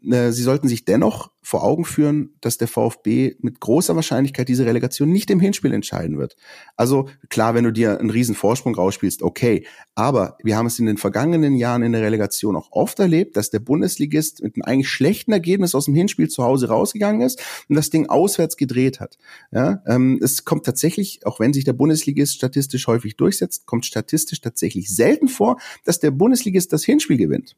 sie 0.04 0.44
sollten 0.44 0.68
sich 0.68 0.84
dennoch 0.84 1.32
vor 1.42 1.64
Augen 1.64 1.86
führen, 1.86 2.36
dass 2.42 2.58
der 2.58 2.68
VfB 2.68 3.36
mit 3.40 3.60
großer 3.60 3.96
Wahrscheinlichkeit 3.96 4.50
diese 4.50 4.66
Relegation 4.66 5.10
nicht 5.10 5.30
im 5.30 5.40
Hinspiel 5.40 5.74
entscheiden 5.74 6.18
wird. 6.18 6.36
Also 6.76 7.10
klar, 7.30 7.54
wenn 7.54 7.64
du 7.64 7.72
dir 7.72 8.00
einen 8.00 8.10
riesen 8.10 8.36
Vorsprung 8.36 8.76
rausspielst, 8.76 9.24
okay. 9.24 9.66
Aber 9.96 10.38
wir 10.44 10.58
haben 10.58 10.66
es 10.66 10.80
in 10.80 10.86
den 10.86 10.98
vergangenen 10.98 11.56
Jahren 11.56 11.84
in 11.84 11.94
der 11.94 12.02
Relegation 12.02 12.56
auch 12.56 12.70
oft 12.72 13.00
erlebt, 13.00 13.38
dass 13.38 13.50
der 13.50 13.60
Bundesligist 13.60 14.44
mit 14.44 14.56
einem 14.56 14.64
eigentlich 14.64 14.90
schlechten 14.90 15.32
Ergebnis 15.32 15.74
aus 15.74 15.86
dem 15.86 15.96
Hinspiel 15.96 16.28
zu 16.28 16.44
Hause 16.44 16.68
rausgegangen 16.68 17.22
ist 17.22 17.42
und 17.70 17.76
das 17.76 17.90
Ding 17.90 18.10
auswärts 18.10 18.58
gedreht 18.58 19.00
hat. 19.00 19.18
Ja, 19.52 19.82
ähm, 19.88 20.20
es 20.22 20.44
kommt 20.44 20.66
tatsächlich, 20.66 21.26
auch 21.26 21.40
wenn 21.40 21.54
sich 21.54 21.64
der 21.64 21.74
Bundesligist 21.74 22.36
statistisch 22.36 22.88
häufig 22.88 23.16
durchsetzt, 23.16 23.66
kommt 23.66 23.86
statistisch 23.86 24.42
tatsächlich 24.42 24.94
selten 24.94 25.30
vor, 25.30 25.60
dass 25.86 26.00
der 26.00 26.12
Bundesligist 26.12 26.74
das 26.74 26.84
Hinspiel 26.84 27.18
gewinnt. 27.18 27.56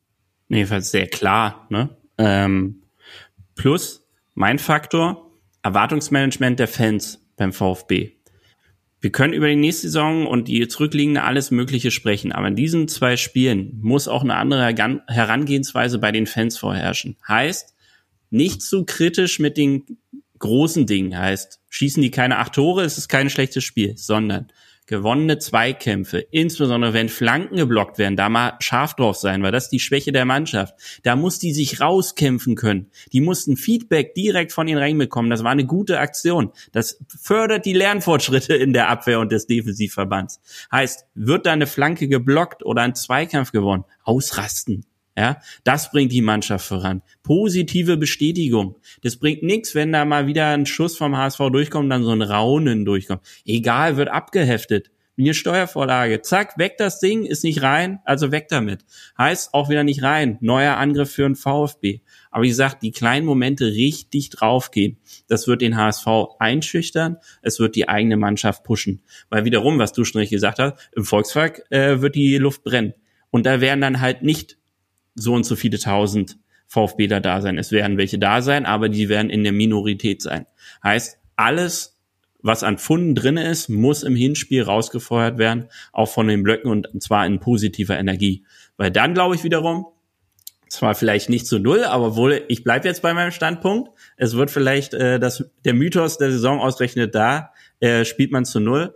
Nee, 0.48 0.66
sehr 0.66 1.08
klar, 1.08 1.66
ne? 1.70 1.96
Ähm, 2.18 2.84
plus 3.56 4.08
mein 4.34 4.60
Faktor, 4.60 5.32
Erwartungsmanagement 5.64 6.60
der 6.60 6.68
Fans 6.68 7.26
beim 7.38 7.54
VfB. 7.54 8.12
Wir 9.02 9.12
können 9.12 9.34
über 9.34 9.48
die 9.48 9.56
nächste 9.56 9.84
Saison 9.84 10.26
und 10.26 10.48
die 10.48 10.68
zurückliegende 10.68 11.24
alles 11.24 11.52
Mögliche 11.52 11.92
sprechen, 11.92 12.32
aber 12.32 12.48
in 12.48 12.56
diesen 12.56 12.88
zwei 12.88 13.18
Spielen 13.18 13.78
muss 13.82 14.08
auch 14.08 14.24
eine 14.24 14.36
andere 14.36 14.66
Herangehensweise 15.08 16.00
bei 16.00 16.12
den 16.12 16.26
Fans 16.26 16.58
vorherrschen. 16.58 17.16
Heißt, 17.28 17.76
nicht 18.30 18.62
zu 18.62 18.84
kritisch 18.86 19.40
mit 19.40 19.58
den 19.58 20.00
großen 20.40 20.86
Dingen. 20.88 21.18
Heißt, 21.18 21.62
schießen 21.70 22.02
die 22.02 22.12
keine 22.12 22.38
acht 22.38 22.54
Tore, 22.54 22.84
ist 22.84 22.98
es 22.98 23.08
kein 23.08 23.30
schlechtes 23.30 23.64
Spiel, 23.64 23.98
sondern 23.98 24.48
gewonnene 24.88 25.40
Zweikämpfe, 25.40 26.20
insbesondere 26.32 26.94
wenn 26.94 27.10
Flanken 27.10 27.58
geblockt 27.58 27.98
werden, 27.98 28.16
da 28.16 28.30
mal 28.30 28.54
scharf 28.60 28.94
drauf 28.96 29.18
sein, 29.18 29.42
weil 29.44 29.52
das 29.52 29.66
ist 29.66 29.72
die 29.72 29.80
Schwäche 29.80 30.12
der 30.12 30.26
Mannschaft. 30.26 30.76
Da 31.04 31.16
muss 31.16 31.40
die 31.40 31.54
sich 31.54 31.82
rauskämpfen 31.82 32.56
können. 32.56 32.92
Die 33.12 33.22
mussten 33.22 33.58
Feedback 33.58 34.14
direkt 34.14 34.52
von 34.52 34.68
den 34.68 34.78
Rängen 34.78 35.00
bekommen. 35.00 35.30
Das 35.30 35.44
war 35.44 35.52
eine 35.52 35.66
gute 35.66 36.00
Aktion. 36.00 36.52
Das 36.72 37.00
fördert 37.08 37.66
die 37.66 37.74
Lernfortschritte 37.74 38.56
in 38.56 38.74
der 38.74 38.90
Abwehr 38.90 39.20
und 39.20 39.32
des 39.32 39.48
Defensivverbands. 39.48 40.40
Heißt, 40.72 41.06
wird 41.16 41.46
da 41.46 41.54
eine 41.54 41.68
Flanke 41.68 42.08
geblockt 42.08 42.64
oder 42.64 42.82
ein 42.84 42.96
Zweikampf 42.96 43.52
gewonnen? 43.52 43.86
Ausrasten. 44.04 44.86
Ja, 45.18 45.40
das 45.64 45.92
bringt 45.92 46.12
die 46.12 46.22
Mannschaft 46.22 46.66
voran. 46.66 47.02
Positive 47.24 47.96
Bestätigung. 47.96 48.76
Das 49.02 49.16
bringt 49.16 49.44
nichts, 49.44 49.74
wenn 49.74 49.94
da 49.94 50.04
mal 50.04 50.28
wieder 50.28 50.50
ein 50.50 50.66
Schuss 50.66 50.98
vom 50.98 51.16
HSV 51.16 51.40
durchkommt, 51.52 51.90
dann 51.90 52.04
so 52.04 52.12
ein 52.12 52.22
Raunen 52.22 52.84
durchkommt. 52.84 53.22
Egal, 53.46 53.96
wird 53.96 54.10
abgeheftet. 54.10 54.92
Eine 55.18 55.34
Steuervorlage. 55.34 56.22
Zack, 56.22 56.58
weg 56.58 56.76
das 56.78 57.00
Ding, 57.00 57.24
ist 57.24 57.46
nicht 57.46 57.62
rein, 57.62 58.00
also 58.04 58.34
weg 58.34 58.48
damit. 58.50 58.84
Heißt 59.18 59.54
auch 59.54 59.70
wieder 59.70 59.86
nicht 59.86 60.04
rein. 60.04 60.38
Neuer 60.42 60.76
Angriff 60.76 61.12
für 61.12 61.24
den 61.24 61.38
VfB. 61.38 62.02
Aber 62.32 62.44
wie 62.44 62.50
gesagt, 62.50 62.84
die 62.84 62.92
kleinen 62.92 63.26
Momente 63.26 63.68
richtig 63.68 64.30
draufgehen. 64.32 64.98
Das 65.30 65.48
wird 65.48 65.62
den 65.62 65.78
HSV 65.78 66.08
einschüchtern. 66.40 67.16
Es 67.42 67.62
wird 67.62 67.78
die 67.78 67.88
eigene 67.88 68.18
Mannschaft 68.18 68.66
pushen. 68.66 69.04
Weil 69.30 69.46
wiederum, 69.46 69.80
was 69.80 69.94
du 69.94 70.04
schon 70.04 70.20
richtig 70.20 70.36
gesagt 70.36 70.60
hast, 70.60 70.74
im 70.94 71.06
Volkspark 71.06 71.64
äh, 71.72 72.02
wird 72.02 72.16
die 72.16 72.38
Luft 72.38 72.64
brennen. 72.66 72.94
Und 73.30 73.46
da 73.46 73.62
werden 73.62 73.80
dann 73.80 74.02
halt 74.02 74.22
nicht 74.22 74.58
so 75.16 75.34
und 75.34 75.46
so 75.46 75.56
viele 75.56 75.80
tausend 75.80 76.38
VfBler 76.68 77.22
da 77.22 77.42
sein. 77.42 77.58
Es 77.58 77.72
werden 77.72 77.98
welche 77.98 78.20
da 78.20 78.42
sein, 78.42 78.66
aber 78.66 78.90
die 78.90 79.10
werden 79.10 79.30
in 79.30 79.44
der 79.44 79.54
Minorität 79.54 80.22
sein. 80.22 80.46
Heißt, 80.84 81.20
alles, 81.36 81.98
was 82.42 82.64
an 82.64 82.78
Pfunden 82.78 83.16
drin 83.16 83.38
ist, 83.38 83.70
muss 83.70 84.04
im 84.04 84.16
Hinspiel 84.16 84.64
rausgefeuert 84.64 85.38
werden, 85.38 85.70
auch 85.94 86.10
von 86.10 86.28
den 86.28 86.44
Blöcken 86.44 86.70
und 86.70 87.02
zwar 87.02 87.26
in 87.26 87.40
positiver 87.40 87.98
Energie. 87.98 88.46
Weil 88.78 88.92
dann 88.92 89.14
glaube 89.14 89.36
ich 89.36 89.44
wiederum, 89.44 89.88
zwar 90.70 90.96
vielleicht 90.96 91.30
nicht 91.30 91.48
zu 91.48 91.60
null, 91.60 91.84
aber 91.84 92.16
wohl, 92.16 92.44
ich 92.48 92.64
bleibe 92.64 92.88
jetzt 92.88 93.02
bei 93.02 93.14
meinem 93.14 93.32
Standpunkt. 93.32 93.92
Es 94.18 94.36
wird 94.36 94.52
vielleicht 94.52 94.94
äh, 94.94 95.20
das, 95.20 95.46
der 95.64 95.74
Mythos 95.74 96.18
der 96.18 96.32
Saison 96.32 96.60
ausrechnet 96.60 97.16
da, 97.16 97.52
äh, 97.80 98.06
spielt 98.06 98.32
man 98.32 98.46
zu 98.46 98.60
null. 98.60 98.96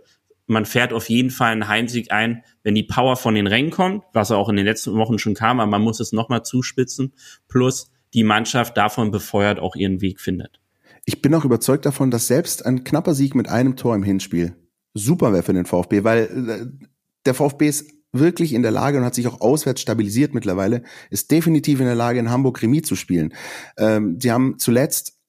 Man 0.50 0.66
fährt 0.66 0.92
auf 0.92 1.08
jeden 1.08 1.30
Fall 1.30 1.52
einen 1.52 1.68
Heimsieg 1.68 2.10
ein, 2.10 2.42
wenn 2.64 2.74
die 2.74 2.82
Power 2.82 3.14
von 3.14 3.36
den 3.36 3.46
Rängen 3.46 3.70
kommt, 3.70 4.02
was 4.12 4.32
auch 4.32 4.48
in 4.48 4.56
den 4.56 4.64
letzten 4.64 4.94
Wochen 4.94 5.20
schon 5.20 5.34
kam, 5.34 5.60
aber 5.60 5.70
man 5.70 5.80
muss 5.80 6.00
es 6.00 6.10
nochmal 6.10 6.42
zuspitzen. 6.42 7.12
Plus 7.46 7.92
die 8.14 8.24
Mannschaft 8.24 8.76
davon 8.76 9.12
befeuert 9.12 9.60
auch 9.60 9.76
ihren 9.76 10.00
Weg 10.00 10.20
findet. 10.20 10.60
Ich 11.04 11.22
bin 11.22 11.32
auch 11.36 11.44
überzeugt 11.44 11.86
davon, 11.86 12.10
dass 12.10 12.26
selbst 12.26 12.66
ein 12.66 12.82
knapper 12.82 13.14
Sieg 13.14 13.36
mit 13.36 13.48
einem 13.48 13.76
Tor 13.76 13.94
im 13.94 14.02
Hinspiel 14.02 14.56
super 14.92 15.32
wäre 15.32 15.44
für 15.44 15.52
den 15.52 15.66
VfB, 15.66 16.02
weil 16.02 16.24
äh, 16.24 16.86
der 17.26 17.34
VfB 17.34 17.68
ist 17.68 17.92
wirklich 18.10 18.52
in 18.52 18.62
der 18.62 18.72
Lage 18.72 18.98
und 18.98 19.04
hat 19.04 19.14
sich 19.14 19.28
auch 19.28 19.40
auswärts 19.40 19.80
stabilisiert 19.80 20.34
mittlerweile, 20.34 20.82
ist 21.10 21.30
definitiv 21.30 21.78
in 21.78 21.86
der 21.86 21.94
Lage, 21.94 22.18
in 22.18 22.28
Hamburg 22.28 22.60
Remis 22.60 22.88
zu 22.88 22.96
spielen. 22.96 23.34
Ähm, 23.78 24.18
die 24.18 24.32
haben 24.32 24.58
zuletzt 24.58 25.19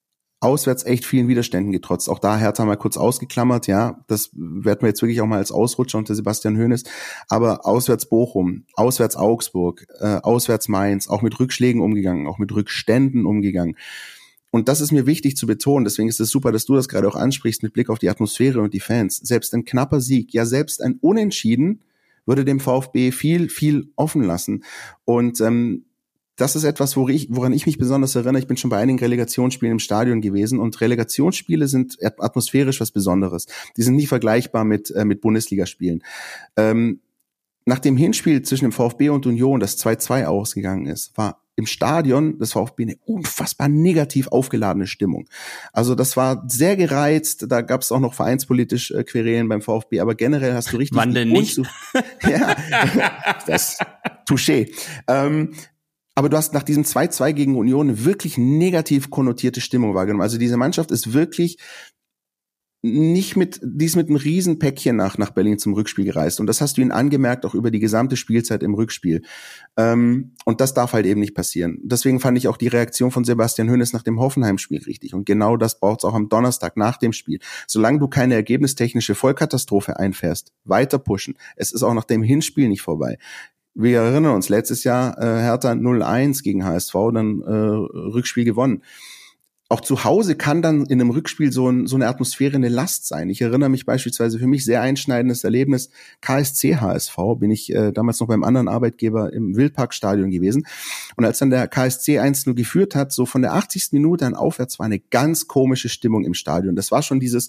auswärts 0.42 0.84
echt 0.84 1.06
vielen 1.06 1.28
Widerständen 1.28 1.72
getrotzt. 1.72 2.08
Auch 2.08 2.18
da 2.18 2.36
Hertha 2.36 2.64
mal 2.64 2.76
kurz 2.76 2.96
ausgeklammert, 2.96 3.66
ja, 3.66 4.04
das 4.08 4.30
werden 4.32 4.82
wir 4.82 4.88
jetzt 4.88 5.02
wirklich 5.02 5.20
auch 5.20 5.26
mal 5.26 5.38
als 5.38 5.52
Ausrutscher 5.52 5.98
unter 5.98 6.14
Sebastian 6.14 6.58
Hoeneß. 6.58 6.84
Aber 7.28 7.64
auswärts 7.64 8.06
Bochum, 8.06 8.64
auswärts 8.74 9.16
Augsburg, 9.16 9.86
äh, 10.00 10.16
auswärts 10.22 10.68
Mainz, 10.68 11.08
auch 11.08 11.22
mit 11.22 11.38
Rückschlägen 11.38 11.80
umgegangen, 11.80 12.26
auch 12.26 12.38
mit 12.38 12.52
Rückständen 12.52 13.24
umgegangen. 13.24 13.76
Und 14.50 14.68
das 14.68 14.80
ist 14.80 14.92
mir 14.92 15.06
wichtig 15.06 15.36
zu 15.36 15.46
betonen. 15.46 15.84
Deswegen 15.84 16.08
ist 16.08 16.20
es 16.20 16.30
super, 16.30 16.52
dass 16.52 16.66
du 16.66 16.74
das 16.74 16.88
gerade 16.88 17.08
auch 17.08 17.16
ansprichst 17.16 17.62
mit 17.62 17.72
Blick 17.72 17.88
auf 17.88 17.98
die 17.98 18.10
Atmosphäre 18.10 18.60
und 18.60 18.74
die 18.74 18.80
Fans. 18.80 19.16
Selbst 19.16 19.54
ein 19.54 19.64
knapper 19.64 20.00
Sieg, 20.00 20.34
ja 20.34 20.44
selbst 20.44 20.82
ein 20.82 20.98
Unentschieden 21.00 21.80
würde 22.26 22.44
dem 22.44 22.60
VfB 22.60 23.12
viel, 23.12 23.48
viel 23.48 23.90
offen 23.96 24.22
lassen. 24.22 24.64
Und 25.04 25.40
ähm, 25.40 25.84
das 26.42 26.56
ist 26.56 26.64
etwas, 26.64 26.96
woran 26.96 27.14
ich, 27.14 27.28
woran 27.30 27.52
ich 27.52 27.66
mich 27.66 27.78
besonders 27.78 28.16
erinnere. 28.16 28.40
Ich 28.40 28.48
bin 28.48 28.56
schon 28.56 28.68
bei 28.68 28.78
einigen 28.78 28.98
Relegationsspielen 28.98 29.74
im 29.74 29.78
Stadion 29.78 30.20
gewesen 30.20 30.58
und 30.58 30.80
Relegationsspiele 30.80 31.68
sind 31.68 31.98
atmosphärisch 32.00 32.80
was 32.80 32.90
Besonderes. 32.90 33.46
Die 33.76 33.82
sind 33.82 33.94
nie 33.94 34.06
vergleichbar 34.06 34.64
mit, 34.64 34.90
äh, 34.90 35.04
mit 35.04 35.20
Bundesligaspielen. 35.20 36.02
Ähm, 36.56 37.00
nach 37.64 37.78
dem 37.78 37.96
Hinspiel 37.96 38.42
zwischen 38.42 38.64
dem 38.64 38.72
VfB 38.72 39.10
und 39.10 39.24
Union, 39.24 39.60
das 39.60 39.78
2-2 39.78 40.24
ausgegangen 40.24 40.86
ist, 40.86 41.16
war 41.16 41.42
im 41.54 41.66
Stadion 41.66 42.40
des 42.40 42.54
VfB 42.54 42.82
eine 42.82 42.96
unfassbar 43.04 43.68
negativ 43.68 44.26
aufgeladene 44.28 44.88
Stimmung. 44.88 45.28
Also 45.72 45.94
das 45.94 46.16
war 46.16 46.42
sehr 46.48 46.76
gereizt, 46.76 47.46
da 47.48 47.60
gab 47.60 47.82
es 47.82 47.92
auch 47.92 48.00
noch 48.00 48.14
vereinspolitisch 48.14 48.90
äh, 48.90 49.04
Querelen 49.04 49.48
beim 49.48 49.62
VfB, 49.62 50.00
aber 50.00 50.16
generell 50.16 50.54
hast 50.54 50.72
du 50.72 50.78
richtig... 50.78 50.98
Wann 50.98 51.14
denn 51.14 51.28
nicht? 51.28 51.60
ja, 52.28 52.56
das 53.46 53.78
Touché. 54.28 54.72
Ähm, 55.06 55.52
aber 56.14 56.28
du 56.28 56.36
hast 56.36 56.52
nach 56.52 56.62
diesem 56.62 56.84
2-2 56.84 57.32
gegen 57.32 57.56
Union 57.56 58.04
wirklich 58.04 58.38
negativ 58.38 59.10
konnotierte 59.10 59.60
Stimmung 59.60 59.94
wahrgenommen. 59.94 60.22
Also 60.22 60.38
diese 60.38 60.56
Mannschaft 60.56 60.90
ist 60.90 61.12
wirklich 61.12 61.58
nicht 62.84 63.36
mit, 63.36 63.60
die 63.62 63.84
ist 63.84 63.94
mit 63.94 64.08
einem 64.08 64.16
Riesenpäckchen 64.16 64.96
nach, 64.96 65.16
nach 65.16 65.30
Berlin 65.30 65.56
zum 65.56 65.72
Rückspiel 65.72 66.04
gereist. 66.04 66.40
Und 66.40 66.48
das 66.48 66.60
hast 66.60 66.76
du 66.76 66.80
ihnen 66.80 66.90
angemerkt, 66.90 67.46
auch 67.46 67.54
über 67.54 67.70
die 67.70 67.78
gesamte 67.78 68.16
Spielzeit 68.16 68.64
im 68.64 68.74
Rückspiel. 68.74 69.22
Ähm, 69.76 70.32
und 70.44 70.60
das 70.60 70.74
darf 70.74 70.92
halt 70.92 71.06
eben 71.06 71.20
nicht 71.20 71.34
passieren. 71.34 71.78
Deswegen 71.84 72.18
fand 72.18 72.36
ich 72.38 72.48
auch 72.48 72.56
die 72.56 72.66
Reaktion 72.66 73.12
von 73.12 73.22
Sebastian 73.22 73.70
Hönes 73.70 73.92
nach 73.92 74.02
dem 74.02 74.18
Hoffenheim-Spiel 74.18 74.82
richtig. 74.82 75.14
Und 75.14 75.26
genau 75.26 75.56
das 75.56 75.78
braucht 75.78 76.00
es 76.00 76.04
auch 76.04 76.14
am 76.14 76.28
Donnerstag 76.28 76.76
nach 76.76 76.96
dem 76.96 77.12
Spiel. 77.12 77.38
Solange 77.68 78.00
du 78.00 78.08
keine 78.08 78.34
ergebnistechnische 78.34 79.14
Vollkatastrophe 79.14 80.00
einfährst, 80.00 80.52
weiter 80.64 80.98
pushen. 80.98 81.36
Es 81.54 81.70
ist 81.70 81.84
auch 81.84 81.94
nach 81.94 82.04
dem 82.04 82.24
Hinspiel 82.24 82.68
nicht 82.68 82.82
vorbei 82.82 83.16
wir 83.74 84.00
erinnern 84.00 84.34
uns, 84.34 84.48
letztes 84.48 84.84
Jahr 84.84 85.18
äh, 85.18 85.42
Hertha 85.42 85.72
0-1 85.72 86.42
gegen 86.42 86.64
HSV, 86.64 86.94
dann 87.14 87.40
äh, 87.42 87.50
Rückspiel 87.50 88.44
gewonnen. 88.44 88.82
Auch 89.72 89.80
zu 89.80 90.04
Hause 90.04 90.34
kann 90.34 90.60
dann 90.60 90.84
in 90.84 91.00
einem 91.00 91.08
Rückspiel 91.08 91.50
so, 91.50 91.70
ein, 91.70 91.86
so 91.86 91.96
eine 91.96 92.06
Atmosphäre 92.06 92.56
eine 92.56 92.68
Last 92.68 93.08
sein. 93.08 93.30
Ich 93.30 93.40
erinnere 93.40 93.70
mich 93.70 93.86
beispielsweise 93.86 94.38
für 94.38 94.46
mich 94.46 94.66
sehr 94.66 94.82
einschneidendes 94.82 95.44
Erlebnis 95.44 95.88
KSC 96.20 96.76
HSV, 96.76 97.16
bin 97.38 97.50
ich 97.50 97.74
äh, 97.74 97.90
damals 97.90 98.20
noch 98.20 98.28
beim 98.28 98.44
anderen 98.44 98.68
Arbeitgeber 98.68 99.32
im 99.32 99.56
Wildparkstadion 99.56 100.30
gewesen. 100.30 100.66
Und 101.16 101.24
als 101.24 101.38
dann 101.38 101.48
der 101.48 101.68
KSC 101.68 102.20
1-0 102.20 102.52
geführt 102.52 102.94
hat, 102.94 103.12
so 103.12 103.24
von 103.24 103.40
der 103.40 103.54
80. 103.54 103.92
Minute 103.92 104.26
an 104.26 104.34
aufwärts 104.34 104.78
war 104.78 104.84
eine 104.84 104.98
ganz 104.98 105.48
komische 105.48 105.88
Stimmung 105.88 106.24
im 106.24 106.34
Stadion. 106.34 106.76
Das 106.76 106.90
war 106.90 107.00
schon 107.00 107.18
dieses, 107.18 107.48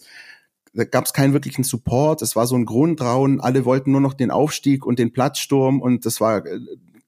da 0.73 0.83
gab 0.85 1.05
es 1.05 1.13
keinen 1.13 1.33
wirklichen 1.33 1.63
Support, 1.63 2.21
es 2.21 2.35
war 2.35 2.47
so 2.47 2.55
ein 2.55 2.65
Grundrauen, 2.65 3.39
alle 3.39 3.65
wollten 3.65 3.91
nur 3.91 4.01
noch 4.01 4.13
den 4.13 4.31
Aufstieg 4.31 4.85
und 4.85 4.99
den 4.99 5.13
Platzsturm 5.13 5.81
und 5.81 6.05
das 6.05 6.19
war 6.19 6.45
äh, 6.45 6.59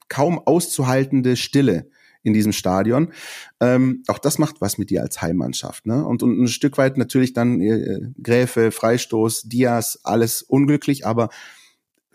kaum 0.08 0.40
auszuhaltende 0.40 1.36
Stille 1.36 1.90
in 2.22 2.34
diesem 2.34 2.52
Stadion. 2.52 3.14
Ähm, 3.60 4.04
auch 4.08 4.18
das 4.18 4.40
macht 4.40 4.60
was 4.60 4.78
mit 4.78 4.90
dir 4.90 5.02
als 5.02 5.22
Heimmannschaft. 5.22 5.86
Ne? 5.86 6.06
Und, 6.06 6.24
und 6.24 6.42
ein 6.42 6.48
Stück 6.48 6.78
weit 6.78 6.98
natürlich 6.98 7.34
dann 7.34 7.62
äh, 7.62 8.02
Gräfe, 8.22 8.72
Freistoß, 8.72 9.44
Diaz, 9.44 10.00
alles 10.04 10.42
unglücklich, 10.42 11.06
aber 11.06 11.30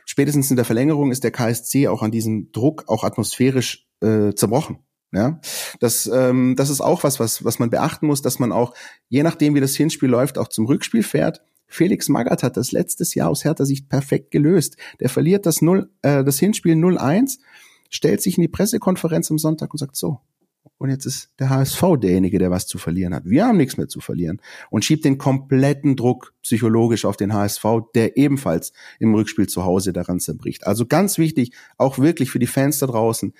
spätestens 0.04 0.50
in 0.50 0.56
der 0.56 0.64
Verlängerung 0.64 1.12
ist 1.12 1.24
der 1.24 1.30
KSC 1.30 1.88
auch 1.88 2.02
an 2.02 2.10
diesem 2.10 2.50
Druck 2.52 2.84
auch 2.88 3.04
atmosphärisch 3.04 3.88
äh, 4.00 4.34
zerbrochen. 4.34 4.78
Ja, 5.12 5.40
das, 5.80 6.08
ähm, 6.12 6.54
das 6.56 6.70
ist 6.70 6.80
auch 6.80 7.02
was, 7.02 7.18
was, 7.18 7.44
was 7.44 7.58
man 7.58 7.70
beachten 7.70 8.06
muss, 8.06 8.22
dass 8.22 8.38
man 8.38 8.52
auch, 8.52 8.74
je 9.08 9.24
nachdem, 9.24 9.56
wie 9.56 9.60
das 9.60 9.74
Hinspiel 9.74 10.08
läuft, 10.08 10.38
auch 10.38 10.48
zum 10.48 10.66
Rückspiel 10.66 11.02
fährt. 11.02 11.42
Felix 11.66 12.08
Magath 12.08 12.42
hat 12.44 12.56
das 12.56 12.70
letztes 12.70 13.14
Jahr 13.14 13.28
aus 13.28 13.44
härter 13.44 13.66
Sicht 13.66 13.88
perfekt 13.88 14.30
gelöst. 14.30 14.76
Der 15.00 15.08
verliert 15.08 15.46
das, 15.46 15.62
0, 15.62 15.90
äh, 16.02 16.22
das 16.22 16.38
Hinspiel 16.38 16.74
0-1, 16.74 17.38
stellt 17.88 18.22
sich 18.22 18.38
in 18.38 18.42
die 18.42 18.48
Pressekonferenz 18.48 19.30
am 19.30 19.38
Sonntag 19.38 19.72
und 19.72 19.78
sagt 19.78 19.96
so, 19.96 20.20
und 20.80 20.88
jetzt 20.88 21.04
ist 21.04 21.28
der 21.38 21.50
HSV 21.50 21.82
derjenige, 22.00 22.38
der 22.38 22.50
was 22.50 22.66
zu 22.66 22.78
verlieren 22.78 23.14
hat. 23.14 23.24
Wir 23.26 23.46
haben 23.46 23.58
nichts 23.58 23.76
mehr 23.76 23.88
zu 23.88 24.00
verlieren. 24.00 24.40
Und 24.70 24.82
schiebt 24.82 25.04
den 25.04 25.18
kompletten 25.18 25.94
Druck 25.94 26.32
psychologisch 26.42 27.04
auf 27.04 27.18
den 27.18 27.34
HSV, 27.34 27.64
der 27.94 28.16
ebenfalls 28.16 28.72
im 28.98 29.14
Rückspiel 29.14 29.46
zu 29.46 29.64
Hause 29.64 29.92
daran 29.92 30.20
zerbricht. 30.20 30.66
Also 30.66 30.86
ganz 30.86 31.18
wichtig, 31.18 31.52
auch 31.76 31.98
wirklich 31.98 32.30
für 32.30 32.38
die 32.38 32.46
Fans 32.46 32.78
da 32.78 32.86
draußen, 32.86 33.34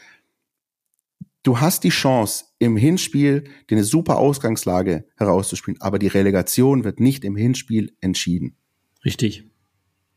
du 1.43 1.61
hast 1.61 1.85
die 1.85 1.91
Chance, 1.91 2.45
im 2.59 2.77
Hinspiel 2.77 3.45
dir 3.69 3.77
eine 3.77 3.85
super 3.85 4.19
Ausgangslage 4.19 5.07
herauszuspielen, 5.17 5.81
aber 5.81 5.99
die 5.99 6.09
Relegation 6.09 6.85
wird 6.85 7.01
nicht 7.01 7.25
im 7.25 7.37
Hinspiel 7.37 7.95
entschieden. 8.01 8.57
Richtig. 9.05 9.45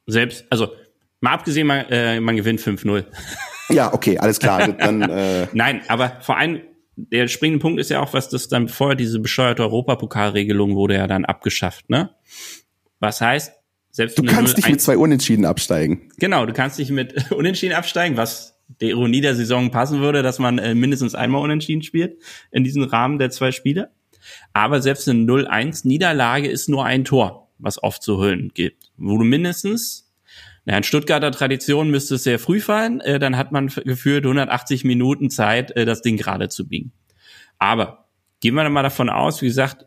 Selbst, 0.06 0.46
also 0.50 0.74
mal 1.22 1.32
abgesehen, 1.32 1.68
man, 1.68 1.86
äh, 1.90 2.20
man 2.20 2.36
gewinnt 2.36 2.60
5-0. 2.60 3.06
Ja, 3.70 3.94
okay, 3.94 4.18
alles 4.18 4.40
klar. 4.40 4.74
Dann, 4.74 5.02
äh 5.10 5.48
Nein, 5.54 5.82
aber 5.88 6.18
vor 6.22 6.38
allem, 6.38 6.62
der 6.96 7.28
springende 7.28 7.62
Punkt 7.62 7.80
ist 7.80 7.90
ja 7.90 8.02
auch, 8.02 8.14
was 8.14 8.30
das 8.30 8.50
dann 8.50 8.68
vorher 8.68 8.96
diese 8.96 9.20
bescheuerte 9.20 9.64
Europapokalregelung 9.64 10.76
wurde 10.76 10.96
ja 10.96 11.08
dann 11.08 11.26
abgeschafft, 11.26 11.90
ne? 11.90 12.12
Was 13.00 13.22
heißt, 13.22 13.54
selbst 13.90 14.18
du 14.18 14.24
kannst 14.24 14.58
nicht 14.58 14.70
mit 14.70 14.82
zwei 14.82 14.98
Unentschieden 14.98 15.46
absteigen. 15.46 16.10
Genau, 16.18 16.46
du 16.46 16.54
kannst 16.54 16.80
nicht 16.80 16.92
mit 16.92 17.32
Unentschieden 17.32 17.76
absteigen, 17.76 18.18
was 18.18 18.53
der 18.68 18.90
Ironie 18.90 19.22
der 19.22 19.36
Saison 19.36 19.72
passen 19.72 20.00
würde, 20.00 20.24
dass 20.24 20.40
man 20.40 20.58
äh, 20.58 20.76
mindestens 20.76 21.16
einmal 21.16 21.42
unentschieden 21.42 21.84
spielt 21.84 22.18
in 22.52 22.64
diesem 22.64 22.84
Rahmen 22.84 23.20
der 23.20 23.30
zwei 23.30 23.52
Spiele. 23.52 23.92
Aber 24.54 24.82
selbst 24.82 25.08
eine 25.10 25.20
0-1-Niederlage 25.20 26.48
ist 26.48 26.70
nur 26.70 26.86
ein 26.86 27.04
Tor, 27.04 27.52
was 27.58 27.82
oft 27.84 28.02
zu 28.02 28.22
hüllen 28.22 28.52
gibt. 28.54 28.90
Wo 28.98 29.18
du 29.18 29.26
mindestens, 29.26 30.12
naja, 30.66 30.78
in 30.78 30.84
Stuttgarter 30.84 31.32
Tradition 31.32 31.90
müsste 31.90 32.16
es 32.16 32.24
sehr 32.24 32.40
früh 32.40 32.60
fallen, 32.60 33.02
äh, 33.02 33.20
dann 33.20 33.38
hat 33.38 33.52
man 33.52 33.68
gefühlt 33.68 34.24
180 34.24 34.86
Minuten 34.86 35.30
Zeit, 35.30 35.72
äh, 35.72 35.86
das 35.86 36.02
Ding 36.02 36.18
gerade 36.18 36.50
zu 36.50 36.68
biegen. 36.68 36.94
Aber 37.60 38.08
gehen 38.40 38.56
wir 38.56 38.68
mal 38.70 38.84
davon 38.84 39.10
aus, 39.10 39.42
wie 39.42 39.48
gesagt, 39.48 39.86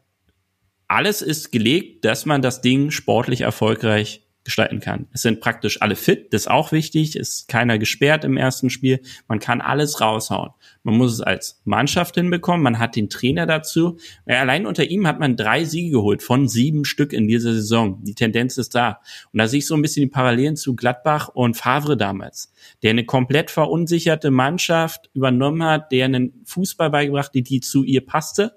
alles 0.89 1.23
ist 1.23 1.51
gelegt, 1.51 2.05
dass 2.05 2.27
man 2.27 2.43
das 2.43 2.61
Ding 2.61 2.91
sportlich 2.91 3.41
erfolgreich 3.41 4.26
gestalten 4.47 4.81
kann. 4.81 5.07
Es 5.13 5.21
sind 5.21 5.41
praktisch 5.41 5.83
alle 5.83 5.97
fit, 5.97 6.33
das 6.33 6.43
ist 6.43 6.51
auch 6.51 6.73
wichtig, 6.73 7.17
ist 7.17 7.49
keiner 7.49 7.79
gesperrt 7.79 8.25
im 8.25 8.39
ersten 8.39 8.71
Spiel, 8.71 9.01
man 9.29 9.41
kann 9.41 9.61
alles 9.61 10.01
raushauen. 10.01 10.53
Man 10.83 10.97
muss 10.97 11.13
es 11.13 11.21
als 11.21 11.61
Mannschaft 11.65 12.15
hinbekommen, 12.15 12.63
man 12.63 12.79
hat 12.79 12.97
den 12.97 13.11
Trainer 13.11 13.45
dazu. 13.45 13.99
Allein 14.25 14.65
unter 14.65 14.85
ihm 14.85 15.07
hat 15.07 15.19
man 15.19 15.37
drei 15.37 15.65
Siege 15.65 15.91
geholt 15.91 16.23
von 16.23 16.49
sieben 16.49 16.85
Stück 16.85 17.13
in 17.13 17.29
dieser 17.29 17.53
Saison. 17.53 18.03
Die 18.05 18.15
Tendenz 18.15 18.57
ist 18.57 18.75
da. 18.75 19.01
Und 19.33 19.39
da 19.39 19.49
sehe 19.49 19.59
ich 19.59 19.67
so 19.67 19.75
ein 19.75 19.83
bisschen 19.83 20.03
die 20.03 20.11
Parallelen 20.11 20.57
zu 20.57 20.77
Gladbach 20.77 21.29
und 21.29 21.57
Favre 21.57 21.97
damals, 21.97 22.53
der 22.83 22.91
eine 22.91 23.05
komplett 23.05 23.51
verunsicherte 23.51 24.31
Mannschaft 24.31 25.11
übernommen 25.13 25.65
hat, 25.65 25.93
der 25.93 26.07
einen 26.07 26.41
Fußball 26.45 26.91
beigebracht, 26.91 27.35
die, 27.35 27.43
die 27.43 27.61
zu 27.61 27.83
ihr 27.83 28.07
passte 28.07 28.57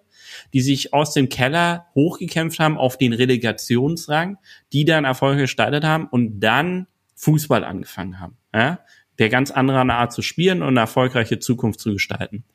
die 0.54 0.62
sich 0.62 0.94
aus 0.94 1.14
dem 1.14 1.30
Keller 1.30 1.88
hochgekämpft 1.96 2.60
haben 2.60 2.78
auf 2.78 2.98
den 2.98 3.14
Relegationsrang, 3.14 4.38
die 4.74 4.86
dann 4.86 5.06
Erfolge 5.06 5.42
gestaltet 5.42 5.84
haben 5.84 6.08
und 6.08 6.40
dann 6.40 6.88
Fußball 7.16 7.64
angefangen 7.64 8.20
haben. 8.20 8.38
Ja? 8.54 8.80
Der 9.18 9.30
ganz 9.30 9.52
andere 9.52 9.80
Art 9.80 10.14
zu 10.14 10.22
spielen 10.22 10.62
und 10.62 10.70
eine 10.70 10.82
erfolgreiche 10.82 11.40
Zukunft 11.40 11.80
zu 11.80 11.94
gestalten. 11.94 12.46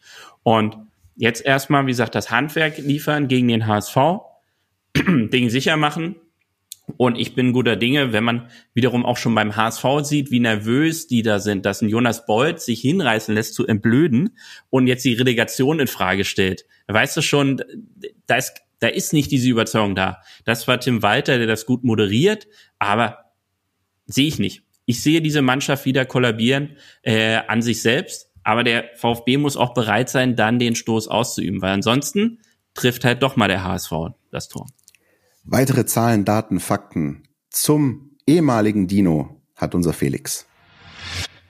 Und 0.42 0.76
jetzt 1.16 1.44
erstmal, 1.44 1.86
wie 1.86 1.90
gesagt, 1.90 2.14
das 2.14 2.30
Handwerk 2.30 2.78
liefern 2.78 3.28
gegen 3.28 3.48
den 3.48 3.66
HSV, 3.66 3.96
Ding 4.96 5.50
sicher 5.50 5.76
machen 5.76 6.16
Und 6.96 7.18
ich 7.18 7.34
bin 7.34 7.52
guter 7.52 7.76
Dinge, 7.76 8.12
wenn 8.12 8.24
man 8.24 8.48
wiederum 8.74 9.06
auch 9.06 9.16
schon 9.16 9.34
beim 9.34 9.56
HSV 9.56 9.84
sieht, 10.02 10.30
wie 10.30 10.40
nervös 10.40 11.06
die 11.06 11.22
da 11.22 11.40
sind, 11.40 11.64
dass 11.64 11.82
ein 11.82 11.88
Jonas 11.88 12.26
Bolt 12.26 12.60
sich 12.60 12.80
hinreißen 12.82 13.34
lässt 13.34 13.54
zu 13.54 13.66
entblöden 13.66 14.36
und 14.70 14.86
jetzt 14.86 15.04
die 15.04 15.14
Relegation 15.14 15.80
in 15.80 15.86
Frage 15.86 16.24
stellt. 16.24 16.66
Weißt 16.86 17.16
du 17.16 17.22
schon, 17.22 17.62
da 18.26 18.36
ist, 18.36 18.60
da 18.80 18.88
ist 18.88 19.12
nicht 19.12 19.30
diese 19.30 19.48
Überzeugung 19.48 19.94
da. 19.94 20.20
Das 20.44 20.68
war 20.68 20.78
Tim 20.78 21.02
Walter, 21.02 21.38
der 21.38 21.46
das 21.46 21.66
gut 21.66 21.84
moderiert, 21.84 22.46
aber 22.78 23.32
sehe 24.06 24.28
ich 24.28 24.38
nicht. 24.38 24.62
Ich 24.84 25.02
sehe 25.02 25.22
diese 25.22 25.40
Mannschaft 25.40 25.86
wieder 25.86 26.04
kollabieren 26.04 26.76
äh, 27.02 27.36
an 27.48 27.62
sich 27.62 27.80
selbst, 27.80 28.30
aber 28.42 28.62
der 28.62 28.90
VfB 28.96 29.38
muss 29.38 29.56
auch 29.56 29.72
bereit 29.72 30.10
sein, 30.10 30.36
dann 30.36 30.58
den 30.58 30.74
Stoß 30.74 31.08
auszuüben, 31.08 31.62
weil 31.62 31.72
ansonsten 31.72 32.40
trifft 32.74 33.04
halt 33.04 33.22
doch 33.22 33.36
mal 33.36 33.48
der 33.48 33.64
HSV 33.64 33.92
das 34.30 34.48
Tor. 34.48 34.66
Weitere 35.46 35.84
Zahlen, 35.84 36.24
Daten, 36.24 36.58
Fakten 36.58 37.28
zum 37.50 38.16
ehemaligen 38.26 38.86
Dino 38.88 39.42
hat 39.56 39.74
unser 39.74 39.92
Felix. 39.92 40.46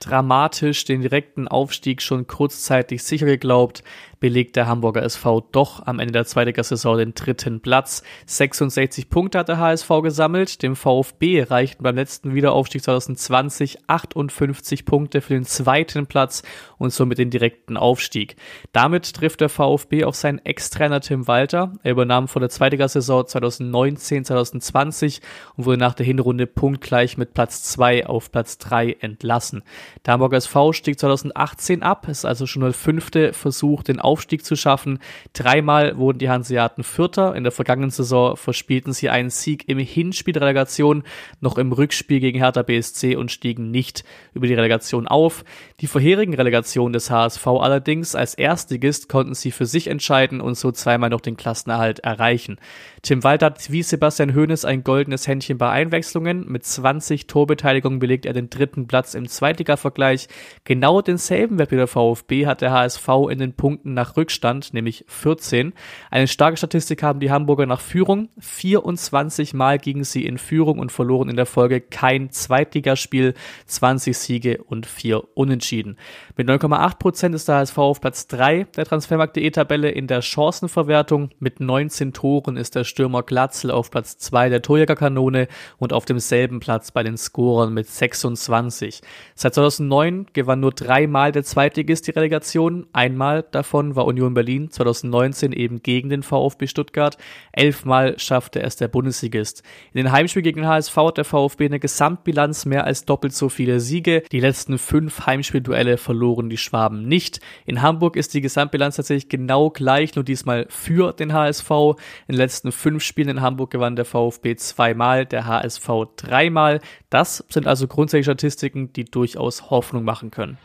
Dramatisch 0.00 0.84
den 0.84 1.00
direkten 1.00 1.46
Aufstieg 1.46 2.02
schon 2.02 2.26
kurzzeitig 2.26 3.04
sicher 3.04 3.26
geglaubt, 3.26 3.84
belegt 4.20 4.56
der 4.56 4.66
Hamburger 4.66 5.02
SV 5.02 5.40
doch 5.52 5.86
am 5.86 5.98
Ende 5.98 6.12
der 6.12 6.24
Zweitligasaison 6.24 6.98
den 6.98 7.14
dritten 7.14 7.60
Platz. 7.60 8.02
66 8.26 9.10
Punkte 9.10 9.38
hat 9.38 9.48
der 9.48 9.58
HSV 9.58 9.88
gesammelt. 10.02 10.62
Dem 10.62 10.76
VfB 10.76 11.42
reichten 11.42 11.82
beim 11.82 11.96
letzten 11.96 12.34
Wiederaufstieg 12.34 12.82
2020 12.82 13.88
58 13.88 14.84
Punkte 14.84 15.20
für 15.20 15.34
den 15.34 15.44
zweiten 15.44 16.06
Platz 16.06 16.42
und 16.78 16.92
somit 16.92 17.18
den 17.18 17.30
direkten 17.30 17.76
Aufstieg. 17.76 18.36
Damit 18.72 19.14
trifft 19.14 19.40
der 19.40 19.48
VfB 19.48 20.04
auf 20.04 20.14
seinen 20.14 20.38
Ex-Trainer 20.44 21.00
Tim 21.00 21.26
Walter. 21.26 21.72
Er 21.82 21.92
übernahm 21.92 22.28
vor 22.28 22.40
der 22.40 22.50
Zweitligasaison 22.50 23.24
2019-2020 23.24 25.20
und 25.56 25.66
wurde 25.66 25.78
nach 25.78 25.94
der 25.94 26.06
Hinrunde 26.06 26.46
punktgleich 26.46 27.16
mit 27.16 27.34
Platz 27.34 27.62
2 27.64 28.06
auf 28.06 28.30
Platz 28.30 28.58
3 28.58 28.96
entlassen. 29.00 29.62
Der 30.04 30.14
Hamburger 30.14 30.36
SV 30.38 30.72
stieg 30.72 30.98
2018 30.98 31.82
ab, 31.82 32.08
ist 32.08 32.24
also 32.24 32.46
schon 32.46 32.62
der 32.62 32.72
fünfte 32.72 33.32
Versuch, 33.32 33.82
den 33.82 34.00
Aufstieg 34.04 34.44
zu 34.44 34.56
schaffen. 34.56 34.98
Dreimal 35.32 35.96
wurden 35.96 36.18
die 36.18 36.30
Hanseaten 36.30 36.84
Vierter. 36.84 37.34
In 37.34 37.42
der 37.42 37.52
vergangenen 37.52 37.90
Saison 37.90 38.36
verspielten 38.36 38.92
sie 38.92 39.10
einen 39.10 39.30
Sieg 39.30 39.68
im 39.68 39.78
Hinspiel 39.78 40.32
der 40.32 40.42
Relegation, 40.42 41.02
noch 41.40 41.58
im 41.58 41.72
Rückspiel 41.72 42.20
gegen 42.20 42.38
Hertha 42.38 42.62
BSC 42.62 43.16
und 43.16 43.32
stiegen 43.32 43.70
nicht 43.70 44.04
über 44.32 44.46
die 44.46 44.54
Relegation 44.54 45.08
auf. 45.08 45.44
Die 45.80 45.86
vorherigen 45.86 46.34
Relegationen 46.34 46.92
des 46.92 47.10
HSV 47.10 47.46
allerdings 47.46 48.14
als 48.14 48.34
Erstligist 48.34 49.08
konnten 49.08 49.34
sie 49.34 49.50
für 49.50 49.66
sich 49.66 49.88
entscheiden 49.88 50.40
und 50.40 50.56
so 50.56 50.70
zweimal 50.70 51.10
noch 51.10 51.20
den 51.20 51.36
Klassenerhalt 51.36 52.00
erreichen. 52.00 52.58
Tim 53.02 53.24
Walter 53.24 53.46
hat 53.46 53.70
wie 53.70 53.82
Sebastian 53.82 54.34
Hoeneß 54.34 54.64
ein 54.64 54.84
goldenes 54.84 55.26
Händchen 55.26 55.58
bei 55.58 55.70
Einwechslungen. 55.70 56.46
Mit 56.46 56.64
20 56.64 57.26
Torbeteiligungen 57.26 57.98
belegt 57.98 58.26
er 58.26 58.32
den 58.32 58.50
dritten 58.50 58.86
Platz 58.86 59.14
im 59.14 59.28
Zweitliga-Vergleich. 59.28 60.28
Genau 60.64 61.00
denselben 61.00 61.58
Wert 61.58 61.70
wie 61.70 61.76
der 61.76 61.86
VfB 61.86 62.46
hat 62.46 62.60
der 62.60 62.72
HSV 62.72 63.08
in 63.30 63.38
den 63.38 63.54
Punkten 63.54 63.93
nach 63.94 64.16
Rückstand, 64.16 64.74
nämlich 64.74 65.04
14. 65.08 65.72
Eine 66.10 66.28
starke 66.28 66.56
Statistik 66.56 67.02
haben 67.02 67.20
die 67.20 67.30
Hamburger 67.30 67.66
nach 67.66 67.80
Führung. 67.80 68.28
24 68.38 69.54
Mal 69.54 69.78
gingen 69.78 70.04
sie 70.04 70.26
in 70.26 70.38
Führung 70.38 70.78
und 70.78 70.92
verloren 70.92 71.28
in 71.28 71.36
der 71.36 71.46
Folge 71.46 71.80
kein 71.80 72.30
Zweitligaspiel, 72.30 73.34
20 73.66 74.16
Siege 74.16 74.62
und 74.64 74.86
4 74.86 75.36
Unentschieden. 75.36 75.96
Mit 76.36 76.48
9,8 76.48 76.98
Prozent 76.98 77.34
ist 77.34 77.48
der 77.48 77.56
HSV 77.56 77.78
auf 77.78 78.00
Platz 78.00 78.26
3 78.28 78.64
der 78.76 78.84
Transfermarkt.de 78.84 79.50
Tabelle 79.50 79.90
in 79.90 80.06
der 80.06 80.22
Chancenverwertung. 80.22 81.30
Mit 81.38 81.60
19 81.60 82.12
Toren 82.12 82.56
ist 82.56 82.74
der 82.74 82.84
Stürmer 82.84 83.22
Glatzel 83.22 83.70
auf 83.70 83.90
Platz 83.90 84.18
2 84.18 84.48
der 84.48 84.62
Torjägerkanone 84.62 85.48
und 85.78 85.92
auf 85.92 86.04
demselben 86.04 86.60
Platz 86.60 86.90
bei 86.90 87.02
den 87.02 87.16
Scorern 87.16 87.72
mit 87.72 87.88
26. 87.88 89.02
Seit 89.34 89.54
2009 89.54 90.26
gewann 90.32 90.60
nur 90.60 90.72
dreimal 90.72 91.32
der 91.32 91.44
Zweitligist 91.44 92.06
die 92.06 92.12
Relegation. 92.12 92.86
Einmal 92.92 93.44
davon 93.50 93.83
war 93.96 94.06
Union 94.06 94.34
Berlin 94.34 94.70
2019 94.70 95.52
eben 95.52 95.82
gegen 95.82 96.08
den 96.08 96.22
VfB 96.22 96.66
Stuttgart. 96.66 97.18
Elfmal 97.52 98.18
schaffte 98.18 98.62
es 98.62 98.76
der 98.76 98.88
Bundesligist. 98.88 99.62
In 99.92 99.98
den 99.98 100.12
Heimspielen 100.12 100.44
gegen 100.44 100.66
HSV 100.66 100.96
hat 100.96 101.18
der 101.18 101.24
VfB 101.24 101.66
eine 101.66 101.80
Gesamtbilanz 101.80 102.64
mehr 102.64 102.84
als 102.84 103.04
doppelt 103.04 103.34
so 103.34 103.48
viele 103.48 103.80
Siege. 103.80 104.22
Die 104.32 104.40
letzten 104.40 104.78
fünf 104.78 105.26
Heimspielduelle 105.26 105.96
verloren 105.98 106.48
die 106.48 106.56
Schwaben 106.56 107.06
nicht. 107.06 107.40
In 107.66 107.82
Hamburg 107.82 108.16
ist 108.16 108.34
die 108.34 108.40
Gesamtbilanz 108.40 108.96
tatsächlich 108.96 109.28
genau 109.28 109.70
gleich, 109.70 110.14
nur 110.14 110.24
diesmal 110.24 110.66
für 110.68 111.12
den 111.12 111.32
HSV. 111.32 111.70
In 111.70 112.34
den 112.34 112.36
letzten 112.36 112.72
fünf 112.72 113.02
Spielen 113.02 113.28
in 113.28 113.40
Hamburg 113.40 113.70
gewann 113.70 113.96
der 113.96 114.04
VfB 114.04 114.56
zweimal, 114.56 115.26
der 115.26 115.46
HSV 115.46 115.88
dreimal. 116.16 116.80
Das 117.10 117.44
sind 117.48 117.66
also 117.66 117.86
grundsätzliche 117.86 118.24
Statistiken, 118.24 118.92
die 118.92 119.04
durchaus 119.04 119.70
Hoffnung 119.70 120.04
machen 120.04 120.30
können. 120.30 120.58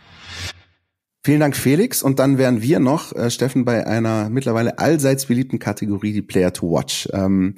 Vielen 1.21 1.41
Dank, 1.41 1.55
Felix. 1.55 2.01
Und 2.01 2.19
dann 2.19 2.37
wären 2.37 2.61
wir 2.61 2.79
noch, 2.79 3.13
äh, 3.13 3.29
Steffen, 3.29 3.65
bei 3.65 3.85
einer 3.85 4.29
mittlerweile 4.29 4.79
allseits 4.79 5.25
beliebten 5.25 5.59
Kategorie, 5.59 6.13
die 6.13 6.21
Player 6.21 6.53
to 6.53 6.71
Watch. 6.71 7.09
Ähm, 7.11 7.55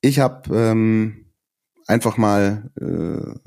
ich 0.00 0.20
habe 0.20 0.54
ähm, 0.56 1.26
einfach 1.86 2.16
mal 2.16 2.70
äh, 2.80 3.38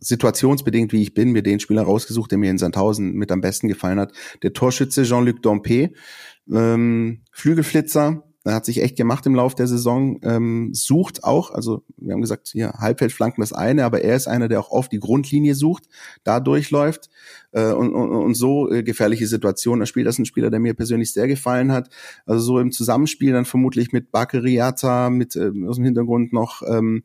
situationsbedingt, 0.00 0.92
wie 0.92 1.02
ich 1.02 1.14
bin, 1.14 1.32
mir 1.32 1.42
den 1.42 1.60
Spieler 1.60 1.82
rausgesucht, 1.82 2.30
der 2.30 2.38
mir 2.38 2.50
in 2.50 2.58
Sandhausen 2.58 3.12
mit 3.12 3.32
am 3.32 3.40
besten 3.40 3.68
gefallen 3.68 4.00
hat. 4.00 4.12
Der 4.42 4.52
Torschütze 4.52 5.04
Jean-Luc 5.04 5.42
Dompe, 5.42 5.92
ähm, 6.52 7.22
Flügelflitzer, 7.32 8.22
er 8.22 8.29
hat 8.44 8.64
sich 8.64 8.82
echt 8.82 8.96
gemacht 8.96 9.26
im 9.26 9.34
Lauf 9.34 9.54
der 9.54 9.66
Saison, 9.66 10.18
ähm, 10.22 10.70
sucht 10.72 11.24
auch, 11.24 11.50
also 11.50 11.82
wir 11.98 12.14
haben 12.14 12.22
gesagt, 12.22 12.48
hier 12.48 12.72
Halbfeldflanken 12.72 13.42
das 13.42 13.52
eine, 13.52 13.84
aber 13.84 14.02
er 14.02 14.16
ist 14.16 14.28
einer, 14.28 14.48
der 14.48 14.60
auch 14.60 14.70
oft 14.70 14.92
die 14.92 14.98
Grundlinie 14.98 15.54
sucht, 15.54 15.88
da 16.24 16.40
durchläuft 16.40 17.10
äh, 17.52 17.72
und, 17.72 17.92
und, 17.92 18.10
und 18.10 18.34
so 18.34 18.70
äh, 18.70 18.82
gefährliche 18.82 19.26
Situationen. 19.26 19.82
Er 19.82 19.86
spielt 19.86 20.06
das 20.06 20.18
ein 20.18 20.24
Spieler, 20.24 20.50
der 20.50 20.60
mir 20.60 20.74
persönlich 20.74 21.12
sehr 21.12 21.28
gefallen 21.28 21.70
hat. 21.70 21.90
Also 22.24 22.42
so 22.42 22.58
im 22.60 22.72
Zusammenspiel 22.72 23.32
dann 23.32 23.44
vermutlich 23.44 23.92
mit 23.92 24.10
Bakeriata, 24.10 25.10
mit 25.10 25.36
äh, 25.36 25.52
aus 25.66 25.76
dem 25.76 25.84
Hintergrund 25.84 26.32
noch 26.32 26.62
ähm, 26.66 27.04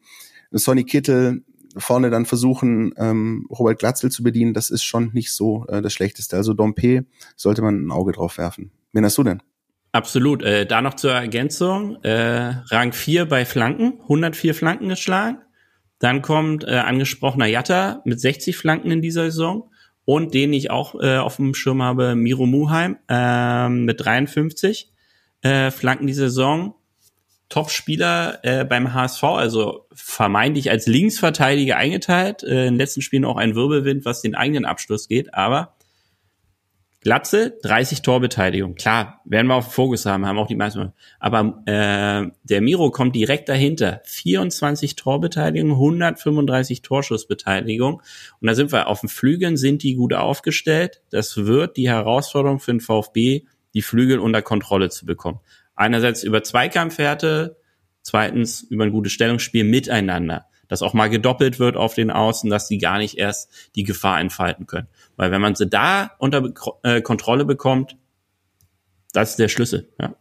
Sonny 0.52 0.86
Kittel, 0.86 1.44
vorne 1.78 2.10
dann 2.10 2.26
versuchen, 2.26 2.94
ähm, 2.98 3.48
Robert 3.50 3.80
Glatzel 3.80 4.10
zu 4.10 4.24
bedienen, 4.24 4.54
das 4.54 4.70
ist 4.70 4.84
schon 4.84 5.12
nicht 5.14 5.34
so 5.34 5.66
äh, 5.68 5.82
das 5.82 5.94
Schlechteste. 5.94 6.38
Also 6.38 6.54
Dompe 6.54 7.06
sollte 7.36 7.62
man 7.62 7.86
ein 7.86 7.92
Auge 7.92 8.14
drauf 8.14 8.38
werfen. 8.38 8.72
Wen 8.94 9.04
hast 9.04 9.18
du 9.18 9.24
denn? 9.24 9.42
Absolut. 9.96 10.44
Äh, 10.44 10.66
da 10.66 10.82
noch 10.82 10.96
zur 10.96 11.14
Ergänzung. 11.14 12.04
Äh, 12.04 12.56
Rang 12.70 12.92
4 12.92 13.30
bei 13.30 13.46
Flanken, 13.46 14.02
104 14.02 14.54
Flanken 14.54 14.90
geschlagen. 14.90 15.38
Dann 16.00 16.22
kommt 16.22 16.66
äh, 16.66 16.72
angesprochener 16.72 17.46
Jatta 17.46 18.02
mit 18.04 18.20
60 18.20 18.58
Flanken 18.58 18.92
in 18.92 19.02
dieser 19.02 19.24
Saison. 19.24 19.72
Und 20.04 20.34
den 20.34 20.52
ich 20.52 20.70
auch 20.70 21.02
äh, 21.02 21.16
auf 21.16 21.38
dem 21.38 21.54
Schirm 21.54 21.82
habe, 21.82 22.14
Miro 22.16 22.46
Muheim 22.46 22.98
äh, 23.08 23.70
mit 23.70 24.04
53 24.04 24.92
äh, 25.44 25.72
Flanken 25.72 26.08
die 26.08 26.14
Saison. 26.14 26.76
Top-Spieler 27.48 28.40
äh, 28.44 28.66
beim 28.66 28.94
HSV, 28.94 29.24
also 29.24 29.86
vermeintlich 29.94 30.72
als 30.72 30.88
Linksverteidiger 30.88 31.78
eingeteilt. 31.78 32.44
Äh, 32.44 32.66
in 32.66 32.74
den 32.74 32.80
letzten 32.80 33.02
Spielen 33.02 33.24
auch 33.24 33.38
ein 33.38 33.56
Wirbelwind, 33.56 34.04
was 34.04 34.22
den 34.22 34.36
eigenen 34.36 34.66
Abschluss 34.66 35.08
geht. 35.08 35.34
Aber 35.34 35.75
Glatze, 37.06 37.56
30 37.62 38.02
Torbeteiligung. 38.02 38.74
Klar, 38.74 39.22
werden 39.26 39.46
wir 39.46 39.54
auf 39.54 39.72
Fokus 39.72 40.08
haben, 40.08 40.26
haben 40.26 40.40
auch 40.40 40.48
die 40.48 40.56
meisten. 40.56 40.92
Aber 41.20 41.62
äh, 41.68 42.32
der 42.42 42.62
Miro 42.62 42.90
kommt 42.90 43.16
direkt 43.16 43.48
dahinter. 43.48 44.02
24 44.06 44.96
Torbeteiligung, 44.96 45.74
135 45.74 46.82
Torschussbeteiligung. 46.82 48.02
Und 48.42 48.48
da 48.48 48.56
sind 48.56 48.72
wir 48.72 48.88
auf 48.88 49.02
den 49.02 49.10
Flügeln, 49.10 49.56
sind 49.56 49.84
die 49.84 49.94
gut 49.94 50.16
aufgestellt. 50.16 51.04
Das 51.12 51.38
wird 51.38 51.78
die 51.78 51.88
Herausforderung 51.88 52.60
für 52.60 52.72
den 52.72 52.80
VfB, 52.82 53.44
die 53.76 53.84
Flügel 53.84 54.18
unter 54.18 54.42
Kontrolle 54.42 54.90
zu 54.90 55.06
bekommen. 55.06 55.42
Einerseits 55.76 56.24
über 56.24 56.42
Zweikampfwerte, 56.42 57.58
zweitens 58.02 58.64
über 58.64 58.84
ein 58.84 58.92
gutes 58.92 59.12
Stellungsspiel 59.12 59.64
miteinander 59.64 60.48
dass 60.68 60.82
auch 60.82 60.94
mal 60.94 61.10
gedoppelt 61.10 61.60
wird 61.60 61.78
auf 61.78 61.94
den 61.94 62.12
Außen, 62.12 62.50
dass 62.50 62.68
sie 62.68 62.78
gar 62.78 62.98
nicht 62.98 63.18
erst 63.18 63.52
die 63.76 63.84
Gefahr 63.84 64.20
entfalten 64.20 64.68
können. 64.68 64.88
Weil 65.18 65.32
wenn 65.32 65.42
man 65.42 65.56
sie 65.56 65.68
da 65.68 66.12
unter 66.20 66.52
äh, 66.84 67.02
Kontrolle 67.02 67.46
bekommt, 67.46 67.98
das 69.14 69.32
ist 69.32 69.40
der 69.40 69.48
Schlüssel. 69.48 69.90
Ja. 70.00 70.16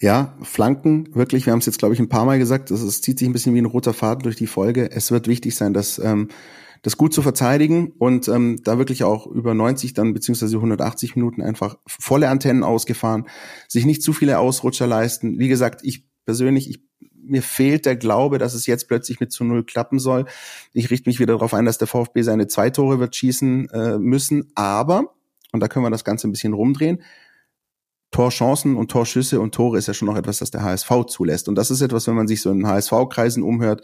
Ja, 0.00 0.34
Flanken, 0.42 1.14
wirklich, 1.14 1.44
wir 1.44 1.52
haben 1.52 1.58
es 1.58 1.66
jetzt, 1.66 1.78
glaube 1.78 1.94
ich, 1.94 2.00
ein 2.00 2.08
paar 2.08 2.24
Mal 2.24 2.38
gesagt, 2.38 2.70
es 2.70 3.00
zieht 3.02 3.18
sich 3.18 3.28
ein 3.28 3.32
bisschen 3.32 3.54
wie 3.54 3.60
ein 3.60 3.66
roter 3.66 3.92
Faden 3.92 4.22
durch 4.22 4.36
die 4.36 4.46
Folge. 4.46 4.90
Es 4.90 5.10
wird 5.10 5.28
wichtig 5.28 5.54
sein, 5.54 5.74
dass 5.74 5.98
ähm, 5.98 6.28
das 6.82 6.96
gut 6.96 7.12
zu 7.12 7.20
verteidigen 7.20 7.92
und 7.98 8.28
ähm, 8.28 8.60
da 8.64 8.78
wirklich 8.78 9.04
auch 9.04 9.26
über 9.26 9.52
90 9.52 9.92
dann 9.92 10.14
beziehungsweise 10.14 10.56
180 10.56 11.16
Minuten 11.16 11.42
einfach 11.42 11.76
volle 11.86 12.30
Antennen 12.30 12.64
ausgefahren, 12.64 13.26
sich 13.68 13.84
nicht 13.84 14.02
zu 14.02 14.12
viele 14.12 14.38
Ausrutscher 14.38 14.86
leisten. 14.86 15.38
Wie 15.38 15.48
gesagt, 15.48 15.82
ich 15.84 16.06
persönlich, 16.24 16.70
ich 16.70 16.82
mir 17.22 17.42
fehlt 17.42 17.86
der 17.86 17.96
Glaube, 17.96 18.38
dass 18.38 18.54
es 18.54 18.66
jetzt 18.66 18.88
plötzlich 18.88 19.20
mit 19.20 19.32
zu 19.32 19.44
null 19.44 19.64
klappen 19.64 19.98
soll. 19.98 20.26
Ich 20.72 20.90
richte 20.90 21.08
mich 21.08 21.18
wieder 21.18 21.34
darauf 21.34 21.54
ein, 21.54 21.64
dass 21.64 21.78
der 21.78 21.88
VfB 21.88 22.22
seine 22.22 22.46
zwei 22.46 22.70
Tore 22.70 22.98
wird 22.98 23.16
schießen 23.16 23.68
äh, 23.70 23.98
müssen. 23.98 24.50
Aber, 24.54 25.14
und 25.52 25.60
da 25.60 25.68
können 25.68 25.84
wir 25.84 25.90
das 25.90 26.04
Ganze 26.04 26.28
ein 26.28 26.32
bisschen 26.32 26.52
rumdrehen, 26.52 27.02
Torchancen 28.10 28.76
und 28.76 28.90
Torschüsse 28.90 29.40
und 29.40 29.54
Tore 29.54 29.78
ist 29.78 29.86
ja 29.86 29.94
schon 29.94 30.06
noch 30.06 30.16
etwas, 30.16 30.38
das 30.38 30.50
der 30.50 30.62
HSV 30.62 30.90
zulässt. 31.06 31.48
Und 31.48 31.54
das 31.54 31.70
ist 31.70 31.80
etwas, 31.80 32.06
wenn 32.08 32.16
man 32.16 32.26
sich 32.26 32.42
so 32.42 32.50
in 32.50 32.66
HSV-Kreisen 32.66 33.42
umhört, 33.42 33.82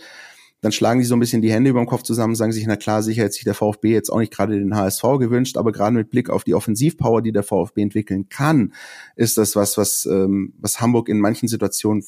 dann 0.62 0.72
schlagen 0.72 1.00
die 1.00 1.06
so 1.06 1.14
ein 1.14 1.20
bisschen 1.20 1.42
die 1.42 1.52
Hände 1.52 1.70
über 1.70 1.80
dem 1.80 1.86
Kopf 1.86 2.02
zusammen, 2.02 2.34
sagen 2.34 2.50
sich, 2.50 2.66
na 2.66 2.76
klar, 2.76 3.02
sicher 3.02 3.22
hätte 3.22 3.34
sich 3.34 3.44
der 3.44 3.54
VfB 3.54 3.92
jetzt 3.92 4.10
auch 4.10 4.18
nicht 4.18 4.32
gerade 4.32 4.58
den 4.58 4.74
HSV 4.74 5.02
gewünscht, 5.18 5.58
aber 5.58 5.70
gerade 5.70 5.94
mit 5.94 6.10
Blick 6.10 6.30
auf 6.30 6.44
die 6.44 6.54
Offensivpower, 6.54 7.22
die 7.22 7.32
der 7.32 7.42
VfB 7.42 7.82
entwickeln 7.82 8.28
kann, 8.28 8.72
ist 9.16 9.38
das 9.38 9.54
was, 9.54 9.76
was, 9.76 10.06
ähm, 10.06 10.54
was 10.58 10.80
Hamburg 10.80 11.08
in 11.08 11.20
manchen 11.20 11.46
Situationen 11.48 12.04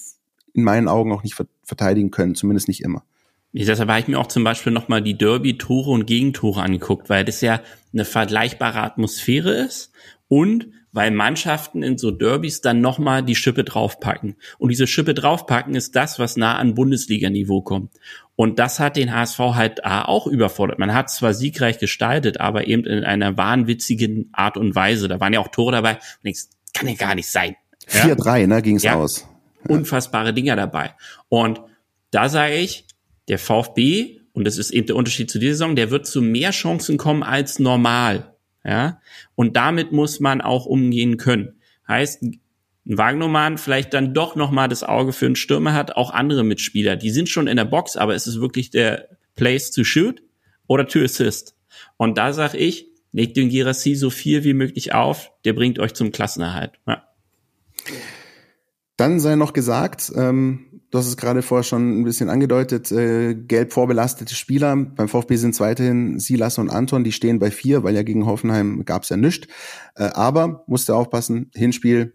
in 0.58 0.64
meinen 0.64 0.88
Augen 0.88 1.12
auch 1.12 1.22
nicht 1.22 1.36
verteidigen 1.64 2.10
können, 2.10 2.34
zumindest 2.34 2.68
nicht 2.68 2.82
immer. 2.82 3.04
Deshalb 3.52 3.88
habe 3.88 4.00
ich 4.00 4.08
mir 4.08 4.18
auch 4.18 4.26
zum 4.26 4.44
Beispiel 4.44 4.72
nochmal 4.72 5.02
die 5.02 5.16
Derby-Tore 5.16 5.90
und 5.90 6.06
Gegentore 6.06 6.60
angeguckt, 6.62 7.08
weil 7.08 7.24
das 7.24 7.40
ja 7.40 7.60
eine 7.92 8.04
vergleichbare 8.04 8.80
Atmosphäre 8.80 9.52
ist 9.52 9.92
und 10.28 10.68
weil 10.92 11.10
Mannschaften 11.10 11.82
in 11.82 11.98
so 11.98 12.10
Derbys 12.10 12.60
dann 12.60 12.80
nochmal 12.80 13.22
die 13.22 13.34
Schippe 13.34 13.64
draufpacken. 13.64 14.36
Und 14.58 14.70
diese 14.70 14.86
Schippe 14.86 15.14
draufpacken 15.14 15.74
ist 15.74 15.96
das, 15.96 16.18
was 16.18 16.36
nah 16.36 16.56
an 16.56 16.74
Bundesliga-Niveau 16.74 17.62
kommt. 17.62 17.92
Und 18.36 18.58
das 18.58 18.80
hat 18.80 18.96
den 18.96 19.14
HSV 19.14 19.38
halt 19.38 19.84
auch 19.84 20.26
überfordert. 20.26 20.78
Man 20.78 20.94
hat 20.94 21.10
zwar 21.10 21.34
siegreich 21.34 21.78
gestaltet, 21.78 22.40
aber 22.40 22.66
eben 22.66 22.84
in 22.84 23.04
einer 23.04 23.36
wahnwitzigen 23.36 24.30
Art 24.32 24.56
und 24.56 24.74
Weise. 24.74 25.08
Da 25.08 25.20
waren 25.20 25.32
ja 25.32 25.40
auch 25.40 25.48
Tore 25.48 25.72
dabei. 25.72 25.94
Und 25.94 26.24
denkst, 26.24 26.44
kann 26.74 26.88
ja 26.88 26.94
gar 26.94 27.14
nicht 27.14 27.28
sein. 27.28 27.56
4-3, 27.88 28.46
ne, 28.46 28.62
ging's 28.62 28.82
ja, 28.82 28.94
aus. 28.94 29.26
Unfassbare 29.68 30.32
Dinger 30.32 30.56
dabei. 30.56 30.94
Und 31.28 31.60
da 32.10 32.28
sage 32.28 32.56
ich, 32.56 32.86
der 33.28 33.38
VfB, 33.38 34.20
und 34.32 34.46
das 34.46 34.58
ist 34.58 34.70
eben 34.70 34.86
der 34.86 34.96
Unterschied 34.96 35.30
zu 35.30 35.38
dieser 35.38 35.52
Saison, 35.52 35.76
der 35.76 35.90
wird 35.90 36.06
zu 36.06 36.22
mehr 36.22 36.50
Chancen 36.50 36.96
kommen 36.96 37.22
als 37.22 37.58
normal. 37.58 38.34
Ja, 38.64 39.00
und 39.34 39.56
damit 39.56 39.92
muss 39.92 40.20
man 40.20 40.40
auch 40.40 40.66
umgehen 40.66 41.16
können. 41.16 41.60
Heißt, 41.86 42.22
ein 42.22 42.40
Wagnermann 42.84 43.58
vielleicht 43.58 43.94
dann 43.94 44.14
doch 44.14 44.34
nochmal 44.34 44.68
das 44.68 44.82
Auge 44.82 45.12
für 45.12 45.26
einen 45.26 45.36
Stürmer 45.36 45.74
hat, 45.74 45.96
auch 45.96 46.10
andere 46.10 46.42
Mitspieler. 46.42 46.96
Die 46.96 47.10
sind 47.10 47.28
schon 47.28 47.46
in 47.46 47.56
der 47.56 47.64
Box, 47.64 47.96
aber 47.96 48.14
es 48.14 48.26
ist 48.26 48.40
wirklich 48.40 48.70
der 48.70 49.08
Place 49.36 49.70
to 49.70 49.84
shoot 49.84 50.22
oder 50.66 50.86
to 50.86 51.00
assist. 51.00 51.54
Und 51.96 52.18
da 52.18 52.32
sag 52.32 52.54
ich, 52.54 52.88
legt 53.12 53.36
den 53.36 53.48
Girassi 53.48 53.94
so 53.94 54.10
viel 54.10 54.44
wie 54.44 54.54
möglich 54.54 54.92
auf, 54.92 55.32
der 55.44 55.52
bringt 55.52 55.78
euch 55.78 55.94
zum 55.94 56.12
Klassenerhalt. 56.12 56.72
Ja. 56.86 57.04
Dann 58.98 59.20
sei 59.20 59.36
noch 59.36 59.52
gesagt, 59.52 60.12
ähm, 60.16 60.82
du 60.90 60.98
hast 60.98 61.06
es 61.06 61.16
gerade 61.16 61.42
vorher 61.42 61.62
schon 61.62 62.00
ein 62.00 62.04
bisschen 62.04 62.28
angedeutet, 62.28 62.90
äh, 62.90 63.36
gelb 63.36 63.72
vorbelastete 63.72 64.34
Spieler. 64.34 64.74
Beim 64.74 65.06
VfB 65.06 65.36
sind 65.36 65.54
es 65.54 65.60
weiterhin 65.60 66.18
Silas 66.18 66.58
und 66.58 66.68
Anton, 66.68 67.04
die 67.04 67.12
stehen 67.12 67.38
bei 67.38 67.52
vier, 67.52 67.84
weil 67.84 67.94
ja 67.94 68.02
gegen 68.02 68.26
Hoffenheim 68.26 68.84
gab 68.84 69.04
es 69.04 69.08
ja 69.10 69.16
nichts. 69.16 69.46
Äh, 69.94 70.10
aber 70.14 70.64
musst 70.66 70.88
du 70.88 70.94
aufpassen, 70.94 71.52
Hinspiel, 71.54 72.12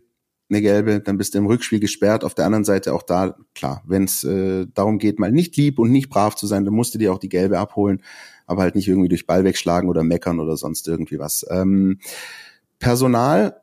eine 0.49 0.61
gelbe, 0.61 0.99
dann 0.99 1.17
bist 1.17 1.33
du 1.33 1.37
im 1.37 1.45
Rückspiel 1.45 1.79
gesperrt. 1.79 2.25
Auf 2.25 2.35
der 2.35 2.45
anderen 2.45 2.65
Seite 2.65 2.93
auch 2.93 3.03
da, 3.03 3.37
klar, 3.55 3.81
wenn 3.87 4.03
es 4.03 4.25
äh, 4.25 4.67
darum 4.73 4.99
geht, 4.99 5.19
mal 5.19 5.31
nicht 5.31 5.55
lieb 5.55 5.79
und 5.79 5.89
nicht 5.89 6.09
brav 6.09 6.35
zu 6.35 6.47
sein, 6.47 6.65
dann 6.65 6.73
musst 6.73 6.93
du 6.93 6.99
dir 6.99 7.13
auch 7.13 7.17
die 7.17 7.29
gelbe 7.29 7.59
abholen, 7.59 8.03
aber 8.45 8.61
halt 8.61 8.75
nicht 8.75 8.89
irgendwie 8.89 9.07
durch 9.07 9.25
Ball 9.25 9.45
wegschlagen 9.45 9.89
oder 9.89 10.03
meckern 10.03 10.41
oder 10.41 10.57
sonst 10.57 10.85
irgendwie 10.89 11.17
was. 11.17 11.45
Ähm, 11.49 11.99
Personal 12.79 13.62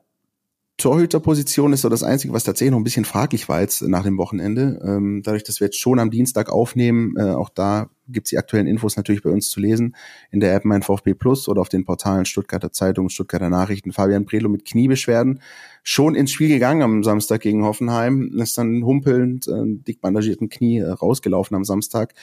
Torhüterposition 0.77 1.73
ist 1.73 1.81
so 1.81 1.89
das 1.89 2.01
Einzige, 2.01 2.33
was 2.33 2.43
tatsächlich 2.43 2.71
noch 2.71 2.79
ein 2.79 2.83
bisschen 2.83 3.05
fraglich 3.05 3.47
war 3.47 3.61
jetzt 3.61 3.83
nach 3.83 4.03
dem 4.03 4.17
Wochenende. 4.17 4.81
Ähm, 4.83 5.21
dadurch, 5.23 5.43
dass 5.43 5.59
wir 5.59 5.67
jetzt 5.67 5.79
schon 5.79 5.99
am 5.99 6.09
Dienstag 6.09 6.49
aufnehmen, 6.49 7.15
äh, 7.17 7.31
auch 7.31 7.49
da 7.49 7.89
gibt's 8.07 8.31
die 8.31 8.37
aktuellen 8.37 8.67
Infos 8.67 8.97
natürlich 8.97 9.21
bei 9.21 9.29
uns 9.29 9.49
zu 9.49 9.59
lesen 9.59 9.95
in 10.31 10.39
der 10.39 10.55
App 10.55 10.65
Mein 10.65 10.81
VfB 10.81 11.13
Plus 11.13 11.47
oder 11.47 11.61
auf 11.61 11.69
den 11.69 11.85
Portalen 11.85 12.25
Stuttgarter 12.25 12.71
Zeitung, 12.71 13.09
Stuttgarter 13.09 13.49
Nachrichten. 13.49 13.91
Fabian 13.91 14.25
Prelo 14.25 14.49
mit 14.49 14.65
Kniebeschwerden 14.65 15.41
schon 15.83 16.15
ins 16.15 16.31
Spiel 16.31 16.49
gegangen 16.49 16.81
am 16.81 17.03
Samstag 17.03 17.41
gegen 17.41 17.63
Hoffenheim, 17.63 18.31
ist 18.39 18.57
dann 18.57 18.83
humpelnd, 18.83 19.47
äh, 19.47 19.63
dick 19.65 20.01
bandagierten 20.01 20.49
Knie 20.49 20.79
äh, 20.79 20.89
rausgelaufen 20.89 21.55
am 21.55 21.63
Samstag. 21.63 22.13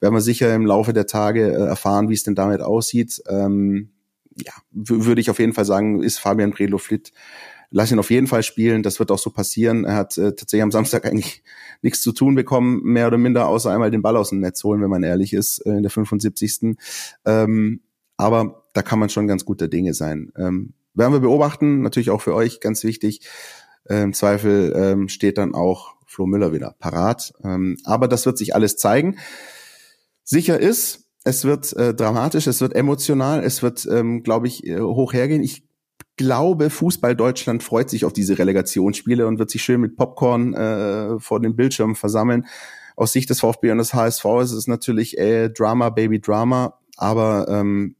Werden 0.00 0.14
wir 0.14 0.20
sicher 0.20 0.54
im 0.54 0.66
Laufe 0.66 0.92
der 0.92 1.06
Tage 1.06 1.48
äh, 1.48 1.66
erfahren, 1.66 2.08
wie 2.08 2.14
es 2.14 2.24
denn 2.24 2.34
damit 2.34 2.60
aussieht. 2.60 3.22
Ähm, 3.28 3.90
ja, 4.36 4.52
würde 4.70 5.20
ich 5.20 5.30
auf 5.30 5.38
jeden 5.38 5.52
Fall 5.52 5.64
sagen, 5.64 6.02
ist 6.02 6.18
Fabian 6.18 6.52
Prelo 6.52 6.78
fit 6.78 7.12
lass 7.72 7.90
ihn 7.90 7.98
auf 7.98 8.10
jeden 8.10 8.28
Fall 8.28 8.42
spielen. 8.42 8.82
Das 8.82 9.00
wird 9.00 9.10
auch 9.10 9.18
so 9.18 9.30
passieren. 9.30 9.84
Er 9.84 9.96
hat 9.96 10.16
äh, 10.18 10.34
tatsächlich 10.34 10.62
am 10.62 10.70
Samstag 10.70 11.04
eigentlich 11.06 11.42
nichts 11.80 12.02
zu 12.02 12.12
tun 12.12 12.34
bekommen, 12.36 12.82
mehr 12.84 13.08
oder 13.08 13.18
minder, 13.18 13.48
außer 13.48 13.72
einmal 13.72 13.90
den 13.90 14.02
Ball 14.02 14.16
aus 14.16 14.28
dem 14.28 14.40
Netz 14.40 14.62
holen, 14.62 14.80
wenn 14.80 14.90
man 14.90 15.02
ehrlich 15.02 15.32
ist, 15.32 15.58
äh, 15.66 15.70
in 15.70 15.82
der 15.82 15.90
75. 15.90 16.76
Ähm, 17.24 17.80
aber 18.16 18.68
da 18.74 18.82
kann 18.82 18.98
man 18.98 19.08
schon 19.08 19.26
ganz 19.26 19.44
guter 19.44 19.68
Dinge 19.68 19.94
sein. 19.94 20.32
Ähm, 20.36 20.74
werden 20.94 21.12
wir 21.12 21.20
beobachten, 21.20 21.82
natürlich 21.82 22.10
auch 22.10 22.20
für 22.20 22.34
euch 22.34 22.60
ganz 22.60 22.84
wichtig. 22.84 23.26
Äh, 23.88 24.02
Im 24.02 24.12
Zweifel 24.12 24.72
ähm, 24.76 25.08
steht 25.08 25.38
dann 25.38 25.54
auch 25.54 25.94
Flo 26.06 26.26
Müller 26.26 26.52
wieder 26.52 26.76
parat. 26.78 27.32
Ähm, 27.42 27.78
aber 27.84 28.06
das 28.06 28.26
wird 28.26 28.38
sich 28.38 28.54
alles 28.54 28.76
zeigen. 28.76 29.18
Sicher 30.22 30.60
ist, 30.60 31.08
es 31.24 31.44
wird 31.44 31.72
äh, 31.74 31.94
dramatisch, 31.94 32.46
es 32.46 32.60
wird 32.60 32.74
emotional, 32.74 33.42
es 33.42 33.62
wird, 33.62 33.86
ähm, 33.90 34.22
glaube 34.22 34.46
ich, 34.46 34.66
äh, 34.66 34.80
hoch 34.80 35.12
hergehen. 35.12 35.42
Ich 35.42 35.64
glaube, 36.22 36.70
Fußball 36.70 37.16
Deutschland 37.16 37.62
freut 37.62 37.90
sich 37.90 38.04
auf 38.04 38.12
diese 38.12 38.38
Relegationsspiele 38.38 39.26
und 39.26 39.38
wird 39.38 39.50
sich 39.50 39.62
schön 39.62 39.80
mit 39.80 39.96
Popcorn 39.96 40.54
äh, 40.54 41.18
vor 41.18 41.40
den 41.40 41.56
Bildschirmen 41.56 41.96
versammeln. 41.96 42.46
Aus 42.96 43.12
Sicht 43.12 43.30
des 43.30 43.40
VfB 43.40 43.70
und 43.72 43.78
des 43.78 43.94
HSV 43.94 44.24
ist 44.42 44.52
es 44.52 44.66
natürlich 44.66 45.18
äh, 45.18 45.48
Drama, 45.48 45.90
Baby 45.90 46.20
Drama. 46.20 46.78
Aber 46.96 47.46
ähm, 47.48 47.96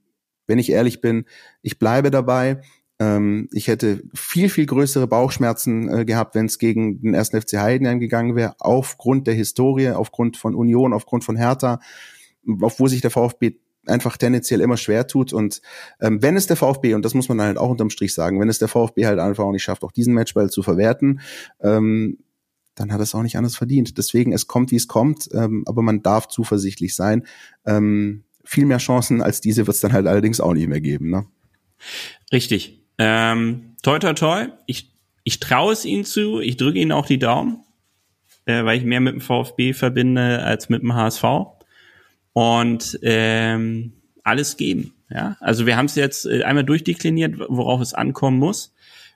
wenn 0.46 0.58
ich 0.58 0.70
ehrlich 0.70 1.00
bin, 1.00 1.24
ich 1.62 1.78
bleibe 1.78 2.10
dabei. 2.10 2.60
Ähm, 2.98 3.48
ich 3.52 3.68
hätte 3.68 4.02
viel, 4.14 4.48
viel 4.48 4.66
größere 4.66 5.06
Bauchschmerzen 5.06 5.88
äh, 5.88 6.04
gehabt, 6.04 6.34
wenn 6.34 6.46
es 6.46 6.58
gegen 6.58 7.00
den 7.00 7.14
ersten 7.14 7.40
FC 7.40 7.54
Heidenheim 7.54 8.00
gegangen 8.00 8.36
wäre, 8.36 8.54
aufgrund 8.60 9.26
der 9.26 9.34
Historie, 9.34 9.90
aufgrund 9.90 10.36
von 10.36 10.54
Union, 10.54 10.92
aufgrund 10.92 11.24
von 11.24 11.36
Hertha, 11.36 11.80
auf 12.60 12.78
wo 12.78 12.86
sich 12.86 13.00
der 13.00 13.10
VfB 13.10 13.56
einfach 13.86 14.16
tendenziell 14.16 14.60
immer 14.60 14.76
schwer 14.76 15.06
tut. 15.06 15.32
Und 15.32 15.60
ähm, 16.00 16.22
wenn 16.22 16.36
es 16.36 16.46
der 16.46 16.56
VfB, 16.56 16.94
und 16.94 17.04
das 17.04 17.14
muss 17.14 17.28
man 17.28 17.40
halt 17.40 17.58
auch 17.58 17.70
unterm 17.70 17.90
Strich 17.90 18.14
sagen, 18.14 18.40
wenn 18.40 18.48
es 18.48 18.58
der 18.58 18.68
VfB 18.68 19.06
halt 19.06 19.18
einfach 19.18 19.44
auch 19.44 19.52
nicht 19.52 19.62
schafft, 19.62 19.82
auch 19.82 19.92
diesen 19.92 20.14
Matchball 20.14 20.50
zu 20.50 20.62
verwerten, 20.62 21.20
ähm, 21.60 22.18
dann 22.74 22.92
hat 22.92 23.00
es 23.00 23.14
auch 23.14 23.22
nicht 23.22 23.36
anders 23.36 23.56
verdient. 23.56 23.98
Deswegen, 23.98 24.32
es 24.32 24.46
kommt, 24.46 24.70
wie 24.70 24.76
es 24.76 24.88
kommt, 24.88 25.28
ähm, 25.32 25.64
aber 25.66 25.82
man 25.82 26.02
darf 26.02 26.28
zuversichtlich 26.28 26.94
sein. 26.94 27.26
Ähm, 27.66 28.24
viel 28.44 28.66
mehr 28.66 28.78
Chancen 28.78 29.22
als 29.22 29.40
diese 29.40 29.66
wird 29.66 29.74
es 29.74 29.80
dann 29.80 29.92
halt 29.92 30.06
allerdings 30.06 30.40
auch 30.40 30.54
nicht 30.54 30.68
mehr 30.68 30.80
geben. 30.80 31.10
Ne? 31.10 31.26
Richtig. 32.32 32.80
Ähm, 32.98 33.76
toi, 33.82 33.98
toi, 33.98 34.14
toi. 34.14 34.46
Ich, 34.66 34.92
ich 35.24 35.40
traue 35.40 35.72
es 35.72 35.84
ihnen 35.84 36.04
zu. 36.04 36.40
Ich 36.40 36.56
drücke 36.56 36.78
ihnen 36.78 36.92
auch 36.92 37.06
die 37.06 37.18
Daumen, 37.18 37.60
äh, 38.46 38.64
weil 38.64 38.78
ich 38.78 38.84
mehr 38.84 39.00
mit 39.00 39.14
dem 39.14 39.20
VfB 39.20 39.74
verbinde 39.74 40.42
als 40.42 40.68
mit 40.68 40.82
dem 40.82 40.94
HSV 40.94 41.24
und 42.32 42.98
ähm, 43.02 43.92
alles 44.24 44.56
geben. 44.56 44.94
Ja, 45.10 45.36
also 45.40 45.66
wir 45.66 45.76
haben 45.76 45.86
es 45.86 45.94
jetzt 45.94 46.26
äh, 46.26 46.42
einmal 46.42 46.64
durchdekliniert, 46.64 47.34
worauf 47.48 47.80
es 47.80 47.92
ankommen 47.92 48.38
muss. 48.38 48.74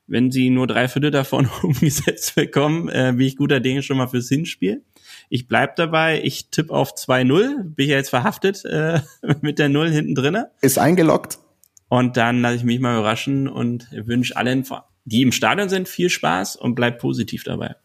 Wenn 0.09 0.30
sie 0.30 0.51
nur 0.51 0.66
drei 0.66 0.88
Viertel 0.88 1.10
davon 1.10 1.48
umgesetzt 1.62 2.34
bekommen, 2.34 2.88
äh, 2.88 3.12
bin 3.16 3.26
ich 3.26 3.36
guter 3.36 3.60
Dinge 3.60 3.82
schon 3.82 3.97
mal 3.97 4.06
fürs 4.06 4.28
Hinspiel. 4.28 4.84
Ich 5.30 5.48
bleib 5.48 5.76
dabei, 5.76 6.20
ich 6.22 6.51
tippe 6.51 6.72
auf 6.72 6.94
2-0, 6.94 7.74
bin 7.74 7.88
ja 7.88 7.97
jetzt 7.97 8.10
verhaftet 8.10 8.64
äh, 8.64 9.01
mit 9.40 9.59
der 9.59 9.68
Null 9.68 9.90
hinten 9.90 10.14
drinne. 10.14 10.51
Ist 10.60 10.78
eingeloggt. 10.78 11.38
Und 11.88 12.16
dann 12.16 12.43
lasse 12.43 12.56
ich 12.56 12.64
mich 12.64 12.80
mal 12.80 12.98
überraschen 12.98 13.48
und 13.48 13.88
wünsche 13.93 14.36
allen, 14.36 14.64
die 15.05 15.22
im 15.22 15.32
Stadion 15.32 15.68
sind, 15.68 15.88
viel 15.88 16.10
Spaß 16.10 16.56
und 16.56 16.74
bleib 16.74 16.98
positiv 16.98 17.44
dabei. 17.44 17.76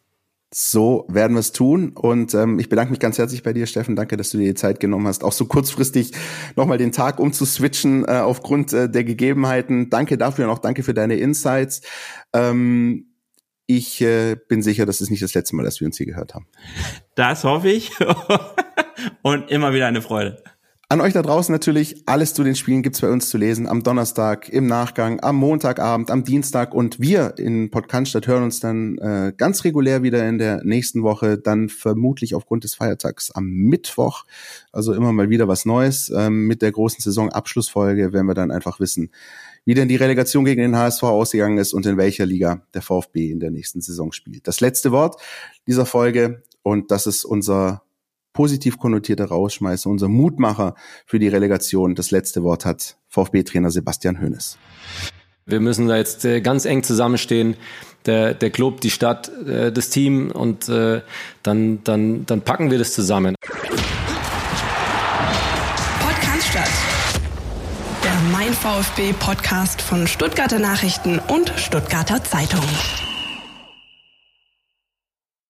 So 0.53 1.05
werden 1.07 1.33
wir 1.33 1.39
es 1.39 1.53
tun. 1.53 1.91
Und 1.95 2.33
ähm, 2.33 2.59
ich 2.59 2.67
bedanke 2.67 2.91
mich 2.91 2.99
ganz 2.99 3.17
herzlich 3.17 3.41
bei 3.41 3.53
dir, 3.53 3.65
Steffen. 3.67 3.95
Danke, 3.95 4.17
dass 4.17 4.31
du 4.31 4.37
dir 4.37 4.47
die 4.47 4.53
Zeit 4.53 4.81
genommen 4.81 5.07
hast, 5.07 5.23
auch 5.23 5.31
so 5.31 5.45
kurzfristig 5.45 6.11
nochmal 6.57 6.77
den 6.77 6.91
Tag 6.91 7.19
umzuswitchen 7.19 8.03
äh, 8.05 8.17
aufgrund 8.17 8.73
äh, 8.73 8.89
der 8.89 9.05
Gegebenheiten. 9.05 9.89
Danke 9.89 10.17
dafür 10.17 10.45
und 10.45 10.51
auch 10.51 10.59
danke 10.59 10.83
für 10.83 10.93
deine 10.93 11.15
Insights. 11.15 11.81
Ähm, 12.33 13.11
ich 13.65 14.01
äh, 14.01 14.35
bin 14.49 14.61
sicher, 14.61 14.85
das 14.85 14.99
ist 14.99 15.09
nicht 15.09 15.23
das 15.23 15.33
letzte 15.33 15.55
Mal, 15.55 15.63
dass 15.63 15.79
wir 15.79 15.87
uns 15.87 15.95
hier 15.95 16.05
gehört 16.05 16.35
haben. 16.35 16.47
Das 17.15 17.45
hoffe 17.45 17.69
ich. 17.69 17.91
und 19.21 19.49
immer 19.49 19.73
wieder 19.73 19.87
eine 19.87 20.01
Freude. 20.01 20.43
An 20.91 20.99
euch 20.99 21.13
da 21.13 21.21
draußen 21.21 21.53
natürlich, 21.53 22.03
alles 22.05 22.33
zu 22.33 22.43
den 22.43 22.53
Spielen 22.53 22.83
gibt's 22.83 22.99
bei 22.99 23.09
uns 23.09 23.29
zu 23.29 23.37
lesen. 23.37 23.65
Am 23.65 23.81
Donnerstag, 23.81 24.49
im 24.49 24.65
Nachgang, 24.67 25.21
am 25.21 25.37
Montagabend, 25.37 26.11
am 26.11 26.25
Dienstag 26.25 26.73
und 26.73 26.99
wir 26.99 27.35
in 27.37 27.71
Podcaststadt 27.71 28.27
hören 28.27 28.43
uns 28.43 28.59
dann 28.59 28.97
äh, 28.97 29.31
ganz 29.37 29.63
regulär 29.63 30.03
wieder 30.03 30.27
in 30.27 30.37
der 30.37 30.65
nächsten 30.65 31.03
Woche, 31.03 31.37
dann 31.37 31.69
vermutlich 31.69 32.35
aufgrund 32.35 32.65
des 32.65 32.75
Feiertags 32.75 33.31
am 33.31 33.45
Mittwoch. 33.45 34.25
Also 34.73 34.93
immer 34.93 35.13
mal 35.13 35.29
wieder 35.29 35.47
was 35.47 35.63
Neues. 35.63 36.11
Ähm, 36.13 36.45
mit 36.47 36.61
der 36.61 36.73
großen 36.73 36.99
Saisonabschlussfolge 36.99 38.11
werden 38.11 38.27
wir 38.27 38.33
dann 38.33 38.51
einfach 38.51 38.81
wissen, 38.81 39.11
wie 39.63 39.75
denn 39.75 39.87
die 39.87 39.95
Relegation 39.95 40.43
gegen 40.43 40.59
den 40.59 40.75
HSV 40.75 41.03
ausgegangen 41.03 41.57
ist 41.57 41.71
und 41.71 41.85
in 41.85 41.95
welcher 41.95 42.25
Liga 42.25 42.63
der 42.73 42.81
VfB 42.81 43.31
in 43.31 43.39
der 43.39 43.51
nächsten 43.51 43.79
Saison 43.79 44.11
spielt. 44.11 44.45
Das 44.45 44.59
letzte 44.59 44.91
Wort 44.91 45.21
dieser 45.67 45.85
Folge 45.85 46.43
und 46.63 46.91
das 46.91 47.07
ist 47.07 47.23
unser 47.23 47.81
positiv 48.33 48.77
konnotierte 48.77 49.25
Rausschmeißer, 49.25 49.89
unser 49.89 50.07
Mutmacher 50.07 50.75
für 51.05 51.19
die 51.19 51.27
Relegation. 51.27 51.95
Das 51.95 52.11
letzte 52.11 52.43
Wort 52.43 52.65
hat 52.65 52.97
VfB-Trainer 53.09 53.71
Sebastian 53.71 54.21
Hoeneß. 54.21 54.57
Wir 55.45 55.59
müssen 55.59 55.87
da 55.87 55.97
jetzt 55.97 56.23
äh, 56.25 56.41
ganz 56.41 56.65
eng 56.65 56.83
zusammenstehen. 56.83 57.55
Der, 58.05 58.33
der 58.33 58.49
Club, 58.49 58.81
die 58.81 58.89
Stadt, 58.89 59.29
äh, 59.45 59.71
das 59.71 59.89
Team 59.89 60.31
und 60.31 60.69
äh, 60.69 61.01
dann, 61.43 61.83
dann, 61.83 62.25
dann 62.25 62.41
packen 62.41 62.71
wir 62.71 62.77
das 62.77 62.93
zusammen. 62.93 63.35
Stuttgart. 66.51 66.69
Der 68.03 68.13
Mein 68.31 68.53
VfB 68.53 69.13
Podcast 69.13 69.81
von 69.81 70.05
Stuttgarter 70.05 70.59
Nachrichten 70.59 71.19
und 71.19 71.53
Stuttgarter 71.55 72.23
Zeitung. 72.23 72.65